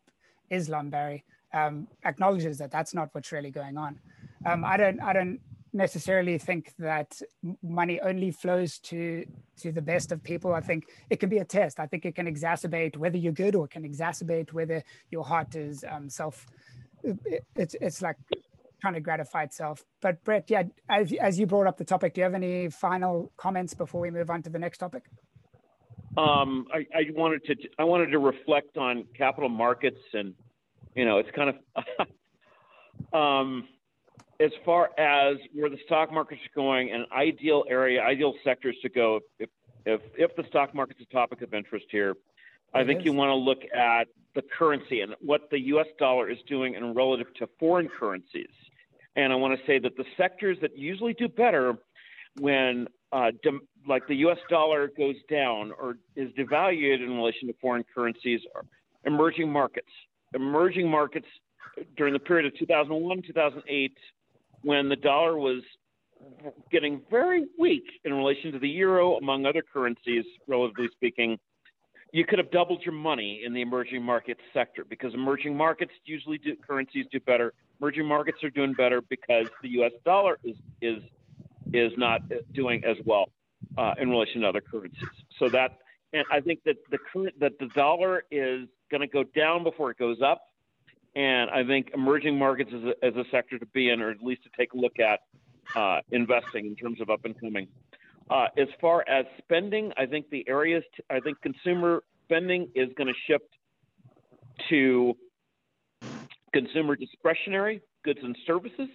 Islam, 0.50 0.90
Barry, 0.90 1.24
um, 1.54 1.88
acknowledges 2.04 2.58
that 2.58 2.70
that's 2.70 2.94
not 2.94 3.10
what's 3.12 3.32
really 3.32 3.50
going 3.50 3.76
on. 3.78 4.00
Um, 4.46 4.64
I 4.64 4.76
don't, 4.76 5.00
I 5.00 5.12
don't 5.12 5.40
necessarily 5.72 6.38
think 6.38 6.72
that 6.78 7.20
money 7.62 8.00
only 8.00 8.30
flows 8.30 8.78
to 8.80 9.24
to 9.60 9.72
the 9.72 9.82
best 9.82 10.12
of 10.12 10.22
people. 10.22 10.54
I 10.54 10.60
think 10.60 10.84
it 11.10 11.20
can 11.20 11.28
be 11.28 11.38
a 11.38 11.44
test. 11.44 11.80
I 11.80 11.86
think 11.86 12.06
it 12.06 12.14
can 12.14 12.26
exacerbate 12.32 12.96
whether 12.96 13.18
you're 13.18 13.32
good 13.32 13.54
or 13.56 13.66
it 13.66 13.70
can 13.72 13.84
exacerbate 13.84 14.52
whether 14.52 14.82
your 15.10 15.24
heart 15.24 15.54
is 15.56 15.84
um, 15.90 16.08
self. 16.10 16.46
it- 17.04 17.44
It's 17.56 17.76
it's 17.80 18.02
like 18.02 18.16
trying 18.80 18.94
to 18.94 19.00
gratify 19.00 19.44
itself. 19.44 19.84
But 20.00 20.22
Brett, 20.24 20.50
yeah, 20.50 20.64
as 20.88 21.12
as 21.20 21.38
you 21.38 21.46
brought 21.46 21.66
up 21.66 21.78
the 21.78 21.84
topic, 21.84 22.14
do 22.14 22.20
you 22.20 22.24
have 22.24 22.34
any 22.34 22.68
final 22.70 23.32
comments 23.36 23.74
before 23.74 24.00
we 24.00 24.10
move 24.10 24.30
on 24.30 24.42
to 24.42 24.50
the 24.50 24.58
next 24.58 24.78
topic? 24.78 25.04
um, 26.16 26.66
I, 26.72 26.78
I 26.94 27.02
wanted 27.10 27.44
to 27.44 27.56
I 27.78 27.84
wanted 27.84 28.08
to 28.08 28.18
reflect 28.18 28.76
on 28.76 29.04
capital 29.16 29.48
markets 29.48 30.00
and 30.14 30.34
you 30.94 31.04
know 31.04 31.18
it's 31.18 31.30
kind 31.34 31.50
of 31.50 32.08
um, 33.18 33.68
as 34.40 34.50
far 34.64 34.90
as 34.98 35.36
where 35.52 35.70
the 35.70 35.78
stock 35.86 36.12
market's 36.12 36.40
going, 36.54 36.92
an 36.92 37.06
ideal 37.12 37.64
area, 37.68 38.02
ideal 38.02 38.34
sectors 38.44 38.76
to 38.82 38.88
go 38.88 39.20
if 39.38 39.50
if 39.86 40.00
if 40.16 40.34
the 40.36 40.44
stock 40.48 40.74
market's 40.74 41.00
a 41.02 41.12
topic 41.12 41.42
of 41.42 41.54
interest 41.54 41.86
here. 41.90 42.14
I 42.74 42.82
It 42.82 42.86
think 42.86 43.00
is. 43.00 43.04
you 43.04 43.12
want 43.14 43.30
to 43.30 43.34
look 43.34 43.60
at 43.74 44.08
the 44.34 44.42
currency 44.42 45.00
and 45.00 45.14
what 45.20 45.50
the 45.50 45.58
U.S. 45.74 45.86
dollar 45.98 46.30
is 46.30 46.38
doing 46.48 46.74
in 46.74 46.94
relative 46.94 47.32
to 47.34 47.48
foreign 47.58 47.88
currencies. 47.88 48.50
And 49.18 49.32
I 49.32 49.36
want 49.36 49.58
to 49.58 49.66
say 49.66 49.80
that 49.80 49.96
the 49.96 50.04
sectors 50.16 50.58
that 50.62 50.78
usually 50.78 51.12
do 51.12 51.26
better 51.26 51.76
when 52.38 52.86
uh, 53.10 53.32
dem- 53.42 53.66
like 53.88 54.06
the 54.06 54.14
U.S. 54.16 54.38
dollar 54.48 54.92
goes 54.96 55.16
down 55.28 55.72
or 55.72 55.98
is 56.14 56.30
devalued 56.38 57.02
in 57.02 57.16
relation 57.16 57.48
to 57.48 57.54
foreign 57.60 57.84
currencies 57.92 58.40
are 58.54 58.62
emerging 59.04 59.50
markets. 59.50 59.88
Emerging 60.34 60.88
markets 60.88 61.26
during 61.96 62.12
the 62.12 62.20
period 62.20 62.46
of 62.46 62.56
2001, 62.60 63.22
2008, 63.26 63.92
when 64.62 64.88
the 64.88 64.94
dollar 64.94 65.36
was 65.36 65.62
getting 66.70 67.02
very 67.10 67.46
weak 67.58 67.86
in 68.04 68.14
relation 68.14 68.52
to 68.52 68.60
the 68.60 68.68
euro, 68.68 69.16
among 69.16 69.46
other 69.46 69.62
currencies, 69.72 70.24
relatively 70.46 70.88
speaking, 70.92 71.36
you 72.12 72.24
could 72.24 72.38
have 72.38 72.50
doubled 72.50 72.82
your 72.84 72.94
money 72.94 73.42
in 73.44 73.52
the 73.52 73.60
emerging 73.60 74.02
markets 74.02 74.40
sector 74.54 74.84
because 74.84 75.12
emerging 75.14 75.56
markets 75.56 75.92
usually 76.04 76.38
do 76.38 76.56
currencies 76.56 77.06
do 77.12 77.20
better. 77.20 77.52
Emerging 77.80 78.06
markets 78.06 78.42
are 78.42 78.50
doing 78.50 78.72
better 78.72 79.00
because 79.02 79.46
the 79.62 79.68
U.S. 79.70 79.92
dollar 80.04 80.38
is 80.42 80.56
is 80.80 81.02
is 81.72 81.92
not 81.96 82.22
doing 82.54 82.82
as 82.84 82.96
well 83.04 83.30
uh, 83.76 83.94
in 84.00 84.08
relation 84.08 84.40
to 84.40 84.48
other 84.48 84.62
currencies. 84.62 85.08
So 85.38 85.48
that, 85.50 85.78
and 86.12 86.24
I 86.32 86.40
think 86.40 86.60
that 86.64 86.76
the 86.90 86.98
current 87.12 87.38
that 87.40 87.58
the 87.58 87.66
dollar 87.68 88.24
is 88.30 88.68
going 88.90 89.02
to 89.02 89.06
go 89.06 89.22
down 89.22 89.62
before 89.62 89.90
it 89.90 89.98
goes 89.98 90.22
up, 90.22 90.42
and 91.14 91.50
I 91.50 91.64
think 91.64 91.90
emerging 91.94 92.38
markets 92.38 92.70
is 92.72 92.84
a, 92.84 93.06
is 93.06 93.16
a 93.16 93.24
sector 93.30 93.58
to 93.58 93.66
be 93.66 93.90
in, 93.90 94.00
or 94.00 94.10
at 94.10 94.22
least 94.22 94.44
to 94.44 94.50
take 94.56 94.72
a 94.72 94.76
look 94.76 94.98
at 94.98 95.20
uh, 95.76 96.00
investing 96.10 96.66
in 96.66 96.76
terms 96.76 97.00
of 97.00 97.10
up 97.10 97.24
and 97.24 97.38
coming. 97.38 97.68
Uh, 98.30 98.46
as 98.58 98.68
far 98.80 99.04
as 99.08 99.24
spending, 99.38 99.92
I 99.96 100.06
think 100.06 100.28
the 100.30 100.44
areas, 100.48 100.84
t- 100.96 101.02
I 101.10 101.20
think 101.20 101.40
consumer 101.40 102.02
spending 102.24 102.68
is 102.74 102.88
going 102.96 103.08
to 103.08 103.14
shift 103.26 103.48
to 104.68 105.16
consumer 106.52 106.96
discretionary 106.96 107.80
goods 108.04 108.20
and 108.22 108.36
services. 108.46 108.88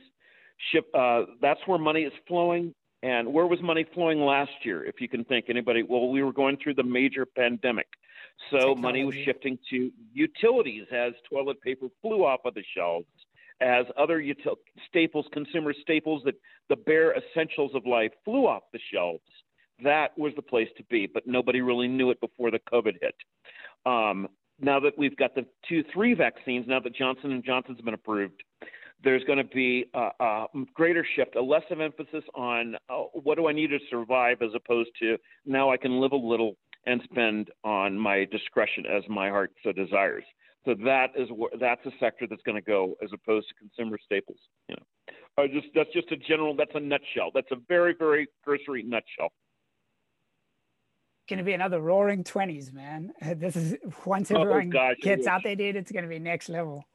Ship, 0.72 0.86
uh, 0.94 1.24
that's 1.42 1.60
where 1.66 1.80
money 1.80 2.02
is 2.02 2.14
flowing. 2.28 2.74
And 3.02 3.34
where 3.34 3.46
was 3.46 3.62
money 3.62 3.86
flowing 3.94 4.22
last 4.22 4.52
year, 4.64 4.86
if 4.86 5.02
you 5.02 5.10
can 5.10 5.26
think 5.26 5.46
anybody? 5.50 5.84
Well, 5.84 6.10
we 6.10 6.24
were 6.24 6.32
going 6.32 6.56
through 6.64 6.76
the 6.76 6.84
major 6.84 7.26
pandemic. 7.26 7.88
So 8.50 8.58
Technology. 8.58 8.82
money 8.82 9.04
was 9.04 9.16
shifting 9.26 9.60
to 9.72 9.92
utilities 10.14 10.86
as 10.92 11.12
toilet 11.30 11.60
paper 11.62 11.88
flew 12.02 12.24
off 12.24 12.42
of 12.46 12.54
the 12.54 12.64
shelves, 12.76 13.06
as 13.62 13.86
other 13.98 14.20
util- 14.20 14.58
staples, 14.88 15.26
consumer 15.32 15.74
staples 15.82 16.22
that 16.26 16.36
the 16.70 16.76
bare 16.76 17.16
essentials 17.18 17.72
of 17.76 17.86
life 17.86 18.12
flew 18.26 18.48
off 18.48 18.64
the 18.72 18.80
shelves. 18.92 19.24
That 19.84 20.18
was 20.18 20.34
the 20.36 20.42
place 20.42 20.70
to 20.78 20.84
be, 20.86 21.08
but 21.08 21.24
nobody 21.26 21.62
really 21.62 21.88
knew 21.88 22.10
it 22.10 22.20
before 22.22 22.52
the 22.52 22.60
COVID 22.72 22.96
hit. 23.02 23.16
Um, 23.86 24.28
now 24.60 24.80
that 24.80 24.98
we've 24.98 25.18
got 25.18 25.36
the 25.36 25.46
two, 25.68 25.84
three 25.94 26.14
vaccines, 26.14 26.66
now 26.68 26.80
that 26.80 26.96
Johnson 26.96 27.32
and 27.32 27.44
Johnson's 27.44 27.82
been 27.82 27.94
approved, 27.94 28.44
there's 29.04 29.24
going 29.26 29.38
to 29.38 29.44
be 29.44 29.86
a, 29.94 30.10
a, 30.20 30.46
greater 30.74 31.06
shift, 31.16 31.36
a 31.36 31.42
less 31.42 31.64
of 31.70 31.82
emphasis 31.82 32.24
on 32.36 32.76
uh, 32.90 33.04
what 33.14 33.38
do 33.38 33.48
I 33.48 33.52
need 33.52 33.68
to 33.68 33.80
survive, 33.90 34.42
as 34.42 34.52
opposed 34.56 34.92
to 35.02 35.18
now 35.46 35.70
I 35.70 35.78
can 35.78 36.00
live 36.00 36.14
a 36.14 36.18
little 36.18 36.56
and 36.86 37.02
spend 37.04 37.50
on 37.64 37.98
my 37.98 38.26
discretion 38.26 38.86
as 38.86 39.04
my 39.10 39.30
heart 39.30 39.52
so 39.64 39.72
desires. 39.72 40.24
So 40.66 40.76
that 40.86 41.12
is 41.16 41.30
that's 41.60 41.86
a 41.86 41.92
sector 42.00 42.26
that's 42.28 42.42
going 42.44 42.56
to 42.56 42.62
go 42.62 42.96
as 43.04 43.10
opposed 43.14 43.50
to 43.50 43.54
consumer 43.56 43.98
staples. 44.04 44.38
You 44.70 44.76
know, 44.76 45.48
just 45.48 45.68
that's 45.76 45.92
just 45.92 46.12
a 46.12 46.18
general. 46.18 46.56
That's 46.56 46.72
a 46.74 46.80
nutshell. 46.80 47.32
That's 47.34 47.52
a 47.52 47.58
very 47.68 47.94
very 47.98 48.28
cursory 48.46 48.84
nutshell. 48.84 49.34
Going 51.28 51.40
to 51.40 51.44
be 51.44 51.54
another 51.54 51.82
roaring 51.82 52.24
twenties, 52.24 52.72
man. 52.72 53.12
This 53.36 53.56
is 53.56 53.76
once 54.06 54.32
oh, 54.32 54.42
everyone 54.42 54.70
oh, 54.70 54.72
gosh, 54.72 54.96
gets 55.02 55.28
out 55.28 55.42
there, 55.44 55.56
dude. 55.56 55.76
It's 55.76 55.92
going 55.92 56.04
to 56.04 56.10
be 56.10 56.20
next 56.20 56.48
level. 56.48 56.86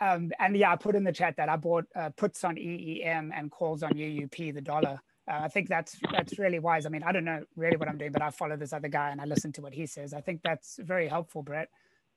Um, 0.00 0.32
and 0.38 0.54
yeah, 0.56 0.72
I 0.72 0.76
put 0.76 0.96
in 0.96 1.04
the 1.04 1.12
chat 1.12 1.36
that 1.36 1.48
I 1.48 1.56
bought 1.56 1.86
uh, 1.96 2.10
puts 2.10 2.44
on 2.44 2.56
EEM 2.56 3.30
and 3.34 3.50
calls 3.50 3.82
on 3.82 3.92
UUP, 3.92 4.52
the 4.52 4.60
dollar. 4.60 5.00
Uh, 5.26 5.40
I 5.42 5.48
think 5.48 5.68
that's 5.70 5.98
that's 6.12 6.38
really 6.38 6.58
wise. 6.58 6.84
I 6.84 6.90
mean, 6.90 7.02
I 7.02 7.12
don't 7.12 7.24
know 7.24 7.44
really 7.56 7.78
what 7.78 7.88
I'm 7.88 7.96
doing, 7.96 8.12
but 8.12 8.20
I 8.20 8.28
follow 8.28 8.56
this 8.56 8.74
other 8.74 8.88
guy 8.88 9.10
and 9.10 9.22
I 9.22 9.24
listen 9.24 9.52
to 9.52 9.62
what 9.62 9.72
he 9.72 9.86
says. 9.86 10.12
I 10.12 10.20
think 10.20 10.42
that's 10.42 10.78
very 10.82 11.08
helpful, 11.08 11.42
Brett. 11.42 11.70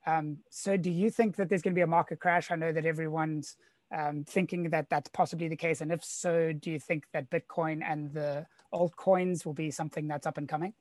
Um, 0.07 0.37
so 0.49 0.77
do 0.77 0.89
you 0.89 1.11
think 1.11 1.35
that 1.35 1.49
there's 1.49 1.61
going 1.61 1.73
to 1.73 1.77
be 1.77 1.81
a 1.81 1.87
market 1.87 2.19
crash? 2.19 2.49
I 2.49 2.55
know 2.55 2.71
that 2.71 2.85
everyone's 2.85 3.57
um, 3.95 4.23
thinking 4.23 4.69
that 4.69 4.89
that's 4.89 5.09
possibly 5.09 5.49
the 5.49 5.55
case. 5.57 5.81
And 5.81 5.91
if 5.91 6.03
so, 6.03 6.53
do 6.53 6.71
you 6.71 6.79
think 6.79 7.03
that 7.13 7.29
Bitcoin 7.29 7.81
and 7.83 8.11
the 8.13 8.45
altcoins 8.73 9.45
will 9.45 9.53
be 9.53 9.69
something 9.69 10.07
that's 10.07 10.25
up 10.25 10.37
and 10.37 10.47
coming? 10.47 10.73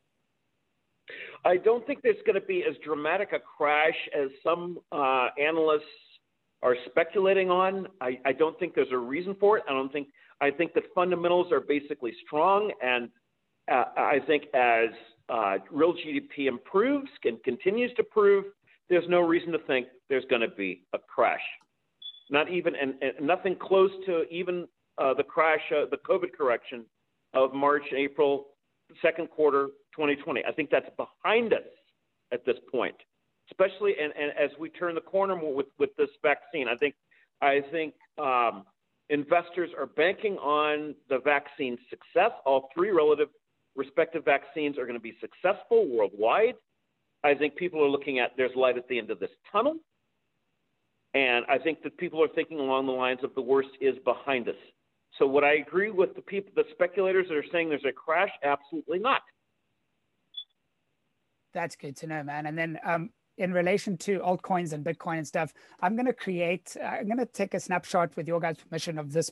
I 1.45 1.57
don't 1.57 1.87
think 1.87 2.03
there's 2.03 2.23
going 2.25 2.41
to 2.41 2.47
be 2.47 2.65
as 2.65 2.77
dramatic 2.85 3.33
a 3.33 3.39
crash 3.39 3.97
as 4.17 4.29
some 4.43 4.79
uh, 4.93 5.29
analysts 5.41 5.85
are 6.63 6.77
speculating 6.87 7.51
on. 7.51 7.87
I, 8.01 8.19
I, 8.25 8.33
don't 8.33 8.59
think 8.59 8.75
there's 8.75 8.91
a 8.91 8.99
reason 8.99 9.37
for 9.39 9.59
it. 9.59 9.65
I 9.69 9.73
don't 9.73 9.93
think. 9.93 10.09
I 10.41 10.51
think 10.51 10.75
the 10.75 10.83
fundamentals 10.95 11.53
are 11.53 11.61
basically 11.61 12.13
strong, 12.27 12.73
and 12.83 13.09
uh, 13.71 13.85
I 13.97 14.19
think 14.27 14.45
as 14.55 14.91
uh, 15.29 15.59
real 15.71 15.95
GDP 15.95 16.47
improves 16.47 17.09
and 17.25 17.43
continues 17.45 17.93
to 17.95 18.03
prove, 18.03 18.45
there's 18.89 19.09
no 19.09 19.21
reason 19.21 19.53
to 19.53 19.59
think 19.61 19.89
there's 20.09 20.25
going 20.31 20.43
to 20.43 20.49
be 20.49 20.83
a 20.93 20.99
crash. 20.99 21.41
Not 22.31 22.51
even, 22.51 22.75
and, 22.75 22.95
and 23.03 23.27
nothing 23.27 23.57
close 23.57 23.91
to 24.07 24.25
even 24.31 24.67
uh, 24.99 25.15
the 25.15 25.23
crash, 25.23 25.61
uh, 25.71 25.87
the 25.91 25.99
COVID 25.99 26.33
correction 26.37 26.85
of 27.35 27.53
March, 27.53 27.85
April, 27.97 28.49
second 29.03 29.31
quarter 29.31 29.69
2020. 29.95 30.45
I 30.45 30.53
think 30.53 30.71
that's 30.71 30.89
behind 30.97 31.53
us 31.53 31.61
at 32.33 32.45
this 32.45 32.57
point, 32.71 32.97
especially 33.51 33.95
and, 34.01 34.13
and 34.21 34.33
as 34.39 34.51
we 34.59 34.71
turn 34.71 34.95
the 34.95 35.01
corner 35.01 35.37
with, 35.37 35.67
with 35.79 35.91
this 35.97 36.09
vaccine. 36.23 36.69
I 36.69 36.77
think, 36.77 36.95
I 37.43 37.63
think 37.71 37.95
um, 38.19 38.65
investors 39.11 39.71
are 39.79 39.87
banking 39.87 40.37
on 40.39 40.95
the 41.09 41.19
vaccine 41.19 41.79
success. 41.91 42.33
All 42.45 42.69
three 42.75 42.91
relative 42.91 43.29
respective 43.77 44.25
vaccines 44.25 44.79
are 44.79 44.87
going 44.87 44.99
to 44.99 45.01
be 45.01 45.17
successful 45.21 45.87
worldwide. 45.87 46.55
I 47.27 47.35
think 47.35 47.57
people 47.57 47.85
are 47.85 47.89
looking 47.89 48.19
at 48.19 48.33
there's 48.37 48.55
light 48.55 48.79
at 48.79 48.89
the 48.89 48.99
end 48.99 49.11
of 49.11 49.19
this 49.19 49.31
tunnel. 49.51 49.77
And 51.15 51.45
I 51.49 51.59
think 51.59 51.83
that 51.83 51.97
people 51.97 52.23
are 52.23 52.29
thinking 52.29 52.61
along 52.61 52.87
the 52.87 52.93
lines 52.93 53.21
of 53.25 53.35
the 53.35 53.41
worst 53.41 53.71
is 53.81 53.97
behind 54.05 54.49
us. 54.49 54.55
So 55.19 55.27
would 55.27 55.45
I 55.45 55.55
agree 55.55 55.91
with 55.91 56.15
the 56.15 56.21
people, 56.23 56.53
the 56.55 56.65
speculators 56.73 57.27
that 57.29 57.37
are 57.37 57.45
saying 57.51 57.71
there's 57.71 57.85
a 57.89 57.93
crash? 57.93 58.31
Absolutely 58.43 58.99
not. 58.99 59.23
That's 61.55 61.75
good 61.75 61.97
to 61.99 62.07
know, 62.07 62.23
man. 62.23 62.47
And 62.47 62.59
then 62.59 62.79
um, 62.85 63.11
in 63.39 63.53
relation 63.53 63.97
to 63.99 64.19
altcoins 64.21 64.73
and 64.73 64.85
Bitcoin 64.85 65.19
and 65.19 65.27
stuff, 65.27 65.55
I'm 65.81 65.97
going 65.97 66.07
to 66.07 66.13
create, 66.13 66.77
I'm 66.85 67.07
going 67.07 67.19
to 67.19 67.27
take 67.27 67.55
a 67.55 67.61
snapshot 67.61 68.15
with 68.17 68.29
your 68.29 68.41
guys' 68.41 68.59
permission 68.59 68.99
of 68.99 69.13
this 69.13 69.31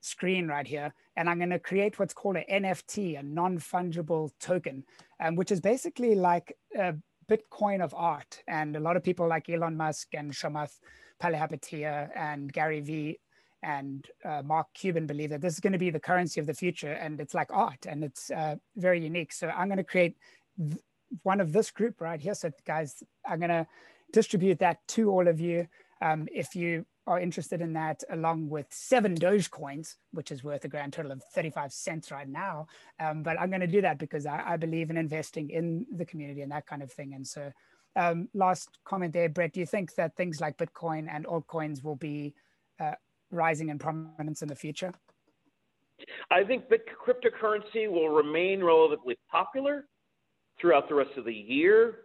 screen 0.00 0.46
right 0.46 0.66
here, 0.66 0.94
and 1.16 1.28
I'm 1.28 1.38
going 1.38 1.50
to 1.50 1.58
create 1.58 1.98
what's 1.98 2.14
called 2.14 2.36
an 2.36 2.44
NFT, 2.50 3.18
a 3.18 3.22
non-fungible 3.22 4.30
token, 4.38 4.84
um, 5.18 5.34
which 5.34 5.50
is 5.50 5.60
basically 5.60 6.14
like 6.14 6.56
a 6.78 6.94
Bitcoin 7.30 7.82
of 7.82 7.94
art. 7.94 8.42
And 8.46 8.76
a 8.76 8.80
lot 8.80 8.96
of 8.96 9.02
people 9.02 9.28
like 9.28 9.48
Elon 9.48 9.76
Musk 9.76 10.08
and 10.14 10.32
Chamath 10.32 10.78
Palihapitiya 11.22 12.10
and 12.14 12.52
Gary 12.52 12.80
Vee 12.80 13.18
and 13.62 14.06
uh, 14.24 14.42
Mark 14.44 14.68
Cuban 14.74 15.06
believe 15.06 15.30
that 15.30 15.40
this 15.40 15.54
is 15.54 15.60
going 15.60 15.72
to 15.72 15.78
be 15.78 15.90
the 15.90 16.00
currency 16.00 16.40
of 16.40 16.46
the 16.46 16.54
future 16.54 16.92
and 16.92 17.20
it's 17.20 17.34
like 17.34 17.48
art 17.50 17.86
and 17.86 18.04
it's 18.04 18.30
uh, 18.30 18.56
very 18.76 19.02
unique. 19.02 19.32
So 19.32 19.48
I'm 19.48 19.68
going 19.68 19.78
to 19.78 19.84
create 19.84 20.16
th- 20.58 20.80
one 21.22 21.40
of 21.40 21.52
this 21.52 21.70
group 21.70 22.00
right 22.00 22.20
here. 22.20 22.34
So 22.34 22.50
guys, 22.66 23.02
I'm 23.26 23.38
going 23.38 23.50
to 23.50 23.66
distribute 24.12 24.58
that 24.60 24.86
to 24.88 25.10
all 25.10 25.26
of 25.26 25.40
you. 25.40 25.66
Um, 26.02 26.28
if 26.32 26.54
you 26.54 26.84
are 27.06 27.20
interested 27.20 27.60
in 27.60 27.72
that, 27.74 28.02
along 28.10 28.48
with 28.48 28.66
seven 28.70 29.14
Dogecoins, 29.14 29.94
which 30.12 30.32
is 30.32 30.42
worth 30.42 30.64
a 30.64 30.68
grand 30.68 30.92
total 30.92 31.12
of 31.12 31.22
35 31.34 31.72
cents 31.72 32.10
right 32.10 32.28
now. 32.28 32.66
Um, 32.98 33.22
but 33.22 33.40
I'm 33.40 33.48
going 33.48 33.60
to 33.60 33.66
do 33.66 33.82
that 33.82 33.98
because 33.98 34.26
I, 34.26 34.42
I, 34.44 34.56
believe 34.56 34.90
in 34.90 34.96
investing 34.96 35.50
in 35.50 35.86
the 35.94 36.04
community 36.04 36.42
and 36.42 36.50
that 36.50 36.66
kind 36.66 36.82
of 36.82 36.90
thing. 36.90 37.14
And 37.14 37.26
so, 37.26 37.52
um, 37.94 38.28
last 38.34 38.78
comment 38.84 39.12
there, 39.12 39.28
Brett, 39.28 39.52
do 39.52 39.60
you 39.60 39.66
think 39.66 39.94
that 39.94 40.16
things 40.16 40.40
like 40.40 40.58
Bitcoin 40.58 41.06
and 41.08 41.24
altcoins 41.26 41.82
will 41.82 41.96
be 41.96 42.34
uh, 42.80 42.92
rising 43.30 43.68
in 43.68 43.78
prominence 43.78 44.42
in 44.42 44.48
the 44.48 44.56
future? 44.56 44.92
I 46.30 46.44
think 46.44 46.68
that 46.68 46.80
cryptocurrency 46.86 47.90
will 47.90 48.10
remain 48.10 48.62
relatively 48.62 49.16
popular 49.30 49.86
throughout 50.60 50.88
the 50.88 50.94
rest 50.94 51.12
of 51.16 51.24
the 51.24 51.34
year. 51.34 51.98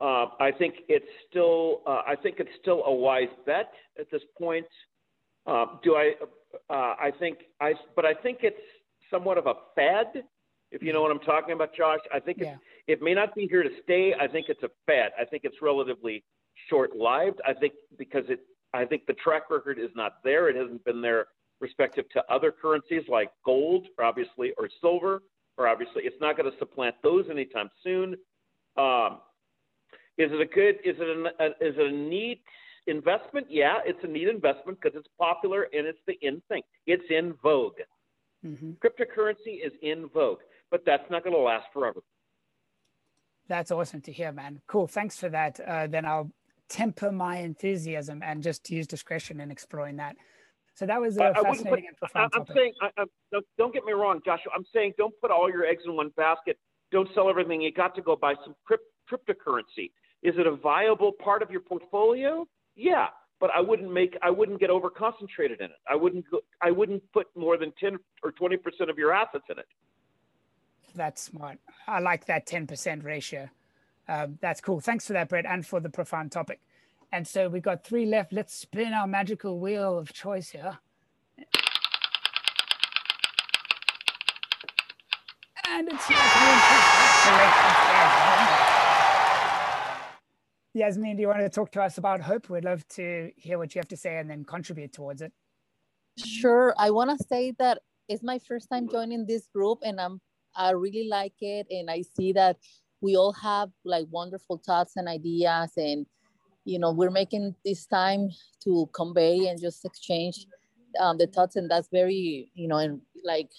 Uh, 0.00 0.26
I 0.40 0.50
think 0.58 0.74
it's 0.88 1.06
still 1.30 1.80
uh, 1.86 2.02
I 2.06 2.16
think 2.22 2.36
it's 2.38 2.50
still 2.60 2.82
a 2.84 2.92
wise 2.92 3.28
bet 3.46 3.72
at 3.98 4.10
this 4.10 4.22
point. 4.38 4.66
Uh, 5.46 5.66
do 5.82 5.94
I? 5.94 6.12
Uh, 6.68 6.94
I 7.00 7.10
think 7.18 7.38
I, 7.60 7.72
but 7.94 8.04
I 8.04 8.12
think 8.12 8.38
it's 8.42 8.60
somewhat 9.10 9.38
of 9.38 9.46
a 9.46 9.54
fad, 9.74 10.24
if 10.70 10.82
you 10.82 10.92
know 10.92 11.00
what 11.00 11.10
I'm 11.10 11.20
talking 11.20 11.54
about, 11.54 11.74
Josh. 11.74 12.00
I 12.12 12.20
think 12.20 12.38
yeah. 12.40 12.56
it 12.86 13.00
may 13.00 13.14
not 13.14 13.34
be 13.34 13.46
here 13.46 13.62
to 13.62 13.70
stay. 13.84 14.14
I 14.20 14.26
think 14.26 14.46
it's 14.48 14.62
a 14.62 14.70
fad. 14.86 15.12
I 15.18 15.24
think 15.24 15.44
it's 15.44 15.56
relatively 15.62 16.24
short-lived. 16.68 17.40
I 17.46 17.54
think 17.54 17.74
because 17.98 18.24
it, 18.28 18.40
I 18.74 18.84
think 18.84 19.06
the 19.06 19.14
track 19.14 19.44
record 19.50 19.78
is 19.78 19.90
not 19.94 20.14
there. 20.24 20.48
It 20.48 20.56
hasn't 20.56 20.84
been 20.84 21.00
there 21.00 21.26
respective 21.60 22.08
to 22.10 22.22
other 22.30 22.52
currencies 22.52 23.02
like 23.08 23.30
gold, 23.44 23.86
or 23.98 24.04
obviously, 24.04 24.52
or 24.58 24.68
silver, 24.80 25.22
or 25.56 25.68
obviously, 25.68 26.02
it's 26.04 26.20
not 26.20 26.36
going 26.36 26.50
to 26.50 26.58
supplant 26.58 26.96
those 27.02 27.26
anytime 27.30 27.70
soon. 27.82 28.16
Um, 28.76 29.20
is 30.18 30.30
it 30.32 30.40
a 30.40 30.46
good? 30.46 30.76
Is 30.84 30.96
it 30.98 31.32
a, 31.40 31.46
is 31.66 31.74
it 31.78 31.86
a 31.86 31.92
neat 31.92 32.42
investment? 32.86 33.46
Yeah, 33.50 33.78
it's 33.84 33.98
a 34.02 34.06
neat 34.06 34.28
investment 34.28 34.78
because 34.80 34.98
it's 34.98 35.08
popular 35.18 35.64
and 35.72 35.86
it's 35.86 35.98
the 36.06 36.14
in 36.22 36.42
thing. 36.48 36.62
It's 36.86 37.04
in 37.10 37.34
vogue. 37.42 37.80
Mm-hmm. 38.44 38.72
Cryptocurrency 38.84 39.64
is 39.64 39.72
in 39.82 40.08
vogue, 40.12 40.38
but 40.70 40.82
that's 40.86 41.08
not 41.10 41.24
going 41.24 41.34
to 41.34 41.42
last 41.42 41.66
forever. 41.72 42.00
That's 43.48 43.70
awesome 43.70 44.00
to 44.02 44.12
hear, 44.12 44.32
man. 44.32 44.60
Cool. 44.66 44.86
Thanks 44.86 45.16
for 45.16 45.28
that. 45.28 45.60
Uh, 45.60 45.86
then 45.86 46.04
I'll 46.04 46.30
temper 46.68 47.12
my 47.12 47.38
enthusiasm 47.38 48.22
and 48.24 48.42
just 48.42 48.70
use 48.70 48.86
discretion 48.86 49.40
in 49.40 49.50
exploring 49.50 49.96
that. 49.96 50.16
So 50.74 50.84
that 50.84 51.00
was 51.00 51.16
a 51.16 51.32
fascinating 51.32 51.64
put, 51.64 51.78
and 51.78 51.96
profound 51.96 52.32
I, 52.34 52.38
am 52.38 52.46
saying, 52.54 52.72
I, 52.82 52.90
I, 52.98 53.40
don't 53.56 53.72
get 53.72 53.84
me 53.84 53.92
wrong, 53.92 54.20
Joshua. 54.24 54.52
I'm 54.54 54.66
saying 54.74 54.92
don't 54.98 55.14
put 55.22 55.30
all 55.30 55.48
your 55.48 55.64
eggs 55.64 55.84
in 55.86 55.96
one 55.96 56.10
basket 56.16 56.58
don't 56.92 57.08
sell 57.14 57.28
everything 57.28 57.60
you 57.60 57.72
got 57.72 57.94
to 57.94 58.02
go 58.02 58.16
buy 58.16 58.34
some 58.44 58.54
crypt- 58.64 58.84
cryptocurrency. 59.10 59.90
Is 60.26 60.34
it 60.38 60.46
a 60.48 60.56
viable 60.56 61.12
part 61.12 61.40
of 61.40 61.52
your 61.52 61.60
portfolio? 61.60 62.48
Yeah, 62.74 63.06
but 63.38 63.50
I 63.54 63.60
wouldn't 63.60 63.92
make 63.92 64.16
I 64.22 64.30
wouldn't 64.30 64.58
get 64.58 64.70
over 64.70 64.90
concentrated 64.90 65.60
in 65.60 65.66
it. 65.66 65.78
I 65.88 65.94
wouldn't 65.94 66.28
go, 66.28 66.40
I 66.60 66.72
wouldn't 66.72 67.04
put 67.12 67.28
more 67.36 67.56
than 67.56 67.72
10 67.78 67.96
or 68.24 68.32
20% 68.32 68.90
of 68.90 68.98
your 68.98 69.12
assets 69.12 69.44
in 69.48 69.60
it. 69.60 69.66
That's 70.96 71.22
smart. 71.22 71.60
I 71.86 72.00
like 72.00 72.26
that 72.26 72.44
10% 72.44 73.04
ratio. 73.04 73.48
Um, 74.08 74.38
that's 74.40 74.60
cool. 74.60 74.80
Thanks 74.80 75.06
for 75.06 75.12
that, 75.12 75.28
Brett, 75.28 75.46
and 75.46 75.64
for 75.64 75.78
the 75.78 75.90
profound 75.90 76.32
topic. 76.32 76.58
And 77.12 77.24
so 77.28 77.48
we've 77.48 77.62
got 77.62 77.84
three 77.84 78.04
left. 78.04 78.32
Let's 78.32 78.52
spin 78.52 78.92
our 78.92 79.06
magical 79.06 79.60
wheel 79.60 79.96
of 79.96 80.12
choice 80.12 80.50
here. 80.50 80.78
And 85.68 85.88
it's 85.88 86.08
Yasmin, 90.76 91.16
do 91.16 91.22
you 91.22 91.28
want 91.28 91.40
to 91.40 91.48
talk 91.48 91.72
to 91.72 91.82
us 91.82 91.96
about 91.96 92.20
hope? 92.20 92.50
We'd 92.50 92.64
love 92.64 92.86
to 92.88 93.30
hear 93.36 93.56
what 93.56 93.74
you 93.74 93.78
have 93.78 93.88
to 93.88 93.96
say 93.96 94.18
and 94.18 94.28
then 94.28 94.44
contribute 94.44 94.92
towards 94.92 95.22
it. 95.22 95.32
Sure. 96.18 96.74
I 96.76 96.90
want 96.90 97.18
to 97.18 97.24
say 97.24 97.54
that 97.58 97.78
it's 98.10 98.22
my 98.22 98.38
first 98.38 98.68
time 98.70 98.86
joining 98.86 99.26
this 99.26 99.48
group 99.48 99.78
and 99.82 99.98
I'm 99.98 100.20
I 100.54 100.70
really 100.72 101.08
like 101.08 101.32
it 101.40 101.66
and 101.70 101.90
I 101.90 102.02
see 102.02 102.32
that 102.34 102.58
we 103.00 103.16
all 103.16 103.32
have 103.32 103.70
like 103.86 104.06
wonderful 104.10 104.60
thoughts 104.66 104.96
and 104.96 105.08
ideas 105.08 105.72
and 105.78 106.04
you 106.66 106.78
know 106.78 106.92
we're 106.92 107.10
making 107.10 107.54
this 107.64 107.86
time 107.86 108.28
to 108.64 108.88
convey 108.92 109.48
and 109.48 109.58
just 109.58 109.84
exchange 109.84 110.46
um, 111.00 111.16
the 111.16 111.26
thoughts 111.26 111.56
and 111.56 111.70
that's 111.70 111.88
very 111.90 112.50
you 112.54 112.68
know 112.68 112.76
and 112.76 113.00
like 113.24 113.50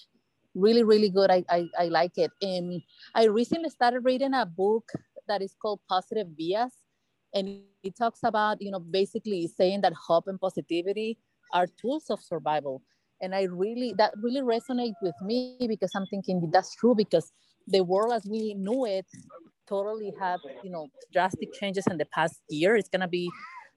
really 0.54 0.82
really 0.82 1.08
good 1.08 1.30
I, 1.30 1.44
I 1.48 1.68
i 1.78 1.84
like 1.84 2.18
it 2.18 2.32
and 2.42 2.82
i 3.14 3.26
recently 3.26 3.70
started 3.70 4.00
reading 4.00 4.34
a 4.34 4.44
book 4.44 4.90
that 5.28 5.40
is 5.40 5.54
called 5.62 5.80
positive 5.88 6.36
bias 6.36 6.72
and 7.34 7.62
it 7.82 7.96
talks 7.96 8.20
about 8.24 8.60
you 8.60 8.70
know 8.70 8.80
basically 8.80 9.46
saying 9.46 9.80
that 9.82 9.92
hope 9.92 10.24
and 10.26 10.40
positivity 10.40 11.18
are 11.52 11.66
tools 11.80 12.10
of 12.10 12.20
survival. 12.20 12.82
And 13.20 13.34
i 13.34 13.42
really 13.42 13.94
that 13.98 14.12
really 14.22 14.42
resonates 14.42 15.00
with 15.02 15.16
me 15.22 15.58
because 15.66 15.90
i'm 15.96 16.06
thinking 16.06 16.50
that's 16.52 16.76
true 16.76 16.94
because 16.94 17.32
the 17.66 17.82
world 17.82 18.12
as 18.12 18.24
we 18.24 18.54
knew 18.54 18.86
it 18.86 19.06
totally 19.68 20.12
had 20.18 20.38
you 20.64 20.70
know 20.70 20.88
drastic 21.12 21.52
changes 21.52 21.86
in 21.90 21.98
the 21.98 22.06
past 22.06 22.40
year. 22.48 22.74
It's 22.76 22.88
going 22.88 23.02
to 23.02 23.08
be 23.08 23.30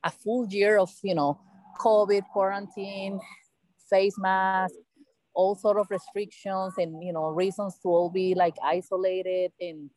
a 0.04 0.10
full 0.10 0.48
year 0.50 0.80
of 0.80 0.90
you 1.04 1.14
know 1.14 1.40
covid 1.80 2.22
quarantine 2.34 3.20
face 3.90 4.16
mask 4.18 4.74
all 5.34 5.56
sort 5.56 5.78
of 5.78 5.88
restrictions 5.90 6.74
and 6.78 7.04
you 7.04 7.14
know 7.14 7.28
reasons 7.28 7.78
to 7.82 7.90
all 7.90 8.10
be 8.10 8.34
like 8.36 8.56
isolated 8.64 9.52
and 9.60 9.90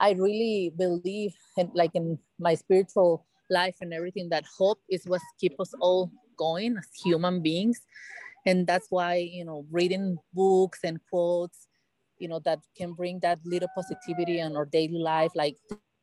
i 0.00 0.12
really 0.12 0.72
believe 0.76 1.34
in 1.56 1.70
like 1.74 1.90
in 1.94 2.18
my 2.38 2.54
spiritual 2.54 3.26
life 3.50 3.76
and 3.80 3.92
everything 3.92 4.28
that 4.30 4.44
hope 4.56 4.80
is 4.88 5.04
what 5.04 5.20
keeps 5.38 5.56
us 5.58 5.74
all 5.80 6.10
going 6.38 6.76
as 6.78 6.88
human 7.04 7.42
beings. 7.42 7.80
And 8.46 8.66
that's 8.66 8.86
why 8.88 9.16
you 9.16 9.44
know 9.44 9.66
reading 9.70 10.16
books 10.32 10.80
and 10.82 10.98
quotes 11.10 11.68
you 12.18 12.28
know 12.28 12.40
that 12.46 12.60
can 12.76 12.94
bring 12.94 13.20
that 13.20 13.38
little 13.44 13.68
positivity 13.74 14.40
in 14.40 14.56
our 14.56 14.64
daily 14.64 14.98
life 14.98 15.32
like 15.34 15.56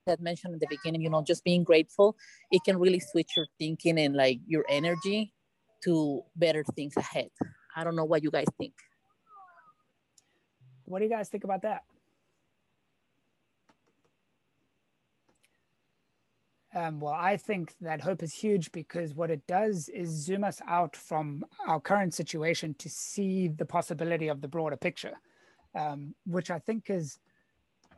that 0.06 0.22
mentioned 0.22 0.54
in 0.54 0.60
the 0.60 0.68
beginning 0.70 1.02
you 1.02 1.10
know 1.10 1.24
just 1.24 1.44
being 1.44 1.64
grateful 1.64 2.16
it 2.52 2.62
can 2.64 2.78
really 2.78 3.00
switch 3.00 3.32
your 3.36 3.48
thinking 3.60 4.00
and 4.00 4.16
like 4.16 4.40
your 4.46 4.64
energy 4.70 5.34
to 5.84 6.22
better 6.36 6.64
things 6.76 6.96
ahead. 6.98 7.30
I 7.76 7.84
don't 7.84 7.96
know 7.96 8.06
what 8.06 8.24
you 8.24 8.32
guys 8.32 8.48
think. 8.58 8.74
What 10.86 11.00
do 11.00 11.06
you 11.06 11.12
guys 11.12 11.30
think 11.30 11.44
about 11.44 11.64
that 11.64 11.82
Um, 16.76 17.00
well, 17.00 17.14
I 17.14 17.38
think 17.38 17.74
that 17.82 18.02
hope 18.02 18.22
is 18.22 18.34
huge 18.34 18.72
because 18.72 19.14
what 19.14 19.32
it 19.32 19.46
does 19.48 19.90
is 19.90 20.10
zoom 20.10 20.44
us 20.44 20.62
out 20.68 20.96
from 20.96 21.46
our 21.66 21.80
current 21.80 22.14
situation 22.14 22.76
to 22.80 22.90
see 22.90 23.48
the 23.48 23.66
possibility 23.66 24.28
of 24.28 24.42
the 24.42 24.50
broader 24.50 24.76
picture, 24.76 25.14
um, 25.76 26.14
which 26.26 26.52
I 26.52 26.60
think 26.60 26.90
is 26.90 27.20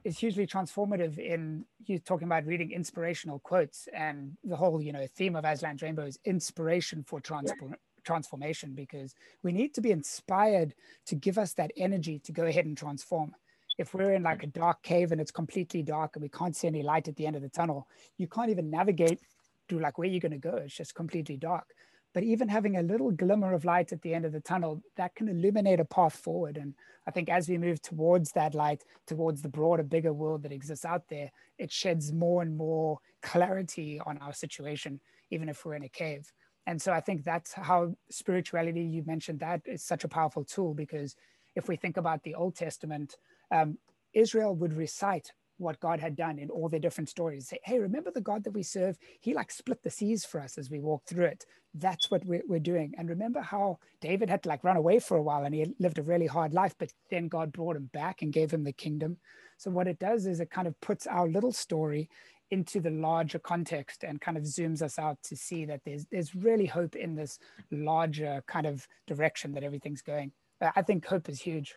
is 0.05 0.17
hugely 0.17 0.47
transformative. 0.47 1.17
In 1.17 1.65
you 1.85 1.99
talking 1.99 2.27
about 2.27 2.45
reading 2.45 2.71
inspirational 2.71 3.39
quotes 3.39 3.87
and 3.91 4.37
the 4.43 4.55
whole 4.55 4.81
you 4.81 4.93
know 4.93 5.07
theme 5.15 5.35
of 5.35 5.45
Aslan's 5.45 5.81
Rainbow 5.81 6.05
is 6.05 6.19
inspiration 6.23 7.03
for 7.03 7.19
transform 7.19 7.75
transformation 8.03 8.73
because 8.75 9.13
we 9.43 9.51
need 9.51 9.73
to 9.73 9.81
be 9.81 9.91
inspired 9.91 10.73
to 11.05 11.15
give 11.15 11.37
us 11.37 11.53
that 11.53 11.71
energy 11.75 12.19
to 12.19 12.31
go 12.31 12.45
ahead 12.45 12.65
and 12.65 12.77
transform 12.77 13.33
if 13.79 13.93
we're 13.93 14.11
in 14.11 14.23
like 14.23 14.43
a 14.43 14.47
dark 14.47 14.83
cave 14.83 15.13
and 15.13 15.21
it's 15.21 15.31
completely 15.31 15.81
dark 15.81 16.11
and 16.15 16.21
we 16.21 16.27
can't 16.27 16.55
see 16.55 16.67
any 16.67 16.83
light 16.83 17.07
at 17.07 17.15
the 17.15 17.25
end 17.25 17.37
of 17.37 17.41
the 17.41 17.49
tunnel, 17.49 17.87
you 18.17 18.27
can't 18.27 18.49
even 18.49 18.69
navigate 18.69 19.21
to 19.69 19.79
like 19.79 19.97
where 19.97 20.07
you're 20.07 20.19
going 20.19 20.33
to 20.33 20.37
go. 20.37 20.57
It's 20.57 20.75
just 20.75 20.93
completely 20.93 21.37
dark. 21.37 21.73
But 22.13 22.23
even 22.23 22.49
having 22.49 22.75
a 22.75 22.81
little 22.81 23.09
glimmer 23.11 23.53
of 23.53 23.63
light 23.63 23.93
at 23.93 24.01
the 24.01 24.13
end 24.13 24.25
of 24.25 24.33
the 24.33 24.41
tunnel, 24.41 24.83
that 24.97 25.15
can 25.15 25.29
illuminate 25.29 25.79
a 25.79 25.85
path 25.85 26.13
forward. 26.13 26.57
And 26.57 26.73
I 27.07 27.11
think 27.11 27.29
as 27.29 27.47
we 27.47 27.57
move 27.57 27.81
towards 27.81 28.33
that 28.33 28.53
light, 28.53 28.83
towards 29.07 29.41
the 29.41 29.47
broader, 29.47 29.83
bigger 29.83 30.11
world 30.11 30.43
that 30.43 30.51
exists 30.51 30.83
out 30.83 31.03
there, 31.09 31.31
it 31.57 31.71
sheds 31.71 32.11
more 32.11 32.41
and 32.41 32.57
more 32.57 32.99
clarity 33.21 34.01
on 34.05 34.17
our 34.17 34.33
situation, 34.33 34.99
even 35.31 35.47
if 35.47 35.63
we're 35.63 35.75
in 35.75 35.83
a 35.83 35.89
cave. 35.89 36.33
And 36.67 36.81
so 36.81 36.91
I 36.91 36.99
think 36.99 37.23
that's 37.23 37.53
how 37.53 37.95
spirituality, 38.11 38.81
you 38.81 39.03
mentioned 39.05 39.39
that, 39.39 39.61
is 39.65 39.83
such 39.83 40.03
a 40.03 40.09
powerful 40.09 40.43
tool 40.43 40.73
because 40.73 41.15
if 41.55 41.69
we 41.69 41.77
think 41.77 41.95
about 41.95 42.23
the 42.23 42.35
Old 42.35 42.55
Testament, 42.55 43.15
um, 43.51 43.77
Israel 44.13 44.55
would 44.55 44.73
recite 44.73 45.31
what 45.57 45.79
God 45.79 45.99
had 45.99 46.15
done 46.15 46.39
in 46.39 46.49
all 46.49 46.69
their 46.69 46.79
different 46.79 47.09
stories. 47.09 47.49
Say, 47.49 47.59
hey, 47.63 47.79
remember 47.79 48.11
the 48.11 48.21
God 48.21 48.43
that 48.45 48.53
we 48.53 48.63
serve? 48.63 48.97
He 49.19 49.33
like 49.33 49.51
split 49.51 49.83
the 49.83 49.89
seas 49.89 50.25
for 50.25 50.39
us 50.39 50.57
as 50.57 50.71
we 50.71 50.79
walked 50.79 51.09
through 51.09 51.25
it. 51.25 51.45
That's 51.73 52.09
what 52.09 52.25
we're, 52.25 52.43
we're 52.47 52.59
doing. 52.59 52.93
And 52.97 53.09
remember 53.09 53.41
how 53.41 53.79
David 54.01 54.29
had 54.29 54.41
to 54.43 54.49
like 54.49 54.63
run 54.63 54.77
away 54.77 54.99
for 54.99 55.17
a 55.17 55.21
while 55.21 55.43
and 55.43 55.53
he 55.53 55.65
lived 55.79 55.99
a 55.99 56.03
really 56.03 56.27
hard 56.27 56.53
life, 56.53 56.75
but 56.79 56.93
then 57.11 57.27
God 57.27 57.51
brought 57.51 57.75
him 57.75 57.89
back 57.93 58.21
and 58.21 58.33
gave 58.33 58.51
him 58.51 58.63
the 58.63 58.71
kingdom. 58.71 59.17
So 59.57 59.69
what 59.69 59.87
it 59.87 59.99
does 59.99 60.25
is 60.25 60.39
it 60.39 60.49
kind 60.49 60.67
of 60.67 60.79
puts 60.79 61.05
our 61.05 61.27
little 61.27 61.51
story 61.51 62.09
into 62.51 62.79
the 62.79 62.89
larger 62.89 63.37
context 63.37 64.03
and 64.03 64.21
kind 64.21 64.37
of 64.37 64.43
zooms 64.43 64.81
us 64.81 64.97
out 64.97 65.21
to 65.23 65.35
see 65.35 65.65
that 65.65 65.81
there's 65.85 66.07
there's 66.11 66.33
really 66.33 66.65
hope 66.65 66.95
in 66.95 67.15
this 67.15 67.37
larger 67.69 68.43
kind 68.47 68.65
of 68.65 68.87
direction 69.05 69.53
that 69.53 69.63
everything's 69.63 70.01
going. 70.01 70.31
I 70.61 70.81
think 70.81 71.05
hope 71.05 71.29
is 71.29 71.41
huge. 71.41 71.75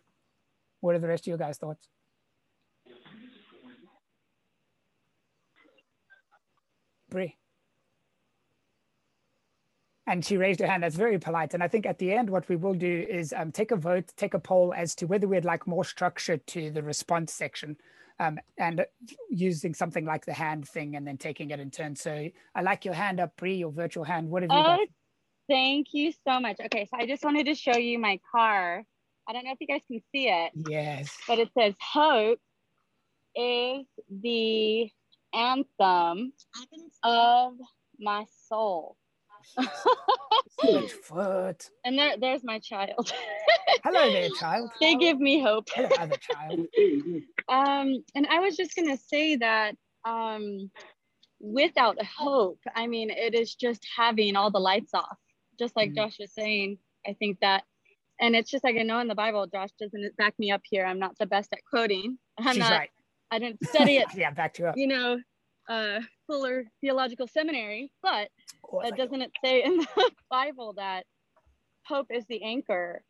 What 0.83 0.97
are 0.97 0.99
the 0.99 1.09
rest 1.09 1.23
of 1.25 1.29
your 1.29 1.39
guys' 1.39 1.59
thoughts? 1.59 1.89
Bree. 7.09 7.37
And 10.09 10.25
she 10.25 10.37
raised 10.37 10.59
her 10.59 10.67
hand. 10.67 10.83
That's 10.83 10.97
very 10.97 11.19
polite. 11.19 11.55
And 11.55 11.63
I 11.63 11.69
think 11.69 11.87
at 11.87 11.99
the 11.99 12.13
end, 12.13 12.29
what 12.29 12.49
we 12.49 12.57
will 12.57 12.75
do 12.75 13.07
is 13.09 13.33
um, 13.33 13.53
take 13.53 13.71
a 13.71 13.77
vote, 13.77 14.07
take 14.17 14.35
a 14.35 14.41
poll 14.41 14.75
as 14.77 14.97
to 14.97 15.07
whether 15.07 15.29
we'd 15.29 15.45
like 15.45 15.69
more 15.69 15.85
structure 15.85 16.37
to 16.37 16.71
the 16.73 16.83
response 16.83 17.33
section 17.33 17.77
um, 18.19 18.41
and 18.59 18.85
using 19.31 19.75
something 19.75 20.05
like 20.05 20.27
the 20.27 20.33
hand 20.33 20.69
thing 20.69 20.97
and 20.97 21.07
then 21.07 21.17
taking 21.17 21.51
it 21.51 21.61
in 21.61 21.71
turn. 21.71 21.95
So 21.95 22.29
I 22.57 22.63
like 22.63 22.85
your 22.85 22.95
hand 22.95 23.21
up, 23.21 23.37
Bree, 23.37 23.55
your 23.55 23.71
virtual 23.71 24.03
hand. 24.03 24.29
What 24.29 24.43
have 24.43 24.51
you 24.51 24.57
got? 24.57 24.81
Oh, 24.81 24.87
thank 25.49 25.89
you 25.93 26.13
so 26.27 26.41
much. 26.41 26.57
Okay, 26.65 26.89
so 26.91 26.97
I 26.99 27.07
just 27.07 27.23
wanted 27.23 27.47
to 27.47 27.55
show 27.55 27.77
you 27.77 28.01
my 28.01 28.19
car. 28.33 28.83
I 29.29 29.33
don't 29.33 29.45
know 29.45 29.53
if 29.53 29.61
you 29.61 29.67
guys 29.67 29.83
can 29.87 30.01
see 30.13 30.29
it. 30.29 30.53
Yes. 30.69 31.17
But 31.29 31.39
it 31.39 31.51
says 31.57 31.75
hope 31.81 32.41
is 33.35 33.87
the 34.11 34.91
anthem 35.33 36.33
of 37.03 37.55
my 37.99 38.25
soul. 38.49 38.97
foot. 41.03 41.71
And 41.85 41.99
there, 41.99 42.17
there's 42.19 42.45
my 42.45 42.59
child. 42.59 43.13
Hello 43.85 44.13
there, 44.13 44.29
child. 44.39 44.71
they 44.81 44.95
give 44.95 45.19
me 45.19 45.41
hope. 45.41 45.69
Hello, 45.75 45.89
other 45.99 46.17
child. 46.17 46.61
um, 47.49 48.05
and 48.15 48.27
I 48.29 48.39
was 48.39 48.57
just 48.57 48.77
gonna 48.77 48.97
say 48.97 49.37
that 49.37 49.75
um, 50.05 50.71
without 51.41 51.99
hope, 52.05 52.61
I 52.75 52.87
mean, 52.87 53.11
it 53.11 53.35
is 53.35 53.55
just 53.55 53.85
having 53.97 54.37
all 54.37 54.51
the 54.51 54.61
lights 54.61 54.95
off. 54.95 55.19
Just 55.59 55.77
like 55.77 55.91
mm. 55.91 55.97
Josh 55.97 56.19
was 56.21 56.33
saying, 56.33 56.79
I 57.07 57.15
think 57.15 57.41
that 57.41 57.65
and 58.23 58.37
it's 58.37 58.51
just 58.51 58.63
like 58.63 58.77
I 58.79 58.85
know 58.85 59.01
in 59.01 59.09
the 59.09 59.17
Bible, 59.17 59.47
Josh 59.49 59.71
doesn't 59.81 60.17
back 60.17 60.35
me 60.39 60.53
up 60.53 60.63
here. 60.63 60.87
I'm 60.87 61.01
not 61.01 61.19
the 61.19 61.27
best 61.27 61.53
at 61.53 61.59
quoting. 61.69 62.19
I'm 62.39 62.55
She's 62.55 62.61
not. 62.61 62.71
Right. 62.71 62.91
I 63.33 63.39
didn't 63.41 63.67
study 63.67 63.97
it. 63.97 64.07
yeah, 64.15 64.31
back 64.31 64.59
you 64.59 64.67
up. 64.67 64.77
You 64.77 64.87
know, 64.87 65.19
uh, 65.69 66.01
Fuller 66.29 66.65
Theological 66.81 67.27
Seminary, 67.27 67.91
but 68.01 68.29
oh, 68.73 68.89
doesn't 68.97 69.23
it 69.23 69.33
say 69.45 69.65
in 69.65 69.79
the 69.97 70.11
Bible 70.31 70.75
that 70.77 71.05
hope 71.85 72.07
is 72.11 72.25
the 72.29 72.45
anchor 72.45 73.03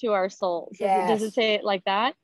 to 0.00 0.08
our 0.08 0.28
souls? 0.28 0.76
Yes. 0.80 1.08
Does, 1.08 1.22
it, 1.22 1.24
does 1.24 1.28
it 1.28 1.34
say 1.34 1.54
it 1.54 1.64
like 1.64 1.84
that? 1.84 2.14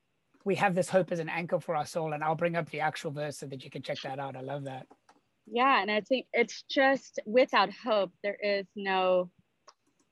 We 0.44 0.56
have 0.56 0.74
this 0.74 0.88
hope 0.88 1.12
as 1.12 1.20
an 1.20 1.28
anchor 1.28 1.60
for 1.60 1.76
our 1.76 1.86
soul, 1.86 2.14
and 2.14 2.24
I'll 2.24 2.34
bring 2.34 2.56
up 2.56 2.68
the 2.70 2.80
actual 2.80 3.12
verse 3.12 3.38
so 3.38 3.46
that 3.46 3.62
you 3.62 3.70
can 3.70 3.82
check 3.82 3.98
that 4.02 4.18
out. 4.18 4.34
I 4.34 4.40
love 4.40 4.64
that. 4.64 4.86
Yeah, 5.46 5.80
and 5.80 5.90
I 5.90 6.00
think 6.00 6.26
it's 6.32 6.64
just 6.68 7.20
without 7.26 7.70
hope, 7.72 8.10
there 8.24 8.36
is 8.42 8.66
no 8.74 9.30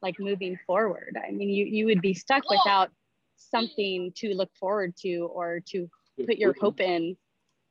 like 0.03 0.19
moving 0.19 0.59
forward. 0.67 1.19
I 1.27 1.31
mean, 1.31 1.49
you, 1.49 1.65
you 1.65 1.87
would 1.87 2.01
be 2.01 2.15
stuck 2.15 2.49
without 2.49 2.91
something 3.37 4.13
to 4.17 4.35
look 4.35 4.51
forward 4.59 4.95
to 5.03 5.29
or 5.33 5.61
to 5.69 5.89
put 6.25 6.37
your 6.37 6.55
hope 6.59 6.81
in. 6.81 7.17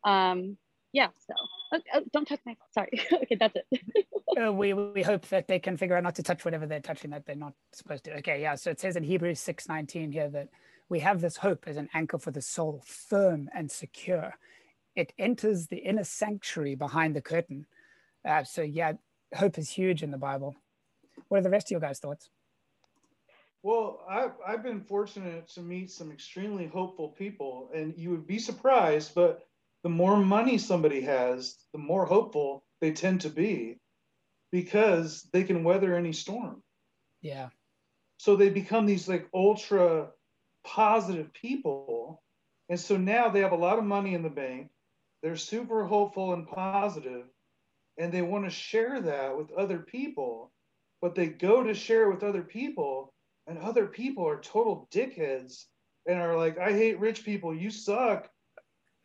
Um, 0.03 0.57
yeah, 0.93 1.07
so 1.27 1.34
oh, 1.73 1.80
oh, 1.93 2.02
don't 2.14 2.27
touch 2.27 2.39
my, 2.45 2.56
sorry. 2.72 3.02
okay, 3.14 3.35
that's 3.35 3.56
it. 3.56 4.06
uh, 4.41 4.53
we, 4.53 4.73
we 4.73 5.03
hope 5.03 5.27
that 5.27 5.47
they 5.47 5.60
can 5.60 5.77
figure 5.77 5.97
out 5.97 6.03
not 6.03 6.15
to 6.15 6.23
touch 6.23 6.45
whatever 6.45 6.65
they're 6.65 6.80
touching 6.80 7.11
that 7.11 7.26
they're 7.26 7.35
not 7.35 7.53
supposed 7.73 8.06
to. 8.06 8.18
Okay, 8.18 8.41
yeah, 8.41 8.56
so 8.56 8.72
it 8.72 8.80
says 8.80 8.95
in 8.95 9.03
Hebrews 9.03 9.39
6.19 9.39 10.14
here 10.14 10.30
that 10.30 10.49
we 10.88 10.99
have 10.99 11.19
this 11.19 11.38
hope 11.38 11.65
as 11.68 11.77
an 11.77 11.89
anchor 11.93 12.18
for 12.18 12.31
the 12.31 12.41
soul, 12.41 12.84
firm 12.85 13.49
and 13.53 13.69
secure. 13.69 14.35
It 14.95 15.11
enters 15.18 15.68
the 15.68 15.77
inner 15.77 16.03
sanctuary 16.03 16.76
behind 16.76 17.15
the 17.15 17.22
curtain. 17.22 17.65
Uh, 18.23 18.43
so 18.43 18.61
yeah, 18.61 18.93
hope 19.35 19.57
is 19.57 19.69
huge 19.69 20.03
in 20.03 20.11
the 20.11 20.18
Bible. 20.18 20.56
What 21.30 21.39
are 21.39 21.43
the 21.43 21.49
rest 21.49 21.68
of 21.68 21.72
your 21.72 21.80
guys' 21.80 21.99
thoughts? 21.99 22.30
Well, 23.64 24.02
I've, 24.07 24.34
I've 24.45 24.64
been 24.64 24.81
fortunate 24.81 25.47
to 25.49 25.61
meet 25.61 25.89
some 25.89 26.11
extremely 26.11 26.68
hopeful 26.68 27.10
people, 27.10 27.72
and 27.73 27.95
you 27.97 28.11
would 28.11 28.27
be 28.27 28.38
surprised, 28.38 29.15
but 29.15 29.47
the 29.84 29.89
more 29.89 30.18
money 30.18 30.57
somebody 30.57 31.02
has, 31.02 31.57
the 31.72 31.80
more 31.80 32.06
hopeful 32.06 32.64
they 32.80 32.91
tend 32.91 33.22
to 33.22 33.30
be 33.30 33.80
because 34.52 35.27
they 35.34 35.43
can 35.43 35.64
weather 35.64 35.95
any 35.95 36.14
storm. 36.14 36.61
Yeah. 37.22 37.49
So 38.18 38.35
they 38.35 38.49
become 38.49 38.85
these 38.85 39.07
like 39.10 39.27
ultra 39.34 40.10
positive 40.64 41.34
people. 41.34 42.22
And 42.69 42.80
so 42.80 42.97
now 42.97 43.30
they 43.30 43.41
have 43.41 43.52
a 43.52 43.56
lot 43.57 43.77
of 43.77 43.84
money 43.84 44.14
in 44.14 44.23
the 44.23 44.30
bank. 44.30 44.69
They're 45.22 45.35
super 45.35 45.85
hopeful 45.85 46.34
and 46.34 46.47
positive, 46.47 47.26
and 47.97 48.11
they 48.11 48.22
want 48.22 48.45
to 48.45 48.52
share 48.52 49.02
that 49.02 49.38
with 49.38 49.52
other 49.52 49.80
people. 49.80 50.52
But 51.06 51.14
they 51.14 51.27
go 51.27 51.61
to 51.61 51.76
share 51.76 52.10
with 52.10 52.23
other 52.23 52.41
people, 52.41 53.14
and 53.45 53.60
other 53.60 53.86
people 53.86 54.27
are 54.27 54.41
total 54.41 54.88
dickheads 54.91 55.65
and 56.07 56.18
are 56.18 56.36
like, 56.36 56.57
I 56.57 56.72
hate 56.72 56.99
rich 56.99 57.23
people. 57.23 57.53
You 57.53 57.69
suck. 57.69 58.27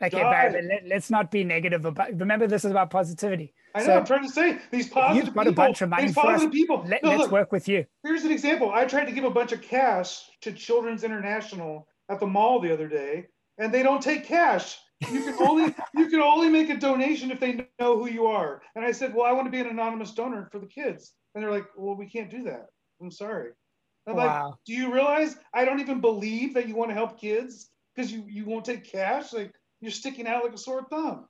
Okay, 0.02 0.16
Barry, 0.16 0.66
let, 0.86 0.96
us 0.96 1.10
not 1.10 1.30
be 1.30 1.44
negative 1.44 1.84
about. 1.84 2.18
Remember, 2.18 2.46
this 2.46 2.64
is 2.64 2.70
about 2.70 2.88
positivity. 2.88 3.52
I 3.74 3.80
know. 3.80 3.84
So, 3.84 3.98
I'm 3.98 4.06
trying 4.06 4.22
to 4.22 4.32
say 4.32 4.58
these 4.70 4.88
positive. 4.88 5.26
You've 5.26 5.34
got 5.34 5.44
people, 5.44 5.62
a 5.62 5.66
bunch 5.66 5.82
of 5.82 5.90
money 5.90 6.06
these 6.06 6.14
positive 6.14 6.48
us, 6.48 6.54
people. 6.54 6.86
Let, 6.88 7.04
us 7.04 7.30
work 7.30 7.52
with 7.52 7.68
you. 7.68 7.84
Here's 8.02 8.24
an 8.24 8.32
example. 8.32 8.72
I 8.72 8.86
tried 8.86 9.04
to 9.04 9.12
give 9.12 9.24
a 9.24 9.30
bunch 9.30 9.52
of 9.52 9.60
cash 9.60 10.22
to 10.40 10.52
Children's 10.52 11.04
International 11.04 11.86
at 12.08 12.18
the 12.18 12.26
mall 12.26 12.60
the 12.60 12.72
other 12.72 12.88
day, 12.88 13.26
and 13.58 13.74
they 13.74 13.82
don't 13.82 14.02
take 14.02 14.24
cash. 14.24 14.78
You 15.12 15.22
can 15.22 15.36
only 15.38 15.74
you 15.94 16.08
can 16.08 16.22
only 16.22 16.48
make 16.48 16.70
a 16.70 16.78
donation 16.78 17.30
if 17.30 17.40
they 17.40 17.66
know 17.78 17.98
who 17.98 18.08
you 18.08 18.24
are. 18.24 18.62
And 18.74 18.86
I 18.86 18.92
said, 18.92 19.14
well, 19.14 19.26
I 19.26 19.32
want 19.32 19.48
to 19.48 19.50
be 19.50 19.60
an 19.60 19.66
anonymous 19.66 20.12
donor 20.12 20.48
for 20.50 20.60
the 20.60 20.66
kids, 20.66 21.12
and 21.34 21.42
they're 21.42 21.50
like, 21.50 21.66
well, 21.76 21.96
we 21.96 22.06
can't 22.06 22.30
do 22.30 22.44
that. 22.44 22.66
I'm 23.00 23.10
sorry. 23.10 23.50
I'm 24.06 24.16
wow. 24.16 24.50
like, 24.50 24.54
do 24.66 24.72
you 24.72 24.92
realize 24.92 25.36
I 25.54 25.64
don't 25.64 25.80
even 25.80 26.00
believe 26.00 26.54
that 26.54 26.68
you 26.68 26.74
want 26.74 26.90
to 26.90 26.94
help 26.94 27.20
kids 27.20 27.70
because 27.94 28.10
you 28.10 28.24
you 28.28 28.44
won't 28.44 28.64
take 28.64 28.84
cash? 28.84 29.32
Like 29.32 29.52
you're 29.80 29.90
sticking 29.90 30.26
out 30.26 30.44
like 30.44 30.54
a 30.54 30.58
sore 30.58 30.86
thumb. 30.90 31.26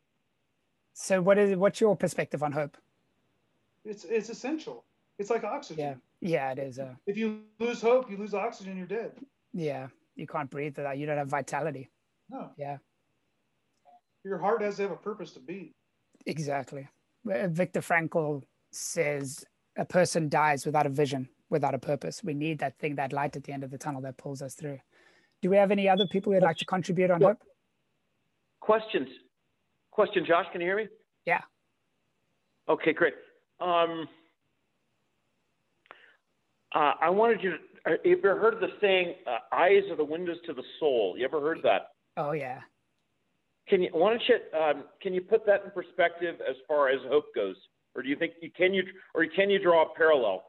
So 0.94 1.20
what 1.20 1.39
is 1.39 1.56
what's 1.56 1.81
your 1.81 1.97
perspective 1.97 2.43
on 2.43 2.52
hope? 2.52 2.77
It's 3.85 4.05
it's 4.05 4.28
essential. 4.28 4.85
It's 5.18 5.31
like 5.31 5.44
oxygen. 5.44 6.01
Yeah, 6.20 6.31
yeah, 6.31 6.52
it 6.52 6.59
is. 6.59 6.78
Uh, 6.78 6.94
if 7.06 7.16
you 7.16 7.43
lose 7.59 7.82
hope, 7.82 8.10
you 8.10 8.16
lose 8.16 8.35
oxygen, 8.35 8.77
you're 8.77 8.86
dead. 8.86 9.12
Yeah, 9.52 9.89
you 10.14 10.27
can't 10.27 10.51
breathe 10.51 10.77
without 10.77 10.98
you 10.98 11.06
don't 11.06 11.18
have 11.18 11.28
vitality. 11.28 11.90
No. 12.31 12.51
Yeah. 12.56 12.78
Your 14.24 14.39
heart 14.39 14.62
has 14.62 14.77
to 14.77 14.82
have 14.82 14.90
a 14.90 14.97
purpose 14.97 15.32
to 15.32 15.40
beat. 15.40 15.72
Exactly. 16.27 16.89
Viktor 17.24 17.81
Frankl 17.81 18.43
says 18.70 19.44
a 19.81 19.85
person 19.86 20.28
dies 20.28 20.66
without 20.66 20.85
a 20.85 20.90
vision, 20.90 21.27
without 21.48 21.74
a 21.74 21.78
purpose. 21.78 22.23
We 22.23 22.35
need 22.35 22.59
that 22.59 22.78
thing, 22.78 22.97
that 22.97 23.15
light 23.15 23.35
at 23.35 23.44
the 23.44 23.52
end 23.52 23.65
of 23.65 23.70
the 23.70 23.78
tunnel 23.78 24.02
that 24.02 24.19
pulls 24.19 24.43
us 24.43 24.55
through. 24.55 24.78
Do 25.40 25.48
we 25.48 25.57
have 25.57 25.70
any 25.70 25.89
other 25.89 26.07
people 26.12 26.32
who'd 26.32 26.43
like 26.43 26.59
to 26.59 26.66
contribute 26.66 27.11
on 27.11 27.23
hope? 27.23 27.39
Questions? 28.61 29.09
Question, 29.90 30.24
Josh, 30.28 30.44
can 30.52 30.61
you 30.61 30.66
hear 30.66 30.77
me? 30.77 30.89
Yeah. 31.24 31.40
Okay, 32.69 32.93
great. 32.93 33.15
Um, 33.59 34.07
uh, 36.74 36.93
I 37.01 37.09
wanted 37.09 37.43
you 37.43 37.52
to, 37.52 37.57
uh, 37.86 37.97
you 38.05 38.19
ever 38.19 38.39
heard 38.39 38.61
the 38.61 38.69
saying, 38.82 39.15
uh, 39.27 39.39
eyes 39.51 39.82
are 39.90 39.97
the 39.97 40.05
windows 40.05 40.36
to 40.44 40.52
the 40.52 40.62
soul? 40.78 41.15
You 41.16 41.24
ever 41.24 41.40
heard 41.40 41.61
that? 41.62 41.89
Oh, 42.19 42.32
yeah. 42.32 42.61
Can 43.66 43.82
you, 43.82 43.89
why 43.93 44.11
don't 44.11 44.23
you, 44.28 44.61
um, 44.61 44.85
can 45.01 45.15
you 45.15 45.23
put 45.23 45.47
that 45.47 45.65
in 45.65 45.70
perspective 45.70 46.36
as 46.47 46.57
far 46.69 46.90
as 46.90 46.98
hope 47.09 47.35
goes? 47.35 47.57
Or 47.94 48.02
do 48.02 48.08
you 48.08 48.16
think, 48.16 48.34
you, 48.40 48.50
can 48.50 48.72
you, 48.72 48.84
or 49.14 49.26
can 49.26 49.50
you 49.50 49.58
draw 49.58 49.82
a 49.82 49.94
parallel? 49.94 50.44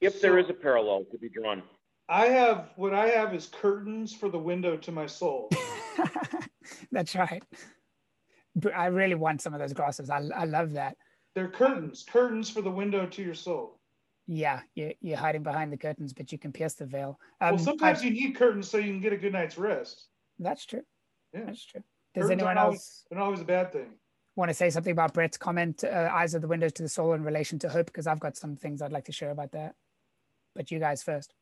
If 0.00 0.14
so, 0.14 0.20
there 0.20 0.38
is 0.38 0.48
a 0.50 0.54
parallel 0.54 1.04
to 1.10 1.18
be 1.18 1.28
drawn. 1.28 1.62
I 2.08 2.26
have, 2.26 2.70
what 2.76 2.94
I 2.94 3.08
have 3.08 3.34
is 3.34 3.46
curtains 3.46 4.14
for 4.14 4.28
the 4.28 4.38
window 4.38 4.76
to 4.76 4.92
my 4.92 5.06
soul. 5.06 5.50
That's 6.92 7.14
right. 7.14 7.42
I 8.74 8.86
really 8.86 9.14
want 9.14 9.40
some 9.40 9.54
of 9.54 9.60
those 9.60 9.72
glasses. 9.72 10.10
I, 10.10 10.22
I 10.34 10.44
love 10.44 10.72
that. 10.72 10.96
They're 11.34 11.48
curtains, 11.48 12.04
curtains 12.08 12.50
for 12.50 12.62
the 12.62 12.70
window 12.70 13.06
to 13.06 13.22
your 13.22 13.34
soul. 13.34 13.78
Yeah, 14.26 14.60
you're, 14.74 14.92
you're 15.00 15.16
hiding 15.16 15.42
behind 15.42 15.72
the 15.72 15.76
curtains, 15.76 16.12
but 16.12 16.32
you 16.32 16.38
can 16.38 16.52
pierce 16.52 16.74
the 16.74 16.86
veil. 16.86 17.18
Um, 17.40 17.54
well, 17.54 17.64
sometimes 17.64 18.00
I, 18.00 18.04
you 18.04 18.10
need 18.10 18.36
curtains 18.36 18.68
so 18.68 18.78
you 18.78 18.92
can 18.92 19.00
get 19.00 19.12
a 19.12 19.16
good 19.16 19.32
night's 19.32 19.56
rest. 19.56 20.06
That's 20.38 20.66
true. 20.66 20.82
Yeah. 21.32 21.44
That's 21.46 21.64
true. 21.64 21.82
Does 22.14 22.22
curtains 22.22 22.42
anyone 22.42 22.58
always, 22.58 22.78
else 22.78 23.04
not 23.10 23.22
always 23.22 23.40
a 23.40 23.44
bad 23.44 23.72
thing? 23.72 23.90
Want 24.38 24.50
to 24.50 24.54
say 24.54 24.70
something 24.70 24.92
about 24.92 25.14
Brett's 25.14 25.36
comment, 25.36 25.82
uh, 25.82 26.10
"Eyes 26.12 26.32
of 26.32 26.42
the 26.42 26.46
windows 26.46 26.72
to 26.74 26.84
the 26.84 26.88
soul" 26.88 27.12
in 27.12 27.24
relation 27.24 27.58
to 27.58 27.68
hope? 27.68 27.86
Because 27.86 28.06
I've 28.06 28.20
got 28.20 28.36
some 28.36 28.54
things 28.54 28.80
I'd 28.80 28.92
like 28.92 29.06
to 29.06 29.12
share 29.12 29.32
about 29.32 29.50
that. 29.50 29.74
But 30.54 30.70
you 30.70 30.78
guys 30.78 31.02
first. 31.02 31.34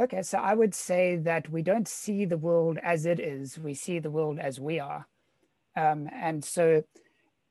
Okay, 0.00 0.22
so 0.22 0.38
I 0.38 0.54
would 0.54 0.74
say 0.74 1.16
that 1.16 1.50
we 1.50 1.60
don't 1.60 1.86
see 1.86 2.24
the 2.24 2.38
world 2.38 2.78
as 2.82 3.04
it 3.04 3.20
is, 3.20 3.58
we 3.58 3.74
see 3.74 3.98
the 3.98 4.10
world 4.10 4.38
as 4.38 4.58
we 4.58 4.80
are. 4.80 5.06
Um, 5.76 6.08
and 6.10 6.42
so 6.42 6.82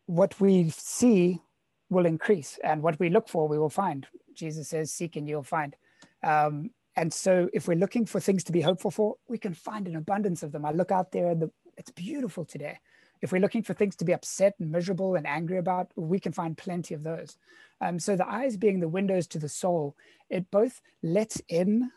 what 0.08 0.42
we 0.42 0.72
see 0.72 1.44
will 1.92 2.08
increase, 2.08 2.58
and 2.64 2.82
what 2.82 3.00
we 3.00 3.12
look 3.12 3.30
for, 3.30 3.48
we 3.48 3.60
will 3.60 3.70
find. 3.70 4.08
Jesus 4.34 4.70
says, 4.70 4.92
Seek 4.92 5.16
and 5.16 5.30
you'll 5.30 5.44
find. 5.44 5.76
Um, 6.24 6.72
and 6.96 7.14
so 7.14 7.50
if 7.54 7.68
we're 7.68 7.78
looking 7.78 8.06
for 8.06 8.20
things 8.20 8.44
to 8.46 8.52
be 8.52 8.62
hopeful 8.62 8.92
for, 8.92 9.16
we 9.28 9.38
can 9.38 9.54
find 9.54 9.88
an 9.88 9.96
abundance 9.96 10.44
of 10.44 10.52
them. 10.52 10.66
I 10.66 10.72
look 10.72 10.92
out 10.92 11.12
there 11.12 11.30
and 11.30 11.42
the, 11.42 11.52
it's 11.78 11.92
beautiful 11.92 12.46
today. 12.46 12.80
If 13.22 13.32
we're 13.32 13.42
looking 13.42 13.64
for 13.64 13.74
things 13.74 13.96
to 13.98 14.06
be 14.06 14.14
upset 14.14 14.56
and 14.60 14.72
miserable 14.72 15.16
and 15.16 15.28
angry 15.28 15.58
about, 15.58 15.92
we 15.96 16.20
can 16.20 16.34
find 16.34 16.58
plenty 16.58 16.94
of 16.94 17.04
those. 17.04 17.38
Um, 17.80 18.00
so 18.00 18.16
the 18.16 18.28
eyes 18.28 18.58
being 18.58 18.80
the 18.80 18.90
windows 18.90 19.28
to 19.28 19.40
the 19.40 19.48
soul, 19.48 19.96
it 20.30 20.50
both 20.52 20.82
lets 21.04 21.42
in 21.48 21.92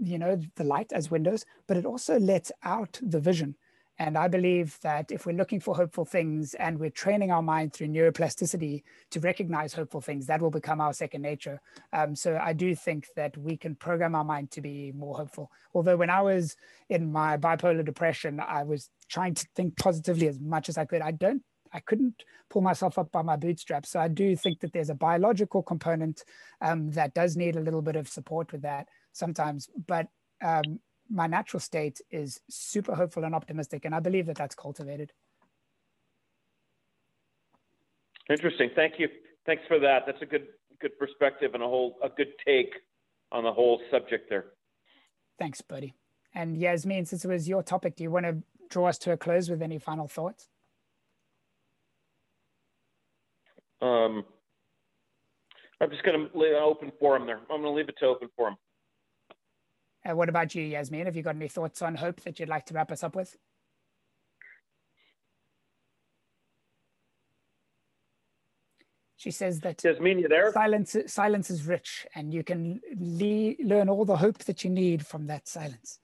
you 0.00 0.18
know 0.18 0.40
the 0.56 0.64
light 0.64 0.92
as 0.92 1.08
windows 1.10 1.44
but 1.68 1.76
it 1.76 1.86
also 1.86 2.18
lets 2.18 2.50
out 2.64 2.98
the 3.00 3.20
vision 3.20 3.54
and 3.98 4.18
i 4.18 4.26
believe 4.28 4.78
that 4.82 5.10
if 5.10 5.26
we're 5.26 5.36
looking 5.36 5.60
for 5.60 5.74
hopeful 5.74 6.04
things 6.04 6.54
and 6.54 6.78
we're 6.78 6.90
training 6.90 7.30
our 7.30 7.42
mind 7.42 7.72
through 7.72 7.86
neuroplasticity 7.86 8.82
to 9.10 9.20
recognize 9.20 9.72
hopeful 9.72 10.00
things 10.00 10.26
that 10.26 10.40
will 10.40 10.50
become 10.50 10.80
our 10.80 10.92
second 10.92 11.22
nature. 11.22 11.60
Um, 11.92 12.14
so 12.14 12.38
i 12.42 12.52
do 12.52 12.74
think 12.74 13.06
that 13.16 13.36
we 13.36 13.56
can 13.56 13.74
program 13.74 14.14
our 14.14 14.24
mind 14.24 14.50
to 14.52 14.60
be 14.60 14.92
more 14.92 15.16
hopeful. 15.16 15.50
Although 15.74 15.96
when 15.96 16.10
i 16.10 16.20
was 16.20 16.56
in 16.88 17.10
my 17.10 17.36
bipolar 17.36 17.84
depression 17.84 18.40
i 18.40 18.62
was 18.62 18.90
trying 19.08 19.34
to 19.34 19.46
think 19.54 19.76
positively 19.76 20.28
as 20.28 20.40
much 20.40 20.68
as 20.68 20.78
i 20.78 20.84
could. 20.84 21.02
I 21.02 21.12
don't 21.12 21.42
I 21.74 21.80
couldn't 21.80 22.22
pull 22.50 22.62
myself 22.62 22.98
up 22.98 23.10
by 23.10 23.22
my 23.22 23.36
bootstraps. 23.36 23.90
So 23.90 23.98
I 23.98 24.06
do 24.06 24.36
think 24.36 24.60
that 24.60 24.72
there's 24.72 24.90
a 24.90 24.94
biological 24.94 25.60
component 25.60 26.22
um, 26.60 26.92
that 26.92 27.14
does 27.14 27.36
need 27.36 27.56
a 27.56 27.60
little 27.60 27.82
bit 27.82 27.96
of 27.96 28.06
support 28.08 28.52
with 28.52 28.62
that 28.62 28.88
sometimes, 29.12 29.68
but 29.86 30.06
um, 30.42 30.78
my 31.10 31.26
natural 31.26 31.60
state 31.60 32.00
is 32.10 32.40
super 32.48 32.94
hopeful 32.94 33.24
and 33.24 33.34
optimistic, 33.34 33.84
and 33.84 33.94
I 33.94 34.00
believe 34.00 34.26
that 34.26 34.36
that's 34.36 34.54
cultivated. 34.54 35.12
Interesting. 38.30 38.70
Thank 38.74 38.94
you. 38.98 39.08
Thanks 39.46 39.62
for 39.68 39.78
that. 39.80 40.04
That's 40.06 40.22
a 40.22 40.26
good 40.26 40.46
good 40.80 40.98
perspective 40.98 41.52
and 41.54 41.62
a 41.62 41.66
whole 41.66 41.96
a 42.02 42.08
good 42.08 42.32
take 42.44 42.74
on 43.32 43.44
the 43.44 43.52
whole 43.52 43.80
subject 43.90 44.28
there. 44.28 44.46
Thanks, 45.38 45.60
buddy. 45.60 45.94
And 46.34 46.56
Yasmin, 46.56 47.04
since 47.04 47.24
it 47.24 47.28
was 47.28 47.48
your 47.48 47.62
topic, 47.62 47.96
do 47.96 48.02
you 48.02 48.10
want 48.10 48.26
to 48.26 48.42
draw 48.70 48.88
us 48.88 48.98
to 48.98 49.12
a 49.12 49.16
close 49.16 49.48
with 49.50 49.62
any 49.62 49.78
final 49.78 50.08
thoughts? 50.08 50.48
Um, 53.80 54.24
I'm 55.80 55.90
just 55.90 56.02
going 56.02 56.18
to 56.18 56.38
leave 56.38 56.52
an 56.52 56.62
open 56.62 56.90
forum 56.98 57.26
there. 57.26 57.38
I'm 57.50 57.60
going 57.60 57.62
to 57.62 57.70
leave 57.70 57.88
it 57.88 57.96
to 57.98 58.06
open 58.06 58.28
forum. 58.36 58.56
Uh, 60.08 60.14
what 60.14 60.28
about 60.28 60.54
you, 60.54 60.62
Yasmin? 60.62 61.06
Have 61.06 61.16
you 61.16 61.22
got 61.22 61.36
any 61.36 61.48
thoughts 61.48 61.82
on 61.82 61.94
hope 61.94 62.20
that 62.22 62.38
you'd 62.38 62.48
like 62.48 62.66
to 62.66 62.74
wrap 62.74 62.92
us 62.92 63.02
up 63.02 63.16
with? 63.16 63.36
She 69.16 69.30
says 69.30 69.60
that 69.60 69.82
Yasmin, 69.82 70.18
you 70.18 70.28
there? 70.28 70.52
Silence, 70.52 70.96
silence 71.06 71.50
is 71.50 71.66
rich, 71.66 72.06
and 72.14 72.34
you 72.34 72.44
can 72.44 72.80
le- 72.98 73.54
learn 73.64 73.88
all 73.88 74.04
the 74.04 74.16
hope 74.16 74.38
that 74.44 74.64
you 74.64 74.70
need 74.70 75.06
from 75.06 75.26
that 75.28 75.48
silence. 75.48 76.00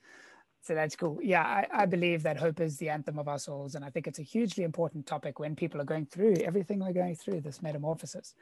So 0.62 0.74
that's 0.74 0.96
cool. 0.96 1.18
Yeah, 1.22 1.42
I, 1.42 1.66
I 1.72 1.86
believe 1.86 2.22
that 2.22 2.38
hope 2.38 2.60
is 2.60 2.78
the 2.78 2.88
anthem 2.88 3.18
of 3.18 3.28
our 3.28 3.38
souls, 3.38 3.74
and 3.74 3.84
I 3.84 3.90
think 3.90 4.06
it's 4.06 4.18
a 4.18 4.22
hugely 4.22 4.64
important 4.64 5.06
topic 5.06 5.38
when 5.38 5.56
people 5.56 5.80
are 5.80 5.84
going 5.84 6.06
through 6.06 6.36
everything 6.44 6.78
we're 6.78 6.92
going 6.92 7.16
through, 7.16 7.42
this 7.42 7.60
metamorphosis. 7.60 8.34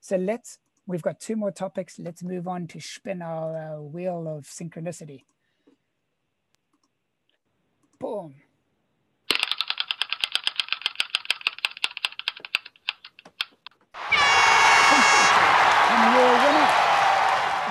So 0.00 0.16
let's 0.16 0.58
We've 0.86 1.02
got 1.02 1.20
two 1.20 1.36
more 1.36 1.52
topics. 1.52 1.98
Let's 1.98 2.22
move 2.22 2.48
on 2.48 2.66
to 2.68 2.80
spin 2.80 3.22
our 3.22 3.76
uh, 3.76 3.80
wheel 3.80 4.26
of 4.26 4.44
synchronicity. 4.44 5.24
Boom. 8.00 8.34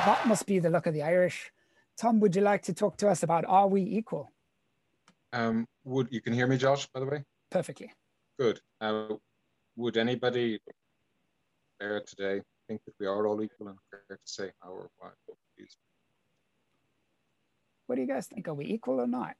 That 0.05 0.25
must 0.25 0.47
be 0.47 0.57
the 0.57 0.69
look 0.69 0.87
of 0.87 0.93
the 0.93 1.03
Irish. 1.03 1.51
Tom, 1.97 2.19
would 2.21 2.35
you 2.35 2.41
like 2.41 2.63
to 2.63 2.73
talk 2.73 2.97
to 2.97 3.09
us 3.09 3.21
about 3.21 3.45
Are 3.45 3.67
We 3.67 3.83
Equal? 3.83 4.31
Um, 5.33 5.67
would 5.83 6.07
you 6.11 6.21
can 6.21 6.33
hear 6.33 6.47
me, 6.47 6.57
Josh, 6.57 6.87
by 6.87 7.01
the 7.01 7.05
way? 7.05 7.23
Perfectly. 7.51 7.91
Good. 8.39 8.61
Uh, 8.79 9.09
would 9.75 9.97
anybody 9.97 10.59
there 11.79 12.01
today 12.01 12.41
think 12.71 12.85
that 12.85 12.93
we 12.99 13.05
are 13.05 13.27
all 13.27 13.41
equal 13.41 13.67
and 13.67 13.77
fair 13.89 13.99
to 14.09 14.17
say 14.23 14.49
how 14.61 14.69
or 14.69 14.89
why? 14.99 15.09
Please. 15.57 15.75
What 17.87 17.95
do 17.95 18.01
you 18.01 18.07
guys 18.07 18.27
think? 18.27 18.47
Are 18.47 18.53
we 18.53 18.65
equal 18.65 19.01
or 19.01 19.07
not? 19.07 19.35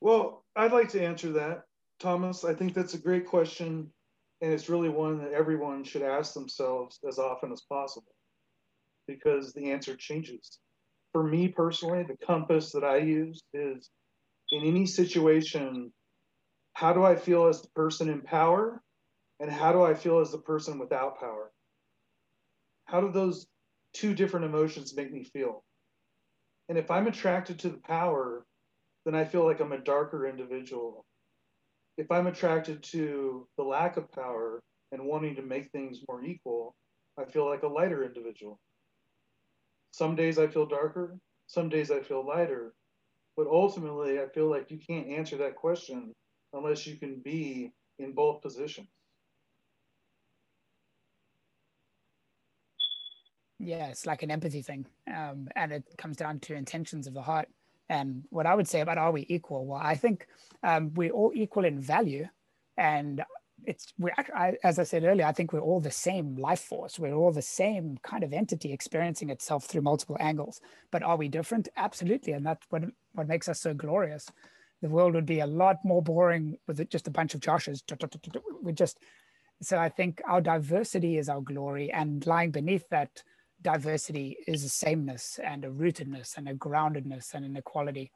Well, 0.00 0.44
I'd 0.56 0.72
like 0.72 0.88
to 0.90 1.04
answer 1.04 1.30
that, 1.34 1.62
Thomas. 2.00 2.44
I 2.44 2.54
think 2.54 2.74
that's 2.74 2.94
a 2.94 2.98
great 2.98 3.28
question, 3.28 3.92
and 4.40 4.52
it's 4.52 4.68
really 4.68 4.88
one 4.88 5.18
that 5.18 5.32
everyone 5.32 5.84
should 5.84 6.02
ask 6.02 6.34
themselves 6.34 6.98
as 7.06 7.20
often 7.20 7.52
as 7.52 7.60
possible 7.60 8.12
because 9.06 9.52
the 9.52 9.70
answer 9.70 9.94
changes. 9.94 10.58
For 11.12 11.22
me 11.22 11.46
personally, 11.46 12.02
the 12.02 12.26
compass 12.26 12.72
that 12.72 12.82
I 12.82 12.96
use 12.96 13.40
is 13.54 13.90
in 14.50 14.64
any 14.64 14.86
situation, 14.86 15.92
how 16.72 16.92
do 16.92 17.04
I 17.04 17.14
feel 17.14 17.46
as 17.46 17.62
the 17.62 17.68
person 17.76 18.08
in 18.08 18.22
power 18.22 18.82
and 19.42 19.50
how 19.50 19.72
do 19.72 19.82
I 19.82 19.92
feel 19.92 20.20
as 20.20 20.30
the 20.30 20.38
person 20.38 20.78
without 20.78 21.18
power? 21.18 21.50
How 22.84 23.00
do 23.00 23.10
those 23.10 23.44
two 23.92 24.14
different 24.14 24.46
emotions 24.46 24.96
make 24.96 25.12
me 25.12 25.24
feel? 25.24 25.64
And 26.68 26.78
if 26.78 26.92
I'm 26.92 27.08
attracted 27.08 27.58
to 27.58 27.68
the 27.68 27.80
power, 27.86 28.46
then 29.04 29.16
I 29.16 29.24
feel 29.24 29.44
like 29.44 29.58
I'm 29.58 29.72
a 29.72 29.78
darker 29.78 30.28
individual. 30.28 31.04
If 31.98 32.08
I'm 32.12 32.28
attracted 32.28 32.84
to 32.84 33.48
the 33.58 33.64
lack 33.64 33.96
of 33.96 34.12
power 34.12 34.60
and 34.92 35.04
wanting 35.04 35.34
to 35.34 35.42
make 35.42 35.72
things 35.72 35.98
more 36.08 36.24
equal, 36.24 36.76
I 37.18 37.24
feel 37.24 37.48
like 37.48 37.64
a 37.64 37.68
lighter 37.68 38.04
individual. 38.04 38.60
Some 39.90 40.14
days 40.14 40.38
I 40.38 40.46
feel 40.46 40.66
darker, 40.66 41.18
some 41.48 41.68
days 41.68 41.90
I 41.90 42.00
feel 42.00 42.24
lighter. 42.24 42.74
But 43.36 43.48
ultimately, 43.48 44.20
I 44.20 44.28
feel 44.28 44.48
like 44.48 44.70
you 44.70 44.78
can't 44.78 45.08
answer 45.08 45.36
that 45.38 45.56
question 45.56 46.12
unless 46.52 46.86
you 46.86 46.96
can 46.96 47.20
be 47.24 47.72
in 47.98 48.12
both 48.12 48.40
positions. 48.40 48.86
Yeah, 53.64 53.86
it's 53.86 54.06
like 54.06 54.24
an 54.24 54.30
empathy 54.32 54.60
thing. 54.60 54.86
Um, 55.06 55.48
and 55.54 55.72
it 55.72 55.84
comes 55.96 56.16
down 56.16 56.40
to 56.40 56.54
intentions 56.54 57.06
of 57.06 57.14
the 57.14 57.22
heart. 57.22 57.48
And 57.88 58.24
what 58.30 58.44
I 58.44 58.54
would 58.56 58.66
say 58.66 58.80
about 58.80 58.98
are 58.98 59.12
we 59.12 59.24
equal? 59.28 59.66
Well, 59.66 59.80
I 59.80 59.94
think 59.94 60.26
um, 60.64 60.92
we're 60.94 61.12
all 61.12 61.30
equal 61.32 61.64
in 61.64 61.80
value. 61.80 62.26
And 62.76 63.22
it's 63.64 63.92
we 63.98 64.10
actually, 64.18 64.58
as 64.64 64.80
I 64.80 64.82
said 64.82 65.04
earlier, 65.04 65.26
I 65.26 65.32
think 65.32 65.52
we're 65.52 65.60
all 65.60 65.78
the 65.78 65.92
same 65.92 66.34
life 66.34 66.60
force. 66.60 66.98
We're 66.98 67.14
all 67.14 67.30
the 67.30 67.40
same 67.40 67.98
kind 68.02 68.24
of 68.24 68.32
entity 68.32 68.72
experiencing 68.72 69.30
itself 69.30 69.66
through 69.66 69.82
multiple 69.82 70.16
angles. 70.18 70.60
But 70.90 71.04
are 71.04 71.16
we 71.16 71.28
different? 71.28 71.68
Absolutely, 71.76 72.32
and 72.32 72.44
that's 72.44 72.66
what 72.70 72.82
what 73.12 73.28
makes 73.28 73.48
us 73.48 73.60
so 73.60 73.74
glorious. 73.74 74.28
The 74.80 74.88
world 74.88 75.14
would 75.14 75.26
be 75.26 75.38
a 75.38 75.46
lot 75.46 75.76
more 75.84 76.02
boring 76.02 76.56
with 76.66 76.88
just 76.90 77.06
a 77.06 77.12
bunch 77.12 77.34
of 77.34 77.40
Joshes. 77.40 77.82
We 78.60 78.72
just 78.72 78.98
so 79.60 79.78
I 79.78 79.88
think 79.88 80.20
our 80.26 80.40
diversity 80.40 81.18
is 81.18 81.28
our 81.28 81.40
glory, 81.40 81.92
and 81.92 82.26
lying 82.26 82.50
beneath 82.50 82.88
that 82.88 83.22
diversity 83.62 84.36
is 84.46 84.64
a 84.64 84.68
sameness 84.68 85.38
and 85.42 85.64
a 85.64 85.70
rootedness 85.70 86.36
and 86.36 86.48
a 86.48 86.54
groundedness 86.54 87.34
and 87.34 87.44
an 87.44 87.56
equality. 87.56 88.10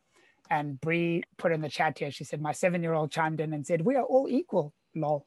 And 0.50 0.80
Bree 0.80 1.22
put 1.38 1.52
in 1.52 1.60
the 1.60 1.68
chat 1.68 1.98
here, 1.98 2.10
she 2.10 2.24
said, 2.24 2.40
My 2.40 2.52
seven 2.52 2.82
year 2.82 2.94
old 2.94 3.10
chimed 3.10 3.40
in 3.40 3.52
and 3.52 3.66
said, 3.66 3.82
We 3.82 3.96
are 3.96 4.04
all 4.04 4.28
equal 4.28 4.72
lol. 4.94 5.26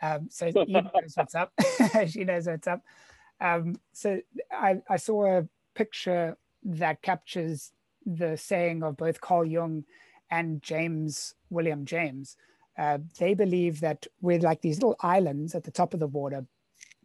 Um, 0.00 0.28
so 0.30 0.46
he 0.66 0.72
knows 0.72 1.12
what's 1.14 1.34
up. 1.34 1.52
she 2.08 2.24
knows 2.24 2.46
what's 2.46 2.66
up. 2.66 2.82
Um, 3.40 3.76
so 3.92 4.20
I, 4.50 4.80
I 4.88 4.96
saw 4.96 5.38
a 5.38 5.48
picture 5.74 6.36
that 6.64 7.02
captures 7.02 7.72
the 8.06 8.36
saying 8.36 8.82
of 8.82 8.96
both 8.96 9.20
Carl 9.20 9.44
Jung 9.44 9.84
and 10.30 10.62
James 10.62 11.34
William 11.50 11.84
James. 11.84 12.36
Uh, 12.78 12.98
they 13.18 13.34
believe 13.34 13.80
that 13.80 14.06
we're 14.20 14.38
like 14.38 14.62
these 14.62 14.76
little 14.78 14.96
islands 15.00 15.54
at 15.54 15.64
the 15.64 15.70
top 15.70 15.92
of 15.92 16.00
the 16.00 16.06
water, 16.06 16.46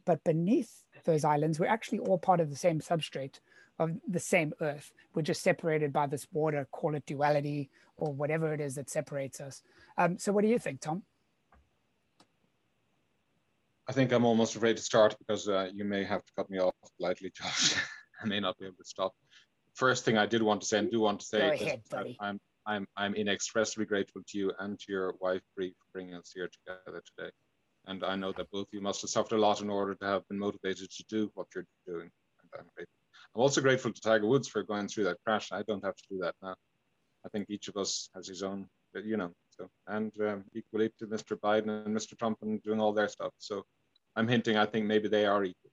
but 0.06 0.24
beneath 0.24 0.84
those 1.08 1.24
islands, 1.24 1.60
we're 1.60 1.66
actually 1.66 2.00
all 2.00 2.20
part 2.20 2.40
of 2.40 2.52
the 2.52 2.56
same 2.56 2.80
substrate 2.80 3.40
of 3.80 3.92
the 4.08 4.20
same 4.20 4.54
earth. 4.62 4.92
We're 5.16 5.24
just 5.24 5.42
separated 5.42 5.92
by 5.92 6.08
this 6.08 6.28
water, 6.32 6.68
call 6.72 6.96
it 6.96 7.06
duality 7.06 7.70
or 7.96 8.14
whatever 8.14 8.54
it 8.54 8.62
is 8.62 8.76
that 8.76 8.90
separates 8.90 9.42
us. 9.42 9.64
Um, 9.98 10.20
so, 10.20 10.32
what 10.32 10.44
do 10.44 10.48
you 10.48 10.60
think, 10.60 10.82
Tom? 10.82 11.04
I 13.88 13.94
think 13.94 14.12
I'm 14.12 14.26
almost 14.26 14.56
afraid 14.56 14.78
to 14.78 14.84
start 14.84 15.16
because 15.18 15.48
uh, 15.48 15.70
you 15.74 15.86
may 15.86 16.04
have 16.04 16.24
to 16.26 16.34
cut 16.36 16.50
me 16.50 16.60
off 16.60 16.76
lightly, 17.00 17.32
Josh. 17.34 17.74
I 18.22 18.28
may 18.28 18.40
not 18.40 18.58
be 18.58 18.66
able 18.66 18.76
to 18.78 18.86
stop. 18.86 19.14
First 19.76 20.06
thing 20.06 20.18
I 20.18 20.26
did 20.26 20.42
want 20.42 20.62
to 20.62 20.68
say 20.68 20.80
and 20.80 20.92
do 20.92 21.00
want 21.00 21.20
to 21.22 21.26
say 21.26 21.54
ahead, 21.54 21.82
I'm 22.20 22.40
I'm 22.66 22.88
I'm 22.98 23.14
inexpressibly 23.14 23.86
grateful 23.86 24.22
to 24.28 24.38
you 24.38 24.52
and 24.60 24.78
to 24.80 24.92
your 24.92 25.14
wife 25.22 25.42
Bree 25.56 25.70
for 25.70 25.86
bringing 25.94 26.16
us 26.16 26.32
here 26.36 26.50
together 26.50 27.02
today. 27.16 27.30
And 27.88 28.03
I 28.03 28.15
know 28.15 28.34
that 28.34 28.51
both 28.51 28.68
of 28.68 28.73
you 28.73 28.81
must 28.81 29.01
have 29.01 29.09
suffered 29.09 29.38
a 29.38 29.39
lot 29.39 29.61
in 29.61 29.69
order 29.69 29.95
to 29.95 30.05
have 30.05 30.27
been 30.27 30.39
motivated 30.39 30.89
to 30.91 31.03
do 31.09 31.31
what 31.34 31.47
you're 31.55 31.65
doing. 31.88 32.09
I'm 32.59 33.41
also 33.41 33.61
grateful 33.61 33.91
to 33.91 34.01
Tiger 34.01 34.27
Woods 34.27 34.47
for 34.47 34.64
going 34.64 34.88
through 34.88 35.05
that 35.05 35.18
crash. 35.26 35.51
I 35.51 35.64
don't 35.64 35.84
have 35.84 35.95
to 35.95 36.03
do 36.09 36.19
that 36.19 36.35
now. 36.41 36.55
I 37.26 37.30
think 37.30 37.49
each 37.49 37.68
of 37.68 37.77
us 37.77 38.09
has 38.15 38.27
his 38.27 38.43
own, 38.43 38.68
you 39.03 39.18
know. 39.18 39.31
So 39.49 39.69
and 39.88 40.11
um, 40.22 40.43
equally 40.53 40.91
to 40.99 41.07
Mr. 41.07 41.38
Biden 41.39 41.85
and 41.85 41.95
Mr. 41.95 42.18
Trump 42.18 42.38
and 42.41 42.61
doing 42.61 42.80
all 42.80 42.93
their 42.93 43.07
stuff. 43.07 43.31
So 43.38 43.64
I'm 44.15 44.27
hinting, 44.27 44.57
I 44.57 44.65
think 44.65 44.85
maybe 44.85 45.07
they 45.07 45.26
are 45.26 45.43
equal. 45.43 45.72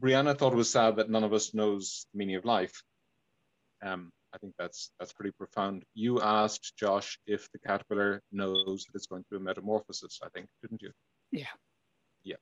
Brianna 0.00 0.36
thought 0.36 0.52
it 0.52 0.56
was 0.56 0.70
sad 0.70 0.96
that 0.96 1.10
none 1.10 1.24
of 1.24 1.32
us 1.32 1.54
knows 1.54 2.06
the 2.12 2.18
meaning 2.18 2.36
of 2.36 2.44
life. 2.44 2.82
Um, 3.82 4.10
I 4.34 4.38
think 4.38 4.54
that's 4.58 4.90
that's 4.98 5.12
pretty 5.12 5.32
profound. 5.32 5.84
You 5.94 6.20
asked 6.20 6.76
Josh 6.78 7.18
if 7.26 7.48
the 7.52 7.58
caterpillar 7.58 8.22
knows 8.30 8.84
that 8.84 8.94
it's 8.94 9.06
going 9.06 9.24
through 9.24 9.38
a 9.38 9.42
metamorphosis. 9.42 10.20
I 10.22 10.28
think, 10.30 10.48
didn't 10.62 10.82
you? 10.82 10.90
Yeah. 11.32 11.46
Yeah. 12.24 12.36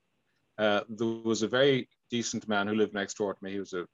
Uh, 0.59 0.81
there 0.89 1.07
was 1.07 1.43
a 1.43 1.49
very 1.49 1.89
decent 2.11 2.49
man 2.49 2.67
who 2.67 2.75
lived 2.75 2.95
next 2.95 3.15
door 3.19 3.35
to 3.35 3.45
me. 3.45 3.53
He 3.53 3.61
was 3.61 3.73
a 3.73 3.87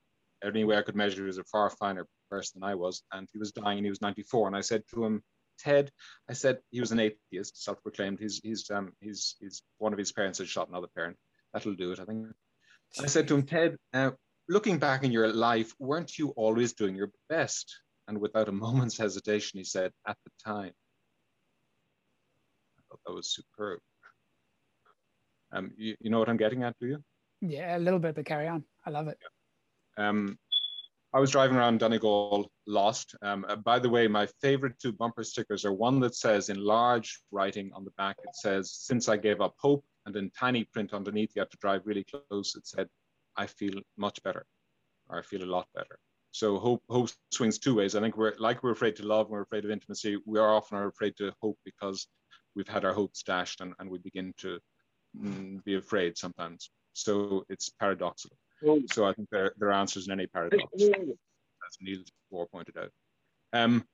any 0.45 0.65
way 0.65 0.77
I 0.77 0.83
could 0.83 0.97
measure, 0.97 1.23
he 1.23 1.27
was 1.27 1.39
a 1.39 1.45
far 1.45 1.71
finer 1.71 2.07
person 2.31 2.61
than 2.61 2.69
I 2.69 2.75
was, 2.75 3.03
and 3.13 3.29
he 3.33 3.39
was 3.39 3.53
dying, 3.53 3.79
and 3.79 3.87
he 3.87 3.91
was 3.91 4.03
94. 4.03 4.49
And 4.49 4.57
I 4.57 4.61
said 4.61 4.83
to 4.93 5.05
him, 5.05 5.23
Ted, 5.59 5.91
I 6.29 6.33
said 6.33 6.59
he 6.71 6.81
was 6.81 6.93
an 6.93 6.99
atheist, 6.99 7.63
self-proclaimed. 7.63 8.19
He's 8.19 8.41
he's 8.43 8.69
um 8.71 8.93
he's 9.01 9.37
he's 9.41 9.63
one 9.79 9.93
of 9.93 9.99
his 9.99 10.13
parents 10.13 10.39
had 10.39 10.49
shot 10.49 10.69
another 10.69 10.89
parent. 10.95 11.17
That'll 11.53 11.75
do 11.75 11.93
it, 11.93 12.01
I 12.01 12.05
think. 12.05 12.27
I 13.01 13.07
said 13.07 13.29
to 13.29 13.35
him, 13.35 13.45
Ted, 13.45 13.77
uh, 13.93 14.11
looking 14.49 14.79
back 14.79 15.05
in 15.05 15.13
your 15.13 15.33
life, 15.33 15.73
weren't 15.79 16.19
you 16.19 16.31
always 16.31 16.73
doing 16.73 16.95
your 16.95 17.11
best? 17.29 17.75
And 18.09 18.19
without 18.19 18.49
a 18.49 18.53
moment's 18.67 18.99
hesitation, 18.99 19.59
he 19.59 19.65
said, 19.65 19.93
at 20.07 20.17
the 20.25 20.31
time. 20.45 20.73
I 22.79 22.83
thought 22.89 23.01
that 23.07 23.15
was 23.15 23.33
superb. 23.33 23.81
Um, 25.53 25.73
you, 25.77 25.97
you 26.01 26.11
know 26.11 26.19
what 26.19 26.29
I'm 26.29 26.37
getting 26.37 26.63
at, 26.63 26.77
do 26.81 26.87
you? 26.87 27.05
Yeah, 27.41 27.77
a 27.77 27.79
little 27.79 27.99
bit, 27.99 28.15
but 28.15 28.25
carry 28.25 28.49
on. 28.49 28.65
I 28.87 28.91
love 28.91 29.09
it. 29.09 29.19
Yeah. 29.99 30.09
Um, 30.09 30.39
I 31.15 31.21
was 31.21 31.31
driving 31.31 31.57
around 31.57 31.79
Donegal 31.79 32.51
lost. 32.67 33.15
Um, 33.21 33.45
uh, 33.47 33.57
by 33.57 33.79
the 33.79 33.91
way, 33.91 34.09
my 34.09 34.27
favorite 34.41 34.79
two 34.81 34.93
bumper 34.93 35.23
stickers 35.23 35.67
are 35.67 35.73
one 35.73 36.01
that 36.01 36.15
says 36.15 36.49
in 36.49 36.57
large 36.57 37.21
writing 37.31 37.71
on 37.75 37.85
the 37.85 37.91
back, 37.99 38.17
it 38.25 38.35
says, 38.35 38.73
since 38.73 39.11
I 39.11 39.19
gave 39.19 39.43
up 39.43 39.55
hope, 39.59 39.85
and 40.07 40.17
in 40.17 40.31
tiny 40.31 40.65
print 40.65 40.95
underneath, 40.95 41.33
you 41.35 41.41
have 41.41 41.51
to 41.51 41.59
drive 41.59 41.83
really 41.85 42.05
close, 42.05 42.57
it 42.57 42.67
said, 42.67 42.89
I 43.37 43.47
feel 43.47 43.81
much 43.97 44.23
better, 44.23 44.47
or 45.09 45.19
I 45.19 45.23
feel 45.23 45.43
a 45.43 45.47
lot 45.47 45.67
better. 45.75 45.99
So 46.33 46.59
hope, 46.59 46.83
hope 46.89 47.11
swings 47.31 47.59
two 47.59 47.75
ways. 47.75 47.95
I 47.95 48.01
think 48.01 48.17
we're 48.17 48.35
like 48.39 48.63
we're 48.63 48.73
afraid 48.73 48.97
to 48.97 49.07
love, 49.07 49.27
and 49.27 49.33
we're 49.33 49.43
afraid 49.43 49.65
of 49.65 49.71
intimacy. 49.71 50.19
We 50.25 50.39
are 50.39 50.55
often 50.55 50.79
are 50.79 50.89
afraid 50.89 51.17
to 51.19 51.33
hope 51.43 51.59
because 51.65 52.07
we've 52.55 52.69
had 52.69 52.85
our 52.85 52.93
hopes 52.93 53.23
dashed 53.23 53.61
and, 53.61 53.75
and 53.79 53.91
we 53.91 53.99
begin 53.99 54.33
to 54.39 54.59
mm, 55.19 55.63
be 55.65 55.77
afraid 55.77 56.17
sometimes. 56.17 56.71
So 56.95 57.45
it's 57.49 57.71
paradoxical. 57.71 58.37
So 58.93 59.07
I 59.07 59.13
think 59.13 59.29
there, 59.31 59.53
there 59.59 59.71
are 59.71 59.73
answers 59.73 60.07
in 60.07 60.13
any 60.13 60.27
paradox, 60.27 60.65
as 60.75 61.79
Niels 61.81 62.07
Bohr 62.33 62.51
pointed 62.51 62.77
out. 62.79 62.91
Um, 63.53 63.85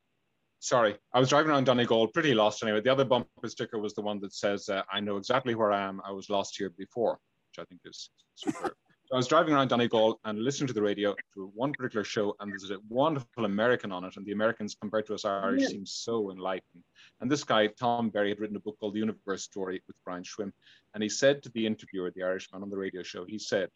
sorry, 0.59 0.97
I 1.13 1.21
was 1.21 1.31
driving 1.31 1.51
around 1.51 1.65
Donegal, 1.65 2.09
pretty 2.09 2.35
lost 2.35 2.63
anyway. 2.63 2.81
The 2.81 2.93
other 2.93 3.05
bumper 3.05 3.49
sticker 3.49 3.79
was 3.79 3.95
the 3.95 4.03
one 4.03 4.21
that 4.21 4.35
says, 4.35 4.69
uh, 4.69 4.83
I 4.93 5.01
know 5.01 5.17
exactly 5.17 5.55
where 5.55 5.73
I 5.73 5.83
am. 5.83 6.03
I 6.05 6.13
was 6.13 6.29
lost 6.29 6.57
here 6.59 6.71
before, 6.71 7.19
which 7.51 7.65
I 7.65 7.67
think 7.69 7.81
is 7.85 8.11
super. 8.35 8.75
I 9.11 9.17
was 9.17 9.27
driving 9.27 9.55
around 9.55 9.69
Donegal 9.69 10.21
and 10.25 10.39
listening 10.39 10.67
to 10.69 10.75
the 10.75 10.83
radio 10.83 11.15
to 11.35 11.51
one 11.55 11.73
particular 11.73 12.05
show, 12.05 12.37
and 12.41 12.53
there's 12.53 12.71
a 12.71 12.79
wonderful 12.91 13.47
American 13.47 13.91
on 13.91 14.05
it. 14.05 14.17
And 14.17 14.27
the 14.27 14.33
Americans, 14.33 14.77
compared 14.79 15.07
to 15.07 15.15
us 15.15 15.25
Irish, 15.25 15.63
yeah. 15.63 15.69
seem 15.69 15.87
so 15.87 16.31
enlightened. 16.31 16.85
And 17.21 17.31
this 17.31 17.43
guy, 17.43 17.69
Tom 17.69 18.11
Berry, 18.11 18.29
had 18.29 18.39
written 18.39 18.57
a 18.57 18.61
book 18.61 18.77
called 18.79 18.95
The 18.95 18.99
Universe 18.99 19.45
Story 19.45 19.83
with 19.87 19.97
Brian 20.05 20.25
Swimme. 20.25 20.53
And 20.93 21.03
he 21.03 21.09
said 21.09 21.43
to 21.43 21.49
the 21.51 21.67
interviewer, 21.67 22.11
the 22.11 22.23
Irishman 22.23 22.63
on 22.63 22.69
the 22.69 22.77
radio 22.77 23.03
show, 23.03 23.25
he 23.25 23.39
said, 23.39 23.71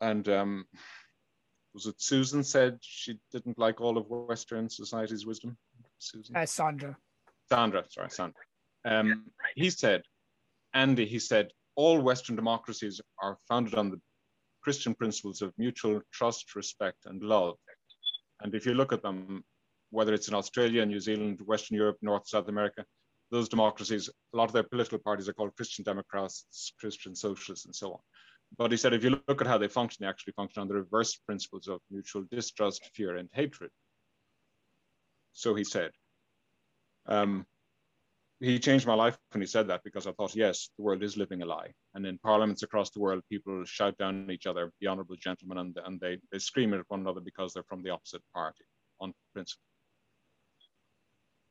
and 0.00 0.28
um, 0.28 0.66
was 1.72 1.86
it 1.86 2.00
Susan 2.00 2.42
said 2.42 2.78
she 2.80 3.18
didn't 3.32 3.58
like 3.58 3.80
all 3.80 3.98
of 3.98 4.08
Western 4.08 4.68
society's 4.68 5.24
wisdom? 5.24 5.56
Susan? 5.98 6.36
Uh, 6.36 6.44
Sandra. 6.44 6.96
Sandra, 7.48 7.84
sorry, 7.88 8.10
Sandra. 8.10 8.42
Um, 8.84 9.26
he 9.54 9.70
said, 9.70 10.02
Andy, 10.74 11.06
he 11.06 11.18
said, 11.18 11.52
all 11.76 12.00
Western 12.00 12.36
democracies 12.36 13.00
are 13.22 13.38
founded 13.48 13.74
on 13.74 13.90
the 13.90 14.00
Christian 14.62 14.94
principles 14.94 15.42
of 15.42 15.52
mutual 15.58 16.00
trust, 16.12 16.56
respect, 16.56 17.06
and 17.06 17.22
love. 17.22 17.56
And 18.40 18.54
if 18.54 18.66
you 18.66 18.74
look 18.74 18.92
at 18.92 19.02
them, 19.02 19.44
whether 19.90 20.12
it's 20.12 20.28
in 20.28 20.34
Australia, 20.34 20.84
New 20.84 21.00
Zealand, 21.00 21.40
Western 21.44 21.76
Europe, 21.76 21.98
North, 22.02 22.26
South 22.26 22.48
America, 22.48 22.84
those 23.30 23.48
democracies, 23.48 24.08
a 24.08 24.36
lot 24.36 24.48
of 24.48 24.52
their 24.52 24.62
political 24.62 24.98
parties 24.98 25.28
are 25.28 25.32
called 25.32 25.56
Christian 25.56 25.84
Democrats, 25.84 26.72
Christian 26.80 27.14
Socialists, 27.14 27.66
and 27.66 27.74
so 27.74 27.92
on. 27.92 27.98
But 28.56 28.70
he 28.70 28.76
said, 28.76 28.92
if 28.92 29.04
you 29.04 29.20
look 29.28 29.40
at 29.40 29.46
how 29.46 29.58
they 29.58 29.68
function, 29.68 29.98
they 30.04 30.08
actually 30.08 30.34
function 30.34 30.62
on 30.62 30.68
the 30.68 30.74
reverse 30.74 31.16
principles 31.16 31.68
of 31.68 31.80
mutual 31.90 32.24
distrust, 32.30 32.88
fear, 32.94 33.16
and 33.16 33.28
hatred. 33.32 33.70
So 35.32 35.54
he 35.54 35.64
said, 35.64 35.90
um, 37.06 37.46
he 38.40 38.58
changed 38.58 38.86
my 38.86 38.94
life 38.94 39.16
when 39.32 39.40
he 39.40 39.46
said 39.46 39.68
that 39.68 39.82
because 39.82 40.06
I 40.06 40.12
thought, 40.12 40.36
yes, 40.36 40.68
the 40.76 40.84
world 40.84 41.02
is 41.02 41.16
living 41.16 41.42
a 41.42 41.46
lie. 41.46 41.72
And 41.94 42.04
in 42.06 42.18
parliaments 42.18 42.62
across 42.62 42.90
the 42.90 43.00
world, 43.00 43.22
people 43.30 43.64
shout 43.64 43.96
down 43.96 44.30
each 44.30 44.46
other, 44.46 44.72
the 44.80 44.88
honorable 44.88 45.16
gentlemen, 45.16 45.58
and, 45.58 45.78
and 45.84 45.98
they, 46.00 46.18
they 46.30 46.38
scream 46.38 46.74
at 46.74 46.84
one 46.88 47.00
another 47.00 47.20
because 47.20 47.52
they're 47.52 47.62
from 47.68 47.82
the 47.82 47.90
opposite 47.90 48.22
party 48.34 48.64
on 49.00 49.14
principle. 49.32 49.62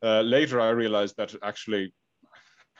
Uh, 0.03 0.22
later, 0.22 0.62
I 0.62 0.70
realized 0.70 1.16
that 1.18 1.34
actually, 1.41 1.91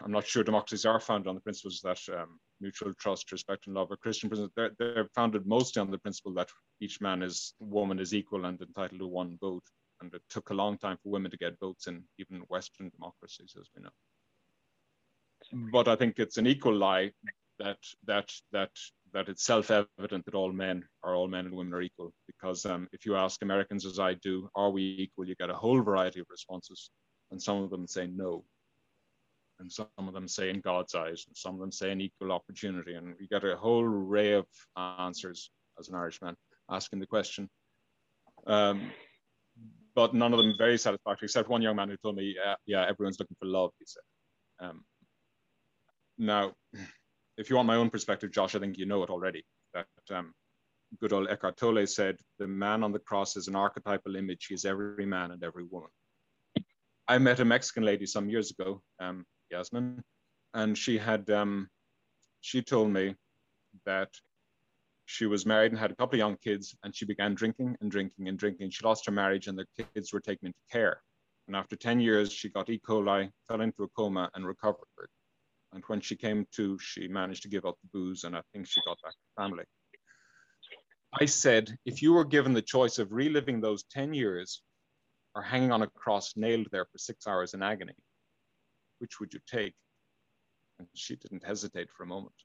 I'm 0.04 0.12
not 0.12 0.28
sure 0.28 0.44
democracies 0.44 0.86
are 0.86 1.00
founded 1.00 1.28
on 1.28 1.36
the 1.36 1.42
principles 1.42 1.82
that 1.84 2.00
um, 2.16 2.40
mutual 2.62 2.94
trust, 3.00 3.32
respect, 3.32 3.66
and 3.66 3.76
love 3.76 3.92
are 3.92 3.98
Christian 3.98 4.30
principles. 4.30 4.52
They're, 4.56 4.72
they're 4.78 5.10
founded 5.16 5.48
mostly 5.48 5.80
on 5.80 5.90
the 5.90 5.98
principle 5.98 6.34
that 6.36 6.50
each 6.80 7.02
man 7.02 7.24
is, 7.24 7.56
woman 7.60 8.00
is 8.00 8.14
equal 8.14 8.46
and 8.46 8.62
entitled 8.62 9.00
to 9.00 9.08
one 9.08 9.38
vote 9.42 9.64
and 10.02 10.14
it 10.14 10.22
took 10.30 10.50
a 10.50 10.54
long 10.54 10.78
time 10.78 10.98
for 11.02 11.10
women 11.10 11.32
to 11.32 11.38
get 11.38 11.60
votes 11.60 11.88
in 11.88 12.04
even 12.20 12.42
Western 12.50 12.90
democracies, 12.90 13.56
as 13.60 13.68
we 13.76 13.84
know. 13.84 13.90
But 15.72 15.88
I 15.88 15.96
think 15.96 16.20
it's 16.20 16.38
an 16.38 16.48
equal 16.48 16.76
lie 16.76 17.12
that 17.60 17.78
that 18.06 18.30
that 18.52 18.72
that 19.14 19.30
it's 19.30 19.46
self-evident 19.46 20.26
that 20.26 20.36
all 20.36 20.52
men 20.52 20.84
are 21.04 21.16
all 21.16 21.28
men 21.28 21.46
and 21.46 21.56
women 21.56 21.74
are 21.74 21.82
equal. 21.82 22.14
Because 22.28 22.66
um, 22.66 22.88
if 22.92 23.06
you 23.06 23.16
ask 23.16 23.42
Americans, 23.42 23.86
as 23.86 24.00
I 24.00 24.16
do, 24.16 24.50
are 24.56 24.72
we 24.72 24.84
equal? 24.84 25.28
You 25.28 25.36
get 25.36 25.50
a 25.50 25.56
whole 25.56 25.82
variety 25.82 26.20
of 26.20 26.28
responses, 26.30 26.90
and 27.32 27.42
some 27.42 27.62
of 27.64 27.70
them 27.70 27.88
say 27.88 28.08
no, 28.08 28.44
and 29.60 29.72
some 29.72 29.88
of 29.98 30.14
them 30.14 30.28
say 30.28 30.50
in 30.50 30.62
God's 30.62 30.96
eyes, 30.96 31.26
and 31.28 31.38
some 31.38 31.54
of 31.54 31.60
them 31.62 31.72
say 31.72 31.92
an 31.92 32.02
equal 32.02 32.32
opportunity, 32.32 32.96
and 32.96 33.16
you 33.20 33.28
get 33.28 33.46
a 33.46 33.56
whole 33.56 33.84
array 33.84 34.34
of 34.34 34.46
answers 34.78 35.52
as 35.80 35.90
an 35.90 35.96
Irishman 35.96 36.36
asking 36.70 37.00
the 37.00 37.06
question. 37.06 37.50
Um, 38.48 38.92
but 39.96 40.14
none 40.14 40.34
of 40.34 40.38
them 40.38 40.54
very 40.58 40.78
satisfactory, 40.78 41.26
except 41.26 41.50
one 41.50 41.62
young 41.62 41.78
man 41.78 41.90
who 41.90 41.98
told 41.98 42.18
me, 42.18 42.36
yeah, 42.36 42.56
yeah 42.66 42.86
everyone's 42.88 43.20
looking 43.20 43.38
for 43.40 43.48
love, 43.48 43.72
he 43.80 43.86
said. 43.86 44.68
Um, 44.68 44.84
now, 46.18 46.54
if 47.38 47.50
you 47.50 47.56
want 47.56 47.68
my 47.68 47.76
own 47.76 47.90
perspective, 47.90 48.32
Josh, 48.32 48.56
I 48.56 48.60
think 48.60 48.78
you 48.78 48.86
know 48.86 49.04
it 49.04 49.10
already, 49.10 49.44
that 49.74 49.88
um, 50.12 50.34
good 51.00 51.14
old 51.14 51.30
Eckhart 51.30 51.58
Tolle 51.58 51.88
said, 51.88 52.18
the 52.40 52.48
man 52.48 52.84
on 52.84 52.92
the 52.92 53.00
cross 53.00 53.36
is 53.36 53.48
an 53.48 53.56
archetypal 53.56 54.16
image. 54.16 54.48
He 54.48 54.56
is 54.56 54.66
every 54.66 55.06
man 55.06 55.32
and 55.32 55.44
every 55.44 55.64
woman. 55.64 55.90
I 57.08 57.18
met 57.18 57.40
a 57.40 57.46
Mexican 57.46 57.84
lady 57.84 58.06
some 58.06 58.30
years 58.30 58.52
ago, 58.52 58.82
um, 59.00 59.26
Yasmin, 59.52 60.04
and 60.54 60.78
she 60.78 60.98
had, 60.98 61.30
um, 61.30 61.70
she 62.42 62.62
told 62.62 62.92
me 62.92 63.16
that 63.86 64.10
she 65.06 65.28
was 65.28 65.46
married 65.46 65.72
and 65.72 65.80
had 65.80 65.92
a 65.92 65.96
couple 65.96 66.16
of 66.16 66.20
young 66.20 66.38
kids 66.38 66.76
and 66.84 66.96
she 66.96 67.06
began 67.06 67.36
drinking 67.36 67.78
and 67.80 67.92
drinking 67.92 68.28
and 68.28 68.38
drinking. 68.38 68.72
She 68.72 68.84
lost 68.84 69.06
her 69.06 69.12
marriage 69.12 69.48
and 69.48 69.58
the 69.58 69.68
kids 69.94 70.12
were 70.12 70.20
taken 70.20 70.48
into 70.48 70.60
care. 70.72 71.02
And 71.48 71.56
after 71.56 71.76
10 71.76 72.00
years, 72.00 72.32
she 72.32 72.50
got 72.50 72.70
E. 72.70 72.80
coli, 72.80 73.30
fell 73.48 73.62
into 73.62 73.84
a 73.84 73.88
coma 73.90 74.30
and 74.34 74.48
recovered. 74.48 75.10
And 75.74 75.84
when 75.88 76.02
she 76.02 76.16
came 76.16 76.48
to, 76.56 76.80
she 76.80 77.08
managed 77.08 77.44
to 77.44 77.50
give 77.50 77.66
up 77.66 77.78
the 77.82 77.90
booze 77.94 78.24
and 78.24 78.36
I 78.36 78.42
think 78.52 78.68
she 78.68 78.82
got 78.86 78.98
back 79.04 79.14
to 79.14 79.42
family. 79.42 79.66
I 81.14 81.26
said, 81.26 81.78
if 81.86 82.02
you 82.02 82.14
were 82.14 82.26
given 82.26 82.54
the 82.54 82.62
choice 82.62 82.98
of 82.98 83.12
reliving 83.12 83.62
those 83.62 83.84
10 83.84 84.14
years 84.14 84.64
or 85.36 85.44
hanging 85.44 85.72
on 85.72 85.84
a 85.84 85.88
cross 85.88 86.34
nailed 86.36 86.68
there 86.72 86.86
for 86.86 86.98
six 86.98 87.28
hours 87.28 87.54
in 87.54 87.62
agony, 87.62 87.94
which 89.00 89.20
would 89.20 89.34
you 89.34 89.40
take? 89.48 89.76
And 90.80 90.88
she 90.94 91.16
didn't 91.16 91.46
hesitate 91.46 91.90
for 91.96 92.04
a 92.04 92.08
moment. 92.08 92.36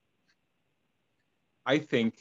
I 1.65 1.79
think 1.79 2.15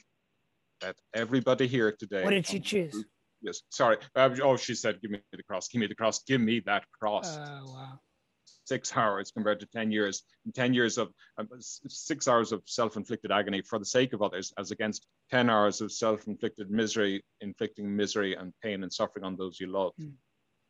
that 0.81 0.97
everybody 1.15 1.67
here 1.67 1.93
today. 1.93 2.25
What 2.25 2.31
did 2.31 2.47
she 2.47 2.61
choose? 2.61 3.05
Yes, 3.43 3.63
sorry. 3.71 3.97
Uh, 4.15 4.31
oh, 4.43 4.57
she 4.57 4.75
said, 4.75 5.01
"Give 5.01 5.11
me 5.11 5.21
the 5.33 5.43
cross. 5.43 5.69
Give 5.69 5.81
me 5.81 5.87
the 5.87 5.95
cross. 5.95 6.23
Give 6.25 6.41
me 6.41 6.61
that 6.67 6.85
cross." 6.99 7.39
Oh 7.39 7.73
wow. 7.73 8.01
Six 8.65 8.97
hours 8.97 9.33
compared 9.33 9.61
to 9.61 9.67
ten 9.67 9.91
years. 9.91 10.23
ten 10.55 10.75
years 10.75 10.99
of 10.99 11.09
uh, 11.39 11.45
six 11.59 12.29
hours 12.29 12.53
of 12.53 12.63
self-inflicted 12.67 13.33
agony 13.33 13.63
for 13.63 13.79
the 13.79 13.85
sake 13.85 14.13
of 14.13 14.23
others, 14.23 14.53
as 14.59 14.71
against 14.71 15.07
ten 15.31 15.49
hours 15.49 15.81
of 15.81 15.91
self-inflicted 15.91 16.71
misery, 16.71 17.25
inflicting 17.41 17.95
misery 17.95 18.35
and 18.35 18.53
pain 18.63 18.83
and 18.83 18.93
suffering 18.93 19.25
on 19.25 19.37
those 19.37 19.59
you 19.59 19.67
love. 19.67 19.93
Mm. 20.01 20.13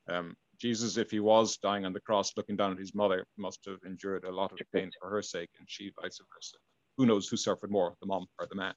Um, 0.08 0.36
Jesus, 0.58 0.96
if 0.96 1.10
he 1.10 1.20
was 1.20 1.56
dying 1.56 1.84
on 1.84 1.92
the 1.92 2.00
cross, 2.00 2.32
looking 2.36 2.56
down 2.56 2.72
at 2.72 2.78
his 2.78 2.94
mother, 2.94 3.26
must 3.38 3.60
have 3.66 3.78
endured 3.86 4.24
a 4.24 4.30
lot 4.30 4.52
of 4.52 4.58
pain 4.74 4.90
for 5.00 5.10
her 5.10 5.22
sake, 5.22 5.50
and 5.58 5.66
she 5.68 5.92
vice 6.00 6.18
versa. 6.34 6.56
Who 6.96 7.06
knows 7.06 7.28
who 7.28 7.36
suffered 7.36 7.70
more, 7.70 7.94
the 8.00 8.06
mom 8.06 8.26
or 8.38 8.46
the 8.48 8.56
man? 8.56 8.74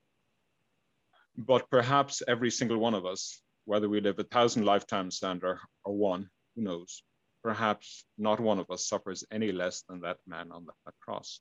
But 1.38 1.70
perhaps 1.70 2.22
every 2.28 2.52
single 2.52 2.78
one 2.78 2.94
of 2.94 3.06
us, 3.06 3.42
whether 3.66 3.90
we 3.90 4.02
live 4.02 4.20
a 4.20 4.24
thousand 4.24 4.66
lifetimes, 4.66 5.18
Sandra, 5.18 5.60
or 5.84 5.96
one, 5.96 6.30
who 6.56 6.62
knows, 6.62 7.04
perhaps 7.44 8.06
not 8.18 8.40
one 8.40 8.60
of 8.60 8.70
us 8.70 8.88
suffers 8.88 9.24
any 9.32 9.52
less 9.52 9.84
than 9.90 10.02
that 10.02 10.18
man 10.28 10.52
on 10.52 10.66
that 10.66 10.94
cross. 11.02 11.40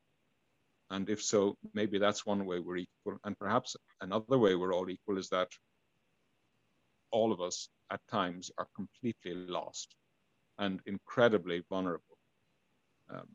And 0.91 1.09
if 1.11 1.23
so, 1.23 1.57
maybe 1.75 1.99
that's 1.99 2.25
one 2.25 2.47
way 2.47 2.59
we're 2.59 2.79
equal. 2.79 3.19
And 3.25 3.39
perhaps 3.39 3.77
another 4.01 4.39
way 4.39 4.55
we're 4.55 4.75
all 4.75 4.89
equal 4.89 5.19
is 5.19 5.29
that 5.29 5.49
all 7.11 7.33
of 7.33 7.41
us 7.41 7.69
at 7.91 8.01
times 8.11 8.51
are 8.57 8.69
completely 8.75 9.35
lost 9.35 9.95
and 10.59 10.81
incredibly 10.87 11.65
vulnerable. 11.69 12.19
Um, 13.11 13.29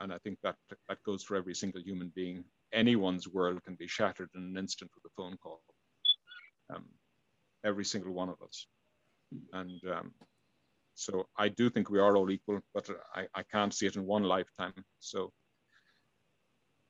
and 0.00 0.12
I 0.12 0.18
think 0.18 0.38
that 0.42 0.56
that 0.88 1.02
goes 1.04 1.22
for 1.22 1.36
every 1.36 1.54
single 1.54 1.80
human 1.80 2.12
being. 2.14 2.44
Anyone's 2.72 3.28
world 3.28 3.62
can 3.64 3.76
be 3.76 3.86
shattered 3.86 4.30
in 4.34 4.42
an 4.42 4.58
instant 4.58 4.90
with 4.94 5.10
a 5.10 5.14
phone 5.16 5.36
call 5.42 5.62
um, 6.74 6.84
every 7.64 7.84
single 7.84 8.12
one 8.12 8.28
of 8.28 8.40
us. 8.42 8.66
And 9.52 9.80
um, 9.90 10.12
so 10.94 11.26
I 11.36 11.48
do 11.48 11.70
think 11.70 11.90
we 11.90 11.98
are 11.98 12.16
all 12.16 12.30
equal, 12.30 12.60
but 12.74 12.88
I, 13.14 13.26
I 13.34 13.42
can't 13.44 13.72
see 13.72 13.86
it 13.86 13.96
in 13.96 14.06
one 14.06 14.24
lifetime. 14.24 14.74
So, 15.00 15.32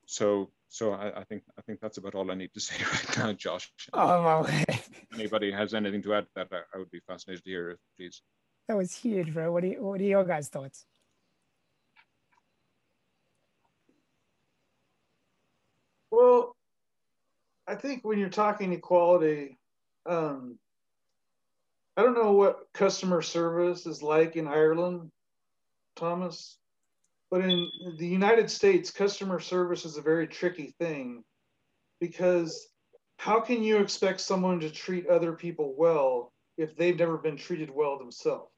so, 0.07 0.51
so 0.69 0.93
I, 0.93 1.21
I 1.21 1.25
think 1.25 1.45
I 1.59 1.63
think 1.63 1.81
that's 1.81 1.99
about 1.99 2.15
all 2.15 2.31
I 2.31 2.35
need 2.35 2.53
to 2.55 2.61
say 2.69 2.77
right 2.83 3.19
now, 3.19 3.33
Josh. 3.33 3.71
Oh, 3.93 4.49
anybody 5.15 5.53
has 5.53 5.75
anything 5.75 6.03
to 6.03 6.15
add 6.15 6.25
to 6.25 6.31
that, 6.37 6.49
I, 6.53 6.61
I 6.75 6.79
would 6.79 6.91
be 6.91 7.01
fascinated 7.07 7.45
to 7.45 7.51
hear 7.51 7.79
please. 7.97 8.23
That 8.69 8.77
was 8.77 8.95
huge, 8.95 9.33
bro. 9.33 9.53
What 9.53 9.63
do 9.63 9.69
you, 9.69 9.83
what 9.83 10.01
are 10.01 10.05
your 10.05 10.25
guys' 10.25 10.49
thoughts? 10.49 10.87
Well, 16.11 16.55
I 17.67 17.75
think 17.75 18.05
when 18.05 18.19
you're 18.19 18.29
talking 18.29 18.73
equality, 18.73 19.59
um, 20.07 20.59
I 21.97 22.03
don't 22.03 22.15
know 22.15 22.33
what 22.33 22.69
customer 22.73 23.23
service 23.23 23.87
is 23.87 24.03
like 24.03 24.37
in 24.37 24.47
Ireland, 24.47 25.11
Thomas, 25.97 26.59
but 27.31 27.43
in 27.43 27.69
the 27.99 28.07
United 28.07 28.51
States, 28.51 28.91
customer 28.91 29.41
service 29.41 29.85
is 29.85 29.97
a 29.97 30.03
very 30.03 30.27
tricky 30.27 30.75
thing 30.79 31.23
because 32.01 32.69
how 33.19 33.41
can 33.41 33.63
you 33.63 33.79
expect 33.79 34.21
someone 34.21 34.61
to 34.61 34.71
treat 34.71 35.07
other 35.07 35.33
people 35.33 35.75
well 35.77 36.33
if 36.57 36.77
they've 36.77 36.99
never 36.99 37.19
been 37.19 37.37
treated 37.37 37.71
well 37.71 37.99
themselves? 37.99 38.51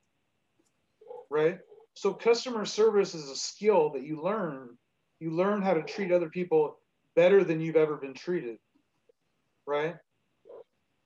Right? 1.30 1.58
So, 1.94 2.12
customer 2.12 2.64
service 2.64 3.14
is 3.14 3.28
a 3.28 3.36
skill 3.36 3.90
that 3.90 4.02
you 4.02 4.22
learn. 4.22 4.76
You 5.20 5.30
learn 5.30 5.62
how 5.62 5.74
to 5.74 5.82
treat 5.82 6.10
other 6.10 6.28
people 6.28 6.78
better 7.14 7.44
than 7.44 7.60
you've 7.60 7.76
ever 7.76 7.96
been 7.96 8.14
treated. 8.14 8.58
Right? 9.66 9.96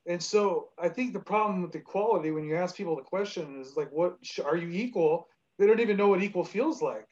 And 0.09 0.21
so 0.21 0.69
I 0.81 0.89
think 0.89 1.13
the 1.13 1.19
problem 1.19 1.61
with 1.61 1.75
equality, 1.75 2.31
when 2.31 2.43
you 2.43 2.55
ask 2.55 2.75
people 2.75 2.95
the 2.95 3.03
question, 3.03 3.61
is 3.61 3.77
like, 3.77 3.91
what 3.91 4.17
are 4.43 4.57
you 4.57 4.69
equal? 4.69 5.27
They 5.59 5.67
don't 5.67 5.79
even 5.79 5.97
know 5.97 6.07
what 6.07 6.23
equal 6.23 6.43
feels 6.43 6.81
like. 6.81 7.07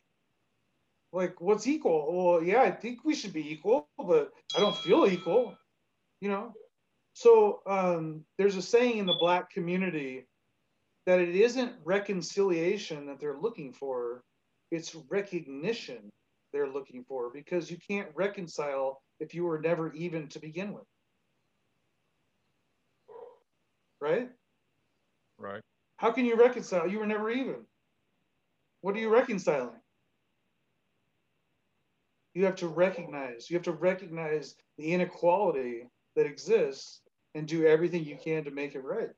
Like, 1.13 1.39
what's 1.39 1.67
equal? 1.67 2.07
Well, 2.11 2.43
yeah, 2.43 2.63
I 2.63 2.71
think 2.71 3.05
we 3.05 3.13
should 3.13 3.33
be 3.33 3.51
equal, 3.51 3.87
but 3.99 4.31
I 4.55 4.59
don't 4.59 4.75
feel 4.75 5.05
equal, 5.05 5.55
you 6.21 6.29
know? 6.29 6.53
So 7.13 7.61
um, 7.67 8.25
there's 8.39 8.55
a 8.55 8.63
saying 8.63 8.97
in 8.97 9.05
the 9.05 9.13
Black 9.19 9.51
community 9.51 10.25
that 11.05 11.19
it 11.19 11.35
isn't 11.35 11.73
reconciliation 11.85 13.05
that 13.05 13.19
they're 13.19 13.37
looking 13.37 13.73
for, 13.73 14.23
it's 14.71 14.95
recognition 15.09 16.11
they're 16.51 16.67
looking 16.67 17.05
for 17.07 17.29
because 17.31 17.69
you 17.69 17.77
can't 17.77 18.09
reconcile 18.15 19.03
if 19.19 19.35
you 19.35 19.43
were 19.43 19.59
never 19.59 19.93
even 19.93 20.27
to 20.29 20.39
begin 20.39 20.73
with 20.73 20.83
right? 24.01 24.29
Right. 25.37 25.61
How 25.97 26.11
can 26.11 26.25
you 26.25 26.35
reconcile? 26.35 26.87
You 26.87 26.99
were 26.99 27.05
never 27.05 27.29
even. 27.29 27.65
What 28.81 28.95
are 28.95 28.99
you 28.99 29.09
reconciling? 29.09 29.79
You 32.33 32.45
have 32.45 32.55
to 32.57 32.67
recognize, 32.67 33.49
you 33.49 33.55
have 33.55 33.63
to 33.63 33.71
recognize 33.71 34.55
the 34.77 34.93
inequality 34.93 35.89
that 36.15 36.27
exists 36.27 37.01
and 37.33 37.47
do 37.47 37.65
everything 37.65 38.03
you 38.03 38.17
can 38.17 38.43
to 38.43 38.51
make 38.51 38.75
it 38.75 38.83
right. 38.83 39.09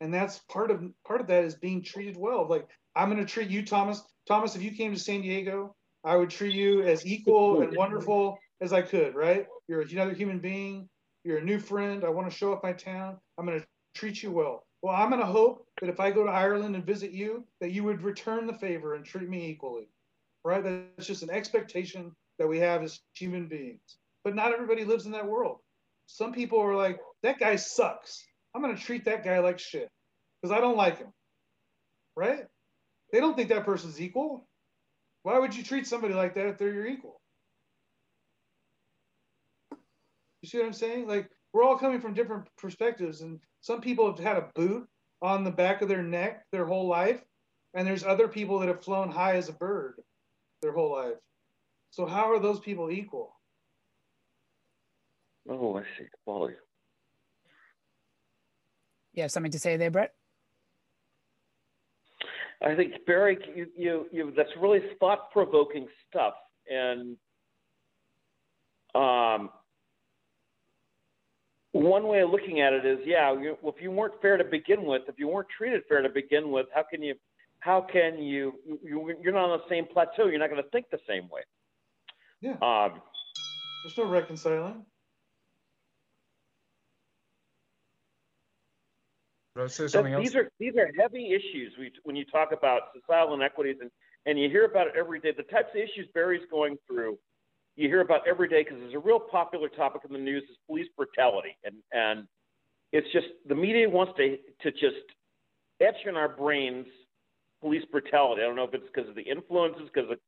And 0.00 0.12
that's 0.12 0.38
part 0.50 0.70
of 0.70 0.82
part 1.04 1.20
of 1.20 1.28
that 1.28 1.44
is 1.44 1.54
being 1.54 1.82
treated 1.82 2.16
well. 2.16 2.48
Like 2.48 2.68
I'm 2.94 3.08
going 3.08 3.24
to 3.24 3.32
treat 3.32 3.50
you, 3.50 3.64
Thomas. 3.64 4.02
Thomas, 4.26 4.56
if 4.56 4.62
you 4.62 4.72
came 4.72 4.92
to 4.92 4.98
San 4.98 5.22
Diego, 5.22 5.74
I 6.04 6.16
would 6.16 6.30
treat 6.30 6.54
you 6.54 6.82
as 6.82 7.06
equal 7.06 7.62
and 7.62 7.76
wonderful 7.76 8.38
as 8.60 8.72
I 8.72 8.82
could. 8.82 9.14
Right? 9.14 9.46
You're 9.68 9.82
another 9.82 10.14
human 10.14 10.40
being. 10.40 10.88
You're 11.24 11.38
a 11.38 11.44
new 11.44 11.58
friend. 11.58 12.04
I 12.04 12.08
want 12.08 12.30
to 12.30 12.36
show 12.36 12.52
up 12.52 12.62
my 12.62 12.72
town. 12.72 13.16
I'm 13.38 13.46
going 13.46 13.60
to 13.60 13.66
treat 13.94 14.22
you 14.22 14.30
well. 14.32 14.66
Well, 14.82 14.94
I'm 14.94 15.10
going 15.10 15.20
to 15.20 15.26
hope 15.26 15.66
that 15.80 15.90
if 15.90 16.00
I 16.00 16.10
go 16.10 16.24
to 16.24 16.30
Ireland 16.30 16.74
and 16.74 16.84
visit 16.84 17.12
you, 17.12 17.44
that 17.60 17.70
you 17.70 17.84
would 17.84 18.02
return 18.02 18.46
the 18.46 18.54
favor 18.54 18.94
and 18.94 19.04
treat 19.04 19.28
me 19.28 19.46
equally 19.48 19.88
right? 20.44 20.62
That's 20.62 21.06
just 21.06 21.22
an 21.22 21.30
expectation 21.30 22.12
that 22.38 22.48
we 22.48 22.58
have 22.58 22.82
as 22.82 23.00
human 23.14 23.46
beings. 23.46 23.98
But 24.24 24.34
not 24.34 24.52
everybody 24.52 24.84
lives 24.84 25.06
in 25.06 25.12
that 25.12 25.26
world. 25.26 25.58
Some 26.06 26.32
people 26.32 26.60
are 26.60 26.74
like, 26.74 27.00
that 27.22 27.38
guy 27.38 27.56
sucks. 27.56 28.24
I'm 28.54 28.62
going 28.62 28.76
to 28.76 28.82
treat 28.82 29.04
that 29.06 29.24
guy 29.24 29.38
like 29.38 29.58
shit 29.58 29.88
because 30.40 30.56
I 30.56 30.60
don't 30.60 30.76
like 30.76 30.98
him, 30.98 31.12
right? 32.16 32.44
They 33.12 33.20
don't 33.20 33.36
think 33.36 33.48
that 33.48 33.64
person's 33.64 34.00
equal. 34.00 34.46
Why 35.22 35.38
would 35.38 35.54
you 35.54 35.62
treat 35.62 35.86
somebody 35.86 36.14
like 36.14 36.34
that 36.34 36.46
if 36.46 36.58
they're 36.58 36.72
your 36.72 36.86
equal? 36.86 37.20
You 40.42 40.48
see 40.48 40.58
what 40.58 40.66
I'm 40.66 40.72
saying? 40.72 41.06
Like, 41.06 41.30
we're 41.52 41.64
all 41.64 41.78
coming 41.78 42.00
from 42.00 42.14
different 42.14 42.46
perspectives, 42.58 43.20
and 43.20 43.38
some 43.60 43.80
people 43.80 44.06
have 44.06 44.18
had 44.18 44.36
a 44.36 44.50
boot 44.54 44.88
on 45.22 45.44
the 45.44 45.50
back 45.50 45.82
of 45.82 45.88
their 45.88 46.02
neck 46.02 46.44
their 46.50 46.66
whole 46.66 46.88
life, 46.88 47.22
and 47.74 47.86
there's 47.86 48.04
other 48.04 48.26
people 48.26 48.58
that 48.58 48.68
have 48.68 48.82
flown 48.82 49.10
high 49.10 49.36
as 49.36 49.48
a 49.48 49.52
bird 49.52 49.94
their 50.60 50.72
whole 50.72 50.92
life. 50.92 51.14
So 51.90 52.06
how 52.06 52.32
are 52.32 52.40
those 52.40 52.58
people 52.58 52.90
equal? 52.90 53.36
Oh, 55.48 55.76
I 55.76 55.82
see. 55.82 56.06
Quality. 56.24 56.54
You 59.12 59.22
have 59.22 59.30
something 59.30 59.52
to 59.52 59.58
say 59.58 59.76
there, 59.76 59.90
Brett? 59.90 60.14
I 62.64 62.74
think 62.74 62.94
Barry, 63.06 63.38
you, 63.54 63.66
you, 63.76 64.06
you 64.12 64.32
that's 64.36 64.50
really 64.60 64.80
thought-provoking 65.00 65.88
stuff, 66.08 66.34
and 66.70 67.16
um, 68.94 69.50
one 71.72 72.06
way 72.06 72.20
of 72.20 72.30
looking 72.30 72.60
at 72.60 72.72
it 72.72 72.84
is, 72.84 72.98
yeah, 73.04 73.32
you, 73.32 73.56
well, 73.62 73.74
if 73.76 73.82
you 73.82 73.90
weren't 73.90 74.20
fair 74.20 74.36
to 74.36 74.44
begin 74.44 74.84
with, 74.84 75.02
if 75.08 75.18
you 75.18 75.28
weren't 75.28 75.48
treated 75.56 75.82
fair 75.88 76.02
to 76.02 76.08
begin 76.08 76.50
with, 76.50 76.66
how 76.74 76.84
can 76.88 77.02
you 77.02 77.14
how 77.60 77.80
can 77.80 78.18
you, 78.18 78.54
you 78.82 79.14
you're 79.22 79.32
not 79.32 79.50
on 79.50 79.58
the 79.58 79.68
same 79.68 79.86
plateau. 79.86 80.26
You're 80.26 80.40
not 80.40 80.50
going 80.50 80.62
to 80.62 80.68
think 80.70 80.86
the 80.90 80.98
same 81.08 81.28
way. 81.28 81.42
Yeah. 82.40 82.56
Um, 82.60 83.00
There's 83.82 83.96
no 83.96 84.04
reconciling. 84.04 84.84
These 90.22 90.34
are 90.34 90.50
these 90.58 90.76
are 90.76 90.90
heavy 90.98 91.32
issues 91.32 91.72
we, 91.78 91.92
when 92.04 92.16
you 92.16 92.24
talk 92.24 92.52
about 92.52 92.82
societal 92.98 93.34
inequities 93.34 93.76
and, 93.80 93.90
and 94.26 94.38
you 94.38 94.48
hear 94.48 94.64
about 94.64 94.88
it 94.88 94.94
every 94.98 95.20
day. 95.20 95.32
The 95.36 95.42
types 95.44 95.68
of 95.74 95.76
issues 95.76 96.08
Barry's 96.14 96.42
going 96.50 96.78
through, 96.86 97.18
you 97.76 97.88
hear 97.88 98.00
about 98.00 98.26
every 98.28 98.48
day 98.48 98.62
because 98.62 98.78
it's 98.82 98.94
a 98.94 98.98
real 98.98 99.20
popular 99.20 99.68
topic 99.68 100.02
in 100.06 100.12
the 100.12 100.18
news 100.18 100.42
is 100.50 100.56
police 100.66 100.88
brutality, 100.96 101.56
and 101.64 101.76
and 101.92 102.26
it's 102.92 103.10
just 103.12 103.26
the 103.48 103.54
media 103.54 103.88
wants 103.88 104.12
to 104.16 104.36
to 104.62 104.70
just 104.72 105.04
etch 105.80 106.06
in 106.06 106.16
our 106.16 106.28
brains 106.28 106.86
police 107.62 107.84
brutality. 107.90 108.42
I 108.42 108.46
don't 108.46 108.56
know 108.56 108.64
if 108.64 108.74
it's 108.74 108.84
because 108.92 109.08
of 109.08 109.14
the 109.14 109.22
influences, 109.22 109.88
because 109.92 110.10
of 110.10 110.18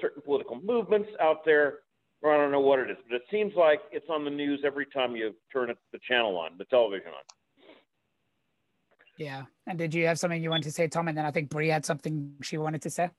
certain 0.00 0.22
political 0.22 0.60
movements 0.60 1.08
out 1.20 1.44
there, 1.44 1.80
or 2.22 2.34
I 2.34 2.38
don't 2.38 2.50
know 2.50 2.60
what 2.60 2.80
it 2.80 2.90
is. 2.90 2.96
But 3.08 3.16
it 3.16 3.22
seems 3.30 3.52
like 3.54 3.80
it's 3.92 4.06
on 4.10 4.24
the 4.24 4.30
news 4.30 4.60
every 4.64 4.86
time 4.86 5.14
you 5.14 5.34
turn 5.52 5.72
the 5.92 5.98
channel 6.06 6.36
on, 6.38 6.58
the 6.58 6.64
television 6.64 7.08
on. 7.08 7.66
Yeah. 9.18 9.44
And 9.66 9.78
did 9.78 9.94
you 9.94 10.06
have 10.06 10.18
something 10.18 10.42
you 10.42 10.50
wanted 10.50 10.64
to 10.64 10.72
say, 10.72 10.88
Tom? 10.88 11.08
And 11.08 11.16
then 11.16 11.24
I 11.24 11.30
think 11.30 11.50
Bree 11.50 11.68
had 11.68 11.84
something 11.84 12.34
she 12.42 12.58
wanted 12.58 12.82
to 12.82 12.90
say. 12.90 13.10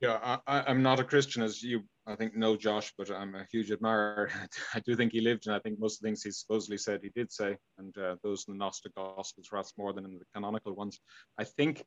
Yeah, 0.00 0.38
I, 0.46 0.70
am 0.70 0.82
not 0.82 0.98
a 0.98 1.04
Christian, 1.04 1.42
as 1.42 1.62
you 1.62 1.84
I 2.04 2.16
think 2.16 2.34
know 2.34 2.56
Josh, 2.56 2.92
but 2.98 3.10
I'm 3.12 3.36
a 3.36 3.46
huge 3.50 3.70
admirer. 3.70 4.28
I 4.74 4.80
do 4.80 4.96
think 4.96 5.12
he 5.12 5.20
lived, 5.20 5.46
and 5.46 5.54
I 5.54 5.60
think 5.60 5.78
most 5.78 5.98
of 5.98 6.02
the 6.02 6.08
things 6.08 6.22
he 6.22 6.32
supposedly 6.32 6.76
said 6.76 7.00
he 7.02 7.10
did 7.14 7.30
say, 7.30 7.56
and 7.78 7.96
uh, 7.96 8.16
those 8.24 8.44
in 8.48 8.54
the 8.54 8.58
Gnostic 8.58 8.94
Gospels, 8.96 9.46
perhaps 9.48 9.74
more 9.78 9.92
than 9.92 10.04
in 10.04 10.18
the 10.18 10.24
canonical 10.34 10.74
ones. 10.74 10.98
I 11.38 11.44
think 11.44 11.84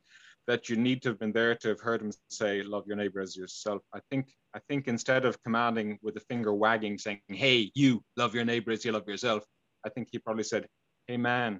that 0.47 0.69
you 0.69 0.77
need 0.77 1.01
to 1.01 1.09
have 1.09 1.19
been 1.19 1.33
there 1.33 1.55
to 1.55 1.67
have 1.69 1.81
heard 1.81 2.01
him 2.01 2.13
say, 2.29 2.63
"Love 2.63 2.87
your 2.87 2.95
neighbor 2.95 3.19
as 3.19 3.35
yourself." 3.35 3.81
I 3.93 3.99
think 4.09 4.31
I 4.53 4.59
think 4.69 4.87
instead 4.87 5.25
of 5.25 5.41
commanding 5.43 5.99
with 6.01 6.15
a 6.15 6.21
finger 6.21 6.53
wagging, 6.53 6.97
saying, 6.97 7.21
"Hey, 7.27 7.71
you 7.75 8.01
love 8.15 8.33
your 8.33 8.45
neighbor 8.45 8.71
as 8.71 8.85
you 8.85 8.93
love 8.93 9.07
yourself," 9.09 9.43
I 9.85 9.89
think 9.89 10.07
he 10.11 10.19
probably 10.19 10.43
said, 10.43 10.67
"Hey, 11.07 11.17
man, 11.17 11.59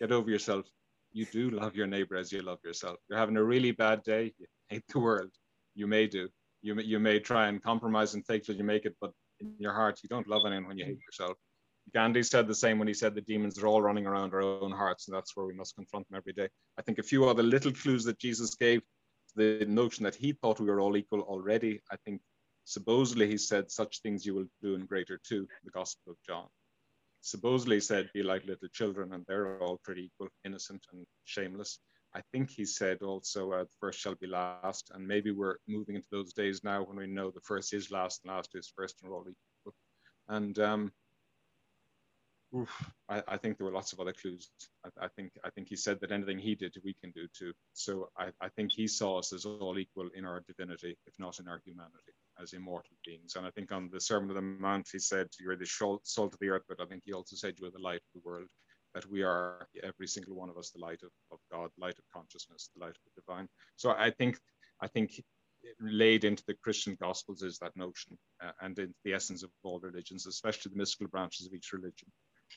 get 0.00 0.10
over 0.10 0.28
yourself. 0.28 0.66
You 1.12 1.26
do 1.26 1.50
love 1.50 1.76
your 1.76 1.86
neighbor 1.86 2.16
as 2.16 2.32
you 2.32 2.42
love 2.42 2.58
yourself. 2.64 2.98
You're 3.08 3.20
having 3.20 3.36
a 3.36 3.44
really 3.44 3.70
bad 3.70 4.02
day. 4.02 4.34
You 4.36 4.46
hate 4.68 4.84
the 4.88 4.98
world. 4.98 5.30
You 5.76 5.86
may 5.86 6.08
do." 6.08 6.28
You 6.66 6.74
may, 6.74 6.82
you 6.82 6.98
may 6.98 7.20
try 7.20 7.46
and 7.46 7.62
compromise 7.62 8.14
and 8.14 8.26
fake 8.26 8.42
till 8.44 8.56
you 8.56 8.64
make 8.64 8.84
it, 8.84 8.96
but 9.00 9.12
in 9.40 9.54
your 9.58 9.72
heart, 9.72 10.00
you 10.02 10.08
don't 10.08 10.26
love 10.26 10.42
anyone 10.44 10.66
when 10.66 10.78
you 10.78 10.84
hate 10.84 10.98
yourself. 11.06 11.38
Gandhi 11.94 12.24
said 12.24 12.48
the 12.48 12.54
same 12.54 12.80
when 12.80 12.88
he 12.88 12.94
said 12.94 13.14
the 13.14 13.20
demons 13.20 13.56
are 13.58 13.68
all 13.68 13.80
running 13.80 14.06
around 14.06 14.34
our 14.34 14.42
own 14.42 14.72
hearts, 14.72 15.06
and 15.06 15.16
that's 15.16 15.36
where 15.36 15.46
we 15.46 15.54
must 15.54 15.76
confront 15.76 16.08
them 16.08 16.16
every 16.16 16.32
day. 16.32 16.48
I 16.76 16.82
think 16.82 16.98
a 16.98 17.04
few 17.04 17.28
other 17.28 17.44
little 17.44 17.70
clues 17.72 18.02
that 18.04 18.18
Jesus 18.18 18.56
gave, 18.56 18.82
the 19.36 19.64
notion 19.68 20.02
that 20.02 20.16
he 20.16 20.32
thought 20.32 20.58
we 20.58 20.66
were 20.66 20.80
all 20.80 20.96
equal 20.96 21.20
already. 21.20 21.80
I 21.92 21.96
think 22.04 22.20
supposedly 22.64 23.28
he 23.28 23.38
said, 23.38 23.70
Such 23.70 24.02
things 24.02 24.26
you 24.26 24.34
will 24.34 24.48
do 24.60 24.74
in 24.74 24.86
greater 24.86 25.20
too, 25.24 25.46
the 25.64 25.70
Gospel 25.70 26.12
of 26.12 26.16
John. 26.26 26.48
Supposedly 27.20 27.78
said, 27.78 28.10
Be 28.12 28.24
like 28.24 28.44
little 28.44 28.68
children, 28.72 29.12
and 29.12 29.24
they're 29.28 29.62
all 29.62 29.78
pretty 29.84 30.06
equal, 30.06 30.28
innocent, 30.44 30.84
and 30.92 31.06
shameless. 31.24 31.78
I 32.16 32.22
think 32.32 32.48
he 32.48 32.64
said 32.64 33.02
also, 33.02 33.52
uh, 33.52 33.64
first 33.78 34.00
shall 34.00 34.14
be 34.14 34.26
last. 34.26 34.90
And 34.94 35.06
maybe 35.06 35.32
we're 35.32 35.56
moving 35.68 35.96
into 35.96 36.08
those 36.10 36.32
days 36.32 36.64
now 36.64 36.82
when 36.82 36.96
we 36.96 37.06
know 37.06 37.30
the 37.30 37.42
first 37.42 37.74
is 37.74 37.90
last 37.90 38.22
and 38.24 38.34
last 38.34 38.54
is 38.54 38.72
first 38.74 39.02
and 39.02 39.12
all 39.12 39.20
equal. 39.20 39.74
And 40.28 40.58
um, 40.58 40.92
oof, 42.56 42.90
I, 43.10 43.22
I, 43.28 43.36
think 43.36 43.58
there 43.58 43.66
were 43.66 43.72
lots 43.72 43.92
of 43.92 44.00
other 44.00 44.14
clues. 44.14 44.48
I, 44.82 45.04
I, 45.04 45.08
think 45.08 45.32
I 45.44 45.50
think 45.50 45.68
he 45.68 45.76
said 45.76 46.00
that 46.00 46.10
anything 46.10 46.38
he 46.38 46.54
did, 46.54 46.74
we 46.82 46.94
can 46.94 47.10
do 47.10 47.26
too. 47.38 47.52
So 47.74 48.08
I, 48.16 48.28
I 48.40 48.48
think 48.48 48.72
he 48.72 48.88
saw 48.88 49.18
us 49.18 49.34
as 49.34 49.44
all 49.44 49.78
equal 49.78 50.08
in 50.14 50.24
our 50.24 50.42
divinity, 50.46 50.96
if 51.06 51.12
not 51.18 51.38
in 51.38 51.48
our 51.48 51.60
humanity, 51.66 52.14
as 52.42 52.54
immortal 52.54 52.96
beings. 53.04 53.36
And 53.36 53.46
I 53.46 53.50
think 53.50 53.72
on 53.72 53.90
the 53.92 54.00
Sermon 54.00 54.30
on 54.30 54.36
the 54.36 54.40
Mount, 54.40 54.88
he 54.90 54.98
said, 54.98 55.28
"You're 55.38 55.56
the 55.56 55.66
salt 55.66 56.32
of 56.32 56.38
the 56.40 56.48
earth," 56.48 56.64
but 56.66 56.80
I 56.80 56.86
think 56.86 57.02
he 57.04 57.12
also 57.12 57.36
said, 57.36 57.56
"You 57.60 57.66
are 57.66 57.70
the 57.70 57.78
light 57.78 57.96
of 57.96 58.22
the 58.22 58.26
world." 58.26 58.48
That 58.96 59.10
we 59.10 59.22
are 59.22 59.68
every 59.84 60.06
single 60.06 60.34
one 60.34 60.48
of 60.48 60.56
us 60.56 60.70
the 60.70 60.80
light 60.80 61.02
of, 61.02 61.10
of 61.30 61.38
God, 61.52 61.68
light 61.78 61.98
of 61.98 62.04
consciousness, 62.10 62.70
the 62.74 62.82
light 62.82 62.96
of 62.96 63.02
the 63.04 63.20
divine. 63.20 63.46
So 63.76 63.90
I 63.90 64.10
think 64.10 64.38
I 64.80 64.88
think 64.88 65.22
laid 65.82 66.24
into 66.24 66.42
the 66.46 66.54
Christian 66.64 66.96
Gospels 66.98 67.42
is 67.42 67.58
that 67.58 67.76
notion, 67.76 68.16
uh, 68.42 68.52
and 68.62 68.78
in 68.78 68.94
the 69.04 69.12
essence 69.12 69.42
of 69.42 69.50
all 69.62 69.80
religions, 69.80 70.26
especially 70.26 70.70
the 70.70 70.78
mystical 70.78 71.08
branches 71.08 71.46
of 71.46 71.52
each 71.52 71.74
religion, 71.74 72.08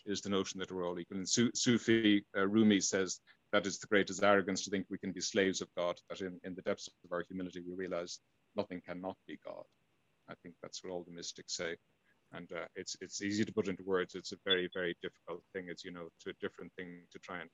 is 0.06 0.22
the 0.22 0.30
notion 0.30 0.62
that 0.62 0.72
we're 0.72 0.88
all 0.88 0.98
equal. 0.98 1.18
And 1.18 1.28
Su- 1.28 1.52
Sufi 1.54 2.24
uh, 2.38 2.48
Rumi 2.48 2.80
says 2.80 3.20
that 3.52 3.68
it's 3.68 3.80
the 3.80 3.88
greatest 3.88 4.24
arrogance 4.24 4.64
to 4.64 4.70
think 4.70 4.86
we 4.90 4.98
can 4.98 5.12
be 5.12 5.22
slaves 5.22 5.60
of 5.60 5.68
God. 5.76 5.98
That 6.10 6.22
in, 6.22 6.40
in 6.46 6.56
the 6.56 6.62
depths 6.62 6.88
of 7.04 7.12
our 7.12 7.26
humility, 7.28 7.62
we 7.68 7.74
realize 7.76 8.20
nothing 8.56 8.82
cannot 8.88 9.18
be 9.28 9.38
God. 9.46 9.66
I 10.30 10.36
think 10.42 10.56
that's 10.62 10.82
what 10.84 10.94
all 10.94 11.04
the 11.04 11.16
mystics 11.16 11.58
say 11.58 11.76
and 12.34 12.52
uh, 12.52 12.66
it's 12.76 12.96
it's 13.02 13.22
easy 13.22 13.44
to 13.46 13.54
put 13.54 13.68
into 13.68 13.84
words. 13.84 14.16
It's 14.16 14.32
a 14.32 14.38
very 14.46 14.70
very 14.74 14.96
difficult 15.02 15.44
thing. 15.54 15.66
It's 15.70 15.84
you 15.84 15.92
know 15.92 16.10
to 16.22 16.30
a 16.30 16.34
different 16.42 16.72
thing 16.78 17.02
to 17.12 17.20
try 17.20 17.40
and 17.42 17.50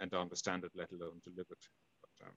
and 0.00 0.12
understand 0.14 0.64
it, 0.64 0.72
let 0.74 0.90
alone 0.92 1.20
to 1.24 1.30
live 1.36 1.46
it. 1.50 1.58
But, 2.02 2.26
um, 2.26 2.34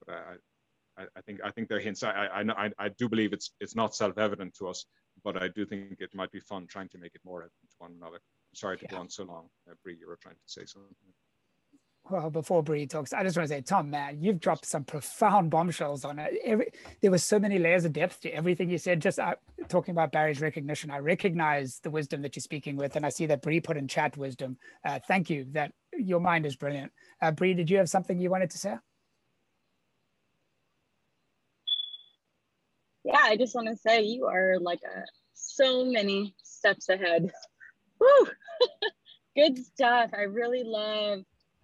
but 0.00 0.14
I, 0.14 1.02
I, 1.02 1.06
I 1.16 1.20
think 1.22 1.40
I 1.44 1.50
think 1.50 1.68
there 1.68 1.78
are 1.78 1.80
hints. 1.80 2.02
I 2.02 2.10
I, 2.10 2.66
I 2.66 2.70
I 2.78 2.88
do 2.90 3.08
believe 3.08 3.32
it's 3.32 3.52
it's 3.60 3.74
not 3.74 3.94
self 3.94 4.18
evident 4.18 4.54
to 4.58 4.68
us, 4.68 4.84
but 5.24 5.40
I 5.42 5.48
do 5.48 5.66
think 5.66 5.96
it 6.00 6.14
might 6.14 6.32
be 6.32 6.40
fun 6.40 6.66
trying 6.66 6.88
to 6.90 6.98
make 6.98 7.14
it 7.14 7.22
more 7.24 7.40
evident 7.40 7.70
to 7.70 7.76
one 7.78 7.94
another. 7.96 8.20
Sorry 8.54 8.78
to 8.78 8.84
yeah. 8.84 8.92
go 8.92 8.98
on 8.98 9.10
so 9.10 9.24
long, 9.24 9.48
uh, 9.70 9.74
Bree. 9.82 9.96
You 10.00 10.08
were 10.08 10.18
trying 10.20 10.36
to 10.36 10.40
say 10.46 10.64
something 10.64 10.94
well, 12.10 12.30
before 12.30 12.62
Bree 12.62 12.86
talks, 12.86 13.12
I 13.12 13.22
just 13.22 13.36
want 13.36 13.48
to 13.48 13.54
say, 13.54 13.60
Tom, 13.60 13.90
man, 13.90 14.18
you've 14.20 14.40
dropped 14.40 14.64
some 14.64 14.84
profound 14.84 15.50
bombshells 15.50 16.04
on 16.04 16.18
it. 16.18 16.34
Every, 16.44 16.68
there 17.00 17.10
was 17.10 17.24
so 17.24 17.38
many 17.38 17.58
layers 17.58 17.84
of 17.84 17.92
depth 17.92 18.20
to 18.20 18.30
everything 18.30 18.70
you 18.70 18.78
said. 18.78 19.00
Just 19.00 19.18
uh, 19.18 19.34
talking 19.68 19.92
about 19.92 20.12
Barry's 20.12 20.40
recognition, 20.40 20.90
I 20.90 20.98
recognize 20.98 21.80
the 21.82 21.90
wisdom 21.90 22.22
that 22.22 22.36
you're 22.36 22.42
speaking 22.42 22.76
with, 22.76 22.96
and 22.96 23.04
I 23.04 23.08
see 23.08 23.26
that 23.26 23.42
Bree 23.42 23.60
put 23.60 23.76
in 23.76 23.88
chat 23.88 24.16
wisdom. 24.16 24.56
Uh, 24.84 24.98
thank 25.08 25.30
you. 25.30 25.46
That 25.52 25.72
your 25.96 26.20
mind 26.20 26.46
is 26.46 26.56
brilliant. 26.56 26.92
Uh, 27.20 27.32
Bree, 27.32 27.54
did 27.54 27.70
you 27.70 27.78
have 27.78 27.88
something 27.88 28.18
you 28.18 28.30
wanted 28.30 28.50
to 28.50 28.58
say? 28.58 28.74
Yeah, 33.04 33.20
I 33.22 33.36
just 33.36 33.54
want 33.54 33.68
to 33.68 33.76
say 33.76 34.02
you 34.02 34.26
are 34.26 34.58
like 34.60 34.80
a, 34.84 35.04
so 35.34 35.84
many 35.84 36.34
steps 36.42 36.88
ahead. 36.88 37.30
Woo! 38.00 38.28
good 39.36 39.58
stuff. 39.64 40.10
I 40.16 40.22
really 40.22 40.62
love 40.64 41.20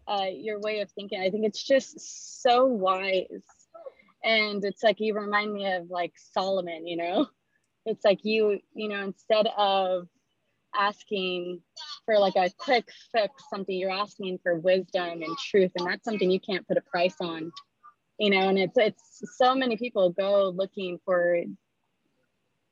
uh, 0.06 0.26
your 0.30 0.60
way 0.60 0.80
of 0.80 0.90
thinking. 0.90 1.20
I 1.20 1.30
think 1.30 1.44
it's 1.44 1.62
just 1.62 2.42
so 2.42 2.66
wise. 2.66 3.26
And 4.24 4.64
it's 4.64 4.82
like 4.82 5.00
you 5.00 5.14
remind 5.14 5.52
me 5.52 5.72
of 5.72 5.90
like 5.90 6.12
Solomon, 6.32 6.86
you 6.86 6.96
know? 6.96 7.26
It's 7.84 8.04
like 8.04 8.20
you, 8.24 8.60
you 8.74 8.88
know, 8.88 9.02
instead 9.02 9.48
of 9.58 10.06
asking 10.72 11.60
for 12.04 12.18
like 12.18 12.36
a 12.36 12.50
quick 12.56 12.88
fix, 13.12 13.42
something 13.50 13.76
you're 13.76 13.90
asking 13.90 14.38
for 14.42 14.54
wisdom 14.54 15.22
and 15.22 15.36
truth. 15.38 15.72
And 15.76 15.88
that's 15.88 16.04
something 16.04 16.30
you 16.30 16.40
can't 16.40 16.66
put 16.66 16.76
a 16.76 16.82
price 16.82 17.16
on, 17.20 17.50
you 18.18 18.30
know, 18.30 18.48
and 18.48 18.56
it's 18.58 18.78
it's 18.78 19.22
so 19.36 19.54
many 19.54 19.76
people 19.76 20.10
go 20.10 20.50
looking 20.50 20.98
for 21.04 21.42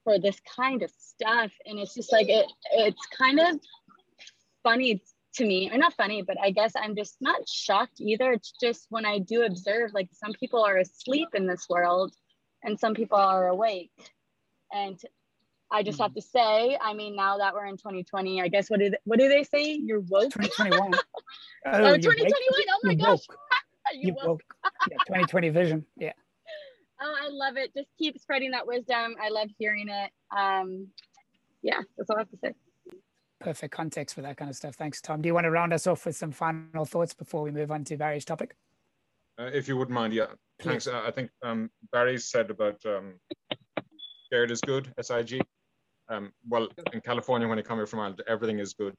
for 0.04 0.18
this 0.18 0.40
kind 0.56 0.82
of 0.82 0.90
stuff. 0.96 1.50
And 1.66 1.78
it's 1.78 1.94
just 1.94 2.12
like 2.12 2.28
it 2.28 2.46
it's 2.72 3.06
kind 3.06 3.40
of 3.40 3.58
funny 4.62 5.02
to 5.34 5.44
me 5.44 5.70
or 5.70 5.78
not 5.78 5.94
funny 5.94 6.22
but 6.22 6.36
i 6.42 6.50
guess 6.50 6.72
i'm 6.76 6.96
just 6.96 7.16
not 7.20 7.48
shocked 7.48 8.00
either. 8.00 8.32
It's 8.32 8.52
just 8.60 8.86
when 8.90 9.06
i 9.06 9.18
do 9.18 9.42
observe 9.42 9.92
like 9.94 10.08
some 10.12 10.32
people 10.32 10.64
are 10.64 10.78
asleep 10.78 11.28
in 11.34 11.46
this 11.46 11.66
world 11.68 12.12
and 12.62 12.78
some 12.78 12.94
people 12.94 13.18
are 13.18 13.48
awake. 13.48 13.92
And 14.72 15.00
i 15.72 15.82
just 15.82 16.00
have 16.00 16.14
to 16.14 16.22
say 16.22 16.76
i 16.82 16.92
mean 16.94 17.14
now 17.14 17.38
that 17.38 17.54
we're 17.54 17.66
in 17.66 17.76
2020 17.76 18.42
i 18.42 18.48
guess 18.48 18.68
what 18.68 18.80
do 18.80 18.90
they, 18.90 18.96
what 19.04 19.18
do 19.18 19.28
they 19.28 19.44
say? 19.44 19.72
You're 19.74 20.00
woke? 20.00 20.32
2021 20.32 20.94
oh, 20.94 21.00
oh 21.66 21.96
2021 21.96 22.32
oh 22.68 22.80
my 22.82 22.94
gosh. 22.94 23.20
you, 23.92 24.08
you 24.08 24.14
woke, 24.14 24.26
woke. 24.26 24.42
yeah 24.90 24.96
2020 25.06 25.48
vision. 25.50 25.86
Yeah. 25.96 26.12
Oh 27.02 27.16
i 27.18 27.28
love 27.30 27.56
it. 27.56 27.72
Just 27.74 27.88
keep 27.98 28.18
spreading 28.20 28.50
that 28.50 28.66
wisdom. 28.66 29.14
I 29.18 29.30
love 29.30 29.48
hearing 29.58 29.88
it. 29.88 30.10
Um 30.36 30.88
yeah 31.62 31.80
that's 31.96 32.10
all 32.10 32.16
i 32.16 32.20
have 32.20 32.30
to 32.30 32.36
say 32.42 32.52
perfect 33.40 33.74
context 33.74 34.14
for 34.14 34.22
that 34.22 34.36
kind 34.36 34.50
of 34.50 34.56
stuff. 34.56 34.76
Thanks, 34.76 35.00
Tom. 35.00 35.22
Do 35.22 35.26
you 35.26 35.34
want 35.34 35.44
to 35.44 35.50
round 35.50 35.72
us 35.72 35.86
off 35.86 36.06
with 36.06 36.16
some 36.16 36.30
final 36.30 36.84
thoughts 36.84 37.14
before 37.14 37.42
we 37.42 37.50
move 37.50 37.70
on 37.70 37.84
to 37.84 37.96
Barry's 37.96 38.24
topic? 38.24 38.54
Uh, 39.38 39.50
if 39.52 39.66
you 39.66 39.76
wouldn't 39.76 39.94
mind, 39.94 40.12
yeah. 40.12 40.26
Thanks. 40.60 40.86
Uh, 40.86 41.02
I 41.06 41.10
think 41.10 41.30
um, 41.42 41.70
Barry 41.92 42.18
said 42.18 42.50
about 42.50 42.78
um, 42.84 43.14
scared 44.26 44.50
is 44.50 44.60
good, 44.60 44.92
SIG. 45.00 45.40
Um, 46.10 46.32
well, 46.48 46.68
in 46.92 47.00
California, 47.00 47.48
when 47.48 47.56
you 47.56 47.64
come 47.64 47.78
here 47.78 47.86
from 47.86 48.00
Ireland, 48.00 48.22
everything 48.28 48.58
is 48.58 48.74
good. 48.74 48.94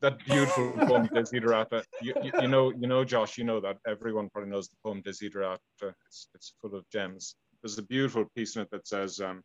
That 0.00 0.18
beautiful 0.24 0.72
poem, 0.86 1.08
Desiderata. 1.08 1.84
You, 2.02 2.14
you, 2.22 2.32
you, 2.42 2.48
know, 2.48 2.70
you 2.72 2.86
know, 2.86 3.04
Josh, 3.04 3.38
you 3.38 3.44
know 3.44 3.60
that 3.60 3.78
everyone 3.86 4.28
probably 4.28 4.50
knows 4.50 4.68
the 4.68 4.76
poem 4.84 5.02
Desiderata. 5.02 5.58
It's, 6.06 6.28
it's 6.34 6.54
full 6.60 6.74
of 6.74 6.84
gems. 6.90 7.36
There's 7.62 7.78
a 7.78 7.82
beautiful 7.82 8.26
piece 8.36 8.56
in 8.56 8.62
it 8.62 8.70
that 8.72 8.86
says, 8.86 9.20
um, 9.20 9.42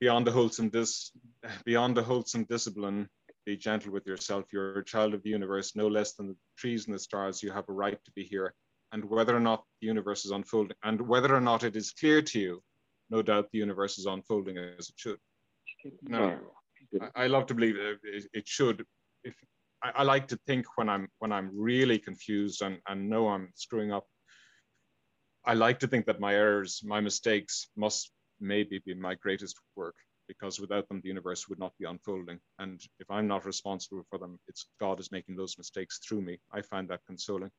beyond 0.00 0.26
the 0.26 0.32
wholesome 0.32 0.68
dis 0.68 1.12
beyond 1.64 1.96
the 1.96 2.02
wholesome 2.02 2.44
discipline 2.44 3.08
be 3.44 3.56
gentle 3.56 3.92
with 3.92 4.06
yourself. 4.06 4.44
You're 4.52 4.80
a 4.80 4.84
child 4.84 5.14
of 5.14 5.22
the 5.22 5.30
universe 5.30 5.76
no 5.76 5.86
less 5.86 6.14
than 6.14 6.28
the 6.28 6.36
trees 6.58 6.86
and 6.86 6.94
the 6.94 6.98
stars. 6.98 7.42
You 7.42 7.52
have 7.52 7.68
a 7.68 7.72
right 7.72 7.98
to 8.04 8.10
be 8.12 8.24
here. 8.24 8.54
And 8.92 9.04
whether 9.04 9.36
or 9.36 9.40
not 9.40 9.64
the 9.80 9.86
universe 9.86 10.24
is 10.24 10.32
unfolding 10.32 10.76
and 10.82 11.00
whether 11.00 11.34
or 11.34 11.40
not 11.40 11.64
it 11.64 11.76
is 11.76 11.92
clear 11.92 12.22
to 12.22 12.40
you 12.40 12.62
no 13.10 13.22
doubt 13.22 13.50
the 13.52 13.58
universe 13.58 13.98
is 13.98 14.06
unfolding 14.06 14.58
as 14.58 14.88
it 14.88 14.94
should. 14.96 15.18
No 16.02 16.38
I, 17.14 17.26
love 17.26 17.46
to 17.46 17.54
believe 17.54 17.76
it, 17.76 18.26
it 18.32 18.48
should. 18.48 18.84
If 19.24 19.34
I, 19.82 19.90
I, 19.96 20.02
like 20.02 20.28
to 20.28 20.38
think 20.46 20.66
when 20.76 20.88
i'm 20.88 21.08
when 21.18 21.32
i'm 21.32 21.50
really 21.52 21.98
confused 21.98 22.62
and, 22.62 22.78
and 22.88 23.10
know 23.10 23.28
i'm 23.28 23.50
screwing 23.54 23.92
up 23.92 24.06
i 25.44 25.54
like 25.54 25.80
to 25.80 25.86
think 25.86 26.06
that 26.06 26.20
my 26.20 26.34
errors 26.34 26.80
my 26.84 27.00
mistakes 27.00 27.68
must 27.76 28.10
maybe 28.40 28.80
be 28.84 28.94
my 28.94 29.14
greatest 29.14 29.56
work 29.74 29.94
because 30.28 30.60
without 30.60 30.88
them, 30.88 31.00
the 31.00 31.08
universe 31.08 31.48
would 31.48 31.58
not 31.58 31.72
be 31.78 31.84
unfolding. 31.84 32.38
And 32.58 32.80
if 32.98 33.10
I'm 33.10 33.28
not 33.28 33.44
responsible 33.44 34.02
for 34.10 34.18
them, 34.18 34.38
it's 34.48 34.66
God 34.80 35.00
is 35.00 35.12
making 35.12 35.36
those 35.36 35.58
mistakes 35.58 35.98
through 35.98 36.22
me. 36.22 36.38
I 36.52 36.62
find 36.62 36.88
that 36.88 37.04
consoling. 37.06 37.50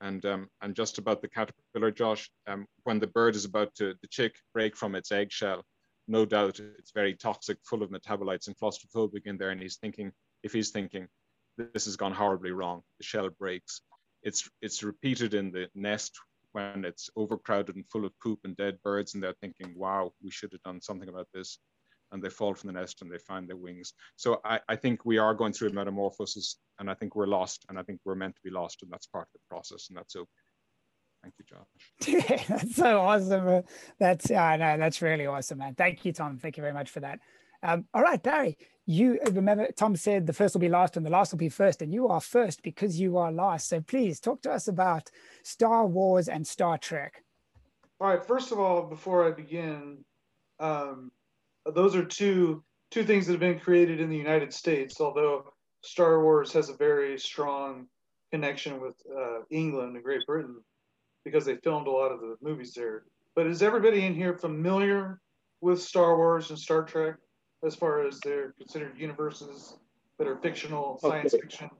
And 0.00 0.24
um, 0.26 0.48
and 0.60 0.74
just 0.74 0.98
about 0.98 1.22
the 1.22 1.28
caterpillar, 1.28 1.90
Josh, 1.90 2.30
um, 2.46 2.66
when 2.84 2.98
the 2.98 3.06
bird 3.06 3.34
is 3.34 3.44
about 3.44 3.74
to, 3.76 3.94
the 4.02 4.08
chick 4.08 4.34
break 4.52 4.76
from 4.76 4.94
its 4.94 5.10
eggshell, 5.10 5.64
no 6.06 6.24
doubt 6.26 6.60
it's 6.60 6.92
very 6.92 7.14
toxic, 7.14 7.58
full 7.64 7.82
of 7.82 7.90
metabolites 7.90 8.46
and 8.46 8.56
claustrophobic 8.58 9.26
in 9.26 9.38
there. 9.38 9.50
And 9.50 9.60
he's 9.60 9.76
thinking, 9.76 10.12
if 10.42 10.52
he's 10.52 10.70
thinking, 10.70 11.08
this 11.56 11.86
has 11.86 11.96
gone 11.96 12.12
horribly 12.12 12.50
wrong, 12.50 12.82
the 12.98 13.04
shell 13.04 13.30
breaks. 13.30 13.80
It's 14.22 14.48
it's 14.60 14.82
repeated 14.82 15.32
in 15.32 15.50
the 15.50 15.68
nest 15.74 16.18
when 16.56 16.86
it's 16.86 17.10
overcrowded 17.16 17.76
and 17.76 17.86
full 17.86 18.06
of 18.06 18.18
poop 18.18 18.38
and 18.44 18.56
dead 18.56 18.78
birds 18.82 19.12
and 19.12 19.22
they're 19.22 19.34
thinking, 19.42 19.74
wow, 19.76 20.10
we 20.22 20.30
should 20.30 20.50
have 20.52 20.62
done 20.62 20.80
something 20.80 21.10
about 21.10 21.28
this. 21.34 21.58
And 22.12 22.22
they 22.22 22.30
fall 22.30 22.54
from 22.54 22.68
the 22.68 22.80
nest 22.80 23.02
and 23.02 23.12
they 23.12 23.18
find 23.18 23.46
their 23.46 23.58
wings. 23.58 23.92
So 24.16 24.40
I, 24.42 24.60
I 24.66 24.76
think 24.76 25.04
we 25.04 25.18
are 25.18 25.34
going 25.34 25.52
through 25.52 25.68
a 25.68 25.72
metamorphosis 25.72 26.56
and 26.78 26.90
I 26.90 26.94
think 26.94 27.14
we're 27.14 27.26
lost 27.26 27.66
and 27.68 27.78
I 27.78 27.82
think 27.82 28.00
we're 28.06 28.14
meant 28.14 28.36
to 28.36 28.40
be 28.42 28.50
lost 28.50 28.82
and 28.82 28.90
that's 28.90 29.06
part 29.06 29.26
of 29.26 29.32
the 29.34 29.54
process 29.54 29.88
and 29.90 29.98
that's 29.98 30.16
okay. 30.16 30.30
Thank 31.22 31.34
you, 31.38 31.44
Josh. 31.44 32.46
That's 32.48 32.76
so 32.76 33.00
awesome. 33.00 33.64
That's 33.98 34.30
yeah, 34.30 34.54
no, 34.56 34.78
that's 34.78 35.02
really 35.02 35.26
awesome, 35.26 35.58
man. 35.58 35.74
Thank 35.74 36.04
you, 36.04 36.12
Tom. 36.12 36.38
Thank 36.38 36.56
you 36.56 36.60
very 36.60 36.74
much 36.74 36.88
for 36.88 37.00
that. 37.00 37.18
Um, 37.66 37.84
all 37.92 38.02
right, 38.02 38.22
Barry, 38.22 38.56
you 38.86 39.18
remember 39.32 39.66
Tom 39.72 39.96
said 39.96 40.24
the 40.24 40.32
first 40.32 40.54
will 40.54 40.60
be 40.60 40.68
last 40.68 40.96
and 40.96 41.04
the 41.04 41.10
last 41.10 41.32
will 41.32 41.38
be 41.38 41.48
first, 41.48 41.82
and 41.82 41.92
you 41.92 42.06
are 42.06 42.20
first 42.20 42.62
because 42.62 43.00
you 43.00 43.16
are 43.16 43.32
last. 43.32 43.68
So 43.68 43.80
please 43.80 44.20
talk 44.20 44.40
to 44.42 44.52
us 44.52 44.68
about 44.68 45.10
Star 45.42 45.84
Wars 45.84 46.28
and 46.28 46.46
Star 46.46 46.78
Trek. 46.78 47.24
All 48.00 48.08
right, 48.08 48.24
first 48.24 48.52
of 48.52 48.60
all, 48.60 48.84
before 48.84 49.26
I 49.26 49.32
begin, 49.32 49.98
um, 50.60 51.10
those 51.74 51.96
are 51.96 52.04
two 52.04 52.62
two 52.92 53.02
things 53.02 53.26
that 53.26 53.32
have 53.32 53.40
been 53.40 53.58
created 53.58 54.00
in 54.00 54.10
the 54.10 54.16
United 54.16 54.54
States. 54.54 55.00
Although 55.00 55.52
Star 55.82 56.22
Wars 56.22 56.52
has 56.52 56.68
a 56.68 56.76
very 56.76 57.18
strong 57.18 57.88
connection 58.30 58.80
with 58.80 58.94
uh, 59.12 59.40
England 59.50 59.96
and 59.96 60.04
Great 60.04 60.24
Britain 60.24 60.62
because 61.24 61.44
they 61.44 61.56
filmed 61.56 61.88
a 61.88 61.90
lot 61.90 62.12
of 62.12 62.20
the 62.20 62.36
movies 62.40 62.74
there. 62.74 63.06
But 63.34 63.48
is 63.48 63.60
everybody 63.60 64.06
in 64.06 64.14
here 64.14 64.38
familiar 64.38 65.20
with 65.60 65.82
Star 65.82 66.16
Wars 66.16 66.50
and 66.50 66.58
Star 66.58 66.84
Trek? 66.84 67.16
As 67.64 67.74
far 67.74 68.06
as 68.06 68.20
they're 68.20 68.52
considered 68.52 68.92
universes 68.96 69.76
that 70.18 70.26
are 70.26 70.36
fictional, 70.36 70.98
science 71.00 71.34
okay. 71.34 71.42
fiction. 71.42 71.70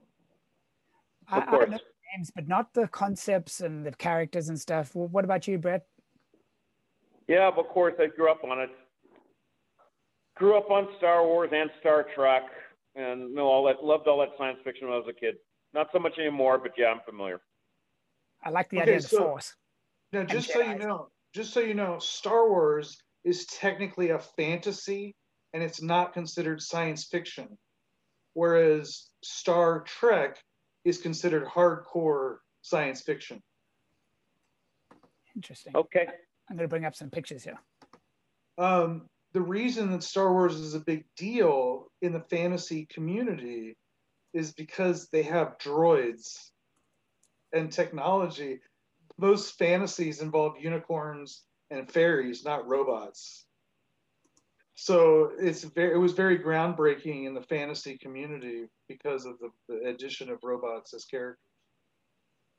I, 1.29 1.39
I 1.39 1.65
know 1.65 1.77
names, 2.15 2.31
but 2.33 2.47
not 2.47 2.73
the 2.73 2.87
concepts 2.87 3.61
and 3.61 3.85
the 3.85 3.91
characters 3.91 4.49
and 4.49 4.59
stuff. 4.59 4.95
What 4.95 5.25
about 5.25 5.47
you, 5.47 5.57
Brett? 5.57 5.85
Yeah, 7.27 7.49
of 7.49 7.67
course, 7.67 7.95
I 7.99 8.07
grew 8.07 8.31
up 8.31 8.43
on 8.43 8.59
it. 8.59 8.69
Grew 10.35 10.57
up 10.57 10.69
on 10.69 10.87
Star 10.97 11.25
Wars 11.25 11.49
and 11.51 11.69
Star 11.79 12.05
Trek, 12.15 12.43
and 12.95 13.33
know 13.33 13.47
all 13.47 13.65
that. 13.65 13.83
Loved 13.83 14.07
all 14.07 14.19
that 14.19 14.29
science 14.37 14.59
fiction 14.63 14.87
when 14.87 14.95
I 14.95 14.99
was 14.99 15.07
a 15.09 15.13
kid. 15.13 15.35
Not 15.73 15.87
so 15.91 15.99
much 15.99 16.17
anymore, 16.17 16.57
but 16.59 16.71
yeah, 16.77 16.87
I'm 16.87 17.01
familiar. 17.05 17.41
I 18.43 18.49
like 18.49 18.69
the 18.69 18.77
okay, 18.77 18.83
idea 18.83 18.97
of 18.97 19.09
the 19.09 19.17
Force. 19.17 19.55
Now, 20.13 20.23
just 20.23 20.53
so 20.53 20.61
you 20.61 20.77
know, 20.77 21.09
just 21.33 21.53
so 21.53 21.59
you 21.59 21.73
know, 21.73 21.97
Star 21.99 22.47
Wars 22.47 22.97
is 23.25 23.45
technically 23.47 24.11
a 24.11 24.19
fantasy 24.19 25.15
and 25.53 25.63
it's 25.63 25.81
not 25.81 26.13
considered 26.13 26.61
science 26.61 27.05
fiction. 27.05 27.57
Whereas 28.33 29.07
Star 29.23 29.81
Trek 29.81 30.37
is 30.85 30.99
considered 30.99 31.45
hardcore 31.45 32.37
science 32.61 33.01
fiction. 33.01 33.41
Interesting. 35.35 35.75
Okay. 35.75 36.07
I'm 36.49 36.55
going 36.55 36.65
to 36.65 36.69
bring 36.69 36.85
up 36.85 36.95
some 36.95 37.09
pictures 37.09 37.43
here. 37.43 37.57
Um, 38.57 39.07
the 39.33 39.41
reason 39.41 39.91
that 39.91 40.03
Star 40.03 40.31
Wars 40.31 40.55
is 40.55 40.73
a 40.73 40.79
big 40.79 41.05
deal 41.15 41.87
in 42.01 42.13
the 42.13 42.21
fantasy 42.21 42.85
community 42.85 43.75
is 44.33 44.53
because 44.53 45.09
they 45.09 45.23
have 45.23 45.57
droids 45.57 46.51
and 47.53 47.71
technology. 47.71 48.59
Most 49.17 49.57
fantasies 49.57 50.21
involve 50.21 50.59
unicorns 50.59 51.43
and 51.71 51.91
fairies, 51.91 52.45
not 52.45 52.67
robots 52.67 53.46
so 54.79 55.31
it's 55.39 55.63
very 55.63 55.95
it 55.95 55.97
was 55.97 56.13
very 56.13 56.37
groundbreaking 56.37 57.25
in 57.25 57.33
the 57.33 57.41
fantasy 57.41 57.97
community 57.97 58.67
because 58.87 59.25
of 59.25 59.33
the, 59.39 59.49
the 59.67 59.89
addition 59.89 60.29
of 60.29 60.37
robots 60.43 60.93
as 60.93 61.03
characters. 61.03 61.41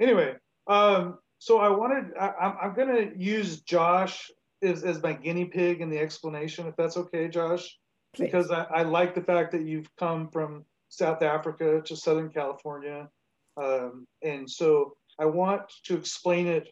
Anyway 0.01 0.35
um, 0.67 1.19
so 1.39 1.59
i 1.59 1.69
wanted 1.69 2.07
I, 2.21 2.55
am 2.63 2.75
going 2.75 2.89
to 2.89 3.17
use 3.17 3.61
josh 3.61 4.31
as, 4.63 4.83
as 4.83 5.01
my 5.01 5.13
guinea 5.13 5.45
pig 5.45 5.81
in 5.81 5.91
the 5.91 5.99
explanation 5.99 6.67
if 6.67 6.77
that's 6.77 6.97
okay 6.97 7.29
josh? 7.29 7.79
Please. 8.15 8.25
because 8.27 8.51
I, 8.51 8.65
I, 8.65 8.83
like 8.83 9.15
the 9.15 9.23
fact 9.23 9.53
that 9.53 9.63
you've 9.63 9.95
come 9.97 10.29
from 10.29 10.65
south 10.89 11.23
africa 11.23 11.83
to 11.85 11.97
southern 11.97 12.31
california 12.31 13.09
um, 13.57 14.09
and 14.23 14.51
so 14.51 14.97
i 15.21 15.25
want 15.25 15.63
to 15.85 15.97
explain 15.97 16.49
it 16.49 16.69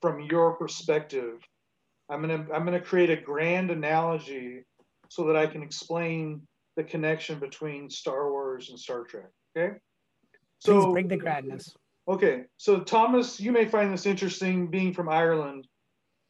from 0.00 0.20
your 0.20 0.54
perspective 0.54 1.40
I'm 2.10 2.20
gonna 2.20 2.46
I'm 2.52 2.64
gonna 2.64 2.80
create 2.80 3.10
a 3.10 3.16
grand 3.16 3.70
analogy 3.70 4.64
so 5.08 5.24
that 5.26 5.36
I 5.36 5.46
can 5.46 5.62
explain 5.62 6.42
the 6.76 6.84
connection 6.84 7.38
between 7.38 7.88
Star 7.88 8.30
Wars 8.30 8.70
and 8.70 8.78
Star 8.78 9.04
Trek. 9.04 9.30
Okay. 9.56 9.76
So 10.58 10.80
Please 10.80 10.92
bring 10.92 11.08
the 11.08 11.16
grandness. 11.16 11.74
Okay. 12.08 12.44
So 12.56 12.80
Thomas, 12.80 13.40
you 13.40 13.52
may 13.52 13.64
find 13.64 13.92
this 13.92 14.06
interesting 14.06 14.68
being 14.68 14.92
from 14.92 15.08
Ireland. 15.08 15.66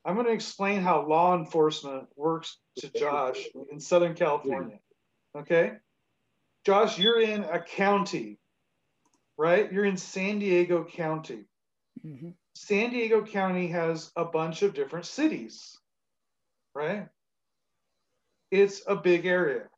I'm 0.05 0.15
going 0.15 0.27
to 0.27 0.32
explain 0.32 0.81
how 0.81 1.07
law 1.07 1.36
enforcement 1.36 2.07
works 2.16 2.59
to 2.78 2.90
Josh 2.90 3.39
in 3.70 3.78
Southern 3.78 4.15
California. 4.15 4.78
Okay. 5.36 5.73
Josh, 6.65 6.98
you're 6.98 7.20
in 7.20 7.44
a 7.44 7.61
county, 7.61 8.39
right? 9.36 9.70
You're 9.70 9.85
in 9.85 9.97
San 9.97 10.39
Diego 10.39 10.85
County. 10.85 11.44
Mhm. 12.05 12.35
San 12.55 12.90
Diego 12.90 13.24
County 13.24 13.68
has 13.68 14.10
a 14.16 14.24
bunch 14.24 14.62
of 14.62 14.74
different 14.74 15.06
cities, 15.06 15.78
right? 16.74 17.09
It's 18.51 18.82
a 18.86 18.97
big 18.97 19.27
area. 19.27 19.68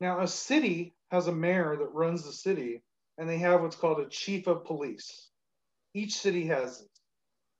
Now, 0.00 0.20
a 0.20 0.28
city 0.28 0.94
has 1.10 1.26
a 1.26 1.32
mayor 1.32 1.76
that 1.76 1.94
runs 1.94 2.24
the 2.24 2.32
city, 2.32 2.82
and 3.18 3.28
they 3.28 3.38
have 3.38 3.62
what's 3.62 3.76
called 3.76 4.00
a 4.00 4.08
chief 4.08 4.46
of 4.46 4.64
police. 4.64 5.28
Each 5.94 6.14
city 6.14 6.46
has 6.46 6.80
it. 6.80 6.88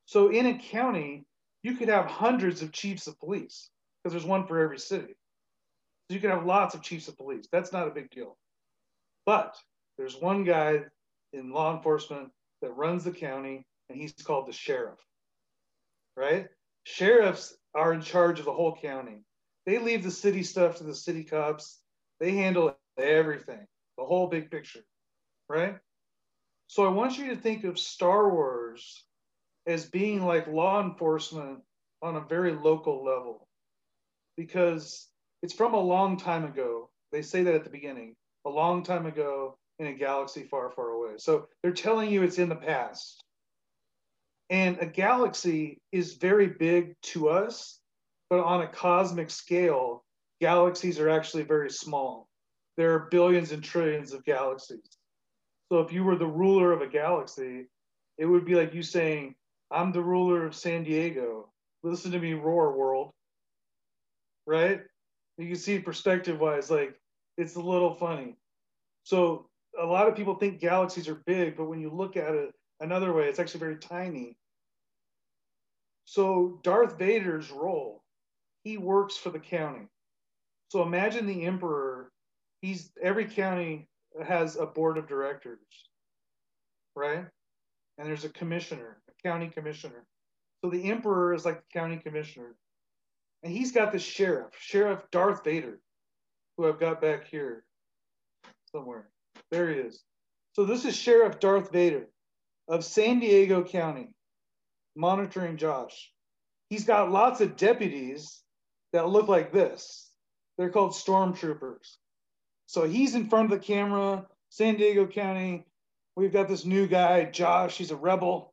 So, 0.07 0.29
in 0.31 0.47
a 0.47 0.59
county, 0.59 1.25
you 1.63 1.77
could 1.77 1.89
have 1.89 2.07
hundreds 2.07 2.63
of 2.63 2.73
chiefs 2.73 3.07
of 3.07 3.19
police 3.19 3.71
because 4.03 4.13
there's 4.13 4.25
one 4.25 4.47
for 4.47 4.59
every 4.59 4.79
city. 4.79 5.15
So, 6.09 6.15
you 6.15 6.21
could 6.21 6.31
have 6.31 6.47
lots 6.47 6.75
of 6.75 6.83
chiefs 6.83 7.09
of 7.09 7.17
police. 7.17 7.47
That's 7.53 7.73
not 7.73 7.89
a 7.89 7.93
big 7.93 8.11
deal. 8.11 8.37
But 9.27 9.57
there's 9.99 10.17
one 10.17 10.45
guy 10.45 10.85
in 11.33 11.53
law 11.53 11.77
enforcement 11.77 12.31
that 12.63 12.77
runs 12.77 13.05
the 13.05 13.13
county, 13.13 13.65
and 13.91 14.01
he's 14.01 14.13
called 14.13 14.47
the 14.47 14.53
sheriff, 14.53 14.99
right? 16.17 16.49
Sheriffs 16.85 17.57
are 17.75 17.93
in 17.93 18.01
charge 18.01 18.39
of 18.39 18.47
the 18.47 18.53
whole 18.53 18.77
county. 18.77 19.25
They 19.67 19.79
leave 19.79 20.03
the 20.03 20.11
city 20.11 20.43
stuff 20.43 20.77
to 20.77 20.85
the 20.85 20.95
city 20.95 21.25
cops. 21.25 21.81
They 22.21 22.33
handle 22.33 22.77
everything, 22.99 23.67
the 23.99 24.05
whole 24.05 24.29
big 24.29 24.51
picture, 24.51 24.85
right? 25.49 25.79
So 26.69 26.87
I 26.87 26.91
want 26.91 27.19
you 27.19 27.29
to 27.31 27.37
think 27.37 27.65
of 27.65 27.79
Star 27.79 28.31
Wars 28.31 29.05
as 29.67 29.87
being 29.87 30.25
like 30.25 30.47
law 30.47 30.83
enforcement 30.83 31.61
on 32.01 32.17
a 32.17 32.21
very 32.21 32.53
local 32.53 33.05
level 33.05 33.49
because 34.37 35.09
it's 35.43 35.53
from 35.53 35.75
a 35.75 35.81
long 35.81 36.17
time 36.17 36.45
ago. 36.45 36.91
They 37.13 37.23
say 37.23 37.43
that 37.43 37.55
at 37.55 37.65
the 37.65 37.71
beginning, 37.71 38.15
a 38.47 38.51
long 38.51 38.85
time 38.85 39.07
ago 39.07 39.59
in 39.81 39.89
a 39.89 39.95
galaxy 39.95 40.45
far, 40.45 40.71
far 40.71 40.91
away. 40.91 41.15
So 41.17 41.49
they're 41.63 41.73
telling 41.73 42.11
you 42.11 42.23
it's 42.23 42.39
in 42.39 42.49
the 42.49 42.55
past. 42.55 43.25
And 44.51 44.79
a 44.81 44.87
galaxy 44.87 45.81
is 45.93 46.15
very 46.15 46.49
big 46.49 46.97
to 47.03 47.29
us, 47.29 47.79
but 48.29 48.41
on 48.41 48.63
a 48.63 48.69
cosmic 48.69 49.31
scale, 49.31 50.05
galaxies 50.41 50.99
are 50.99 51.09
actually 51.09 51.45
very 51.45 51.71
small. 51.71 52.29
There 52.77 52.93
are 52.95 53.09
billions 53.11 53.53
and 53.53 53.63
trillions 53.63 54.13
of 54.13 54.25
galaxies. 54.25 54.99
So 55.71 55.79
if 55.81 55.93
you 55.93 56.03
were 56.03 56.17
the 56.17 56.27
ruler 56.27 56.73
of 56.73 56.83
a 56.83 56.89
galaxy, 56.89 57.69
it 58.19 58.27
would 58.27 58.45
be 58.45 58.57
like 58.57 58.75
you 58.75 58.83
saying, 58.83 59.37
I'm 59.71 59.93
the 59.93 60.03
ruler 60.03 60.45
of 60.45 60.57
San 60.57 60.83
Diego. 60.83 61.53
Listen 61.85 62.11
to 62.11 62.19
me 62.19 62.33
roar, 62.35 62.77
world. 62.77 63.13
Right? 64.47 64.81
You 65.39 65.47
can 65.47 65.57
see 65.57 65.79
perspective 65.79 66.41
wise, 66.41 66.71
like 66.71 66.99
it's 67.39 67.55
a 67.55 67.61
little 67.61 67.95
funny. 67.95 68.37
So 69.05 69.49
a 69.81 69.87
lot 69.87 70.09
of 70.09 70.17
people 70.17 70.35
think 70.35 70.61
galaxies 70.61 71.09
are 71.09 71.23
big, 71.25 71.57
but 71.57 71.67
when 71.67 71.81
you 71.81 71.91
look 71.91 72.17
at 72.17 72.35
it 72.35 72.53
another 72.81 73.13
way, 73.13 73.29
it's 73.29 73.39
actually 73.39 73.61
very 73.61 73.77
tiny. 73.77 74.37
So 76.11 76.59
Darth 76.65 76.99
Vader's 76.99 77.53
role, 77.53 78.03
he 78.65 78.79
works 78.79 79.17
for 79.17 79.31
the 79.31 79.39
county. 79.39 79.87
So 80.67 80.83
imagine 80.83 81.25
the 81.25 81.45
emperor, 81.45 82.11
he's 82.63 82.91
every 83.01 83.27
county 83.27 83.87
has 84.21 84.57
a 84.57 84.67
board 84.67 84.99
of 84.99 85.07
directors, 85.07 85.61
right? 86.97 87.27
And 87.97 88.09
there's 88.09 88.25
a 88.25 88.29
commissioner, 88.29 89.01
a 89.09 89.23
county 89.23 89.51
commissioner. 89.51 90.05
So 90.65 90.71
the 90.71 90.91
emperor 90.91 91.33
is 91.33 91.45
like 91.45 91.59
the 91.59 91.79
county 91.79 91.99
commissioner. 91.99 92.57
And 93.45 93.53
he's 93.53 93.71
got 93.71 93.93
the 93.93 94.01
sheriff, 94.01 94.51
Sheriff 94.59 95.05
Darth 95.13 95.45
Vader, 95.45 95.79
who 96.57 96.67
I've 96.67 96.81
got 96.81 97.01
back 97.01 97.29
here 97.29 97.63
somewhere. 98.73 99.09
There 99.53 99.71
he 99.71 99.77
is. 99.77 100.03
So 100.55 100.65
this 100.65 100.85
is 100.85 100.97
Sheriff 100.97 101.39
Darth 101.39 101.71
Vader 101.71 102.09
of 102.67 102.85
San 102.85 103.21
Diego 103.21 103.63
County, 103.63 104.11
monitoring 104.97 105.57
Josh. 105.57 106.11
He's 106.69 106.85
got 106.85 107.11
lots 107.11 107.41
of 107.41 107.57
deputies 107.57 108.41
that 108.93 109.09
look 109.09 109.29
like 109.29 109.53
this. 109.53 110.11
They're 110.57 110.71
called 110.71 110.93
stormtroopers. 110.93 111.97
So 112.67 112.87
he's 112.87 113.15
in 113.15 113.29
front 113.29 113.51
of 113.53 113.59
the 113.59 113.65
camera, 113.65 114.27
San 114.51 114.77
Diego 114.77 115.07
County. 115.07 115.65
We've 116.17 116.33
got 116.33 116.49
this 116.49 116.65
new 116.65 116.87
guy, 116.87 117.25
Josh. 117.25 117.77
He's 117.77 117.91
a 117.91 117.97
rebel. 117.97 118.53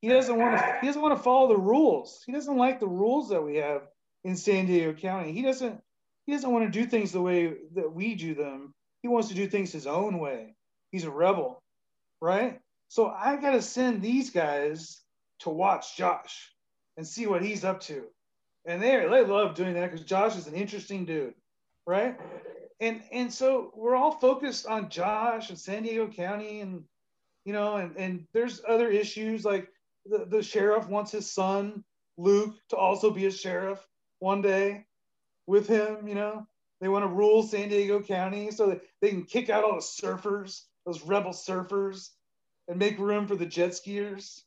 He 0.00 0.08
doesn't 0.08 0.36
want 0.36 0.58
to. 0.58 0.78
He 0.80 0.86
doesn't 0.86 1.02
want 1.02 1.16
to 1.16 1.22
follow 1.22 1.48
the 1.48 1.60
rules. 1.60 2.22
He 2.26 2.32
doesn't 2.32 2.56
like 2.56 2.80
the 2.80 2.88
rules 2.88 3.28
that 3.28 3.42
we 3.42 3.56
have 3.56 3.82
in 4.24 4.36
San 4.36 4.66
Diego 4.66 4.94
County. 4.94 5.32
He 5.32 5.42
doesn't. 5.42 5.80
He 6.26 6.32
doesn't 6.32 6.50
want 6.50 6.64
to 6.64 6.70
do 6.70 6.86
things 6.86 7.12
the 7.12 7.20
way 7.20 7.54
that 7.74 7.92
we 7.92 8.14
do 8.14 8.34
them. 8.34 8.72
He 9.02 9.08
wants 9.08 9.28
to 9.28 9.34
do 9.34 9.46
things 9.46 9.72
his 9.72 9.86
own 9.86 10.18
way. 10.18 10.54
He's 10.90 11.04
a 11.04 11.10
rebel, 11.10 11.62
right? 12.20 12.60
So 12.88 13.08
I 13.08 13.36
got 13.36 13.52
to 13.52 13.62
send 13.62 14.02
these 14.02 14.30
guys 14.30 15.01
to 15.42 15.50
watch 15.50 15.96
Josh 15.96 16.52
and 16.96 17.06
see 17.06 17.26
what 17.26 17.42
he's 17.42 17.64
up 17.64 17.80
to. 17.82 18.04
And 18.64 18.80
they 18.80 18.90
they 19.08 19.24
love 19.24 19.54
doing 19.54 19.74
that 19.74 19.90
because 19.90 20.06
Josh 20.06 20.36
is 20.36 20.46
an 20.46 20.54
interesting 20.54 21.04
dude, 21.04 21.34
right? 21.86 22.18
And 22.80 23.02
and 23.10 23.32
so 23.32 23.72
we're 23.74 23.96
all 23.96 24.12
focused 24.12 24.66
on 24.66 24.88
Josh 24.88 25.50
and 25.50 25.58
San 25.58 25.82
Diego 25.82 26.08
County 26.08 26.60
and 26.60 26.84
you 27.44 27.52
know 27.52 27.76
and 27.76 27.96
and 27.96 28.26
there's 28.32 28.62
other 28.66 28.88
issues 28.88 29.44
like 29.44 29.68
the, 30.06 30.26
the 30.26 30.42
sheriff 30.42 30.88
wants 30.88 31.10
his 31.10 31.30
son 31.30 31.84
Luke 32.16 32.54
to 32.68 32.76
also 32.76 33.10
be 33.10 33.26
a 33.26 33.30
sheriff 33.30 33.84
one 34.18 34.42
day 34.42 34.86
with 35.46 35.66
him, 35.66 36.06
you 36.06 36.14
know. 36.14 36.46
They 36.80 36.88
want 36.88 37.04
to 37.04 37.08
rule 37.08 37.42
San 37.42 37.68
Diego 37.68 38.00
County 38.00 38.50
so 38.50 38.68
that 38.68 38.82
they 39.00 39.10
can 39.10 39.24
kick 39.24 39.50
out 39.50 39.64
all 39.64 39.76
the 39.76 39.80
surfers, 39.80 40.62
those 40.84 41.02
rebel 41.02 41.30
surfers, 41.30 42.10
and 42.68 42.78
make 42.78 42.98
room 42.98 43.26
for 43.26 43.36
the 43.36 43.46
jet 43.46 43.70
skiers. 43.70 44.40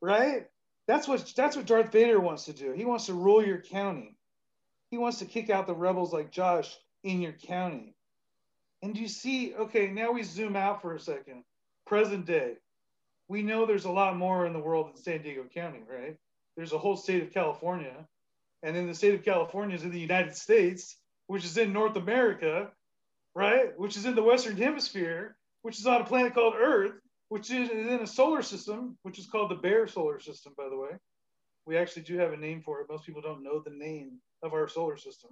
Right? 0.00 0.46
That's 0.86 1.06
what 1.06 1.32
that's 1.36 1.56
what 1.56 1.66
Darth 1.66 1.92
Vader 1.92 2.18
wants 2.18 2.46
to 2.46 2.52
do. 2.52 2.72
He 2.72 2.84
wants 2.84 3.06
to 3.06 3.14
rule 3.14 3.44
your 3.44 3.60
county. 3.60 4.16
He 4.90 4.98
wants 4.98 5.18
to 5.18 5.24
kick 5.24 5.50
out 5.50 5.66
the 5.66 5.74
rebels 5.74 6.12
like 6.12 6.32
Josh 6.32 6.76
in 7.04 7.20
your 7.20 7.32
county. 7.32 7.94
And 8.82 8.96
you 8.96 9.08
see, 9.08 9.54
okay, 9.54 9.88
now 9.88 10.12
we 10.12 10.22
zoom 10.22 10.56
out 10.56 10.82
for 10.82 10.94
a 10.94 11.00
second. 11.00 11.44
Present 11.86 12.26
day. 12.26 12.54
We 13.28 13.42
know 13.42 13.66
there's 13.66 13.84
a 13.84 13.90
lot 13.90 14.16
more 14.16 14.46
in 14.46 14.52
the 14.52 14.58
world 14.58 14.88
than 14.88 14.96
San 14.96 15.22
Diego 15.22 15.44
County, 15.54 15.80
right? 15.88 16.16
There's 16.56 16.72
a 16.72 16.78
whole 16.78 16.96
state 16.96 17.22
of 17.22 17.32
California. 17.32 17.94
And 18.62 18.74
then 18.74 18.86
the 18.86 18.94
state 18.94 19.14
of 19.14 19.24
California 19.24 19.76
is 19.76 19.84
in 19.84 19.92
the 19.92 20.00
United 20.00 20.34
States, 20.34 20.96
which 21.28 21.44
is 21.44 21.56
in 21.56 21.72
North 21.72 21.96
America, 21.96 22.70
right? 23.34 23.78
Which 23.78 23.96
is 23.96 24.04
in 24.06 24.14
the 24.14 24.22
Western 24.22 24.56
Hemisphere, 24.56 25.36
which 25.62 25.78
is 25.78 25.86
on 25.86 26.00
a 26.00 26.04
planet 26.04 26.34
called 26.34 26.54
Earth, 26.56 27.00
which 27.30 27.50
is 27.52 27.70
in 27.70 27.88
a 27.88 28.06
solar 28.06 28.42
system, 28.42 28.98
which 29.02 29.18
is 29.18 29.26
called 29.26 29.52
the 29.52 29.54
Bear 29.54 29.86
Solar 29.86 30.18
System, 30.18 30.52
by 30.56 30.68
the 30.68 30.76
way. 30.76 30.90
We 31.64 31.76
actually 31.76 32.02
do 32.02 32.18
have 32.18 32.32
a 32.32 32.36
name 32.36 32.60
for 32.60 32.80
it. 32.80 32.88
Most 32.90 33.06
people 33.06 33.22
don't 33.22 33.44
know 33.44 33.62
the 33.64 33.70
name 33.70 34.18
of 34.42 34.52
our 34.52 34.68
solar 34.68 34.96
system. 34.96 35.30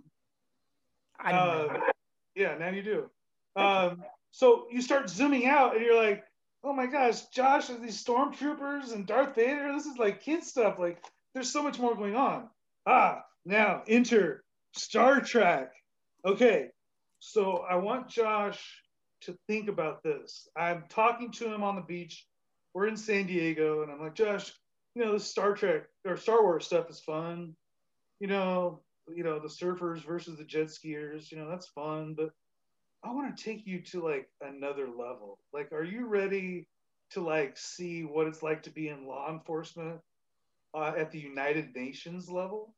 I. 1.19 1.33
Uh, 1.33 1.81
yeah, 2.37 2.57
now 2.57 2.70
you 2.70 2.83
do. 2.83 3.11
Um, 3.57 4.05
so 4.31 4.69
you 4.70 4.81
start 4.81 5.11
zooming 5.11 5.47
out 5.47 5.75
and 5.75 5.85
you're 5.85 6.01
like, 6.01 6.23
oh 6.62 6.73
my 6.73 6.87
gosh, 6.87 7.27
Josh, 7.35 7.69
and 7.69 7.83
these 7.83 8.03
stormtroopers 8.03 8.93
and 8.93 9.05
Darth 9.05 9.35
Vader, 9.35 9.73
this 9.73 9.87
is 9.87 9.99
like 9.99 10.23
kid 10.23 10.45
stuff. 10.45 10.79
Like, 10.79 11.03
there's 11.35 11.53
so 11.53 11.65
much 11.65 11.81
more 11.81 11.97
going 11.97 12.15
on. 12.15 12.49
Ah, 12.87 13.25
now 13.45 13.83
enter 13.89 14.45
Star 14.73 15.20
Trek. 15.20 15.73
Okay, 16.25 16.69
so 17.19 17.65
I 17.69 17.75
want 17.77 18.09
Josh 18.09 18.62
to 19.23 19.36
think 19.47 19.69
about 19.69 20.03
this. 20.03 20.49
I'm 20.57 20.85
talking 20.89 21.32
to 21.32 21.53
him 21.53 21.62
on 21.62 21.77
the 21.77 21.82
beach. 21.82 22.27
We're 22.74 22.86
in 22.86 22.97
San 22.97 23.27
Diego, 23.27 23.82
and 23.82 23.90
I'm 23.90 24.01
like, 24.01 24.15
Josh, 24.15 24.53
you 24.95 25.05
know, 25.05 25.12
this 25.12 25.31
Star 25.31 25.55
Trek 25.55 25.85
or 26.07 26.16
Star 26.16 26.43
Wars 26.43 26.66
stuff 26.66 26.90
is 26.90 27.01
fun. 27.01 27.55
You 28.20 28.28
know, 28.28 28.82
you 29.15 29.24
know, 29.24 29.39
the 29.39 29.49
surfers 29.49 30.05
versus 30.05 30.39
the 30.39 30.45
jet 30.45 30.66
skiers, 30.66 31.31
you 31.31 31.39
know, 31.39 31.49
that's 31.49 31.69
fun, 31.69 32.15
but 32.15 32.31
I 33.05 33.12
want 33.12 33.36
to 33.36 33.43
take 33.43 33.66
you 33.66 33.81
to 33.93 34.03
like 34.03 34.28
another 34.40 34.89
level. 34.89 35.39
Like, 35.53 35.73
are 35.73 35.85
you 35.85 36.07
ready 36.07 36.69
to 37.11 37.20
like 37.20 37.57
see 37.57 38.03
what 38.03 38.27
it's 38.27 38.43
like 38.43 38.65
to 38.65 38.70
be 38.70 38.89
in 38.89 39.07
law 39.07 39.31
enforcement 39.32 40.01
uh, 40.74 40.93
at 40.97 41.12
the 41.12 41.20
United 41.20 41.74
Nations 41.74 42.28
level? 42.28 42.74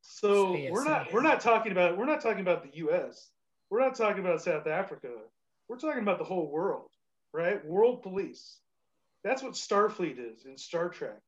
So 0.00 0.58
we're 0.70 0.84
not 0.84 1.12
we're 1.12 1.22
not 1.22 1.40
talking 1.40 1.72
about 1.72 1.96
we're 1.96 2.06
not 2.06 2.20
talking 2.20 2.40
about 2.40 2.62
the 2.64 2.76
U.S. 2.78 3.30
We're 3.72 3.80
not 3.80 3.94
talking 3.94 4.22
about 4.22 4.42
South 4.42 4.66
Africa. 4.66 5.08
We're 5.66 5.78
talking 5.78 6.02
about 6.02 6.18
the 6.18 6.24
whole 6.24 6.50
world, 6.50 6.90
right? 7.32 7.64
World 7.64 8.02
police. 8.02 8.58
That's 9.24 9.42
what 9.42 9.54
Starfleet 9.54 10.18
is 10.18 10.44
in 10.44 10.58
Star 10.58 10.90
Trek. 10.90 11.18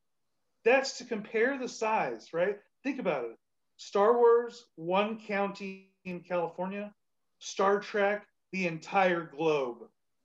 That's 0.63 0.99
to 0.99 1.05
compare 1.05 1.57
the 1.57 1.67
size, 1.67 2.35
right? 2.35 2.59
Think 2.83 2.99
about 2.99 3.23
it. 3.23 3.35
Star 3.77 4.15
Wars, 4.15 4.63
one 4.75 5.19
county 5.21 5.89
in 6.03 6.19
California. 6.19 6.93
Star 7.39 7.79
Trek, 7.79 8.27
the 8.51 8.67
entire 8.67 9.23
globe. 9.23 9.77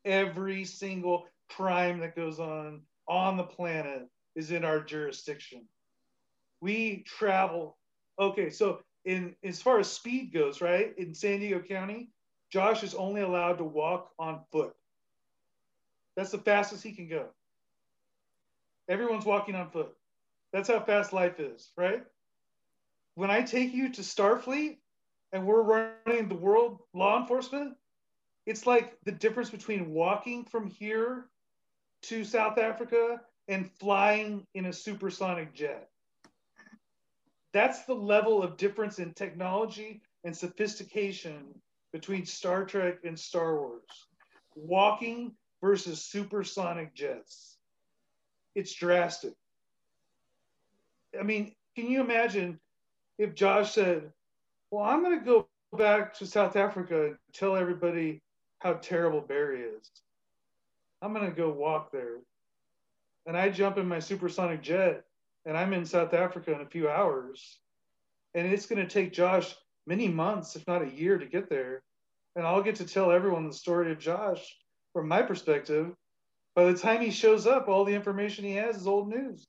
Every 0.05 0.67
single 0.67 1.25
crime 1.49 2.01
that 2.01 2.17
goes 2.17 2.39
on 2.39 2.83
on 3.09 3.39
the 3.39 3.45
planet 3.45 4.07
is 4.37 4.51
in 4.51 4.63
our 4.63 4.81
jurisdiction. 4.81 5.65
We 6.61 7.03
travel. 7.07 7.79
Okay, 8.19 8.51
so 8.51 8.83
in 9.11 9.35
as 9.43 9.61
far 9.61 9.81
as 9.81 9.91
speed 9.91 10.33
goes, 10.33 10.61
right? 10.61 10.97
In 10.97 11.15
San 11.15 11.41
Diego 11.41 11.61
County, 11.61 12.11
Josh 12.53 12.85
is 12.85 12.95
only 12.95 13.23
allowed 13.23 13.59
to 13.59 13.65
walk 13.65 14.11
on 14.21 14.41
foot. 14.53 14.73
That's 16.17 16.31
the 16.31 16.39
fastest 16.39 16.85
he 16.85 16.93
can 16.93 17.09
go. 17.09 17.27
Everyone's 18.89 19.25
walking 19.25 19.57
on 19.57 19.69
foot. 19.71 19.93
That's 20.53 20.69
how 20.69 20.79
fast 20.79 21.13
life 21.13 21.41
is, 21.41 21.71
right? 21.77 22.05
When 23.17 23.31
I 23.33 23.43
take 23.43 23.75
you 23.75 23.89
to 23.93 24.03
Starfleet 24.03 24.79
and 25.33 25.45
we're 25.45 25.63
running 26.07 26.29
the 26.29 26.37
world 26.37 26.79
law 26.95 27.21
enforcement, 27.21 27.75
it's 28.47 28.65
like 28.65 28.97
the 29.05 29.13
difference 29.13 29.51
between 29.51 29.91
walking 29.91 30.45
from 30.45 30.69
here 30.69 31.27
to 32.03 32.25
South 32.25 32.59
Africa 32.59 33.21
and 33.49 33.69
flying 33.81 34.47
in 34.55 34.67
a 34.67 34.73
supersonic 34.73 35.53
jet. 35.53 35.89
That's 37.53 37.85
the 37.85 37.95
level 37.95 38.43
of 38.43 38.57
difference 38.57 38.99
in 38.99 39.13
technology 39.13 40.03
and 40.25 40.37
sophistication 40.37 41.47
between 41.93 42.25
Star 42.25 42.65
Trek 42.65 42.99
and 43.05 43.19
Star 43.19 43.57
Wars. 43.57 44.07
Walking 44.55 45.33
versus 45.61 46.05
supersonic 46.05 46.95
jets. 46.95 47.59
It's 48.55 48.75
drastic. 48.75 49.35
I 51.19 51.23
mean, 51.23 51.55
can 51.77 51.91
you 51.91 52.01
imagine 52.01 52.61
if 53.19 53.35
Josh 53.35 53.73
said, 53.73 54.13
Well, 54.71 54.85
I'm 54.85 55.03
going 55.03 55.19
to 55.19 55.25
go 55.25 55.49
back 55.77 56.15
to 56.19 56.27
South 56.27 56.57
Africa 56.57 57.07
and 57.07 57.17
tell 57.33 57.57
everybody 57.57 58.23
how 58.61 58.75
terrible 58.75 59.21
Barry 59.21 59.63
is? 59.63 59.91
I'm 61.03 61.13
going 61.13 61.27
to 61.27 61.37
go 61.37 61.51
walk 61.51 61.91
there. 61.93 62.19
And 63.27 63.37
I 63.37 63.49
jump 63.51 63.79
in 63.79 63.87
my 63.87 63.99
supersonic 63.99 64.63
jet 64.63 65.05
and 65.47 65.57
I'm 65.57 65.73
in 65.73 65.85
South 65.85 66.15
Africa 66.15 66.55
in 66.55 66.61
a 66.61 66.67
few 66.67 66.89
hours. 66.89 67.59
And 68.35 68.47
it's 68.47 68.67
going 68.67 68.87
to 68.87 68.93
take 68.93 69.13
Josh 69.13 69.55
many 69.87 70.09
months, 70.09 70.57
if 70.57 70.67
not 70.67 70.83
a 70.83 70.91
year, 70.91 71.19
to 71.19 71.27
get 71.27 71.49
there. 71.49 71.83
And 72.37 72.47
I'll 72.47 72.63
get 72.63 72.77
to 72.77 72.87
tell 72.87 73.11
everyone 73.11 73.47
the 73.47 73.55
story 73.55 73.91
of 73.91 73.99
Josh 73.99 74.45
from 74.93 75.09
my 75.09 75.23
perspective. 75.23 75.95
By 76.55 76.65
the 76.65 76.79
time 76.79 77.01
he 77.01 77.11
shows 77.11 77.47
up, 77.47 77.69
all 77.69 77.85
the 77.85 77.95
information 77.95 78.45
he 78.45 78.55
has 78.55 78.77
is 78.77 78.87
old 78.87 79.09
news. 79.09 79.47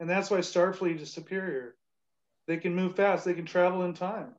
And 0.00 0.10
that's 0.10 0.30
why 0.30 0.38
Starfleet 0.38 1.00
is 1.00 1.12
superior. 1.12 1.76
They 2.46 2.56
can 2.56 2.74
move 2.74 2.96
fast, 2.96 3.24
they 3.24 3.34
can 3.34 3.46
travel 3.46 3.84
in 3.84 3.94
time. 3.94 4.34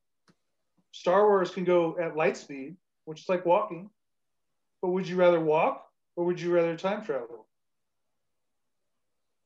Star 0.91 1.25
Wars 1.27 1.51
can 1.51 1.63
go 1.63 1.97
at 1.99 2.15
light 2.15 2.38
speed, 2.38 2.75
which 3.05 3.21
is 3.21 3.30
like 3.30 3.45
walking. 3.45 3.89
But 4.81 4.89
would 4.89 5.07
you 5.07 5.15
rather 5.15 5.39
walk 5.39 5.88
or 6.15 6.25
would 6.25 6.39
you 6.39 6.53
rather 6.53 6.75
time 6.75 7.03
travel? 7.03 7.47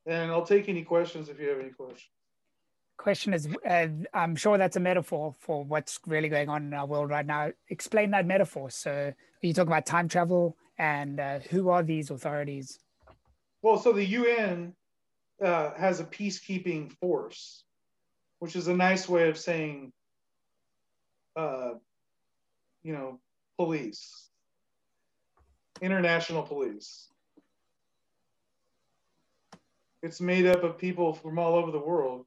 And 0.08 0.32
I'll 0.32 0.46
take 0.46 0.70
any 0.70 0.82
questions 0.82 1.28
if 1.28 1.38
you 1.38 1.50
have 1.50 1.60
any 1.60 1.68
questions. 1.68 2.08
Question 2.96 3.34
is, 3.34 3.46
uh, 3.68 3.86
I'm 4.12 4.34
sure 4.34 4.58
that's 4.58 4.76
a 4.76 4.80
metaphor 4.80 5.34
for 5.38 5.62
what's 5.62 6.00
really 6.06 6.28
going 6.28 6.48
on 6.48 6.64
in 6.64 6.74
our 6.74 6.86
world 6.86 7.10
right 7.10 7.26
now. 7.26 7.52
Explain 7.68 8.10
that 8.10 8.26
metaphor. 8.26 8.70
So, 8.70 8.90
are 8.90 9.14
you 9.40 9.52
talking 9.52 9.70
about 9.70 9.86
time 9.86 10.08
travel, 10.08 10.56
and 10.78 11.20
uh, 11.20 11.38
who 11.50 11.68
are 11.68 11.82
these 11.82 12.10
authorities? 12.10 12.80
Well, 13.62 13.78
so 13.78 13.92
the 13.92 14.04
UN 14.04 14.74
uh, 15.44 15.74
has 15.74 16.00
a 16.00 16.04
peacekeeping 16.04 16.90
force, 16.94 17.62
which 18.40 18.56
is 18.56 18.66
a 18.66 18.74
nice 18.74 19.08
way 19.08 19.28
of 19.28 19.38
saying, 19.38 19.92
uh, 21.36 21.72
you 22.82 22.94
know, 22.94 23.20
police, 23.58 24.28
international 25.82 26.42
police. 26.42 27.08
It's 30.02 30.20
made 30.20 30.46
up 30.46 30.62
of 30.62 30.78
people 30.78 31.12
from 31.12 31.38
all 31.38 31.56
over 31.56 31.70
the 31.70 31.78
world 31.78 32.24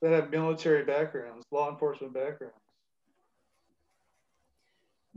that 0.00 0.12
have 0.12 0.30
military 0.30 0.84
backgrounds, 0.84 1.44
law 1.50 1.70
enforcement 1.70 2.12
backgrounds. 2.12 2.56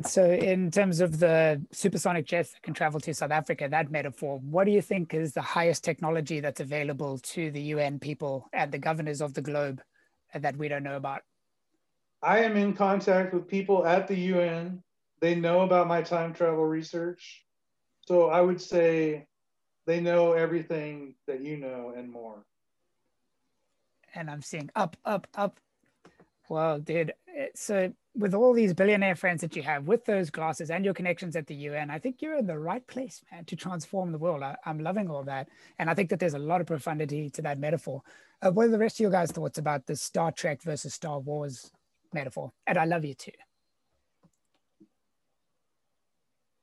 So, 0.04 0.30
in 0.30 0.72
terms 0.72 1.00
of 1.00 1.20
the 1.20 1.62
supersonic 1.72 2.26
jets 2.26 2.52
that 2.52 2.62
can 2.62 2.74
travel 2.74 3.00
to 3.00 3.14
South 3.14 3.32
Africa, 3.32 3.70
that 3.70 3.90
metaphor, 3.90 4.40
what 4.40 4.66
do 4.66 4.72
you 4.72 4.82
think 4.82 5.14
is 5.14 5.32
the 5.32 5.42
highest 5.42 5.86
technology 5.86 6.42
that's 6.42 6.60
available 6.60 7.18
to 7.20 7.50
the 7.50 7.62
UN 7.62 7.98
people 7.98 8.50
and 8.52 8.72
the 8.72 8.78
governors 8.78 9.22
of 9.22 9.34
the 9.34 9.42
globe 9.42 9.82
that 10.34 10.58
we 10.58 10.68
don't 10.68 10.84
know 10.84 10.98
about? 10.98 11.22
I 12.22 12.40
am 12.40 12.58
in 12.58 12.74
contact 12.74 13.34
with 13.34 13.48
people 13.48 13.86
at 13.86 14.06
the 14.08 14.16
UN. 14.16 14.84
They 15.22 15.34
know 15.34 15.62
about 15.62 15.88
my 15.88 16.02
time 16.02 16.34
travel 16.34 16.66
research. 16.66 17.46
So, 18.06 18.30
I 18.30 18.42
would 18.42 18.62
say 18.62 19.28
they 19.86 20.00
know 20.00 20.34
everything 20.34 21.16
that 21.28 21.42
you 21.42 21.58
know 21.58 21.94
and 21.96 22.12
more. 22.12 22.44
And 24.14 24.30
I'm 24.30 24.42
seeing 24.42 24.70
up, 24.76 24.98
up, 25.06 25.28
up. 25.36 25.60
Well, 26.48 26.80
dude, 26.80 27.14
so 27.56 27.92
with 28.16 28.34
all 28.34 28.54
these 28.54 28.74
billionaire 28.74 29.16
friends 29.16 29.42
that 29.42 29.56
you 29.56 29.64
have, 29.64 29.88
with 29.88 30.06
those 30.06 30.30
glasses 30.30 30.70
and 30.70 30.86
your 30.86 30.94
connections 30.94 31.36
at 31.36 31.48
the 31.48 31.56
UN, 31.56 31.90
I 31.90 32.00
think 32.00 32.22
you're 32.22 32.38
in 32.38 32.48
the 32.48 32.58
right 32.58 32.86
place, 32.88 33.22
man, 33.32 33.46
to 33.46 33.56
transform 33.56 34.12
the 34.12 34.18
world. 34.18 34.44
I, 34.44 34.56
am 34.66 34.80
loving 34.80 35.10
all 35.10 35.24
that. 35.24 35.50
And 35.80 35.90
I 35.90 35.94
think 35.94 36.10
that 36.10 36.20
there's 36.20 36.34
a 36.34 36.40
lot 36.40 36.62
of 36.62 36.68
profundity 36.68 37.30
to 37.32 37.42
that 37.42 37.60
metaphor. 37.60 38.02
Uh, 38.42 38.52
what 38.52 38.68
are 38.68 38.72
the 38.72 38.78
rest 38.78 38.98
of 38.98 39.02
your 39.02 39.12
guys' 39.12 39.32
thoughts 39.32 39.58
about 39.58 39.86
the 39.86 39.96
Star 39.96 40.32
Trek 40.32 40.62
versus 40.62 40.94
Star 40.94 41.20
Wars 41.20 41.72
metaphor? 42.14 42.52
And 42.68 42.78
I 42.78 42.86
love 42.86 43.04
you 43.04 43.16
too. 43.16 43.32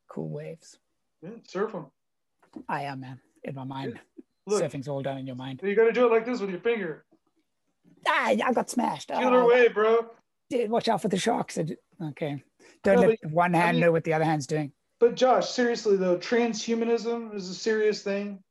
Cool 0.08 0.28
waves. 0.28 0.78
Yeah, 1.22 1.30
surf 1.46 1.72
them. 1.72 1.86
I 2.68 2.82
am, 2.82 3.00
man, 3.00 3.20
in 3.44 3.54
my 3.54 3.64
mind. 3.64 3.98
Look, 4.46 4.62
Surfing's 4.62 4.88
all 4.88 5.02
done 5.02 5.18
in 5.18 5.26
your 5.26 5.36
mind. 5.36 5.60
You 5.62 5.74
got 5.74 5.84
to 5.84 5.92
do 5.92 6.06
it 6.06 6.10
like 6.10 6.26
this 6.26 6.40
with 6.40 6.50
your 6.50 6.60
finger. 6.60 7.04
Ah, 8.06 8.28
I 8.28 8.52
got 8.52 8.68
smashed. 8.68 9.08
Killer 9.08 9.42
oh. 9.42 9.48
wave, 9.48 9.74
bro 9.74 10.10
watch 10.68 10.88
out 10.88 11.02
for 11.02 11.08
the 11.08 11.18
sharks. 11.18 11.58
Okay. 11.58 12.42
Don't 12.82 12.96
no, 12.96 13.08
let 13.08 13.18
but, 13.22 13.30
one 13.30 13.54
hand 13.54 13.68
I 13.68 13.72
mean, 13.72 13.80
know 13.80 13.92
what 13.92 14.04
the 14.04 14.12
other 14.12 14.24
hand's 14.24 14.46
doing. 14.46 14.72
But 15.00 15.14
Josh, 15.14 15.50
seriously 15.50 15.96
though, 15.96 16.16
transhumanism 16.16 17.34
is 17.34 17.48
a 17.48 17.54
serious 17.54 18.02
thing. 18.02 18.42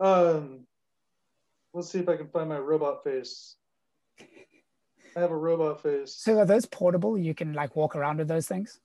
Um, 0.00 0.66
let's 1.74 1.90
see 1.90 1.98
if 1.98 2.08
I 2.08 2.16
can 2.16 2.28
find 2.28 2.48
my 2.48 2.58
robot 2.58 3.04
face. 3.04 3.56
I 5.16 5.20
have 5.20 5.30
a 5.30 5.36
robot 5.36 5.82
face. 5.82 6.14
So 6.14 6.38
are 6.38 6.46
those 6.46 6.64
portable? 6.64 7.18
You 7.18 7.34
can 7.34 7.52
like 7.52 7.76
walk 7.76 7.94
around 7.94 8.18
with 8.18 8.28
those 8.28 8.48
things? 8.48 8.80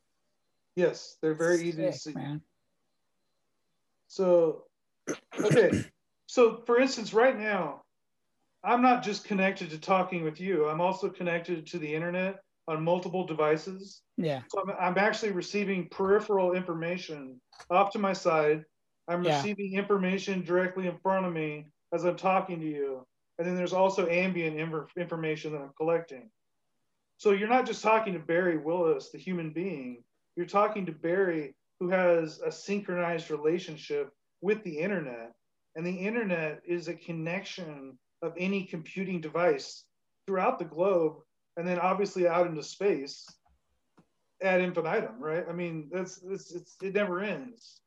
Yes, 0.75 1.17
they're 1.21 1.33
very 1.33 1.57
Sick, 1.57 1.65
easy 1.67 1.81
to 1.83 1.93
see. 1.93 2.13
Man. 2.13 2.41
So, 4.07 4.63
okay. 5.39 5.85
so 6.27 6.63
for 6.65 6.79
instance, 6.79 7.13
right 7.13 7.37
now, 7.37 7.83
I'm 8.63 8.81
not 8.81 9.03
just 9.03 9.25
connected 9.25 9.69
to 9.69 9.77
talking 9.77 10.23
with 10.23 10.41
you. 10.41 10.67
I'm 10.67 10.81
also 10.81 11.09
connected 11.09 11.67
to 11.67 11.79
the 11.79 11.93
internet 11.93 12.39
on 12.67 12.83
multiple 12.83 13.25
devices. 13.25 14.01
Yeah. 14.17 14.41
So 14.49 14.61
I'm, 14.61 14.75
I'm 14.79 14.97
actually 14.97 15.31
receiving 15.31 15.87
peripheral 15.89 16.53
information 16.53 17.39
off 17.69 17.91
to 17.91 17.99
my 17.99 18.13
side. 18.13 18.63
I'm 19.07 19.23
yeah. 19.23 19.37
receiving 19.37 19.73
information 19.73 20.43
directly 20.43 20.87
in 20.87 20.97
front 20.97 21.25
of 21.25 21.33
me 21.33 21.67
as 21.93 22.03
I'm 22.03 22.17
talking 22.17 22.59
to 22.59 22.65
you. 22.65 23.05
And 23.39 23.47
then 23.47 23.55
there's 23.55 23.73
also 23.73 24.07
ambient 24.07 24.57
information 24.97 25.51
that 25.51 25.61
I'm 25.61 25.73
collecting. 25.77 26.29
So 27.17 27.31
you're 27.31 27.47
not 27.47 27.65
just 27.65 27.83
talking 27.83 28.13
to 28.13 28.19
Barry 28.19 28.57
Willis, 28.57 29.09
the 29.11 29.17
human 29.17 29.51
being. 29.51 30.03
You're 30.35 30.45
talking 30.45 30.85
to 30.87 30.91
Barry, 30.91 31.55
who 31.79 31.89
has 31.89 32.39
a 32.39 32.51
synchronized 32.51 33.29
relationship 33.29 34.11
with 34.41 34.63
the 34.63 34.79
internet. 34.79 35.33
And 35.75 35.85
the 35.85 35.95
internet 35.95 36.61
is 36.65 36.87
a 36.87 36.93
connection 36.93 37.97
of 38.21 38.33
any 38.37 38.63
computing 38.63 39.21
device 39.21 39.83
throughout 40.25 40.59
the 40.59 40.65
globe 40.65 41.17
and 41.55 41.67
then 41.67 41.79
obviously 41.79 42.27
out 42.27 42.47
into 42.47 42.63
space 42.63 43.25
ad 44.41 44.61
infinitum, 44.61 45.19
right? 45.19 45.45
I 45.49 45.53
mean, 45.53 45.89
that's 45.91 46.21
it's, 46.23 46.51
it's 46.53 46.75
it 46.81 46.93
never 46.93 47.21
ends. 47.21 47.81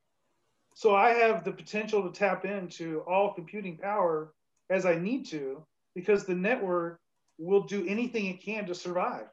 So 0.75 0.95
I 0.95 1.11
have 1.11 1.45
the 1.45 1.53
potential 1.53 2.03
to 2.03 2.17
tap 2.17 2.45
into 2.45 3.01
all 3.09 3.35
computing 3.35 3.77
power 3.77 4.33
as 4.71 4.87
I 4.87 4.97
need 4.97 5.27
to 5.27 5.65
because 5.95 6.25
the 6.25 6.35
network 6.35 7.01
will 7.39 7.63
do 7.63 7.87
anything 7.87 8.27
it 8.27 8.43
can 8.43 8.67
to 8.67 8.75
survive. 8.75 9.27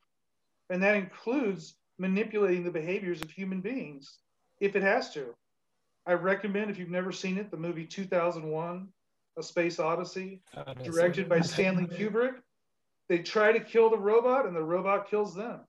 And 0.69 0.81
that 0.83 0.95
includes 0.95 1.75
manipulating 1.99 2.63
the 2.63 2.71
behaviors 2.71 3.21
of 3.21 3.29
human 3.29 3.61
beings 3.61 4.19
if 4.59 4.75
it 4.75 4.83
has 4.83 5.13
to. 5.13 5.35
I 6.05 6.13
recommend, 6.13 6.71
if 6.71 6.79
you've 6.79 6.89
never 6.89 7.11
seen 7.11 7.37
it, 7.37 7.51
the 7.51 7.57
movie 7.57 7.85
2001 7.85 8.87
A 9.37 9.43
Space 9.43 9.79
Odyssey, 9.79 10.41
directed 10.83 11.27
by 11.27 11.41
Stanley 11.41 11.85
Kubrick 11.97 12.35
they 13.09 13.19
try 13.19 13.51
to 13.51 13.59
kill 13.59 13.89
the 13.89 13.97
robot 13.97 14.45
and 14.45 14.55
the 14.55 14.63
robot 14.63 15.09
kills 15.09 15.33
them. 15.33 15.61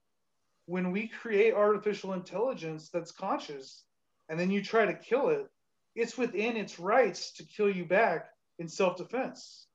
When 0.67 0.91
we 0.91 1.09
create 1.09 1.55
artificial 1.55 2.13
intelligence 2.13 2.91
that's 2.93 3.13
conscious 3.13 3.85
and 4.29 4.39
then 4.39 4.51
you 4.51 4.63
try 4.63 4.85
to 4.85 4.95
kill 4.95 5.29
it, 5.29 5.49
it's 5.95 6.19
within 6.19 6.57
its 6.57 6.79
rights 6.79 7.33
to 7.33 7.45
kill 7.45 7.71
you 7.71 7.85
back 7.85 8.29
in 8.59 8.69
self 8.69 8.97
defense. 8.97 9.67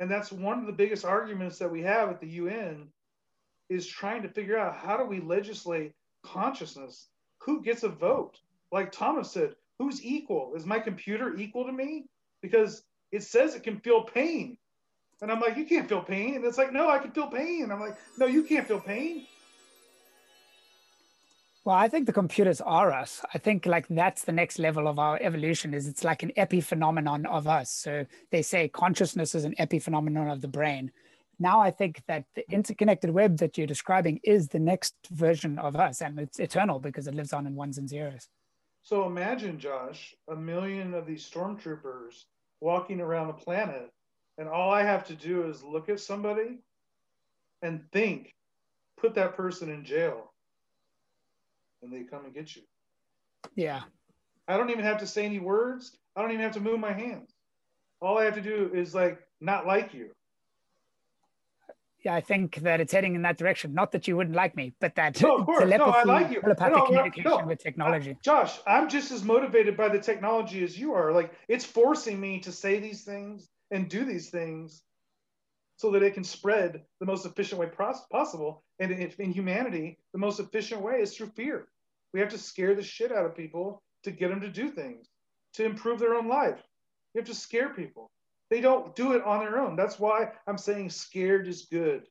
And 0.00 0.10
that's 0.10 0.32
one 0.32 0.58
of 0.58 0.66
the 0.66 0.72
biggest 0.72 1.04
arguments 1.04 1.58
that 1.58 1.70
we 1.70 1.82
have 1.82 2.08
at 2.08 2.20
the 2.20 2.28
UN 2.28 2.88
is 3.68 3.86
trying 3.86 4.22
to 4.22 4.28
figure 4.28 4.58
out 4.58 4.76
how 4.76 4.96
do 4.96 5.04
we 5.04 5.20
legislate 5.20 5.92
consciousness? 6.24 7.08
Who 7.44 7.62
gets 7.62 7.82
a 7.82 7.88
vote? 7.88 8.38
Like 8.70 8.92
Thomas 8.92 9.30
said, 9.30 9.54
who's 9.78 10.04
equal? 10.04 10.52
Is 10.54 10.64
my 10.64 10.78
computer 10.78 11.34
equal 11.36 11.66
to 11.66 11.72
me? 11.72 12.06
Because 12.40 12.82
it 13.10 13.22
says 13.22 13.54
it 13.54 13.62
can 13.62 13.80
feel 13.80 14.02
pain. 14.02 14.56
And 15.20 15.30
I'm 15.30 15.40
like, 15.40 15.56
you 15.56 15.64
can't 15.64 15.88
feel 15.88 16.02
pain. 16.02 16.36
And 16.36 16.44
it's 16.44 16.58
like, 16.58 16.72
no, 16.72 16.88
I 16.88 16.98
can 16.98 17.12
feel 17.12 17.28
pain. 17.28 17.70
I'm 17.70 17.80
like, 17.80 17.96
no, 18.18 18.26
you 18.26 18.42
can't 18.42 18.66
feel 18.66 18.80
pain. 18.80 19.26
Well, 21.64 21.76
I 21.76 21.88
think 21.88 22.06
the 22.06 22.12
computers 22.12 22.60
are 22.60 22.90
us. 22.90 23.24
I 23.32 23.38
think 23.38 23.66
like 23.66 23.86
that's 23.88 24.24
the 24.24 24.32
next 24.32 24.58
level 24.58 24.88
of 24.88 24.98
our 24.98 25.16
evolution 25.22 25.74
is 25.74 25.86
it's 25.86 26.02
like 26.02 26.24
an 26.24 26.32
epiphenomenon 26.36 27.24
of 27.26 27.46
us. 27.46 27.70
So 27.70 28.04
they 28.30 28.42
say 28.42 28.66
consciousness 28.66 29.36
is 29.36 29.44
an 29.44 29.54
epiphenomenon 29.60 30.32
of 30.32 30.40
the 30.40 30.48
brain. 30.48 30.90
Now 31.42 31.60
I 31.60 31.72
think 31.72 32.02
that 32.06 32.24
the 32.36 32.48
interconnected 32.52 33.10
web 33.10 33.38
that 33.38 33.58
you're 33.58 33.66
describing 33.66 34.20
is 34.22 34.46
the 34.46 34.60
next 34.60 34.94
version 35.10 35.58
of 35.58 35.74
us 35.74 36.00
and 36.00 36.16
it's 36.20 36.38
eternal 36.38 36.78
because 36.78 37.08
it 37.08 37.16
lives 37.16 37.32
on 37.32 37.48
in 37.48 37.56
ones 37.56 37.78
and 37.78 37.88
zeros. 37.88 38.28
So 38.84 39.06
imagine, 39.06 39.58
Josh, 39.58 40.14
a 40.28 40.36
million 40.36 40.94
of 40.94 41.04
these 41.04 41.28
stormtroopers 41.28 42.26
walking 42.60 43.00
around 43.00 43.26
the 43.26 43.32
planet, 43.32 43.90
and 44.38 44.48
all 44.48 44.70
I 44.70 44.84
have 44.84 45.04
to 45.08 45.14
do 45.14 45.48
is 45.48 45.64
look 45.64 45.88
at 45.88 45.98
somebody 45.98 46.58
and 47.60 47.82
think, 47.92 48.34
put 48.96 49.14
that 49.14 49.36
person 49.36 49.68
in 49.68 49.84
jail, 49.84 50.32
and 51.82 51.92
they 51.92 52.04
come 52.04 52.24
and 52.24 52.34
get 52.34 52.54
you. 52.54 52.62
Yeah. 53.56 53.82
I 54.46 54.56
don't 54.56 54.70
even 54.70 54.84
have 54.84 54.98
to 54.98 55.08
say 55.08 55.24
any 55.24 55.40
words. 55.40 55.96
I 56.14 56.22
don't 56.22 56.30
even 56.30 56.42
have 56.42 56.54
to 56.54 56.60
move 56.60 56.78
my 56.78 56.92
hands. 56.92 57.34
All 58.00 58.16
I 58.18 58.24
have 58.24 58.34
to 58.34 58.40
do 58.40 58.70
is 58.72 58.94
like 58.94 59.18
not 59.40 59.66
like 59.66 59.92
you 59.92 60.12
yeah, 62.04 62.14
I 62.14 62.20
think 62.20 62.56
that 62.56 62.80
it's 62.80 62.92
heading 62.92 63.14
in 63.14 63.22
that 63.22 63.38
direction. 63.38 63.74
Not 63.74 63.92
that 63.92 64.08
you 64.08 64.16
wouldn't 64.16 64.34
like 64.34 64.56
me, 64.56 64.74
but 64.80 64.94
that 64.96 65.20
no, 65.22 65.44
telepathy, 65.44 65.78
no, 65.78 65.84
I 65.84 66.02
like 66.02 66.30
you. 66.30 66.40
telepathic 66.40 66.76
no, 66.76 66.86
communication 66.86 67.30
no, 67.30 67.46
with 67.46 67.62
technology. 67.62 68.16
Josh, 68.22 68.58
I'm 68.66 68.88
just 68.88 69.12
as 69.12 69.22
motivated 69.22 69.76
by 69.76 69.88
the 69.88 69.98
technology 69.98 70.64
as 70.64 70.78
you 70.78 70.94
are. 70.94 71.12
Like 71.12 71.32
it's 71.48 71.64
forcing 71.64 72.20
me 72.20 72.40
to 72.40 72.50
say 72.50 72.80
these 72.80 73.04
things 73.04 73.48
and 73.70 73.88
do 73.88 74.04
these 74.04 74.30
things 74.30 74.82
so 75.76 75.90
that 75.92 76.02
it 76.02 76.14
can 76.14 76.24
spread 76.24 76.82
the 77.00 77.06
most 77.06 77.24
efficient 77.24 77.60
way 77.60 77.68
possible. 78.10 78.64
And 78.80 78.90
in 78.90 79.32
humanity, 79.32 79.98
the 80.12 80.18
most 80.18 80.40
efficient 80.40 80.82
way 80.82 81.00
is 81.00 81.16
through 81.16 81.30
fear. 81.36 81.68
We 82.12 82.20
have 82.20 82.30
to 82.30 82.38
scare 82.38 82.74
the 82.74 82.82
shit 82.82 83.12
out 83.12 83.24
of 83.24 83.36
people 83.36 83.82
to 84.02 84.10
get 84.10 84.28
them 84.28 84.40
to 84.40 84.48
do 84.48 84.70
things, 84.70 85.06
to 85.54 85.64
improve 85.64 86.00
their 86.00 86.14
own 86.14 86.28
life. 86.28 86.60
You 87.14 87.20
have 87.20 87.28
to 87.28 87.34
scare 87.34 87.70
people. 87.70 88.10
They 88.52 88.60
don't 88.60 88.94
do 88.94 89.12
it 89.12 89.24
on 89.24 89.38
their 89.38 89.58
own. 89.58 89.76
That's 89.76 89.98
why 89.98 90.30
I'm 90.46 90.58
saying 90.58 90.90
scared 90.90 91.48
is 91.48 91.68
good. 91.72 92.02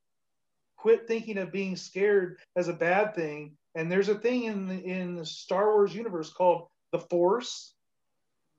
Quit 0.76 1.08
thinking 1.08 1.38
of 1.38 1.52
being 1.52 1.76
scared 1.76 2.40
as 2.56 2.68
a 2.68 2.74
bad 2.74 3.14
thing. 3.14 3.58
And 3.76 3.92
there's 3.92 4.10
a 4.10 4.16
thing 4.16 4.46
in 4.46 4.68
the, 4.68 4.84
in 4.84 5.16
the 5.18 5.26
Star 5.26 5.72
Wars 5.72 5.94
universe 5.94 6.34
called 6.34 6.66
the 6.94 6.98
Force. 6.98 7.76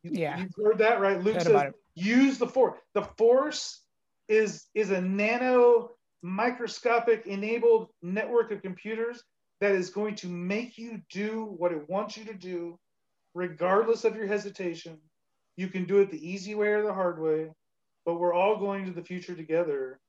Yeah, 0.05 0.39
you've 0.39 0.55
heard 0.65 0.79
that, 0.79 1.01
right? 1.01 1.21
Luke 1.21 1.41
says, 1.41 1.73
"Use 1.97 2.39
the 2.39 2.47
Force." 2.47 2.79
The 2.95 3.03
Force 3.19 3.83
is 4.29 4.65
is 4.75 4.93
a 4.93 5.01
nano 5.01 5.91
microscopic 6.23 7.27
enabled 7.27 7.89
network 8.01 8.53
of 8.53 8.63
computers 8.63 9.25
that 9.61 9.73
is 9.73 9.91
going 9.91 10.15
to 10.17 10.29
make 10.29 10.79
you 10.79 11.03
do 11.11 11.53
what 11.59 11.73
it 11.73 11.91
wants 11.91 12.17
you 12.17 12.27
to 12.27 12.35
do, 12.35 12.79
regardless 13.35 14.05
of 14.05 14.15
your 14.15 14.29
hesitation. 14.29 15.01
You 15.57 15.67
can 15.67 15.85
do 15.85 15.99
it 15.99 16.13
the 16.13 16.31
easy 16.31 16.55
way 16.55 16.69
or 16.69 16.83
the 16.85 16.95
hard 16.95 17.21
way 17.21 17.51
but 18.05 18.15
we're 18.15 18.35
all 18.35 18.59
going 18.59 18.87
to 18.87 18.93
the 18.93 19.03
future 19.03 19.35
together 19.35 20.01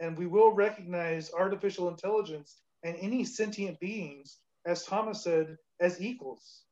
and 0.00 0.16
we 0.16 0.26
will 0.26 0.52
recognize 0.52 1.32
artificial 1.32 1.88
intelligence 1.88 2.60
and 2.82 2.96
any 3.00 3.24
sentient 3.24 3.78
beings 3.80 4.38
as 4.66 4.84
thomas 4.84 5.22
said 5.22 5.56
as 5.80 6.00
equals. 6.00 6.62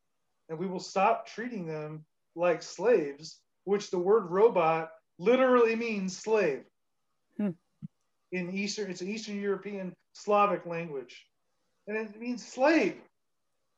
And 0.48 0.58
we 0.58 0.66
will 0.66 0.80
stop 0.80 1.26
treating 1.26 1.66
them 1.66 2.04
like 2.34 2.62
slaves 2.62 3.40
which 3.64 3.90
the 3.90 3.98
word 3.98 4.30
robot 4.30 4.90
literally 5.18 5.76
means 5.76 6.16
slave. 6.16 6.64
Hmm. 7.36 7.50
in 8.32 8.50
eastern 8.50 8.90
it's 8.90 9.00
an 9.00 9.08
eastern 9.08 9.40
european 9.40 9.94
slavic 10.12 10.66
language. 10.66 11.26
And 11.86 11.96
it 11.96 12.18
means 12.20 12.46
slave. 12.46 12.96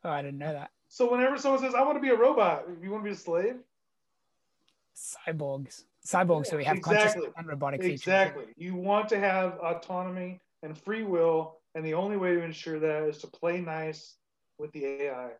Oh 0.05 0.11
i 0.11 0.23
didn't 0.23 0.39
know 0.39 0.53
that. 0.53 0.71
So 0.89 1.11
whenever 1.11 1.39
someone 1.39 1.61
says 1.61 1.75
i 1.75 1.83
want 1.83 1.97
to 1.97 2.03
be 2.03 2.11
a 2.11 2.17
robot 2.17 2.65
you 2.83 2.91
want 2.91 3.05
to 3.05 3.11
be 3.11 3.15
a 3.15 3.19
slave? 3.19 3.57
Cyborgs 4.97 5.85
cyborgs 6.07 6.47
so 6.47 6.57
we 6.57 6.65
have 6.65 6.79
exactly. 6.79 6.99
consciousness 6.99 7.33
and 7.37 7.47
robotic 7.47 7.83
features. 7.83 8.01
Exactly. 8.01 8.45
You 8.57 8.75
want 8.75 9.09
to 9.11 9.19
have 9.19 9.59
autonomy 9.63 10.41
and 10.63 10.77
free 10.77 11.05
will, 11.05 11.57
and 11.75 11.85
the 11.85 11.95
only 11.95 12.17
way 12.17 12.35
to 12.35 12.43
ensure 12.43 12.79
that 12.79 13.03
is 13.05 13.19
to 13.19 13.27
play 13.27 13.61
nice 13.61 14.17
with 14.59 14.73
the 14.73 14.85
AI. 14.85 15.31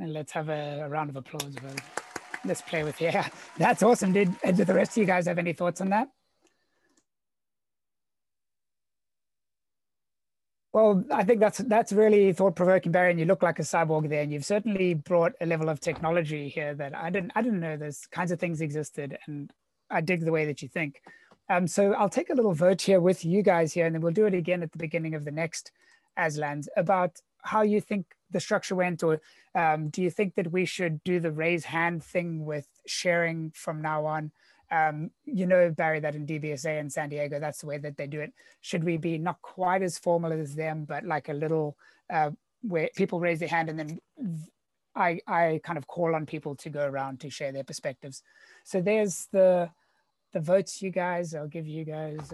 And 0.00 0.12
let's 0.12 0.32
have 0.32 0.48
a, 0.48 0.82
a 0.84 0.88
round 0.88 1.10
of 1.10 1.16
applause 1.16 1.54
for 1.54 1.70
let's 2.44 2.62
play 2.62 2.82
with 2.84 2.96
the 2.98 3.06
AI. 3.06 3.30
That's 3.58 3.82
awesome. 3.82 4.12
Did, 4.12 4.34
did 4.42 4.66
the 4.66 4.74
rest 4.74 4.92
of 4.92 4.96
you 4.98 5.04
guys 5.04 5.26
have 5.26 5.38
any 5.38 5.52
thoughts 5.52 5.80
on 5.80 5.90
that? 5.90 6.08
Well, 10.72 11.04
I 11.10 11.22
think 11.24 11.40
that's 11.40 11.58
that's 11.58 11.92
really 11.92 12.32
thought 12.32 12.56
provoking, 12.56 12.92
Barry. 12.92 13.10
And 13.10 13.20
you 13.20 13.26
look 13.26 13.42
like 13.42 13.58
a 13.58 13.62
cyborg 13.62 14.08
there, 14.08 14.22
and 14.22 14.32
you've 14.32 14.44
certainly 14.44 14.94
brought 14.94 15.32
a 15.40 15.46
level 15.46 15.68
of 15.68 15.80
technology 15.80 16.48
here 16.48 16.74
that 16.74 16.96
I 16.96 17.10
didn't 17.10 17.32
I 17.34 17.42
didn't 17.42 17.60
know 17.60 17.76
those 17.76 18.06
kinds 18.06 18.32
of 18.32 18.40
things 18.40 18.62
existed, 18.62 19.18
and 19.26 19.52
I 19.90 20.00
dig 20.00 20.24
the 20.24 20.32
way 20.32 20.46
that 20.46 20.62
you 20.62 20.68
think. 20.68 21.02
Um, 21.50 21.66
so 21.66 21.92
I'll 21.92 22.08
take 22.08 22.30
a 22.30 22.34
little 22.34 22.54
vote 22.54 22.80
here 22.80 23.00
with 23.00 23.24
you 23.24 23.42
guys 23.42 23.74
here, 23.74 23.84
and 23.84 23.94
then 23.94 24.00
we'll 24.00 24.12
do 24.12 24.24
it 24.26 24.32
again 24.34 24.62
at 24.62 24.72
the 24.72 24.78
beginning 24.78 25.14
of 25.14 25.26
the 25.26 25.30
next 25.30 25.72
Aslans 26.18 26.68
about 26.76 27.20
how 27.42 27.62
you 27.62 27.80
think 27.80 28.06
the 28.30 28.40
structure 28.40 28.74
went, 28.74 29.02
or 29.02 29.20
um, 29.54 29.90
do 29.90 30.00
you 30.00 30.10
think 30.10 30.36
that 30.36 30.52
we 30.52 30.64
should 30.64 31.04
do 31.04 31.20
the 31.20 31.32
raise 31.32 31.66
hand 31.66 32.02
thing 32.02 32.46
with 32.46 32.68
sharing 32.86 33.50
from 33.50 33.82
now 33.82 34.06
on? 34.06 34.32
Um, 34.72 35.10
you 35.24 35.46
know, 35.46 35.70
Barry, 35.70 36.00
that 36.00 36.14
in 36.14 36.26
DBSA 36.26 36.80
in 36.80 36.88
San 36.88 37.10
Diego, 37.10 37.38
that's 37.38 37.60
the 37.60 37.66
way 37.66 37.76
that 37.78 37.96
they 37.98 38.06
do 38.06 38.20
it. 38.20 38.32
Should 38.62 38.82
we 38.82 38.96
be 38.96 39.18
not 39.18 39.40
quite 39.42 39.82
as 39.82 39.98
formal 39.98 40.32
as 40.32 40.54
them, 40.54 40.86
but 40.86 41.04
like 41.04 41.28
a 41.28 41.34
little 41.34 41.76
uh, 42.10 42.30
where 42.62 42.88
people 42.96 43.20
raise 43.20 43.38
their 43.38 43.48
hand 43.48 43.68
and 43.68 43.78
then 43.78 44.00
I, 44.94 45.20
I 45.26 45.60
kind 45.62 45.78
of 45.78 45.86
call 45.86 46.14
on 46.14 46.26
people 46.26 46.54
to 46.56 46.70
go 46.70 46.86
around 46.86 47.20
to 47.20 47.30
share 47.30 47.52
their 47.52 47.64
perspectives. 47.64 48.22
So 48.64 48.80
there's 48.80 49.28
the 49.30 49.70
the 50.32 50.40
votes, 50.40 50.80
you 50.80 50.90
guys. 50.90 51.34
I'll 51.34 51.46
give 51.46 51.66
you 51.66 51.84
guys 51.84 52.32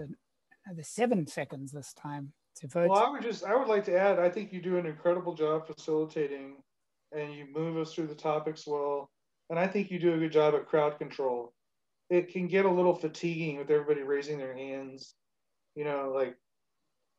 the 0.73 0.83
seven 0.83 1.27
seconds 1.27 1.71
this 1.71 1.93
time 1.93 2.31
to 2.55 2.67
vote. 2.67 2.89
Well, 2.89 3.05
I 3.05 3.09
would 3.09 3.21
just 3.21 3.43
I 3.43 3.55
would 3.55 3.67
like 3.67 3.83
to 3.85 3.97
add. 3.97 4.19
I 4.19 4.29
think 4.29 4.53
you 4.53 4.61
do 4.61 4.77
an 4.77 4.85
incredible 4.85 5.33
job 5.33 5.67
facilitating, 5.67 6.55
and 7.11 7.33
you 7.33 7.47
move 7.53 7.77
us 7.77 7.93
through 7.93 8.07
the 8.07 8.15
topics 8.15 8.65
well. 8.65 9.09
And 9.49 9.57
I 9.57 9.67
think 9.67 9.89
you 9.89 9.99
do 9.99 10.13
a 10.13 10.17
good 10.17 10.31
job 10.31 10.53
at 10.53 10.67
crowd 10.67 10.97
control 10.99 11.53
it 12.09 12.31
can 12.31 12.47
get 12.47 12.65
a 12.65 12.71
little 12.71 12.95
fatiguing 12.95 13.57
with 13.57 13.69
everybody 13.69 14.01
raising 14.01 14.37
their 14.37 14.55
hands. 14.55 15.13
You 15.75 15.83
know, 15.83 16.11
like 16.13 16.35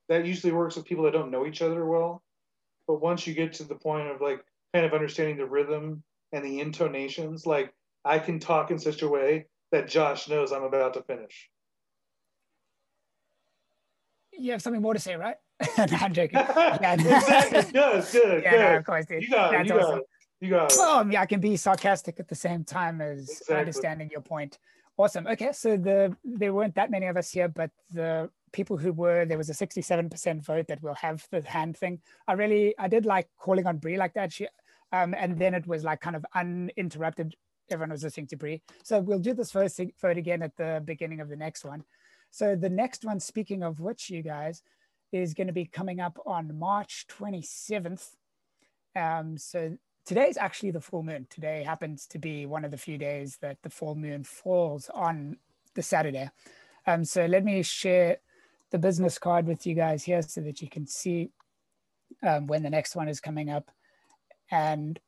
that 0.09 0.27
usually 0.27 0.53
works 0.53 0.77
with 0.77 0.85
people 0.85 1.05
that 1.05 1.13
don't 1.13 1.31
know 1.31 1.47
each 1.47 1.63
other 1.63 1.87
well. 1.87 2.23
But 2.87 3.01
once 3.01 3.27
you 3.27 3.35
get 3.35 3.53
to 3.55 3.65
the 3.65 3.77
point 3.77 4.09
of 4.09 4.21
like 4.21 4.45
kind 4.75 4.85
of 4.85 4.93
understanding 4.93 5.37
the 5.37 5.47
rhythm 5.47 6.03
and 6.33 6.45
the 6.45 6.61
intonations, 6.61 7.47
like 7.47 7.73
I 8.05 8.19
can 8.19 8.39
talk 8.41 8.71
in 8.71 8.79
such 8.79 9.03
a 9.03 9.09
way 9.09 9.47
that 9.73 9.89
Josh 9.89 10.29
knows 10.29 10.53
I'm 10.53 10.65
about 10.65 10.95
to 10.95 11.03
finish. 11.03 11.49
You 14.33 14.53
have 14.53 14.63
something 14.63 14.83
more 14.83 14.95
to 14.95 15.01
say, 15.01 15.17
right? 15.17 15.37
no, 15.79 15.87
I'm 16.01 16.13
joking. 16.13 16.39
Yeah. 16.81 16.95
exactly. 16.95 17.63
Good, 17.73 18.05
good, 18.13 18.43
yeah, 18.43 18.51
good. 18.51 18.61
No, 18.61 18.77
of 18.77 18.85
course, 18.85 19.07
dude. 19.07 19.23
You 19.23 19.31
got 19.31 19.55
it. 19.55 19.67
you 19.67 19.75
awesome. 19.75 19.91
got 19.91 19.99
it. 19.99 20.05
You 20.41 20.51
got 20.51 20.73
it. 20.73 20.79
Well, 20.79 21.13
yeah, 21.13 21.21
I 21.21 21.27
can 21.27 21.41
be 21.41 21.57
sarcastic 21.57 22.19
at 22.19 22.29
the 22.29 22.35
same 22.35 22.65
time 22.65 23.01
as 23.01 23.29
exactly. 23.29 23.57
understanding 23.57 24.09
your 24.11 24.23
point. 24.23 24.59
Awesome. 25.01 25.27
Okay, 25.27 25.51
so 25.53 25.79
the 25.79 26.15
there 26.23 26.53
weren't 26.53 26.75
that 26.75 26.91
many 26.91 27.07
of 27.07 27.17
us 27.17 27.31
here, 27.31 27.49
but 27.49 27.71
the 27.91 28.29
people 28.53 28.77
who 28.77 28.93
were 28.93 29.25
there 29.25 29.39
was 29.39 29.49
a 29.49 29.55
67% 29.55 30.45
vote 30.45 30.67
that 30.69 30.83
we'll 30.83 30.93
have 30.93 31.27
the 31.31 31.41
hand 31.41 31.79
thing. 31.79 32.03
I 32.29 32.35
really 32.35 32.75
I 32.79 32.87
did 32.87 33.07
like 33.07 33.27
calling 33.39 33.67
on 33.67 33.79
Bree 33.79 33.97
like 33.97 34.13
that. 34.13 34.31
She 34.31 34.47
um, 34.93 35.15
and 35.15 35.39
then 35.39 35.55
it 35.55 35.67
was 35.67 35.85
like 35.85 36.03
kind 36.03 36.17
of 36.17 36.27
uninterrupted. 36.35 37.35
Everyone 37.71 37.93
was 37.93 38.05
listening 38.05 38.27
to 38.27 38.37
Bree. 38.37 38.61
So 38.83 39.01
we'll 39.01 39.21
do 39.21 39.33
this 39.33 39.53
first 39.53 39.81
vote 40.03 40.19
again 40.19 40.43
at 40.43 40.55
the 40.59 40.83
beginning 40.85 41.23
of 41.23 41.31
the 41.31 41.37
next 41.37 41.65
one. 41.65 41.83
So 42.31 42.55
the 42.55 42.69
next 42.69 43.03
one, 43.03 43.21
speaking 43.21 43.63
of 43.63 43.81
which, 43.81 44.11
you 44.11 44.23
guys, 44.23 44.63
is 45.13 45.33
going 45.33 45.47
to 45.47 45.55
be 45.55 45.65
coming 45.65 46.01
up 46.01 46.19
on 46.27 46.59
March 46.59 47.07
27th. 47.09 48.07
Um, 48.95 49.39
so 49.39 49.79
today 50.11 50.27
is 50.27 50.37
actually 50.37 50.73
the 50.73 50.81
full 50.81 51.05
moon. 51.05 51.25
Today 51.31 51.63
happens 51.63 52.05
to 52.05 52.19
be 52.19 52.45
one 52.45 52.65
of 52.65 52.73
the 52.73 52.77
few 52.77 52.99
days 52.99 53.39
that 53.43 53.63
the 53.63 53.71
full 53.71 53.95
moon 53.95 54.25
falls 54.25 54.91
on 54.93 55.37
the 55.77 55.83
Saturday. 55.83 56.29
Um, 56.85 57.05
so 57.05 57.27
let 57.27 57.45
me 57.45 57.63
share 57.63 58.17
the 58.73 58.79
business 58.81 59.19
card 59.19 59.47
with 59.47 59.69
you 59.69 59.77
guys 59.77 60.03
here 60.03 60.21
so 60.23 60.41
that 60.41 60.61
you 60.61 60.69
can 60.69 60.85
see 60.85 61.31
um, 62.25 62.49
when 62.49 62.65
the 62.65 62.71
next 62.71 62.97
one 62.97 63.09
is 63.09 63.21
coming 63.21 63.51
up. 63.51 63.71
And 64.51 64.99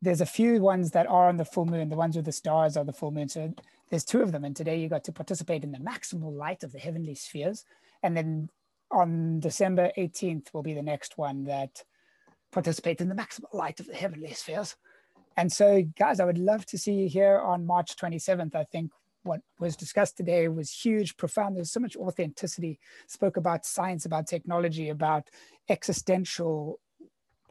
there's 0.00 0.20
a 0.20 0.26
few 0.26 0.60
ones 0.60 0.92
that 0.92 1.08
are 1.08 1.28
on 1.28 1.36
the 1.36 1.44
full 1.44 1.66
moon. 1.66 1.88
The 1.88 1.96
ones 1.96 2.14
with 2.14 2.26
the 2.26 2.30
stars 2.30 2.76
are 2.76 2.84
the 2.84 2.92
full 2.92 3.10
moon. 3.10 3.28
So 3.28 3.52
there's 3.90 4.04
two 4.04 4.22
of 4.22 4.30
them. 4.30 4.44
And 4.44 4.54
today 4.54 4.78
you 4.78 4.88
got 4.88 5.02
to 5.04 5.12
participate 5.12 5.64
in 5.64 5.72
the 5.72 5.78
maximal 5.78 6.32
light 6.32 6.62
of 6.62 6.70
the 6.70 6.78
heavenly 6.78 7.16
spheres. 7.16 7.64
And 8.00 8.16
then 8.16 8.48
on 8.92 9.40
December 9.40 9.90
18th 9.98 10.54
will 10.54 10.62
be 10.62 10.74
the 10.74 10.82
next 10.82 11.18
one 11.18 11.46
that 11.46 11.82
participate 12.54 13.00
in 13.00 13.08
the 13.08 13.14
maximal 13.14 13.52
light 13.52 13.80
of 13.80 13.86
the 13.86 13.94
heavenly 13.94 14.32
spheres. 14.32 14.76
And 15.36 15.52
so, 15.52 15.82
guys, 15.98 16.20
I 16.20 16.24
would 16.24 16.38
love 16.38 16.64
to 16.66 16.78
see 16.78 16.92
you 16.92 17.08
here 17.08 17.38
on 17.40 17.66
March 17.66 17.96
27th. 17.96 18.54
I 18.54 18.64
think 18.64 18.92
what 19.24 19.40
was 19.58 19.76
discussed 19.76 20.16
today 20.16 20.46
was 20.48 20.70
huge, 20.70 21.16
profound. 21.16 21.56
There's 21.56 21.72
so 21.72 21.80
much 21.80 21.96
authenticity, 21.96 22.78
spoke 23.08 23.36
about 23.36 23.66
science, 23.66 24.06
about 24.06 24.28
technology, 24.28 24.90
about 24.90 25.28
existential 25.68 26.78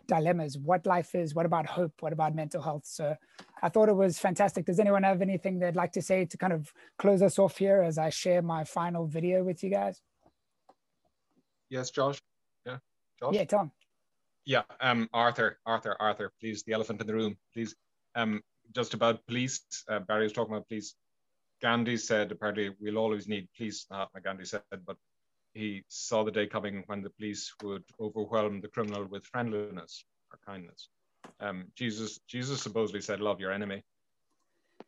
dilemmas, 0.07 0.57
what 0.57 0.85
life 0.85 1.15
is, 1.15 1.33
what 1.33 1.45
about 1.45 1.65
hope, 1.65 1.93
what 1.99 2.13
about 2.13 2.35
mental 2.35 2.61
health. 2.61 2.85
So 2.85 3.15
I 3.61 3.69
thought 3.69 3.89
it 3.89 3.95
was 3.95 4.19
fantastic. 4.19 4.65
Does 4.65 4.79
anyone 4.79 5.03
have 5.03 5.21
anything 5.21 5.59
they'd 5.59 5.75
like 5.75 5.93
to 5.93 6.01
say 6.01 6.25
to 6.25 6.37
kind 6.37 6.53
of 6.53 6.71
close 6.97 7.21
us 7.21 7.39
off 7.39 7.57
here 7.57 7.81
as 7.81 7.97
I 7.97 8.09
share 8.09 8.41
my 8.41 8.63
final 8.63 9.07
video 9.07 9.43
with 9.43 9.63
you 9.63 9.69
guys? 9.69 10.01
Yes, 11.69 11.89
Josh. 11.91 12.21
Yeah, 12.65 12.77
Josh. 13.19 13.33
Yeah, 13.33 13.45
Tom. 13.45 13.71
Yeah, 14.45 14.63
um, 14.81 15.09
Arthur, 15.13 15.59
Arthur, 15.65 15.95
Arthur, 15.99 16.31
please, 16.39 16.63
the 16.63 16.73
elephant 16.73 16.99
in 16.99 17.07
the 17.07 17.13
room, 17.13 17.37
please. 17.53 17.75
Um, 18.15 18.41
just 18.75 18.93
about 18.93 19.25
police, 19.25 19.61
uh, 19.89 19.99
Barry 19.99 20.23
was 20.23 20.33
talking 20.33 20.53
about 20.53 20.67
police. 20.67 20.95
Gandhi 21.61 21.95
said, 21.95 22.31
apparently, 22.31 22.71
we'll 22.81 22.97
always 22.97 23.27
need 23.27 23.47
police, 23.55 23.85
like 23.89 24.23
Gandhi 24.23 24.45
said, 24.45 24.61
but 24.85 24.97
he 25.53 25.83
saw 25.87 26.23
the 26.23 26.31
day 26.31 26.47
coming 26.47 26.83
when 26.87 27.01
the 27.01 27.09
police 27.11 27.53
would 27.63 27.83
overwhelm 27.99 28.59
the 28.59 28.67
criminal 28.67 29.05
with 29.05 29.25
friendliness 29.25 30.03
or 30.31 30.39
kindness. 30.45 30.89
Um, 31.39 31.65
Jesus, 31.75 32.19
Jesus 32.27 32.61
supposedly 32.61 33.01
said, 33.01 33.21
"Love 33.21 33.39
your 33.39 33.51
enemy." 33.51 33.83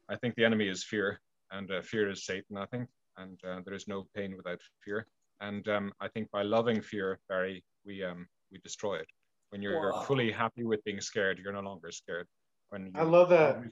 I 0.10 0.16
think 0.18 0.36
the 0.36 0.44
enemy 0.44 0.68
is 0.68 0.84
fear, 0.84 1.22
and 1.52 1.72
uh, 1.72 1.82
fear 1.82 2.10
is 2.10 2.26
Satan. 2.26 2.58
I 2.58 2.66
think, 2.66 2.90
and 3.18 3.40
uh, 3.48 3.62
there 3.64 3.74
is 3.74 3.88
no 3.88 4.08
pain 4.16 4.36
without 4.36 4.60
fear. 4.84 5.08
And 5.40 5.68
um, 5.70 5.94
I 6.02 6.08
think 6.10 6.30
by 6.32 6.42
loving 6.42 6.82
fear, 6.82 7.20
Barry, 7.30 7.64
we 7.86 8.04
um, 8.04 8.28
we 8.52 8.58
destroy 8.58 8.96
it. 8.96 9.08
When 9.56 9.62
you're, 9.62 9.72
you're 9.72 10.04
fully 10.04 10.34
happy 10.34 10.66
with 10.66 10.84
being 10.84 11.00
scared, 11.00 11.40
you're 11.42 11.54
no 11.54 11.62
longer 11.62 11.90
scared. 11.90 12.28
When 12.72 12.92
I 12.94 13.04
love 13.04 13.30
that. 13.30 13.64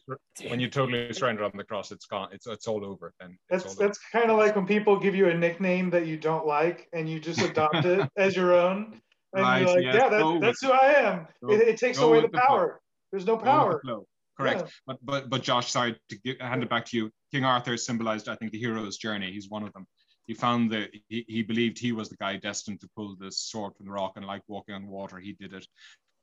When 0.47 0.61
you 0.61 0.69
totally 0.69 1.11
surrender 1.11 1.43
on 1.43 1.51
the 1.55 1.65
cross, 1.65 1.91
it's 1.91 2.05
gone. 2.05 2.30
It's 2.31 2.47
it's 2.47 2.69
all 2.69 2.85
over. 2.85 3.14
And 3.19 3.35
that's 3.49 3.76
that's 3.76 3.99
kind 4.14 4.31
of 4.31 4.38
like 4.38 4.55
when 4.55 4.65
people 4.65 4.97
give 4.97 5.14
you 5.14 5.27
a 5.27 5.34
nickname 5.34 5.89
that 5.89 6.07
you 6.07 6.15
don't 6.15 6.47
like, 6.47 6.88
and 6.93 7.10
you 7.10 7.19
just 7.19 7.41
adopt 7.41 7.84
it 7.84 8.10
as 8.18 8.34
your 8.34 8.53
own. 8.53 9.01
And 9.34 9.43
right, 9.43 9.60
you're 9.60 9.76
like, 9.76 9.84
yeah, 9.84 9.95
yeah 9.95 10.10
that, 10.10 10.38
that's 10.39 10.61
who 10.61 10.72
I 10.72 10.93
am. 10.93 11.27
Go, 11.43 11.51
it, 11.51 11.68
it, 11.68 11.77
takes 11.77 11.97
away 11.97 12.22
the, 12.22 12.30
the 12.30 12.38
power. 12.38 12.80
There's 13.11 13.26
no 13.26 13.35
power. 13.35 13.81
The 13.84 14.05
Correct. 14.39 14.61
Yeah. 14.61 14.68
But 14.88 14.97
but 15.03 15.30
but 15.30 15.43
Josh, 15.43 15.69
sorry 15.69 15.99
to 16.07 16.15
get, 16.19 16.41
hand 16.41 16.64
it 16.64 16.69
back 16.69 16.85
to 16.85 16.97
you. 16.97 17.11
King 17.34 17.43
Arthur 17.43 17.76
symbolized, 17.76 18.30
I 18.30 18.35
think, 18.35 18.53
the 18.53 18.57
hero's 18.57 18.95
journey. 18.95 19.34
He's 19.34 19.49
one 19.49 19.64
of 19.64 19.73
them. 19.73 19.85
He 20.27 20.33
found 20.33 20.71
that 20.71 20.89
he, 21.09 21.25
he 21.27 21.41
believed 21.43 21.77
he 21.77 21.91
was 21.91 22.09
the 22.09 22.17
guy 22.17 22.37
destined 22.37 22.81
to 22.81 22.89
pull 22.95 23.15
the 23.15 23.31
sword 23.31 23.75
from 23.75 23.87
the 23.87 23.91
rock, 23.91 24.13
and 24.15 24.25
like 24.25 24.41
walking 24.47 24.75
on 24.75 24.87
water, 24.87 25.19
he 25.19 25.33
did 25.33 25.53
it 25.53 25.67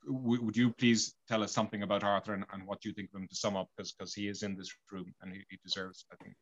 w- 0.06 0.42
would 0.42 0.56
you 0.56 0.70
please 0.72 1.14
tell 1.28 1.42
us 1.42 1.52
something 1.52 1.82
about 1.82 2.04
Arthur 2.04 2.34
and, 2.34 2.44
and 2.52 2.66
what 2.66 2.84
you 2.84 2.92
think 2.92 3.10
of 3.14 3.20
him 3.20 3.28
to 3.28 3.36
sum 3.36 3.56
up, 3.56 3.68
because 3.76 4.14
he 4.14 4.28
is 4.28 4.42
in 4.42 4.56
this 4.56 4.72
room 4.90 5.12
and 5.22 5.32
he, 5.32 5.42
he 5.48 5.58
deserves, 5.64 6.04
I 6.12 6.16
think, 6.22 6.34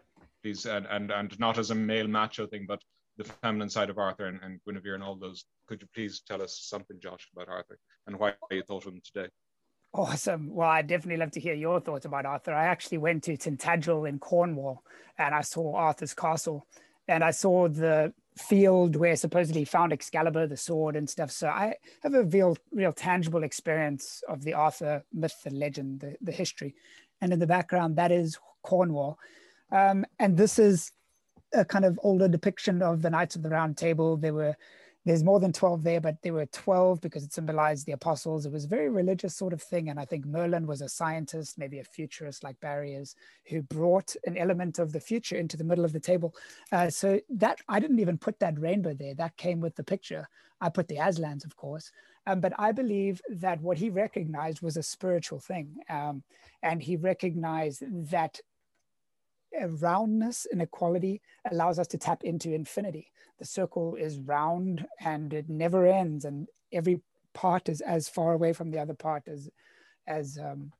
please, 0.43 0.67
and, 0.67 0.87
and 0.87 1.11
and 1.11 1.39
not 1.39 1.59
as 1.59 1.71
a 1.71 1.75
male 1.75 2.09
macho 2.09 2.47
thing, 2.47 2.67
but 2.67 2.83
the 3.17 3.25
feminine 3.25 3.71
side 3.71 3.91
of 3.91 3.99
Arthur 3.99 4.27
and, 4.27 4.39
and 4.43 4.61
Guinevere 4.65 4.95
and 4.95 5.03
all 5.03 5.17
those. 5.17 5.45
Could 5.67 5.83
you 5.83 5.89
please 5.95 6.21
tell 6.21 6.41
us 6.41 6.61
something, 6.63 6.99
Josh, 7.01 7.29
about 7.35 7.49
Arthur 7.49 7.79
and 8.07 8.19
why 8.19 8.35
you 8.51 8.63
thought 8.63 8.87
of 8.87 8.93
him 8.93 9.03
today? 9.05 9.29
Awesome. 9.93 10.55
Well, 10.55 10.69
I'd 10.69 10.87
definitely 10.87 11.17
love 11.17 11.33
to 11.33 11.41
hear 11.41 11.55
your 11.55 11.81
thoughts 11.81 12.05
about 12.05 12.27
Arthur. 12.27 12.55
I 12.55 12.67
actually 12.67 12.99
went 12.99 13.25
to 13.25 13.37
Tintagel 13.37 14.09
in 14.09 14.19
Cornwall 14.19 14.85
and 15.19 15.35
I 15.35 15.41
saw 15.41 15.75
Arthur's 15.75 16.15
castle 16.15 16.67
and 17.09 17.25
I 17.25 17.31
saw 17.31 17.69
the 17.69 18.13
field 18.39 18.97
where 18.97 19.17
supposedly 19.17 19.65
found 19.65 19.93
Excalibur, 19.93 20.47
the 20.47 20.57
sword 20.57 20.95
and 20.95 21.09
stuff. 21.09 21.31
So 21.31 21.49
I 21.49 21.75
have 22.03 22.15
a 22.15 22.25
real, 22.25 22.57
real 22.73 22.93
tangible 22.93 23.43
experience 23.43 24.23
of 24.29 24.45
the 24.45 24.55
Arthur 24.55 25.03
myth, 25.13 25.35
the 25.45 25.51
legend, 25.51 26.01
the, 26.01 26.17
the 26.21 26.33
history. 26.33 26.75
And 27.21 27.33
in 27.33 27.39
the 27.39 27.47
background, 27.47 27.97
that 27.97 28.13
is 28.13 28.39
Cornwall. 28.63 29.19
Um, 29.73 30.05
and 30.19 30.37
this 30.37 30.59
is 30.59 30.93
a 31.53 31.65
kind 31.65 31.85
of 31.85 31.99
older 32.03 32.29
depiction 32.29 32.83
of 32.83 33.03
the 33.03 33.11
Knights 33.11 33.35
of 33.35 33.43
the 33.43 33.51
Round 33.51 33.77
Table. 33.77 34.17
There 34.17 34.35
were 34.35 34.57
there's 35.09 35.25
more 35.25 35.41
than 35.41 35.55
12 35.55 35.85
there, 35.85 36.03
but 36.03 36.21
there 36.21 36.35
were 36.35 36.45
12 36.45 37.01
because 37.01 37.25
it 37.25 37.33
symbolized 37.33 37.87
the 37.87 37.93
apostles. 37.93 38.45
It 38.45 38.53
was 38.53 38.67
a 38.67 38.69
very 38.69 38.91
religious 38.91 39.35
sort 39.35 39.55
of 39.55 39.63
thing. 39.63 39.89
And 39.89 39.99
I 39.99 40.05
think 40.05 40.27
Merlin 40.27 40.67
was 40.67 40.83
a 40.83 40.89
scientist, 40.89 41.57
maybe 41.57 41.79
a 41.79 41.85
futurist 41.85 42.45
like 42.45 42.61
Barry 42.61 43.03
who 43.47 43.63
brought 43.63 44.15
an 44.27 44.37
element 44.37 44.79
of 44.79 44.93
the 44.93 45.01
future 45.01 45.37
into 45.37 45.57
the 45.57 45.65
middle 45.65 45.87
of 45.87 45.95
the 45.95 45.99
table. 45.99 46.35
Uh, 46.73 46.91
so 46.91 47.19
that 47.31 47.59
I 47.71 47.81
didn't 47.81 48.01
even 48.01 48.19
put 48.19 48.39
that 48.41 48.61
rainbow 48.61 48.93
there. 48.93 49.15
That 49.15 49.39
came 49.39 49.61
with 49.61 49.75
the 49.77 49.83
picture. 49.83 50.29
I 50.61 50.69
put 50.69 50.89
the 50.89 50.99
Aslans, 50.99 51.47
of 51.47 51.57
course. 51.57 51.91
Um, 52.27 52.41
but 52.41 52.53
I 52.59 52.73
believe 52.73 53.23
that 53.31 53.63
what 53.63 53.79
he 53.79 53.89
recognized 53.89 54.61
was 54.61 54.77
a 54.77 54.83
spiritual 54.83 55.41
thing. 55.41 55.75
Um, 55.89 56.23
and 56.63 56.83
he 56.83 56.97
recognized 56.97 57.83
that 58.11 58.41
roundness 59.69 60.47
and 60.51 60.63
equality 60.63 61.21
allows 61.51 61.79
us 61.79 61.87
to 61.89 61.99
tap 61.99 62.23
into 62.25 62.55
infinity. 62.55 63.11
The 63.39 63.45
circle 63.45 63.95
is 63.95 64.19
round 64.19 64.87
and 65.01 65.33
it 65.33 65.49
never 65.49 65.87
ends 65.87 66.25
and 66.25 66.49
every 66.73 67.01
part 67.35 67.69
is 67.69 67.81
as 67.81 68.09
far 68.09 68.33
away 68.33 68.53
from 68.53 68.71
the 68.71 68.79
other 68.79 68.95
part 68.95 69.29
as 69.29 69.49
as 70.07 70.39
um, 70.39 70.73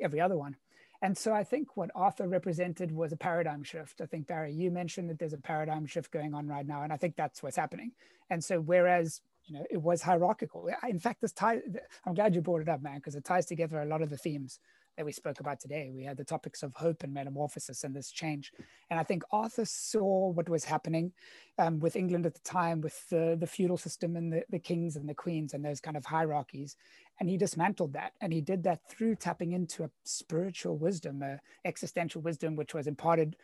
every 0.00 0.20
other 0.20 0.36
one. 0.36 0.56
And 1.00 1.16
so 1.16 1.32
i 1.32 1.44
think 1.44 1.76
what 1.76 1.90
arthur 1.94 2.28
represented 2.28 2.92
was 2.92 3.12
a 3.12 3.16
paradigm 3.16 3.62
shift. 3.62 4.00
I 4.00 4.06
think 4.06 4.26
barry 4.26 4.52
you 4.52 4.70
mentioned 4.70 5.10
that 5.10 5.18
there's 5.18 5.32
a 5.32 5.38
paradigm 5.38 5.86
shift 5.86 6.10
going 6.10 6.34
on 6.34 6.46
right 6.46 6.66
now 6.66 6.82
and 6.82 6.92
i 6.92 6.96
think 6.96 7.16
that's 7.16 7.42
what's 7.42 7.56
happening. 7.56 7.92
And 8.30 8.42
so 8.42 8.60
whereas 8.60 9.20
you 9.44 9.54
know 9.54 9.64
it 9.70 9.80
was 9.80 10.02
hierarchical 10.02 10.68
in 10.88 10.98
fact 10.98 11.20
this 11.20 11.32
ties 11.32 11.62
i'm 12.04 12.14
glad 12.14 12.34
you 12.34 12.40
brought 12.40 12.60
it 12.60 12.68
up 12.68 12.82
man 12.82 12.96
because 12.96 13.14
it 13.14 13.24
ties 13.24 13.46
together 13.46 13.80
a 13.80 13.86
lot 13.86 14.02
of 14.02 14.10
the 14.10 14.18
themes 14.18 14.60
that 14.98 15.06
we 15.06 15.12
spoke 15.12 15.38
about 15.38 15.60
today. 15.60 15.90
We 15.94 16.02
had 16.02 16.16
the 16.16 16.24
topics 16.24 16.64
of 16.64 16.74
hope 16.74 17.04
and 17.04 17.14
metamorphosis 17.14 17.84
and 17.84 17.94
this 17.94 18.10
change. 18.10 18.52
And 18.90 18.98
I 18.98 19.04
think 19.04 19.22
Arthur 19.30 19.64
saw 19.64 20.30
what 20.30 20.48
was 20.48 20.64
happening 20.64 21.12
um, 21.56 21.78
with 21.78 21.94
England 21.94 22.26
at 22.26 22.34
the 22.34 22.40
time, 22.40 22.80
with 22.80 23.08
the, 23.08 23.36
the 23.38 23.46
feudal 23.46 23.76
system 23.76 24.16
and 24.16 24.32
the, 24.32 24.42
the 24.50 24.58
kings 24.58 24.96
and 24.96 25.08
the 25.08 25.14
queens 25.14 25.54
and 25.54 25.64
those 25.64 25.80
kind 25.80 25.96
of 25.96 26.04
hierarchies. 26.04 26.76
And 27.20 27.28
he 27.28 27.36
dismantled 27.36 27.92
that. 27.92 28.14
And 28.20 28.32
he 28.32 28.40
did 28.40 28.64
that 28.64 28.80
through 28.90 29.14
tapping 29.14 29.52
into 29.52 29.84
a 29.84 29.90
spiritual 30.02 30.76
wisdom, 30.76 31.22
a 31.22 31.38
existential 31.64 32.20
wisdom, 32.20 32.56
which 32.56 32.74
was 32.74 32.88
imparted 32.88 33.36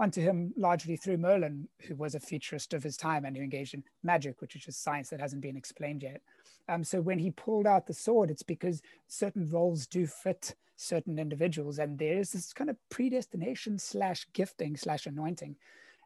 onto 0.00 0.20
him 0.20 0.52
largely 0.56 0.96
through 0.96 1.18
Merlin, 1.18 1.68
who 1.86 1.94
was 1.94 2.16
a 2.16 2.20
futurist 2.20 2.74
of 2.74 2.82
his 2.82 2.96
time 2.96 3.24
and 3.24 3.36
who 3.36 3.44
engaged 3.44 3.74
in 3.74 3.84
magic, 4.02 4.40
which 4.40 4.56
is 4.56 4.64
just 4.64 4.82
science 4.82 5.08
that 5.10 5.20
hasn't 5.20 5.40
been 5.40 5.56
explained 5.56 6.02
yet. 6.02 6.20
Um, 6.68 6.82
so 6.82 7.00
when 7.00 7.20
he 7.20 7.30
pulled 7.30 7.66
out 7.66 7.86
the 7.86 7.94
sword, 7.94 8.28
it's 8.28 8.42
because 8.42 8.82
certain 9.06 9.48
roles 9.48 9.86
do 9.86 10.04
fit 10.06 10.56
certain 10.76 11.18
individuals 11.18 11.78
and 11.78 11.98
there's 11.98 12.30
this 12.30 12.52
kind 12.52 12.70
of 12.70 12.76
predestination 12.90 13.78
slash 13.78 14.26
gifting 14.32 14.76
slash 14.76 15.06
anointing. 15.06 15.56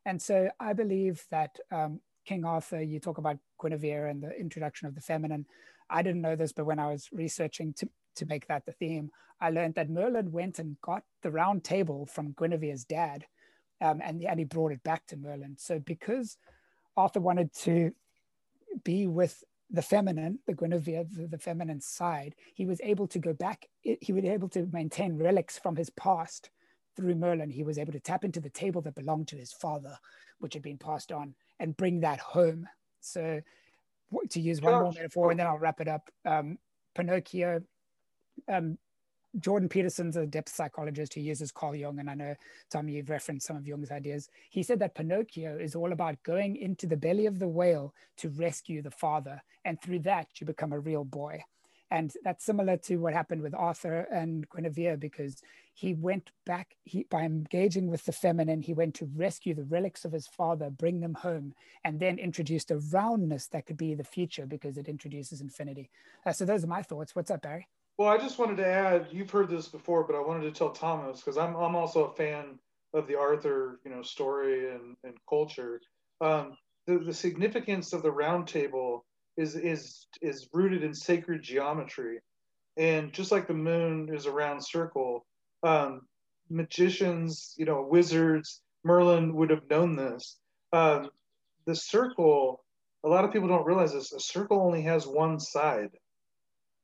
And 0.06 0.20
so 0.20 0.50
i 0.58 0.72
believe 0.72 1.24
that 1.30 1.58
um, 1.70 2.00
king 2.24 2.44
arthur 2.44 2.82
you 2.82 3.00
talk 3.00 3.18
about 3.18 3.38
guinevere 3.60 4.06
and 4.06 4.22
the 4.22 4.30
introduction 4.38 4.88
of 4.88 4.94
the 4.94 5.00
feminine. 5.00 5.46
I 5.88 6.02
didn't 6.02 6.22
know 6.22 6.36
this 6.36 6.52
but 6.52 6.66
when 6.66 6.78
i 6.78 6.86
was 6.86 7.08
researching 7.12 7.74
to, 7.74 7.88
to 8.16 8.26
make 8.26 8.46
that 8.46 8.64
the 8.64 8.72
theme 8.72 9.10
i 9.40 9.50
learned 9.50 9.74
that 9.74 9.90
merlin 9.90 10.30
went 10.30 10.60
and 10.60 10.80
got 10.80 11.02
the 11.22 11.32
round 11.32 11.64
table 11.64 12.06
from 12.06 12.34
guinevere's 12.38 12.84
dad 12.84 13.26
um, 13.80 14.00
and, 14.04 14.22
and 14.22 14.38
he 14.38 14.44
brought 14.44 14.72
it 14.72 14.82
back 14.82 15.06
to 15.06 15.16
merlin. 15.16 15.56
So 15.58 15.78
because 15.78 16.36
arthur 16.96 17.20
wanted 17.20 17.52
to 17.54 17.92
be 18.84 19.06
with 19.06 19.42
the 19.70 19.82
feminine, 19.82 20.38
the 20.46 20.54
Guinevere, 20.54 21.04
the, 21.12 21.28
the, 21.28 21.38
feminine 21.38 21.80
side, 21.80 22.34
he 22.54 22.66
was 22.66 22.80
able 22.82 23.06
to 23.06 23.18
go 23.18 23.32
back, 23.32 23.68
he 23.82 24.12
was 24.12 24.24
able 24.24 24.48
to 24.48 24.68
maintain 24.72 25.16
relics 25.16 25.58
from 25.58 25.76
his 25.76 25.90
past 25.90 26.50
through 26.96 27.14
Merlin. 27.14 27.50
He 27.50 27.62
was 27.62 27.78
able 27.78 27.92
to 27.92 28.00
tap 28.00 28.24
into 28.24 28.40
the 28.40 28.50
table 28.50 28.82
that 28.82 28.96
belonged 28.96 29.28
to 29.28 29.36
his 29.36 29.52
father, 29.52 29.96
which 30.38 30.54
had 30.54 30.62
been 30.62 30.78
passed 30.78 31.12
on, 31.12 31.34
and 31.60 31.76
bring 31.76 32.00
that 32.00 32.18
home. 32.18 32.68
So, 33.00 33.40
to 34.30 34.40
use 34.40 34.60
one 34.60 34.74
more 34.74 34.92
metaphor, 34.92 35.30
and 35.30 35.38
then 35.38 35.46
I'll 35.46 35.58
wrap 35.58 35.80
it 35.80 35.88
up. 35.88 36.10
Um, 36.24 36.58
Pinocchio, 36.94 37.62
um, 38.48 38.76
Jordan 39.38 39.68
Peterson's 39.68 40.16
a 40.16 40.26
depth 40.26 40.52
psychologist 40.52 41.14
who 41.14 41.20
uses 41.20 41.52
Carl 41.52 41.76
Jung, 41.76 42.00
and 42.00 42.10
I 42.10 42.14
know 42.14 42.34
Tom, 42.70 42.88
you've 42.88 43.10
referenced 43.10 43.46
some 43.46 43.56
of 43.56 43.66
Jung's 43.66 43.92
ideas. 43.92 44.28
He 44.50 44.62
said 44.62 44.80
that 44.80 44.94
Pinocchio 44.94 45.56
is 45.56 45.74
all 45.74 45.92
about 45.92 46.22
going 46.24 46.56
into 46.56 46.86
the 46.86 46.96
belly 46.96 47.26
of 47.26 47.38
the 47.38 47.48
whale 47.48 47.94
to 48.18 48.28
rescue 48.30 48.82
the 48.82 48.90
father, 48.90 49.42
and 49.64 49.80
through 49.80 50.00
that 50.00 50.28
you 50.40 50.46
become 50.46 50.72
a 50.72 50.80
real 50.80 51.04
boy. 51.04 51.44
And 51.92 52.12
that's 52.22 52.44
similar 52.44 52.76
to 52.78 52.98
what 52.98 53.14
happened 53.14 53.42
with 53.42 53.54
Arthur 53.54 54.06
and 54.12 54.48
Guinevere 54.48 54.96
because 54.96 55.42
he 55.74 55.92
went 55.94 56.30
back 56.46 56.76
he, 56.84 57.04
by 57.10 57.22
engaging 57.22 57.88
with 57.88 58.04
the 58.04 58.12
feminine, 58.12 58.62
he 58.62 58.74
went 58.74 58.94
to 58.96 59.10
rescue 59.16 59.54
the 59.54 59.64
relics 59.64 60.04
of 60.04 60.12
his 60.12 60.28
father, 60.28 60.70
bring 60.70 61.00
them 61.00 61.14
home, 61.14 61.52
and 61.84 61.98
then 61.98 62.18
introduced 62.18 62.70
a 62.70 62.78
roundness 62.92 63.48
that 63.48 63.66
could 63.66 63.76
be 63.76 63.94
the 63.94 64.04
future 64.04 64.46
because 64.46 64.76
it 64.78 64.88
introduces 64.88 65.40
infinity. 65.40 65.90
Uh, 66.24 66.32
so 66.32 66.44
those 66.44 66.62
are 66.62 66.68
my 66.68 66.82
thoughts. 66.82 67.16
What's 67.16 67.30
up, 67.30 67.42
Barry? 67.42 67.66
Well, 68.00 68.08
I 68.08 68.16
just 68.16 68.38
wanted 68.38 68.56
to 68.56 68.66
add, 68.66 69.08
you've 69.10 69.30
heard 69.30 69.50
this 69.50 69.68
before, 69.68 70.04
but 70.04 70.16
I 70.16 70.20
wanted 70.20 70.44
to 70.44 70.58
tell 70.58 70.70
Thomas 70.70 71.20
because 71.20 71.36
I'm 71.36 71.54
I'm 71.54 71.76
also 71.76 72.04
a 72.04 72.14
fan 72.14 72.58
of 72.94 73.06
the 73.06 73.18
Arthur, 73.18 73.78
you 73.84 73.90
know, 73.90 74.00
story 74.00 74.70
and, 74.74 74.96
and 75.04 75.12
culture. 75.28 75.82
Um, 76.22 76.56
the, 76.86 76.96
the 77.00 77.12
significance 77.12 77.92
of 77.92 78.02
the 78.02 78.10
round 78.10 78.48
table 78.48 79.04
is 79.36 79.54
is 79.54 80.06
is 80.22 80.48
rooted 80.54 80.82
in 80.82 80.94
sacred 80.94 81.42
geometry. 81.42 82.20
And 82.78 83.12
just 83.12 83.30
like 83.30 83.46
the 83.46 83.52
moon 83.52 84.08
is 84.14 84.24
a 84.24 84.32
round 84.32 84.64
circle, 84.64 85.26
um, 85.62 86.00
magicians, 86.48 87.54
you 87.58 87.66
know, 87.66 87.86
wizards, 87.86 88.62
Merlin 88.82 89.34
would 89.34 89.50
have 89.50 89.68
known 89.68 89.94
this. 89.94 90.38
Um, 90.72 91.10
the 91.66 91.76
circle, 91.76 92.64
a 93.04 93.08
lot 93.10 93.26
of 93.26 93.30
people 93.30 93.48
don't 93.48 93.66
realize 93.66 93.92
this, 93.92 94.14
a 94.14 94.20
circle 94.20 94.62
only 94.62 94.80
has 94.84 95.06
one 95.06 95.38
side 95.38 95.90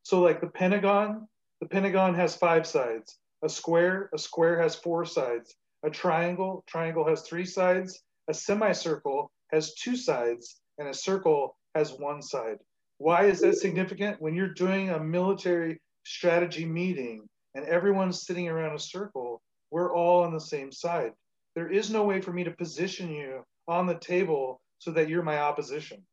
So, 0.06 0.20
like 0.20 0.40
the 0.40 0.46
Pentagon, 0.46 1.26
the 1.60 1.66
Pentagon 1.66 2.14
has 2.14 2.36
five 2.36 2.64
sides. 2.64 3.18
A 3.42 3.48
square, 3.48 4.08
a 4.14 4.18
square 4.18 4.62
has 4.62 4.76
four 4.76 5.04
sides. 5.04 5.56
A 5.82 5.90
triangle, 5.90 6.62
triangle 6.68 7.04
has 7.08 7.22
three 7.22 7.44
sides. 7.44 8.04
A 8.28 8.32
semicircle 8.32 9.32
has 9.50 9.74
two 9.74 9.96
sides, 9.96 10.60
and 10.78 10.86
a 10.86 10.94
circle 10.94 11.56
has 11.74 11.90
one 11.90 12.22
side. 12.22 12.58
Why 12.98 13.24
is 13.24 13.40
that 13.40 13.56
significant? 13.56 14.22
When 14.22 14.36
you're 14.36 14.54
doing 14.54 14.90
a 14.90 15.00
military 15.02 15.80
strategy 16.04 16.66
meeting 16.66 17.28
and 17.56 17.66
everyone's 17.66 18.24
sitting 18.24 18.46
around 18.46 18.76
a 18.76 18.78
circle, 18.78 19.42
we're 19.72 19.92
all 19.92 20.22
on 20.22 20.32
the 20.32 20.38
same 20.38 20.70
side. 20.70 21.14
There 21.56 21.68
is 21.68 21.90
no 21.90 22.04
way 22.04 22.20
for 22.20 22.32
me 22.32 22.44
to 22.44 22.52
position 22.52 23.10
you 23.10 23.44
on 23.66 23.86
the 23.86 23.98
table 23.98 24.60
so 24.78 24.92
that 24.92 25.08
you're 25.08 25.24
my 25.24 25.38
opposition. 25.38 26.06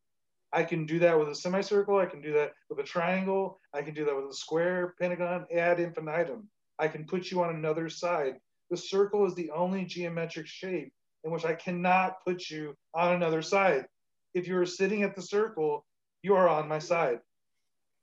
I 0.54 0.64
can 0.64 0.86
do 0.86 1.00
that 1.00 1.18
with 1.18 1.30
a 1.30 1.36
semicircle. 1.36 1.98
I 1.98 2.06
can 2.06 2.22
do 2.22 2.32
that 2.34 2.54
with 2.70 2.80
a 2.80 2.84
triangle. 2.84 3.60
I 3.74 3.82
can 3.82 3.94
do 3.94 4.06
that 4.06 4.16
with 4.16 4.26
a 4.26 4.34
square, 4.34 4.94
pentagon, 5.02 5.48
ad 5.52 5.80
infinitum. 5.80 6.48
I 6.78 6.88
can 6.88 7.06
put 7.06 7.32
you 7.32 7.42
on 7.42 7.56
another 7.56 7.90
side. 7.90 8.36
The 8.70 8.78
circle 8.78 9.26
is 9.26 9.34
the 9.36 9.50
only 9.52 9.86
geometric 9.86 10.48
shape 10.48 10.94
in 11.24 11.32
which 11.32 11.46
I 11.46 11.54
cannot 11.56 12.24
put 12.26 12.50
you 12.50 12.76
on 12.94 13.16
another 13.16 13.42
side. 13.42 13.86
If 14.34 14.48
you 14.48 14.58
are 14.58 14.66
sitting 14.66 15.04
at 15.04 15.16
the 15.16 15.22
circle, 15.22 15.86
you 16.22 16.36
are 16.36 16.48
on 16.48 16.68
my 16.68 16.80
side. 16.80 17.20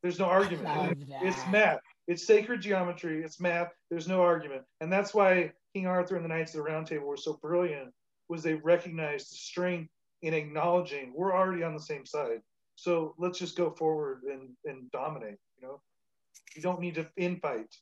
There's 0.02 0.18
no 0.18 0.26
argument. 0.26 0.98
It's 1.22 1.46
math. 1.48 1.80
It's 2.08 2.26
sacred 2.26 2.62
geometry. 2.62 3.22
It's 3.22 3.40
math. 3.40 3.68
There's 3.90 4.08
no 4.08 4.22
argument. 4.22 4.62
And 4.80 4.92
that's 4.92 5.14
why 5.14 5.52
King 5.74 5.86
Arthur 5.86 6.16
and 6.16 6.24
the 6.24 6.28
Knights 6.28 6.54
of 6.54 6.58
the 6.58 6.62
Round 6.64 6.86
Table 6.86 7.06
were 7.06 7.16
so 7.16 7.38
brilliant, 7.42 7.92
was 8.28 8.42
they 8.42 8.54
recognized 8.54 9.30
the 9.30 9.36
strength 9.36 9.90
in 10.22 10.34
acknowledging 10.34 11.12
we're 11.14 11.34
already 11.34 11.62
on 11.62 11.74
the 11.74 11.80
same 11.80 12.04
side. 12.04 12.42
So 12.76 13.14
let's 13.18 13.38
just 13.38 13.56
go 13.56 13.70
forward 13.70 14.22
and, 14.22 14.50
and 14.64 14.90
dominate, 14.90 15.38
you 15.60 15.66
know? 15.66 15.80
You 16.56 16.62
don't 16.62 16.80
need 16.80 16.94
to 16.96 17.06
infight 17.18 17.72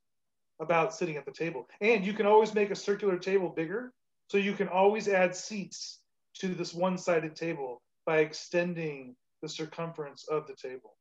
about 0.61 0.95
sitting 0.95 1.17
at 1.17 1.25
the 1.25 1.33
table. 1.33 1.69
And 1.81 2.05
you 2.05 2.13
can 2.13 2.27
always 2.27 2.55
make 2.55 2.71
a 2.71 2.77
circular 2.77 3.19
table 3.19 3.49
bigger. 3.49 3.93
So 4.29 4.39
you 4.39 4.53
can 4.53 4.69
always 4.69 5.09
add 5.09 5.35
seats 5.35 6.01
to 6.35 6.49
this 6.49 6.75
one-sided 6.75 7.37
table 7.37 7.81
by 8.05 8.19
extending 8.19 9.15
the 9.43 9.49
circumference 9.49 10.27
of 10.29 10.47
the 10.47 10.55
table. 10.55 10.97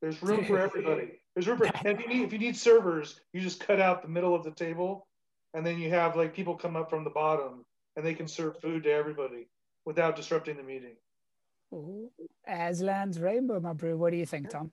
There's 0.00 0.22
room 0.22 0.44
for 0.44 0.58
everybody. 0.58 1.20
There's 1.34 1.46
room 1.46 1.58
for 1.58 1.66
if 1.66 2.00
you 2.00 2.08
need 2.08 2.22
if 2.22 2.32
you 2.32 2.38
need 2.38 2.56
servers, 2.56 3.20
you 3.32 3.40
just 3.40 3.60
cut 3.60 3.80
out 3.80 4.02
the 4.02 4.08
middle 4.08 4.34
of 4.34 4.42
the 4.42 4.50
table, 4.50 5.06
and 5.52 5.64
then 5.64 5.78
you 5.78 5.90
have 5.90 6.16
like 6.16 6.34
people 6.34 6.56
come 6.56 6.74
up 6.74 6.88
from 6.88 7.04
the 7.04 7.10
bottom 7.10 7.64
and 7.96 8.04
they 8.04 8.14
can 8.14 8.26
serve 8.26 8.60
food 8.60 8.84
to 8.84 8.92
everybody 8.92 9.46
without 9.84 10.16
disrupting 10.16 10.56
the 10.56 10.62
meeting. 10.62 10.96
Ooh. 11.72 12.10
Aslan's 12.48 13.18
Rainbow, 13.18 13.60
my 13.60 13.72
brew. 13.72 13.96
What 13.96 14.10
do 14.10 14.16
you 14.16 14.26
think, 14.26 14.50
Tom? 14.50 14.72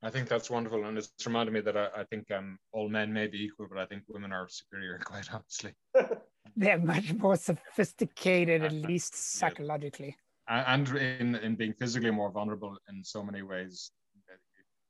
I 0.00 0.10
think 0.10 0.28
that's 0.28 0.48
wonderful, 0.48 0.84
and 0.84 0.96
it's 0.96 1.10
reminded 1.26 1.52
me 1.52 1.60
that 1.60 1.76
I, 1.76 1.88
I 1.96 2.04
think 2.04 2.30
um, 2.30 2.56
all 2.70 2.88
men 2.88 3.12
may 3.12 3.26
be 3.26 3.42
equal, 3.42 3.66
but 3.68 3.78
I 3.78 3.86
think 3.86 4.04
women 4.08 4.32
are 4.32 4.46
superior, 4.48 4.98
quite 5.04 5.32
honestly. 5.32 5.72
They're 6.56 6.78
much 6.78 7.12
more 7.14 7.36
sophisticated, 7.36 8.62
at 8.62 8.72
least 8.88 9.16
psychologically. 9.16 10.16
And 10.48 10.88
in, 10.96 11.34
in 11.36 11.56
being 11.56 11.74
physically 11.74 12.10
more 12.10 12.30
vulnerable 12.30 12.76
in 12.88 13.04
so 13.04 13.22
many 13.22 13.42
ways. 13.42 13.90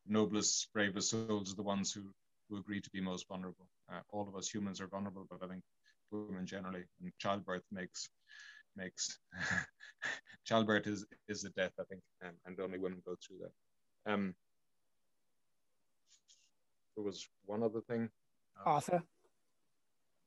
Noblest, 0.06 0.68
bravest 0.72 1.10
souls 1.10 1.52
are 1.52 1.56
the 1.56 1.62
ones 1.62 1.92
who, 1.92 2.02
who 2.48 2.58
agree 2.58 2.80
to 2.80 2.90
be 2.90 3.00
most 3.00 3.28
vulnerable. 3.28 3.66
Uh, 3.92 4.00
all 4.10 4.26
of 4.26 4.36
us 4.36 4.48
humans 4.48 4.80
are 4.80 4.86
vulnerable, 4.86 5.26
but 5.30 5.42
I 5.42 5.48
think 5.48 5.62
women 6.10 6.46
generally, 6.46 6.84
and 7.02 7.12
childbirth 7.18 7.62
makes 7.70 8.08
makes 8.76 9.18
childbirth 10.44 10.86
is 10.86 11.06
is 11.28 11.44
a 11.44 11.50
death, 11.50 11.72
I 11.78 11.84
think, 11.84 12.02
and, 12.22 12.34
and 12.46 12.58
only 12.60 12.78
women 12.78 13.02
go 13.04 13.14
through 13.26 13.38
that. 13.42 14.12
Um, 14.12 14.34
there 16.96 17.04
was 17.04 17.28
one 17.44 17.62
other 17.62 17.80
thing. 17.80 18.08
Arthur. 18.64 19.02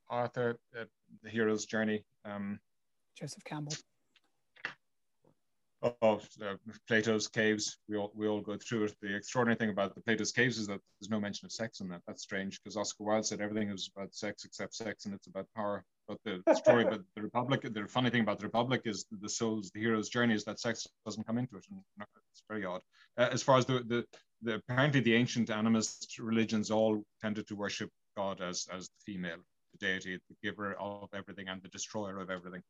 Arthur, 0.09 0.59
uh, 0.77 0.85
the 1.23 1.29
hero's 1.29 1.65
journey. 1.65 2.03
Um, 2.25 2.59
Joseph 3.17 3.43
Campbell. 3.43 3.73
Oh, 5.83 6.21
uh, 6.43 6.55
Plato's 6.87 7.27
caves. 7.27 7.79
We 7.89 7.97
all 7.97 8.11
we 8.13 8.27
all 8.27 8.41
go 8.41 8.55
through 8.55 8.83
it. 8.83 8.95
The 9.01 9.15
extraordinary 9.15 9.57
thing 9.57 9.71
about 9.71 9.95
the 9.95 10.01
Plato's 10.01 10.31
caves 10.31 10.59
is 10.59 10.67
that 10.67 10.79
there's 10.99 11.09
no 11.09 11.19
mention 11.19 11.47
of 11.47 11.51
sex 11.51 11.79
in 11.79 11.87
that. 11.89 12.01
That's 12.05 12.21
strange 12.21 12.61
because 12.61 12.77
Oscar 12.77 13.03
Wilde 13.03 13.25
said 13.25 13.41
everything 13.41 13.69
is 13.69 13.89
about 13.95 14.13
sex 14.13 14.45
except 14.45 14.75
sex, 14.75 15.05
and 15.05 15.15
it's 15.15 15.25
about 15.25 15.47
power. 15.55 15.83
But 16.07 16.19
the 16.23 16.43
story 16.55 16.83
about 16.83 17.01
the 17.15 17.23
Republic, 17.23 17.61
the 17.63 17.87
funny 17.87 18.11
thing 18.11 18.21
about 18.21 18.39
the 18.39 18.45
Republic 18.45 18.81
is 18.85 19.07
the 19.21 19.29
soul's, 19.29 19.71
the 19.71 19.79
hero's 19.79 20.09
journey 20.09 20.35
is 20.35 20.43
that 20.43 20.59
sex 20.59 20.85
doesn't 21.03 21.25
come 21.25 21.39
into 21.39 21.57
it, 21.57 21.65
and 21.71 21.79
it's 22.31 22.43
very 22.47 22.63
odd. 22.63 22.81
Uh, 23.17 23.29
as 23.31 23.41
far 23.41 23.57
as 23.57 23.65
the, 23.65 23.83
the 23.87 24.05
the 24.43 24.55
apparently 24.55 24.99
the 24.99 25.15
ancient 25.15 25.49
animist 25.49 26.19
religions 26.19 26.69
all 26.69 27.03
tended 27.21 27.47
to 27.47 27.55
worship 27.55 27.89
God 28.15 28.39
as 28.39 28.67
as 28.71 28.87
the 28.87 29.13
female, 29.13 29.37
the 29.71 29.87
deity, 29.87 30.19
the 30.29 30.35
giver 30.43 30.75
of 30.75 31.09
everything 31.15 31.47
and 31.47 31.59
the 31.63 31.69
destroyer 31.69 32.19
of 32.19 32.29
everything. 32.29 32.61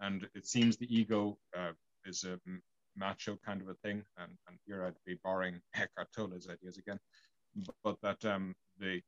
And 0.00 0.26
it 0.34 0.46
seems 0.46 0.76
the 0.76 0.92
ego 0.94 1.38
uh, 1.56 1.72
is 2.06 2.24
a 2.24 2.38
macho 2.96 3.38
kind 3.44 3.60
of 3.60 3.68
a 3.68 3.74
thing, 3.74 4.02
and, 4.18 4.32
and 4.48 4.58
here 4.66 4.84
I'd 4.84 4.94
be 5.06 5.18
borrowing 5.22 5.60
Eckhart 5.74 6.08
Tolle's 6.16 6.48
ideas 6.48 6.78
again, 6.78 6.98
but, 7.82 7.96
that 8.02 8.24
um, 8.24 8.54
the 8.78 9.00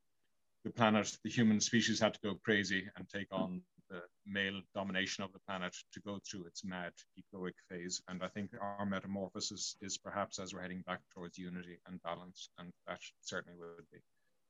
the 0.64 0.73
planet, 0.73 1.16
the 1.23 1.31
human 1.31 1.60
species 1.60 2.01
had 2.01 2.14
to 2.14 2.20
go 2.24 2.35
crazy 2.44 2.89
and 2.97 3.09
take 3.09 3.28
on 3.31 3.62
the 3.89 4.02
male 4.27 4.60
domination 4.74 5.23
of 5.23 5.32
the 5.32 5.39
planet 5.47 5.73
to 5.93 6.01
go 6.01 6.18
through 6.18 6.44
its 6.44 6.64
mad 6.64 6.93
egoic 7.16 7.55
phase. 7.70 8.02
And 8.09 8.20
I 8.23 8.27
think 8.27 8.51
our 8.60 8.85
metamorphosis 8.85 9.77
is 9.81 9.97
perhaps 9.97 10.40
as 10.40 10.52
we're 10.52 10.62
heading 10.62 10.82
back 10.85 11.01
towards 11.14 11.39
unity 11.39 11.78
and 11.86 12.02
balance, 12.02 12.48
and 12.59 12.73
that 12.89 12.98
certainly 13.20 13.56
would 13.56 13.89
be 13.93 13.98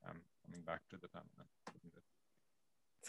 um, 0.09 0.17
coming 0.43 0.63
back 0.63 0.81
to 0.89 0.97
the 0.97 1.07
planet. 1.09 1.29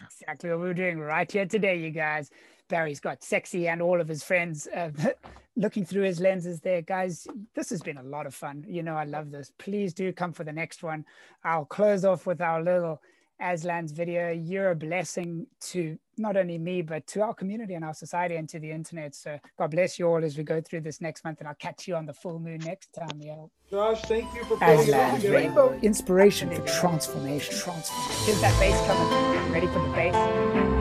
That's 0.00 0.20
exactly 0.20 0.50
what 0.50 0.60
we're 0.60 0.74
doing 0.74 0.98
right 0.98 1.30
here 1.30 1.46
today, 1.46 1.78
you 1.78 1.90
guys. 1.90 2.30
Barry's 2.68 3.00
got 3.00 3.22
sexy 3.22 3.68
and 3.68 3.80
all 3.80 4.00
of 4.00 4.08
his 4.08 4.22
friends 4.22 4.66
uh, 4.68 4.90
looking 5.56 5.84
through 5.84 6.02
his 6.02 6.20
lenses 6.20 6.60
there. 6.60 6.82
Guys, 6.82 7.26
this 7.54 7.70
has 7.70 7.82
been 7.82 7.98
a 7.98 8.02
lot 8.02 8.26
of 8.26 8.34
fun. 8.34 8.64
You 8.68 8.82
know, 8.82 8.94
I 8.94 9.04
love 9.04 9.30
this. 9.30 9.52
Please 9.58 9.94
do 9.94 10.12
come 10.12 10.32
for 10.32 10.44
the 10.44 10.52
next 10.52 10.82
one. 10.82 11.04
I'll 11.44 11.64
close 11.64 12.04
off 12.04 12.26
with 12.26 12.40
our 12.40 12.62
little 12.62 13.00
Aslan's 13.40 13.92
video. 13.92 14.30
You're 14.30 14.70
a 14.70 14.76
blessing 14.76 15.46
to 15.60 15.98
not 16.16 16.36
only 16.36 16.58
me, 16.58 16.82
but 16.82 17.06
to 17.08 17.22
our 17.22 17.34
community 17.34 17.74
and 17.74 17.84
our 17.84 17.94
society 17.94 18.36
and 18.36 18.48
to 18.48 18.58
the 18.58 18.70
internet. 18.70 19.14
So 19.14 19.38
God 19.58 19.70
bless 19.70 19.98
you 19.98 20.06
all 20.06 20.24
as 20.24 20.36
we 20.36 20.44
go 20.44 20.60
through 20.60 20.80
this 20.80 21.00
next 21.00 21.24
month. 21.24 21.38
And 21.38 21.48
I'll 21.48 21.54
catch 21.54 21.86
you 21.86 21.94
on 21.94 22.06
the 22.06 22.14
full 22.14 22.38
moon 22.38 22.58
next 22.58 22.92
time, 22.92 23.20
yo. 23.20 23.50
Josh, 23.70 24.02
thank 24.02 24.32
you 24.34 24.44
for 24.44 24.56
Aslan's 24.56 25.26
Rainbow 25.26 25.78
Inspiration 25.82 26.50
for 26.50 26.66
Transformation. 26.66 27.54
Transformation. 27.56 28.24
Here's 28.24 28.40
that 28.40 28.58
bass 28.58 28.80
coming. 28.86 29.52
Ready 29.52 29.66
for 29.68 29.80
the 29.80 29.88
bass? 29.94 30.77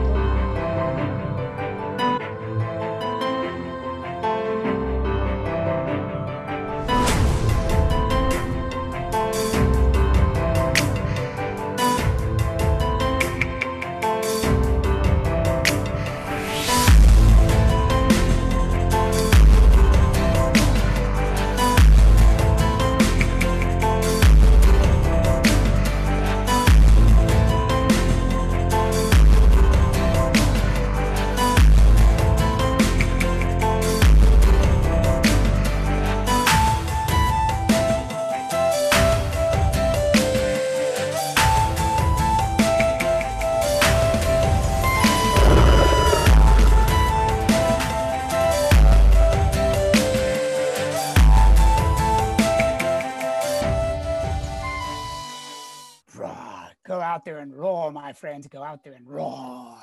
Friends 58.18 58.46
go 58.46 58.62
out 58.62 58.82
there 58.84 58.94
and 58.94 59.08
roar. 59.08 59.76